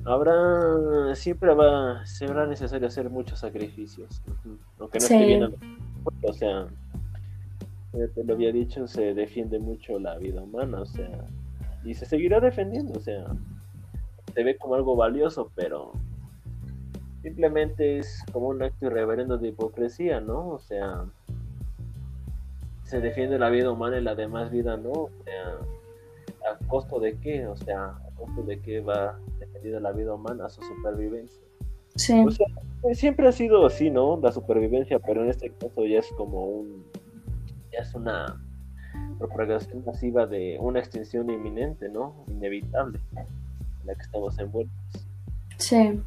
habrá, 0.03 1.15
siempre 1.15 1.53
va, 1.53 2.05
será 2.05 2.45
necesario 2.45 2.85
hacer 2.85 3.09
muchos 3.09 3.39
sacrificios, 3.39 4.21
aunque 4.77 4.99
no 4.99 5.05
esté 5.05 5.25
bien, 5.25 5.55
o 6.21 6.33
sea, 6.33 6.67
te 7.93 8.23
lo 8.25 8.33
había 8.33 8.51
dicho, 8.51 8.87
se 8.87 9.13
defiende 9.13 9.57
mucho 9.59 9.97
la 9.99 10.17
vida 10.17 10.41
humana, 10.41 10.81
o 10.81 10.85
sea, 10.85 11.09
y 11.85 11.93
se 11.93 12.05
seguirá 12.05 12.41
defendiendo, 12.41 12.99
o 12.99 12.99
sea, 12.99 13.25
se 14.33 14.43
ve 14.43 14.57
como 14.57 14.75
algo 14.75 14.97
valioso, 14.97 15.49
pero 15.55 15.93
simplemente 17.21 17.99
es 17.99 18.21
como 18.33 18.49
un 18.49 18.61
acto 18.63 18.87
irreverendo 18.87 19.37
de 19.37 19.47
hipocresía, 19.47 20.19
¿no? 20.19 20.49
O 20.49 20.59
sea, 20.59 21.05
se 22.83 22.99
defiende 22.99 23.39
la 23.39 23.49
vida 23.49 23.71
humana 23.71 23.97
y 23.97 24.03
la 24.03 24.13
demás 24.13 24.51
vida 24.51 24.75
no, 24.75 24.91
o 24.91 25.11
sea, 25.23 25.57
¿a 26.49 26.67
costo 26.67 26.99
de 26.99 27.17
qué? 27.19 27.47
O 27.47 27.55
sea, 27.55 27.85
¿a 27.85 28.09
costo 28.15 28.43
de 28.43 28.59
qué 28.59 28.81
va 28.81 29.19
defendida 29.39 29.79
la 29.79 29.91
vida 29.91 30.13
humana, 30.13 30.49
su 30.49 30.61
supervivencia? 30.61 31.41
Sí. 31.95 32.23
O 32.25 32.31
sea, 32.31 32.47
siempre 32.93 33.27
ha 33.27 33.31
sido 33.31 33.65
así, 33.65 33.89
¿no? 33.89 34.19
La 34.21 34.31
supervivencia, 34.31 34.99
pero 34.99 35.23
en 35.23 35.29
este 35.29 35.49
caso 35.51 35.85
ya 35.85 35.99
es 35.99 36.11
como 36.17 36.45
un, 36.45 36.85
ya 37.71 37.79
es 37.79 37.93
una 37.95 38.41
propagación 39.17 39.83
masiva 39.85 40.25
de 40.25 40.57
una 40.59 40.79
extinción 40.79 41.29
inminente, 41.29 41.89
¿no? 41.89 42.25
Inevitable, 42.27 42.99
en 43.15 43.87
la 43.87 43.95
que 43.95 44.01
estamos 44.01 44.37
envueltos. 44.39 45.07
Sí. 45.57 46.01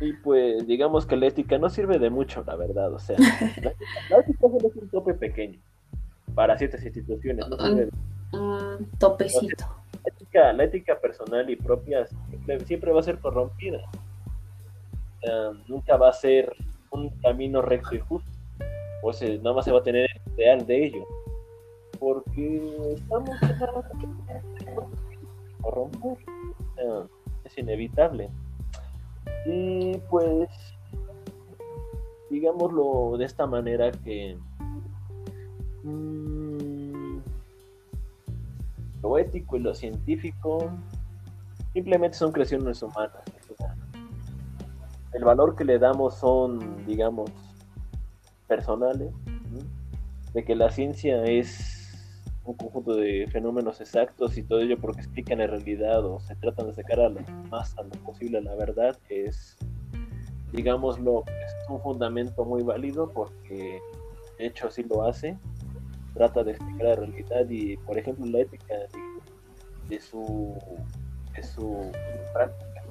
Y 0.00 0.12
pues 0.12 0.66
digamos 0.66 1.06
que 1.06 1.16
la 1.16 1.26
ética 1.26 1.58
no 1.58 1.70
sirve 1.70 1.98
de 1.98 2.10
mucho, 2.10 2.44
la 2.46 2.56
verdad, 2.56 2.92
o 2.92 2.98
sea, 2.98 3.16
la, 4.10 4.18
ética 4.18 4.40
solo 4.40 4.68
es 4.68 4.76
un 4.76 4.88
tope 4.88 5.14
pequeño 5.14 5.58
para 6.34 6.56
ciertas 6.58 6.84
instituciones. 6.84 7.46
Un 8.40 8.90
topecito. 8.98 9.64
La 9.92 10.10
ética, 10.12 10.52
la 10.52 10.64
ética, 10.64 11.00
personal 11.00 11.48
y 11.48 11.56
propia 11.56 12.06
siempre, 12.66 12.92
va 12.92 13.00
a 13.00 13.02
ser 13.02 13.18
corrompida. 13.18 13.80
nunca 15.68 15.96
va 15.96 16.10
a 16.10 16.12
ser 16.12 16.54
un 16.90 17.10
camino 17.20 17.62
recto 17.62 17.94
y 17.94 18.00
justo. 18.00 18.30
O 19.02 19.12
sea, 19.12 19.28
nada 19.38 19.54
más 19.54 19.64
se 19.64 19.72
va 19.72 19.80
a 19.80 19.82
tener 19.82 20.08
el 20.10 20.32
ideal 20.34 20.66
de 20.66 20.86
ello 20.86 21.06
porque 21.98 22.94
estamos 22.94 23.36
corromper, 25.62 26.18
es 27.44 27.58
inevitable. 27.58 28.28
Y 29.46 29.96
pues, 30.10 30.48
digámoslo 32.30 33.16
de 33.16 33.24
esta 33.24 33.46
manera 33.46 33.90
que 33.90 34.36
mmm, 35.82 36.43
lo 39.04 39.18
ético 39.18 39.56
y 39.56 39.60
lo 39.60 39.74
científico 39.74 40.70
simplemente 41.74 42.16
son 42.16 42.32
creaciones 42.32 42.82
humanas. 42.82 43.22
El 45.12 45.24
valor 45.24 45.54
que 45.54 45.64
le 45.64 45.78
damos 45.78 46.16
son, 46.16 46.86
digamos, 46.86 47.30
personales, 48.48 49.12
de 50.32 50.44
que 50.44 50.56
la 50.56 50.70
ciencia 50.70 51.22
es 51.24 52.18
un 52.44 52.54
conjunto 52.54 52.96
de 52.96 53.26
fenómenos 53.30 53.80
exactos 53.80 54.36
y 54.38 54.42
todo 54.42 54.60
ello 54.60 54.78
porque 54.80 55.02
explican 55.02 55.38
la 55.38 55.46
realidad 55.46 56.04
o 56.04 56.18
se 56.20 56.34
tratan 56.36 56.66
de 56.68 56.72
sacar 56.74 57.00
a 57.00 57.08
lo 57.08 57.20
más 57.50 57.76
a 57.78 57.82
lo 57.82 57.90
posible 58.04 58.40
la 58.40 58.54
verdad, 58.54 58.96
es, 59.08 59.56
digámoslo, 60.52 61.24
es 61.26 61.70
un 61.70 61.80
fundamento 61.80 62.44
muy 62.44 62.62
válido 62.62 63.10
porque 63.10 63.80
de 64.38 64.46
hecho 64.46 64.66
así 64.66 64.82
lo 64.82 65.04
hace, 65.04 65.38
trata 66.14 66.44
de 66.44 66.52
explicar 66.52 66.86
la 66.86 66.94
realidad 66.96 67.48
y, 67.48 67.76
por 67.78 67.98
ejemplo, 67.98 68.24
la 68.26 68.40
ética 68.40 68.74
de, 69.88 70.00
su, 70.00 70.56
de 71.36 71.42
su 71.42 71.90
práctica, 72.32 72.82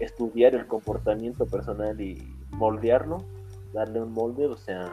estudiar 0.00 0.54
el 0.54 0.66
comportamiento 0.66 1.46
personal 1.46 2.00
y 2.00 2.34
moldearlo, 2.50 3.18
darle 3.72 4.02
un 4.02 4.12
molde, 4.12 4.46
o 4.46 4.56
sea, 4.56 4.92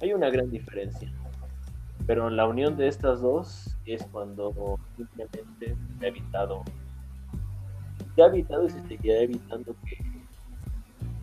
hay 0.00 0.12
una 0.12 0.30
gran 0.30 0.50
diferencia. 0.50 1.12
Pero 2.06 2.28
en 2.28 2.36
la 2.36 2.46
unión 2.46 2.76
de 2.76 2.88
estas 2.88 3.20
dos 3.20 3.76
es 3.86 4.04
cuando 4.12 4.78
simplemente 4.96 5.76
se 5.98 6.04
ha 6.04 6.08
evitado, 6.08 6.62
se 8.14 8.22
ha 8.22 8.26
evitado 8.26 8.66
y 8.66 8.70
se 8.70 8.80
seguirá 8.88 9.20
evitando 9.20 9.74
que, 9.86 9.98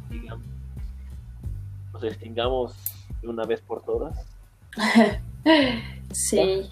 digamos, 0.10 0.46
nos 1.94 2.04
extingamos 2.04 3.01
de 3.22 3.28
una 3.28 3.46
vez 3.46 3.62
por 3.62 3.82
todas. 3.82 4.26
sí. 6.12 6.70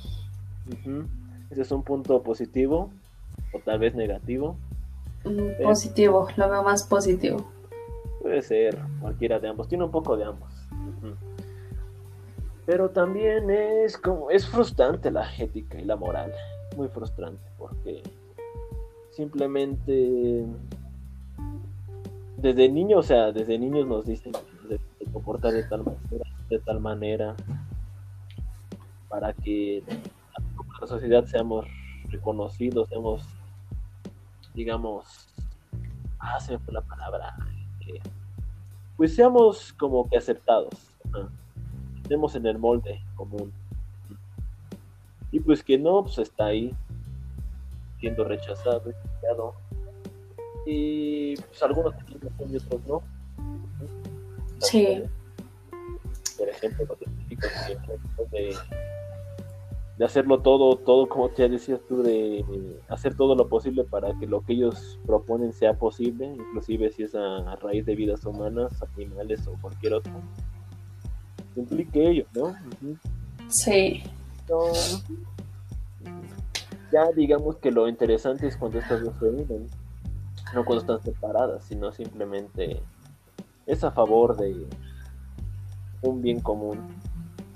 Ese 1.49 1.61
es 1.61 1.71
un 1.71 1.83
punto 1.83 2.21
positivo 2.21 2.91
o 3.53 3.59
tal 3.59 3.79
vez 3.79 3.95
negativo. 3.95 4.55
Mm, 5.25 5.63
positivo, 5.63 6.27
lo 6.35 6.49
veo 6.49 6.63
más 6.63 6.83
positivo. 6.83 7.45
Puede 8.21 8.41
ser 8.41 8.77
cualquiera 9.01 9.39
de 9.39 9.49
ambos, 9.49 9.67
tiene 9.67 9.83
un 9.83 9.91
poco 9.91 10.17
de 10.17 10.25
ambos. 10.25 10.49
Pero 12.65 12.89
también 12.91 13.49
es 13.49 13.97
como 13.97 14.29
es 14.29 14.47
frustrante 14.47 15.09
la 15.09 15.27
ética 15.37 15.79
y 15.79 15.85
la 15.85 15.95
moral, 15.95 16.31
muy 16.77 16.87
frustrante 16.87 17.41
porque 17.57 18.03
simplemente 19.09 20.45
desde 22.37 22.69
niños, 22.69 22.99
o 22.99 23.03
sea, 23.03 23.31
desde 23.31 23.57
niños 23.57 23.87
nos 23.87 24.05
dicen 24.05 24.31
de, 24.69 24.79
comportar 25.11 25.53
de 25.53 25.63
tal 25.63 25.83
manera, 25.83 26.28
de 26.49 26.59
tal 26.59 26.79
manera 26.79 27.35
para 29.07 29.33
que 29.33 29.83
la 30.81 30.87
sociedad 30.87 31.25
seamos 31.25 31.65
reconocidos, 32.09 32.89
seamos 32.89 33.23
digamos, 34.53 35.27
ah, 36.19 36.39
se 36.39 36.53
me 36.53 36.59
fue 36.59 36.73
la 36.73 36.81
palabra, 36.81 37.35
eh, 37.87 38.01
pues 38.97 39.15
seamos 39.15 39.73
como 39.73 40.09
que 40.09 40.17
aceptados 40.17 40.89
estemos 42.09 42.33
en 42.33 42.47
el 42.47 42.57
molde 42.57 42.99
común. 43.15 43.53
Y 45.31 45.39
pues 45.39 45.63
que 45.63 45.77
no, 45.77 46.01
pues 46.01 46.17
está 46.17 46.47
ahí, 46.47 46.73
siendo 47.99 48.23
rechazado, 48.23 48.79
rechazado. 48.79 49.53
Y 50.65 51.35
pues 51.35 51.61
algunos 51.61 51.93
y 52.49 52.55
otros 52.55 52.81
no. 52.87 53.03
Sí. 54.57 55.03
Por 56.39 56.49
ejemplo, 56.49 56.87
los 56.87 58.31
de, 58.31 58.55
de 59.97 60.05
hacerlo 60.05 60.41
todo, 60.41 60.77
todo 60.77 61.07
como 61.07 61.29
te 61.29 61.47
decías 61.47 61.81
tú, 61.87 62.01
de 62.01 62.43
hacer 62.87 63.15
todo 63.15 63.35
lo 63.35 63.47
posible 63.49 63.83
para 63.83 64.17
que 64.17 64.25
lo 64.25 64.41
que 64.41 64.53
ellos 64.53 64.97
proponen 65.05 65.53
sea 65.53 65.73
posible, 65.73 66.25
inclusive 66.25 66.89
si 66.91 67.03
es 67.03 67.13
a 67.13 67.55
raíz 67.57 67.85
de 67.85 67.95
vidas 67.95 68.25
humanas, 68.25 68.71
animales 68.95 69.45
o 69.47 69.53
cualquier 69.61 69.93
otro 69.93 70.13
implique 71.59 72.09
ello, 72.09 72.25
¿no? 72.33 72.55
Sí. 73.49 74.03
ya 76.91 77.11
digamos 77.15 77.57
que 77.57 77.71
lo 77.71 77.87
interesante 77.87 78.47
es 78.47 78.57
cuando 78.57 78.79
estas 78.79 79.03
dos 79.03 79.13
se 79.19 79.25
unen, 79.25 79.67
no 80.53 80.65
cuando 80.65 80.81
están 80.81 81.01
separadas, 81.01 81.63
sino 81.65 81.91
simplemente 81.91 82.81
es 83.65 83.83
a 83.83 83.91
favor 83.91 84.37
de 84.37 84.67
un 86.01 86.21
bien 86.21 86.39
común 86.39 86.79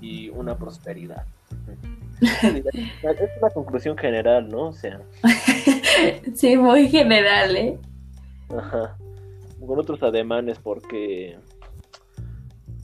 y 0.00 0.28
una 0.30 0.56
prosperidad. 0.56 1.24
es 2.20 3.30
una 3.40 3.50
conclusión 3.50 3.96
general, 3.96 4.48
¿no? 4.48 4.68
O 4.68 4.72
sea. 4.72 5.00
sí, 6.34 6.56
muy 6.56 6.88
general, 6.88 7.56
¿eh? 7.56 7.78
Ajá. 8.56 8.96
Con 9.66 9.78
otros 9.78 10.02
ademanes 10.02 10.58
porque 10.58 11.38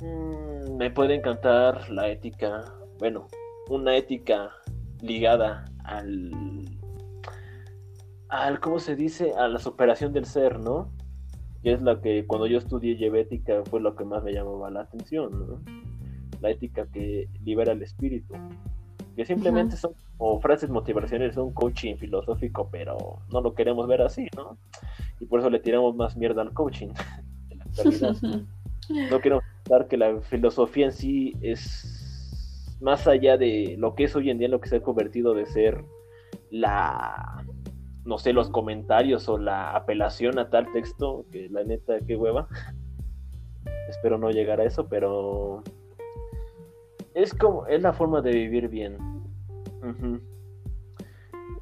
Mm, 0.01 0.77
me 0.77 0.91
puede 0.91 1.15
encantar 1.15 1.91
la 1.91 2.09
ética, 2.09 2.73
bueno, 2.99 3.28
una 3.69 3.97
ética 3.97 4.51
ligada 5.03 5.66
al, 5.85 6.31
al, 8.28 8.61
¿cómo 8.61 8.78
se 8.78 8.97
dice? 8.97 9.35
A 9.37 9.47
la 9.49 9.59
superación 9.59 10.12
del 10.12 10.24
ser, 10.24 10.59
¿no? 10.59 10.91
Y 11.62 11.70
es 11.70 11.82
la 11.82 12.01
que 12.01 12.27
cuando 12.27 12.47
yo 12.47 12.59
estudié 12.59 12.97
ética 13.20 13.62
fue 13.65 13.81
lo 13.81 13.95
que 13.95 14.05
más 14.05 14.23
me 14.23 14.32
llamaba 14.32 14.70
la 14.70 14.81
atención, 14.82 15.31
¿no? 15.32 15.61
La 16.41 16.51
ética 16.51 16.87
que 16.87 17.28
libera 17.45 17.73
el 17.73 17.82
espíritu. 17.82 18.35
Que 19.15 19.24
simplemente 19.27 19.77
son 19.77 19.93
como 20.16 20.41
frases 20.41 20.70
motivacionales, 20.70 21.35
son 21.35 21.53
coaching 21.53 21.97
filosófico, 21.97 22.69
pero 22.70 22.97
no 23.31 23.43
lo 23.43 23.55
queremos 23.55 23.87
ver 23.87 24.01
así, 24.01 24.27
¿no? 24.37 24.57
Y 25.20 25.27
por 25.27 25.41
eso 25.41 25.51
le 25.51 25.61
tiramos 25.61 25.95
más 25.95 26.16
mierda 26.16 26.41
al 26.43 26.55
coaching. 26.55 26.89
no 29.11 29.20
quiero 29.20 29.43
que 29.89 29.97
la 29.97 30.20
filosofía 30.23 30.87
en 30.87 30.93
sí 30.93 31.37
es 31.43 32.77
más 32.81 33.07
allá 33.07 33.37
de 33.37 33.77
lo 33.78 33.95
que 33.95 34.05
es 34.05 34.16
hoy 34.16 34.31
en 34.31 34.39
día, 34.39 34.49
lo 34.49 34.61
que 34.61 34.69
se 34.69 34.77
ha 34.77 34.82
convertido 34.82 35.35
de 35.35 35.47
ser 35.47 35.85
la, 36.51 37.45
no 38.05 38.18
sé, 38.18 38.32
los 38.32 38.51
comentarios 38.51 39.28
o 39.28 39.39
la 39.39 39.74
apelación 39.77 40.39
a 40.39 40.51
tal 40.51 40.72
texto, 40.72 41.27
que 41.31 41.48
la 41.48 41.64
neta, 41.64 42.01
qué 42.06 42.16
hueva. 42.16 42.48
Espero 43.89 44.18
no 44.18 44.31
llegar 44.31 44.60
a 44.60 44.64
eso, 44.64 44.89
pero 44.89 45.62
es 47.14 47.35
como, 47.35 47.66
es 47.66 47.82
la 47.82 47.93
forma 47.93 48.22
de 48.22 48.32
vivir 48.32 48.68
bien. 48.68 48.97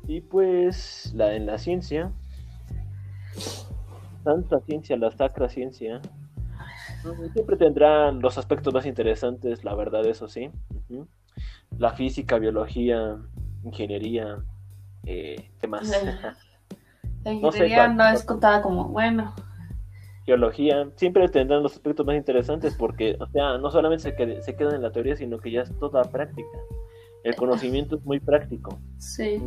Y 0.06 0.20
pues, 0.20 1.12
la, 1.14 1.34
en 1.34 1.46
la 1.46 1.58
ciencia, 1.58 2.12
santa 4.24 4.60
ciencia, 4.60 4.96
la 4.96 5.10
sacra 5.10 5.48
ciencia, 5.48 6.00
siempre 7.32 7.56
tendrá 7.56 8.12
los 8.12 8.38
aspectos 8.38 8.72
más 8.74 8.86
interesantes, 8.86 9.64
la 9.64 9.74
verdad, 9.74 10.04
eso 10.06 10.28
sí. 10.28 10.50
La 11.78 11.92
física, 11.92 12.38
biología, 12.38 13.16
ingeniería, 13.64 14.38
eh, 15.04 15.50
¿qué 15.60 15.66
más? 15.66 15.88
La 17.24 17.32
ingeniería 17.32 17.88
no, 17.88 18.06
es 18.08 18.24
contada 18.24 18.62
como, 18.62 18.88
bueno. 18.88 19.34
Geología, 20.24 20.88
siempre 20.96 21.28
tendrán 21.28 21.62
los 21.62 21.72
aspectos 21.72 22.04
más 22.04 22.16
interesantes 22.16 22.74
porque, 22.74 23.16
o 23.18 23.26
sea, 23.28 23.56
no 23.58 23.70
solamente 23.70 24.10
se, 24.10 24.42
se 24.42 24.56
quedan 24.56 24.74
en 24.74 24.82
la 24.82 24.92
teoría, 24.92 25.16
sino 25.16 25.38
que 25.38 25.50
ya 25.50 25.62
es 25.62 25.78
toda 25.78 26.04
práctica. 26.04 26.58
El 27.24 27.34
conocimiento 27.34 27.96
es 27.96 28.04
muy 28.04 28.20
práctico. 28.20 28.78
Sí. 28.98 29.42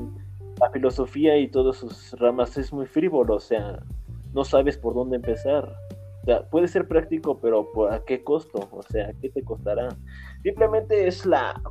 La 0.60 0.69
filosofía 0.72 1.38
y 1.38 1.48
todas 1.48 1.78
sus 1.78 2.14
ramas 2.14 2.57
es 2.57 2.73
muy 2.73 2.86
frívolo, 2.86 3.36
o 3.36 3.40
sea, 3.40 3.80
no 4.34 4.44
sabes 4.44 4.78
por 4.78 4.94
dónde 4.94 5.18
empezar. 5.18 5.76
O 6.22 6.26
sea, 6.26 6.44
puede 6.44 6.68
ser 6.68 6.88
práctico, 6.88 7.40
pero 7.40 7.68
¿a 7.90 8.03
qué 8.06 8.23
costo? 8.23 8.69
O 8.72 8.84
sea, 8.84 9.11
¿qué 9.22 9.30
te 9.30 9.44
costará? 9.44 9.90
Simplemente 10.43 11.07
es 11.07 11.26
la, 11.26 11.61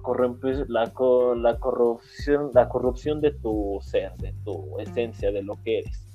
la, 0.68 0.92
la, 1.36 1.59
corrupción, 1.59 2.51
la 2.55 2.68
corrupción 2.68 3.20
de 3.20 3.32
tu 3.32 3.78
ser, 3.82 4.16
de 4.18 4.32
tu 4.44 4.78
esencia, 4.78 5.32
de 5.32 5.42
lo 5.42 5.60
que 5.64 5.80
eres, 5.80 6.06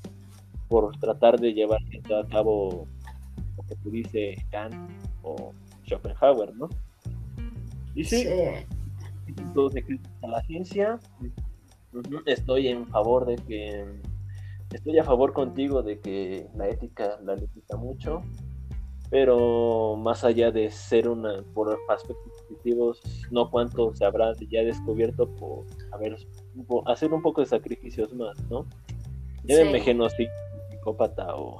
por 0.69 0.97
tratar 0.99 1.37
de 1.37 1.53
llevar 1.53 1.81
a 1.81 2.27
cabo 2.29 2.87
lo 3.57 3.63
que 3.67 3.75
tú 3.75 3.91
dices 3.91 4.37
Kant 4.51 4.73
o 5.21 5.53
Schopenhauer, 5.85 6.55
¿no? 6.55 6.69
Y 7.93 8.05
sí, 8.05 8.25
a 10.21 10.27
la 10.27 10.41
ciencia, 10.43 10.99
estoy 12.25 12.69
en 12.69 12.85
favor 12.87 13.25
de 13.25 13.35
que 13.35 13.85
estoy 14.71 14.97
a 14.99 15.03
favor 15.03 15.33
contigo 15.33 15.81
de 15.83 15.99
que 15.99 16.47
la 16.55 16.67
ética 16.67 17.17
la 17.23 17.35
limita 17.35 17.77
mucho, 17.77 18.21
pero 19.09 19.95
más 19.95 20.23
allá 20.23 20.51
de 20.51 20.69
ser 20.71 21.07
una 21.07 21.43
por 21.53 21.77
aspectos 21.89 22.34
no 23.31 23.49
cuánto 23.49 23.93
se 23.93 24.05
habrá 24.05 24.33
ya 24.49 24.63
descubierto 24.63 25.27
por 25.35 25.65
hacer 26.85 27.13
un 27.13 27.21
poco 27.21 27.41
de 27.41 27.47
sacrificios 27.47 28.13
más, 28.13 28.37
¿no? 28.49 28.65
Ya 29.43 29.57
sí. 29.71 29.79
genocidio, 29.79 30.31
psicópata 30.69 31.35
o 31.35 31.59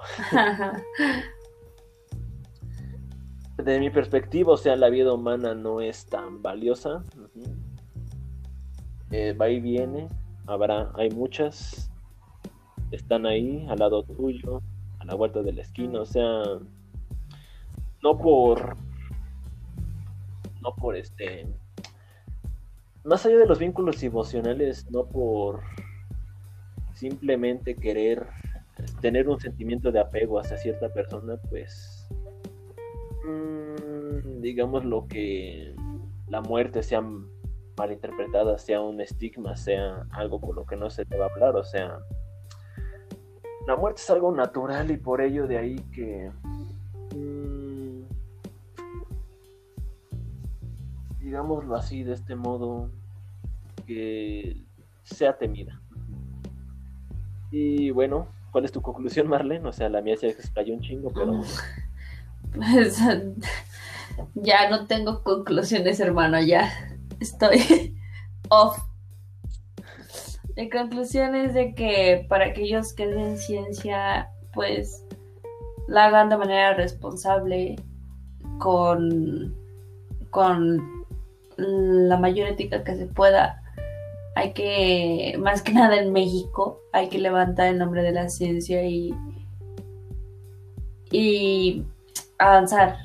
de 3.64 3.80
mi 3.80 3.90
perspectiva, 3.90 4.54
o 4.54 4.58
sea, 4.58 4.76
la 4.76 4.90
vida 4.90 5.14
humana 5.14 5.56
no 5.56 5.82
es 5.82 6.06
tan 6.06 6.42
valiosa. 6.42 7.04
Eh, 9.12 9.34
va 9.34 9.50
y 9.50 9.60
viene, 9.60 10.10
habrá, 10.46 10.92
hay 10.96 11.10
muchas, 11.10 11.92
están 12.92 13.26
ahí 13.26 13.66
al 13.70 13.80
lado 13.80 14.04
tuyo, 14.04 14.62
a 15.00 15.06
la 15.06 15.16
vuelta 15.16 15.42
de 15.42 15.54
la 15.54 15.62
esquina, 15.62 16.02
o 16.02 16.06
sea, 16.06 16.44
no 18.04 18.18
por, 18.18 18.76
no 20.66 20.76
por 20.76 20.96
este, 20.96 21.48
más 23.04 23.26
allá 23.26 23.38
de 23.38 23.46
los 23.46 23.60
vínculos 23.60 24.02
emocionales, 24.02 24.90
no 24.90 25.06
por 25.06 25.62
simplemente 26.94 27.76
querer 27.76 28.26
tener 29.00 29.30
un 29.30 29.40
sentimiento 29.40 29.92
de 29.92 30.00
apego 30.00 30.40
hacia 30.40 30.58
cierta 30.58 30.90
persona, 30.90 31.38
pues, 31.50 32.08
mm, 33.26 34.42
digamos 34.42 34.84
lo 34.86 35.08
que 35.08 35.76
la 36.28 36.42
muerte 36.42 36.82
sea 36.82 37.04
malinterpretada, 37.78 38.58
sea 38.58 38.82
un 38.82 39.00
estigma, 39.02 39.56
sea 39.56 40.08
algo 40.12 40.40
por 40.40 40.56
lo 40.56 40.66
que 40.66 40.76
no 40.76 40.90
se 40.90 41.06
te 41.06 41.18
va 41.18 41.26
a 41.26 41.30
hablar, 41.30 41.56
o 41.56 41.64
sea, 41.64 42.00
la 43.68 43.76
muerte 43.76 44.02
es 44.02 44.10
algo 44.10 44.32
natural 44.32 44.90
y 44.90 44.98
por 44.98 45.22
ello 45.22 45.46
de 45.48 45.58
ahí 45.58 45.76
que 45.94 46.32
digámoslo 51.36 51.76
así 51.76 52.04
de 52.04 52.14
este 52.14 52.34
modo 52.34 52.90
que 53.86 54.64
sea 55.04 55.38
temida 55.38 55.82
y 57.52 57.90
bueno 57.90 58.30
¿cuál 58.54 58.64
es 58.64 58.72
tu 58.72 58.82
conclusión 58.82 59.28
Marlene? 59.28 59.68
o 59.68 59.74
sea 59.74 59.90
la 59.90 60.02
mía 60.02 60.16
se 60.16 60.30
explayó 60.30 60.74
un 60.74 60.80
chingo 60.80 61.12
pero 61.14 61.42
pues 62.56 63.00
ya 64.36 64.70
no 64.70 64.88
tengo 64.88 65.24
conclusiones 65.24 66.00
hermano 66.00 66.40
ya 66.40 66.72
estoy 67.20 67.98
off 68.50 68.80
mi 70.56 70.70
conclusión 70.70 71.36
es 71.36 71.54
de 71.54 71.76
que 71.76 72.26
para 72.30 72.46
aquellos 72.46 72.94
que 72.94 73.08
den 73.08 73.38
ciencia, 73.38 74.30
pues 74.54 75.04
la 75.90 76.06
hagan 76.06 76.30
de 76.30 76.38
manera 76.38 76.76
responsable, 76.76 77.76
con, 78.58 79.54
con 80.30 80.95
la 81.58 82.18
mayor 82.18 82.48
ética 82.48 82.84
que 82.84 82.96
se 82.96 83.06
pueda. 83.06 83.62
Hay 84.36 84.54
que, 84.54 85.38
más 85.40 85.62
que 85.62 85.74
nada 85.74 85.98
en 85.98 86.12
México, 86.12 86.82
hay 86.92 87.10
que 87.10 87.20
levantar 87.20 87.68
el 87.68 87.78
nombre 87.78 88.04
de 88.04 88.12
la 88.12 88.30
ciencia 88.30 88.84
y, 88.86 89.14
y 91.12 91.86
avanzar. 92.38 92.98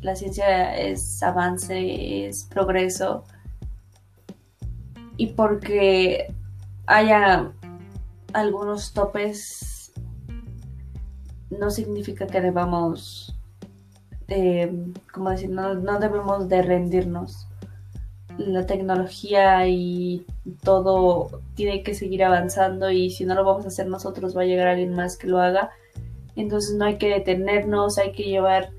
La 0.00 0.14
ciencia 0.14 0.76
es 0.76 1.22
avance, 1.22 2.28
es 2.28 2.44
progreso. 2.44 3.24
Y 5.16 5.28
porque 5.28 6.32
haya 6.86 7.50
algunos 8.32 8.92
topes, 8.92 9.92
no 11.50 11.70
significa 11.70 12.26
que 12.26 12.40
debamos, 12.40 13.36
eh, 14.28 14.72
como 15.12 15.30
decir, 15.30 15.50
no, 15.50 15.74
no 15.74 15.98
debemos 15.98 16.48
de 16.48 16.62
rendirnos. 16.62 17.48
La 18.38 18.66
tecnología 18.66 19.66
y 19.66 20.26
todo 20.62 21.40
tiene 21.54 21.82
que 21.82 21.94
seguir 21.94 22.24
avanzando 22.24 22.90
y 22.90 23.10
si 23.10 23.24
no 23.24 23.34
lo 23.34 23.44
vamos 23.44 23.64
a 23.64 23.68
hacer 23.68 23.86
nosotros 23.86 24.36
va 24.36 24.42
a 24.42 24.46
llegar 24.46 24.68
alguien 24.68 24.94
más 24.94 25.16
que 25.16 25.26
lo 25.26 25.40
haga. 25.40 25.70
Entonces 26.36 26.76
no 26.76 26.84
hay 26.84 26.98
que 26.98 27.08
detenernos, 27.08 27.98
hay 27.98 28.12
que 28.12 28.24
llevar 28.24 28.70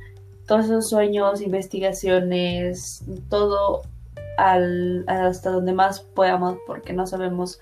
todos 0.46 0.66
esos 0.66 0.90
sueños, 0.90 1.42
investigaciones, 1.42 3.04
todo 3.30 3.82
al, 4.38 5.04
hasta 5.08 5.50
donde 5.50 5.74
más 5.74 6.02
podamos 6.02 6.58
porque 6.66 6.94
no 6.94 7.08
sabemos 7.08 7.60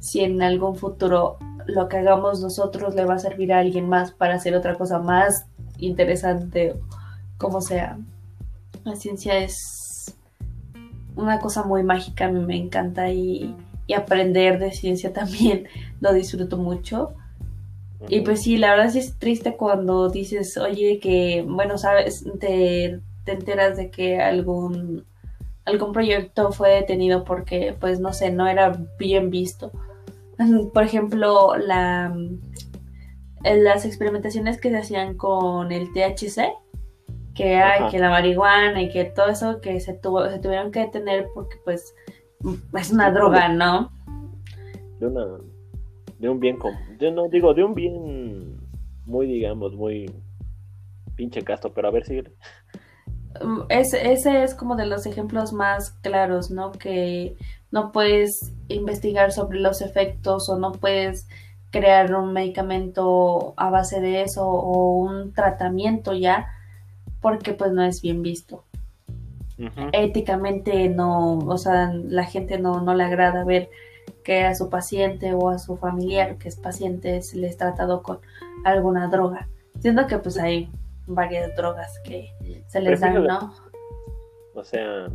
si 0.00 0.20
en 0.20 0.42
algún 0.42 0.76
futuro 0.76 1.38
lo 1.66 1.88
que 1.88 1.98
hagamos 1.98 2.40
nosotros 2.40 2.94
le 2.94 3.04
va 3.04 3.14
a 3.14 3.18
servir 3.18 3.52
a 3.52 3.58
alguien 3.58 3.88
más 3.88 4.12
para 4.12 4.34
hacer 4.34 4.54
otra 4.54 4.76
cosa 4.76 4.98
más 4.98 5.46
interesante, 5.78 6.76
como 7.36 7.60
sea. 7.60 7.98
La 8.84 8.96
ciencia 8.96 9.38
es 9.38 9.77
una 11.18 11.38
cosa 11.40 11.62
muy 11.64 11.82
mágica, 11.82 12.26
a 12.26 12.30
mí 12.30 12.40
me 12.44 12.56
encanta 12.56 13.10
y, 13.10 13.54
aprender 13.96 14.58
de 14.58 14.70
ciencia 14.72 15.12
también 15.14 15.66
lo 16.00 16.12
disfruto 16.12 16.56
mucho. 16.56 17.14
Y 18.08 18.20
pues 18.20 18.42
sí, 18.42 18.58
la 18.58 18.70
verdad 18.70 18.90
sí 18.90 19.00
es 19.00 19.18
triste 19.18 19.56
cuando 19.56 20.08
dices, 20.08 20.56
oye, 20.56 21.00
que, 21.00 21.44
bueno, 21.46 21.78
sabes, 21.78 22.24
te, 22.38 23.00
te 23.24 23.32
enteras 23.32 23.76
de 23.76 23.90
que 23.90 24.20
algún, 24.20 25.04
algún 25.64 25.92
proyecto 25.92 26.52
fue 26.52 26.70
detenido 26.70 27.24
porque, 27.24 27.74
pues, 27.78 27.98
no 27.98 28.12
sé, 28.12 28.30
no 28.30 28.46
era 28.46 28.78
bien 28.98 29.30
visto 29.30 29.72
por 30.72 30.82
ejemplo, 30.82 31.56
la, 31.56 32.14
las 33.42 33.84
experimentaciones 33.84 34.60
que 34.60 34.70
se 34.70 34.78
hacían 34.78 35.14
con 35.14 35.72
el 35.72 35.92
THC, 35.92 36.52
que 37.38 37.54
hay, 37.54 37.88
que 37.88 38.00
la 38.00 38.10
marihuana 38.10 38.82
y 38.82 38.88
que 38.88 39.04
todo 39.04 39.28
eso 39.28 39.60
que 39.60 39.78
se 39.78 39.94
tuvo, 39.94 40.28
se 40.28 40.40
tuvieron 40.40 40.72
que 40.72 40.80
detener 40.80 41.28
porque 41.32 41.56
pues 41.64 41.94
es 42.74 42.90
una 42.90 43.12
droga, 43.12 43.48
¿no? 43.48 43.92
De 44.98 45.06
una, 45.06 45.24
de 46.18 46.28
un 46.28 46.40
bien 46.40 46.56
común, 46.56 46.98
yo 46.98 47.12
no 47.12 47.28
digo, 47.28 47.54
de 47.54 47.62
un 47.62 47.74
bien 47.74 48.58
muy, 49.06 49.28
digamos, 49.28 49.76
muy 49.76 50.10
pinche 51.14 51.42
casto, 51.44 51.72
pero 51.72 51.86
a 51.86 51.90
ver, 51.92 52.04
si 52.04 52.20
mm, 52.20 53.60
Ese, 53.68 54.10
ese 54.10 54.42
es 54.42 54.56
como 54.56 54.74
de 54.74 54.86
los 54.86 55.06
ejemplos 55.06 55.52
más 55.52 55.92
claros, 56.02 56.50
¿no? 56.50 56.72
Que 56.72 57.36
no 57.70 57.92
puedes 57.92 58.52
investigar 58.66 59.30
sobre 59.30 59.60
los 59.60 59.80
efectos 59.80 60.48
o 60.48 60.58
no 60.58 60.72
puedes 60.72 61.28
crear 61.70 62.12
un 62.16 62.32
medicamento 62.32 63.54
a 63.56 63.70
base 63.70 64.00
de 64.00 64.22
eso 64.22 64.44
o 64.44 64.96
un 64.96 65.32
tratamiento 65.34 66.14
ya 66.14 66.48
porque 67.20 67.52
pues 67.52 67.72
no 67.72 67.82
es 67.82 68.02
bien 68.02 68.22
visto. 68.22 68.64
Éticamente 69.92 70.88
no, 70.88 71.38
o 71.38 71.58
sea, 71.58 71.92
la 71.92 72.24
gente 72.24 72.58
no, 72.58 72.80
no 72.80 72.94
le 72.94 73.02
agrada 73.02 73.44
ver 73.44 73.70
que 74.22 74.44
a 74.44 74.54
su 74.54 74.70
paciente 74.70 75.34
o 75.34 75.48
a 75.48 75.58
su 75.58 75.76
familiar 75.76 76.36
que 76.38 76.48
es 76.48 76.56
paciente 76.56 77.22
se 77.22 77.38
les 77.38 77.56
tratado 77.56 78.02
con 78.02 78.20
alguna 78.64 79.08
droga. 79.08 79.48
Siendo 79.80 80.06
que 80.06 80.18
pues 80.18 80.38
hay 80.38 80.70
varias 81.06 81.56
drogas 81.56 81.98
que 82.04 82.32
se 82.66 82.80
les 82.80 83.00
dan, 83.00 83.24
¿no? 83.24 83.52
O 84.54 84.64
sea, 84.64 85.08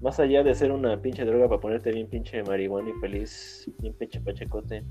más 0.00 0.18
allá 0.18 0.42
de 0.42 0.54
ser 0.54 0.72
una 0.72 1.00
pinche 1.00 1.24
droga 1.24 1.48
para 1.48 1.60
ponerte 1.60 1.92
bien 1.92 2.08
pinche 2.08 2.42
marihuana 2.42 2.90
y 2.90 3.00
feliz, 3.00 3.70
bien 3.78 3.92
pinche 3.94 4.20
pachecote. 4.20 4.84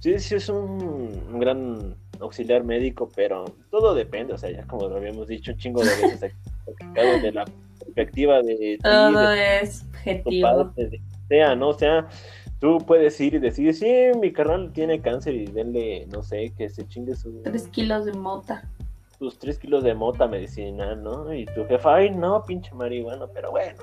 Sí, 0.00 0.18
sí 0.18 0.34
es 0.34 0.48
un, 0.48 1.38
gran 1.38 1.96
auxiliar 2.20 2.64
médico, 2.64 3.08
pero 3.14 3.44
todo 3.70 3.94
depende, 3.94 4.34
o 4.34 4.38
sea, 4.38 4.50
ya 4.50 4.66
como 4.66 4.88
lo 4.88 4.96
habíamos 4.96 5.28
dicho 5.28 5.52
un 5.52 5.58
chingo 5.58 5.82
de 5.82 5.90
veces 5.90 6.22
aquí, 6.24 7.20
de 7.22 7.32
la 7.32 7.44
perspectiva 7.78 8.42
de... 8.42 8.78
Todo 8.82 9.32
es 9.32 9.84
objetivo. 9.92 10.72
sea, 11.28 11.54
¿no? 11.54 11.68
O 11.68 11.78
sea, 11.78 12.08
tú 12.60 12.78
puedes 12.78 13.20
ir 13.20 13.34
y 13.34 13.38
decir, 13.38 13.74
sí, 13.74 13.92
mi 14.20 14.32
carnal 14.32 14.72
tiene 14.72 15.00
cáncer 15.00 15.34
y 15.34 15.46
denle, 15.46 16.06
no 16.06 16.22
sé, 16.22 16.52
que 16.56 16.68
se 16.68 16.86
chingue 16.88 17.14
su... 17.14 17.42
Tres 17.42 17.68
kilos 17.68 18.04
de 18.04 18.12
mota. 18.12 18.68
Sus 19.18 19.38
tres 19.38 19.58
kilos 19.58 19.84
de 19.84 19.94
mota 19.94 20.26
medicinal, 20.26 21.02
¿no? 21.02 21.32
Y 21.32 21.46
tu 21.46 21.64
jefa, 21.66 21.96
ay, 21.96 22.10
no, 22.10 22.44
pinche 22.44 22.74
marihuana, 22.74 23.26
pero 23.32 23.50
bueno. 23.50 23.78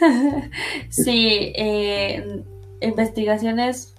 sí, 0.88 1.52
eh, 1.56 2.42
investigaciones, 2.80 3.94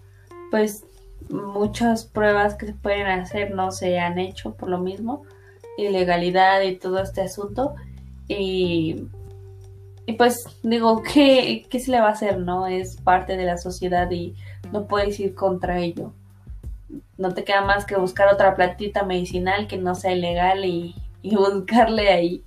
pues 0.49 0.85
muchas 1.29 2.05
pruebas 2.05 2.55
que 2.55 2.67
se 2.67 2.73
pueden 2.73 3.07
hacer 3.07 3.51
no 3.51 3.71
se 3.71 3.99
han 3.99 4.19
hecho 4.19 4.53
por 4.53 4.69
lo 4.69 4.79
mismo, 4.79 5.23
ilegalidad 5.77 6.61
y 6.61 6.75
todo 6.75 6.99
este 6.99 7.21
asunto. 7.21 7.75
Y, 8.27 9.07
y 10.05 10.13
pues 10.13 10.45
digo, 10.63 11.03
¿qué, 11.13 11.65
¿qué 11.69 11.79
se 11.79 11.91
le 11.91 12.01
va 12.01 12.09
a 12.09 12.11
hacer? 12.11 12.39
¿No? 12.39 12.67
Es 12.67 12.97
parte 12.97 13.37
de 13.37 13.45
la 13.45 13.57
sociedad 13.57 14.09
y 14.11 14.35
no 14.71 14.85
puedes 14.87 15.19
ir 15.19 15.35
contra 15.35 15.79
ello. 15.79 16.13
No 17.17 17.33
te 17.33 17.43
queda 17.43 17.61
más 17.61 17.85
que 17.85 17.95
buscar 17.95 18.33
otra 18.33 18.55
plantita 18.55 19.03
medicinal 19.03 19.67
que 19.67 19.77
no 19.77 19.95
sea 19.95 20.13
ilegal 20.13 20.65
y, 20.65 20.95
buscarle 21.23 22.09
ahí. 22.09 22.43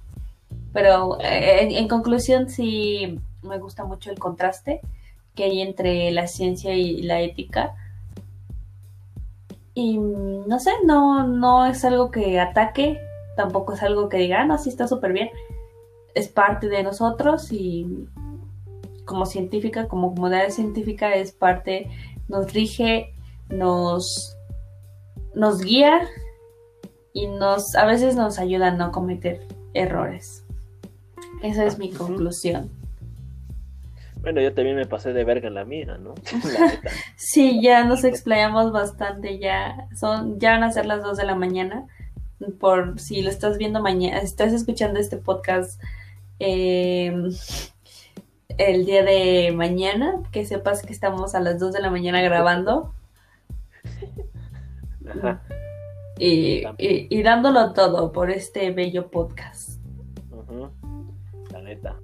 Pero 0.73 1.21
eh, 1.21 1.63
en, 1.63 1.71
en 1.71 1.89
conclusión 1.89 2.49
sí 2.51 3.21
me 3.43 3.59
gusta 3.59 3.85
mucho 3.85 4.11
el 4.11 4.19
contraste 4.19 4.81
que 5.35 5.45
hay 5.45 5.61
entre 5.61 6.11
la 6.13 6.27
ciencia 6.27 6.75
y 6.75 7.03
la 7.03 7.21
ética 7.21 7.75
y 9.75 9.99
no 9.99 10.61
sé, 10.61 10.71
no, 10.85 11.27
no 11.27 11.67
es 11.67 11.85
algo 11.85 12.11
que 12.11 12.39
ataque, 12.39 13.01
tampoco 13.37 13.75
es 13.75 13.83
algo 13.83 14.09
que 14.09 14.19
diga, 14.19 14.43
ah, 14.43 14.45
no, 14.45 14.57
sí 14.57 14.69
está 14.69 14.87
súper 14.87 15.13
bien. 15.13 15.31
Es 16.15 16.29
parte 16.29 16.69
de 16.69 16.85
nosotros 16.85 17.51
y 17.51 18.07
como 19.05 19.27
científica, 19.27 19.89
como 19.89 20.15
comunidad 20.15 20.51
científica, 20.51 21.15
es 21.15 21.33
parte, 21.33 21.91
nos 22.29 22.53
rige, 22.53 23.15
nos, 23.49 24.37
nos 25.35 25.61
guía 25.61 26.09
y 27.13 27.27
nos, 27.27 27.75
a 27.75 27.85
veces 27.85 28.17
nos 28.17 28.39
ayuda 28.39 28.69
a 28.69 28.71
no 28.73 28.93
cometer 28.93 29.47
errores. 29.75 30.45
Esa 31.43 31.65
es 31.65 31.79
mi 31.79 31.91
conclusión. 31.91 32.71
Bueno, 34.25 34.41
yo 34.41 34.55
también 34.55 34.77
me 34.77 34.87
pasé 34.87 35.13
de 35.13 35.23
verga 35.23 35.49
en 35.49 35.55
la 35.55 35.67
mía, 35.67 35.99
¿no? 36.01 36.15
sí, 37.17 37.61
ya 37.63 37.85
nos 37.85 38.05
explayamos 38.05 38.73
bastante, 38.73 39.39
ya 39.39 39.87
son, 39.95 40.41
ya 40.41 40.53
van 40.53 40.65
a 40.65 40.73
ser 40.73 40.87
las 40.87 41.03
2 41.03 41.19
de 41.19 41.25
la 41.25 41.35
mañana. 41.35 41.87
Por 42.59 42.99
si 42.99 43.21
lo 43.21 43.29
estás 43.29 43.59
viendo 43.59 43.83
mañana, 43.83 44.19
estás 44.19 44.55
escuchando 44.55 44.99
este 44.99 45.19
podcast 45.19 45.79
em, 46.39 47.33
el 48.57 48.87
día 48.87 49.05
de 49.05 49.53
mañana, 49.55 50.15
que 50.33 50.47
sepas 50.47 50.81
que 50.81 50.95
estamos 50.95 51.35
a 51.35 51.41
las 51.41 51.61
2 51.61 51.75
de 51.75 51.83
la 51.83 51.91
mañana 51.91 52.23
grabando. 52.23 52.95
Ajá. 55.07 55.43
Y, 56.19 56.63
y, 56.79 57.23
dándolo 57.23 57.75
todo 57.75 58.11
por 58.11 58.31
este 58.31 58.71
bello 58.71 59.11
podcast. 59.11 59.81
La 61.53 61.61
neta. 61.61 61.97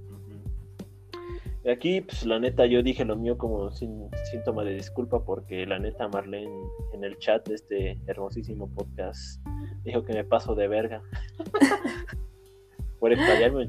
Aquí, 1.68 2.00
pues 2.00 2.24
la 2.24 2.38
neta, 2.38 2.64
yo 2.64 2.82
dije 2.82 3.04
lo 3.04 3.16
mío 3.16 3.36
como 3.36 3.70
sin, 3.70 4.08
síntoma 4.30 4.64
de 4.64 4.74
disculpa 4.74 5.22
porque 5.22 5.66
la 5.66 5.78
neta 5.78 6.08
Marlene 6.08 6.50
en 6.94 7.04
el 7.04 7.18
chat 7.18 7.46
de 7.46 7.54
este 7.54 7.98
hermosísimo 8.06 8.66
podcast 8.70 9.44
dijo 9.84 10.02
que 10.02 10.14
me 10.14 10.24
paso 10.24 10.54
de 10.54 10.68
verga 10.68 11.02
por 12.98 13.12
explayarme. 13.12 13.66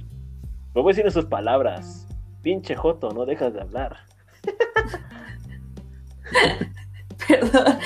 Lo 0.73 0.83
voy 0.83 0.91
a 0.91 0.93
decir 0.93 1.05
en 1.05 1.11
sus 1.11 1.25
palabras. 1.25 2.07
Pinche 2.41 2.75
Joto, 2.75 3.11
no 3.11 3.25
dejas 3.25 3.53
de 3.53 3.61
hablar. 3.61 3.97
Perdón, 7.27 7.77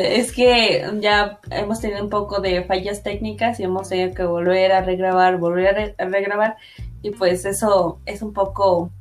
es 0.00 0.32
que 0.32 0.88
ya 1.00 1.40
hemos 1.50 1.80
tenido 1.80 2.02
un 2.02 2.10
poco 2.10 2.40
de 2.40 2.62
fallas 2.62 3.02
técnicas 3.02 3.58
y 3.58 3.64
hemos 3.64 3.88
tenido 3.88 4.14
que 4.14 4.24
volver 4.24 4.70
a 4.70 4.82
regrabar, 4.82 5.36
volver 5.38 5.96
a 5.98 6.04
regrabar 6.04 6.56
y 7.02 7.10
pues 7.10 7.44
eso 7.44 8.00
es 8.06 8.22
un 8.22 8.32
poco 8.32 8.92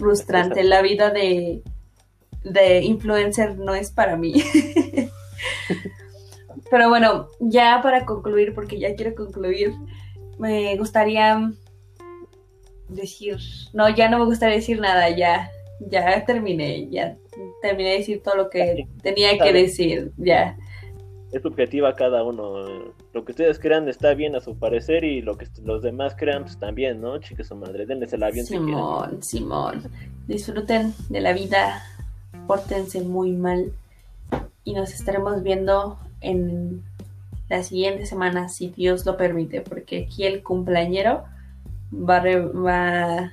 frustrante. 0.00 0.64
La 0.64 0.82
vida 0.82 1.10
de, 1.10 1.62
de 2.42 2.82
influencer 2.82 3.56
no 3.56 3.74
es 3.74 3.92
para 3.92 4.16
mí. 4.16 4.42
Pero 6.70 6.88
bueno, 6.88 7.28
ya 7.40 7.80
para 7.82 8.04
concluir, 8.04 8.54
porque 8.54 8.78
ya 8.78 8.94
quiero 8.94 9.14
concluir, 9.14 9.72
me 10.38 10.76
gustaría 10.76 11.52
decir, 12.88 13.38
no, 13.72 13.88
ya 13.88 14.08
no 14.08 14.18
me 14.18 14.24
gustaría 14.24 14.56
decir 14.56 14.80
nada, 14.80 15.10
ya, 15.10 15.50
ya 15.80 16.24
terminé, 16.24 16.88
ya 16.90 17.16
terminé 17.62 17.90
de 17.90 17.98
decir 17.98 18.22
todo 18.22 18.36
lo 18.36 18.50
que 18.50 18.88
tenía 19.02 19.38
que 19.38 19.52
decir, 19.52 20.12
ya 20.16 20.56
es 21.32 21.42
subjetiva 21.42 21.94
cada 21.94 22.24
uno. 22.24 22.92
Lo 23.12 23.24
que 23.24 23.32
ustedes 23.32 23.58
crean 23.58 23.88
está 23.88 24.14
bien 24.14 24.34
a 24.34 24.40
su 24.40 24.56
parecer 24.56 25.04
y 25.04 25.22
lo 25.22 25.36
que 25.36 25.46
los 25.62 25.82
demás 25.82 26.14
crean 26.16 26.42
pues 26.42 26.58
también, 26.58 27.00
¿no? 27.00 27.18
Chique 27.18 27.44
su 27.44 27.54
madre, 27.54 27.86
denles 27.86 28.12
el 28.12 28.22
avión 28.22 28.46
Simón, 28.46 29.22
Simón. 29.22 29.82
Disfruten 30.26 30.94
de 31.08 31.20
la 31.20 31.32
vida, 31.32 31.82
pórtense 32.46 33.00
muy 33.02 33.32
mal 33.32 33.72
y 34.64 34.74
nos 34.74 34.92
estaremos 34.92 35.42
viendo 35.42 35.98
en 36.20 36.82
la 37.48 37.62
siguiente 37.62 38.06
semana, 38.06 38.48
si 38.48 38.68
Dios 38.68 39.06
lo 39.06 39.16
permite, 39.16 39.60
porque 39.60 40.04
aquí 40.04 40.24
el 40.24 40.42
cumpleañero 40.42 41.24
va, 41.92 42.22
va 42.22 43.30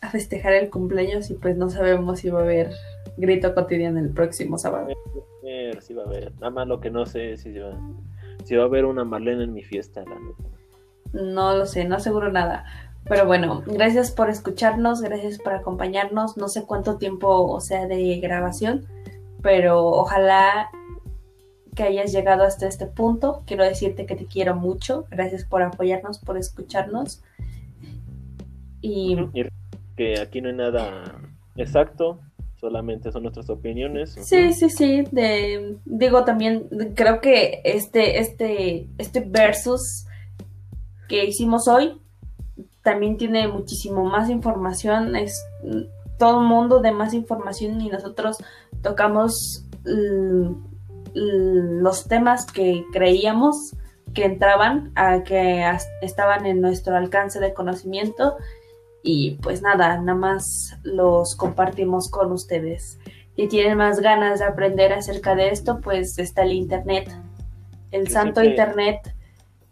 a 0.00 0.10
festejar 0.10 0.54
el 0.54 0.70
cumpleaños 0.70 1.30
y 1.30 1.34
pues 1.34 1.56
no 1.56 1.70
sabemos 1.70 2.20
si 2.20 2.30
va 2.30 2.40
a 2.40 2.42
haber 2.42 2.72
grito 3.16 3.54
cotidiano 3.54 4.00
el 4.00 4.10
próximo 4.10 4.58
sábado 4.58 4.88
si 5.80 5.94
va 5.94 6.02
a 6.02 6.06
haber. 6.06 6.32
Nada 6.34 6.50
más 6.50 6.66
lo 6.66 6.80
que 6.80 6.90
no 6.90 7.06
sé 7.06 7.36
si 7.36 7.56
va, 7.58 7.78
si 8.44 8.56
va 8.56 8.64
a 8.64 8.66
haber 8.66 8.84
una 8.84 9.04
Marlene 9.04 9.44
en 9.44 9.52
mi 9.52 9.62
fiesta, 9.62 10.04
No 11.12 11.56
lo 11.56 11.66
sé, 11.66 11.84
no 11.84 11.96
aseguro 11.96 12.30
nada. 12.30 12.64
Pero 13.04 13.26
bueno, 13.26 13.62
gracias 13.66 14.10
por 14.10 14.28
escucharnos, 14.28 15.00
gracias 15.00 15.38
por 15.38 15.54
acompañarnos. 15.54 16.36
No 16.36 16.48
sé 16.48 16.64
cuánto 16.66 16.96
tiempo 16.96 17.46
o 17.46 17.60
sea 17.60 17.86
de 17.86 18.18
grabación, 18.20 18.86
pero 19.42 19.86
ojalá 19.86 20.70
que 21.74 21.84
hayas 21.84 22.12
llegado 22.12 22.44
hasta 22.44 22.66
este 22.66 22.86
punto. 22.86 23.42
Quiero 23.46 23.64
decirte 23.64 24.06
que 24.06 24.16
te 24.16 24.26
quiero 24.26 24.54
mucho. 24.54 25.06
Gracias 25.10 25.44
por 25.44 25.62
apoyarnos, 25.62 26.18
por 26.18 26.36
escucharnos. 26.36 27.22
Y, 28.82 29.18
y 29.34 29.46
que 29.96 30.20
aquí 30.20 30.40
no 30.40 30.48
hay 30.48 30.56
nada 30.56 31.20
exacto, 31.56 32.20
solamente 32.60 33.10
son 33.10 33.22
nuestras 33.22 33.48
opiniones. 33.48 34.16
Sí, 34.22 34.52
sí, 34.52 34.68
sí. 34.68 35.04
De, 35.10 35.76
digo 35.86 36.24
también, 36.24 36.68
creo 36.94 37.20
que 37.20 37.62
este, 37.64 38.20
este, 38.20 38.88
este 38.98 39.20
versus 39.20 40.06
que 41.08 41.24
hicimos 41.24 41.66
hoy 41.66 42.00
también 42.82 43.16
tiene 43.16 43.48
muchísimo 43.48 44.04
más 44.04 44.28
información. 44.28 45.16
Es 45.16 45.42
todo 46.18 46.42
el 46.42 46.46
mundo 46.46 46.80
de 46.80 46.92
más 46.92 47.14
información 47.14 47.80
y 47.80 47.88
nosotros 47.88 48.36
tocamos 48.82 49.66
los 51.14 52.06
temas 52.06 52.44
que 52.46 52.84
creíamos 52.92 53.74
que 54.14 54.24
entraban, 54.24 54.92
a 54.96 55.22
que 55.22 55.64
estaban 56.02 56.44
en 56.44 56.60
nuestro 56.60 56.96
alcance 56.96 57.40
de 57.40 57.54
conocimiento 57.54 58.36
y 59.02 59.32
pues 59.42 59.62
nada, 59.62 59.98
nada 59.98 60.18
más 60.18 60.78
los 60.82 61.34
compartimos 61.36 62.10
con 62.10 62.32
ustedes. 62.32 62.98
Si 63.36 63.48
tienen 63.48 63.78
más 63.78 64.00
ganas 64.00 64.40
de 64.40 64.44
aprender 64.44 64.92
acerca 64.92 65.34
de 65.34 65.48
esto, 65.48 65.80
pues 65.80 66.18
está 66.18 66.42
el 66.42 66.52
Internet, 66.52 67.10
el 67.90 68.08
santo 68.08 68.44
Internet. 68.44 69.14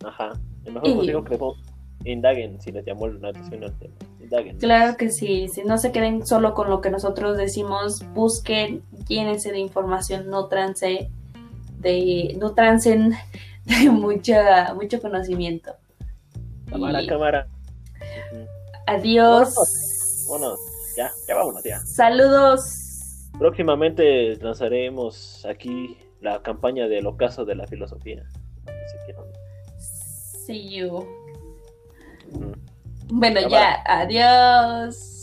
Ajá, 0.05 0.33
el 0.65 0.73
mejor 0.73 0.97
consejo 0.97 1.57
que 2.03 2.13
indaguen 2.13 2.61
si 2.61 2.73
les 2.73 2.85
llamó 2.87 3.09
la 3.09 3.29
atención 3.29 3.65
al 3.65 3.79
tema. 3.79 3.95
Indaguen. 4.23 4.59
Claro 4.59 4.97
que 4.97 5.11
sí, 5.11 5.49
si 5.49 5.65
no 5.65 5.79
se 5.79 5.93
queden 5.93 6.27
solo 6.27 6.55
con 6.55 6.71
lo 6.71 6.81
que 6.81 6.91
nosotros 6.91 7.37
decimos, 7.37 8.05
busquen, 8.15 8.83
llénense 9.07 9.53
de 9.53 9.59
información, 9.59 10.31
no 10.31 10.47
trance, 10.47 11.11
de, 11.79 12.37
no 12.41 12.55
trancen 12.55 13.15
de 13.65 13.91
mucha, 13.91 14.73
mucho 14.75 15.01
conocimiento. 15.01 15.73
Cámara, 16.71 17.01
cámara. 17.07 17.49
Adiós. 18.89 19.55
Bueno, 20.29 20.57
ya, 20.97 21.11
ya 21.27 21.35
vámonos 21.35 21.63
ya. 21.63 21.79
Saludos. 21.81 23.29
Próximamente 23.39 24.37
lanzaremos 24.37 25.45
aquí 25.45 25.99
la 26.21 26.43
campaña 26.43 26.89
del 26.89 27.07
ocaso 27.07 27.45
de 27.45 27.55
la 27.55 27.67
filosofía. 27.67 28.25
See 30.47 30.77
you. 30.77 31.07
Bueno, 33.11 33.47
ya, 33.49 33.83
adiós. 33.85 35.19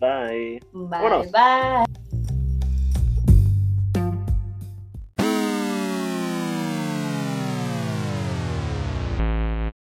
Bye. 0.00 0.60
Bye, 0.72 1.30
bye. 1.30 2.02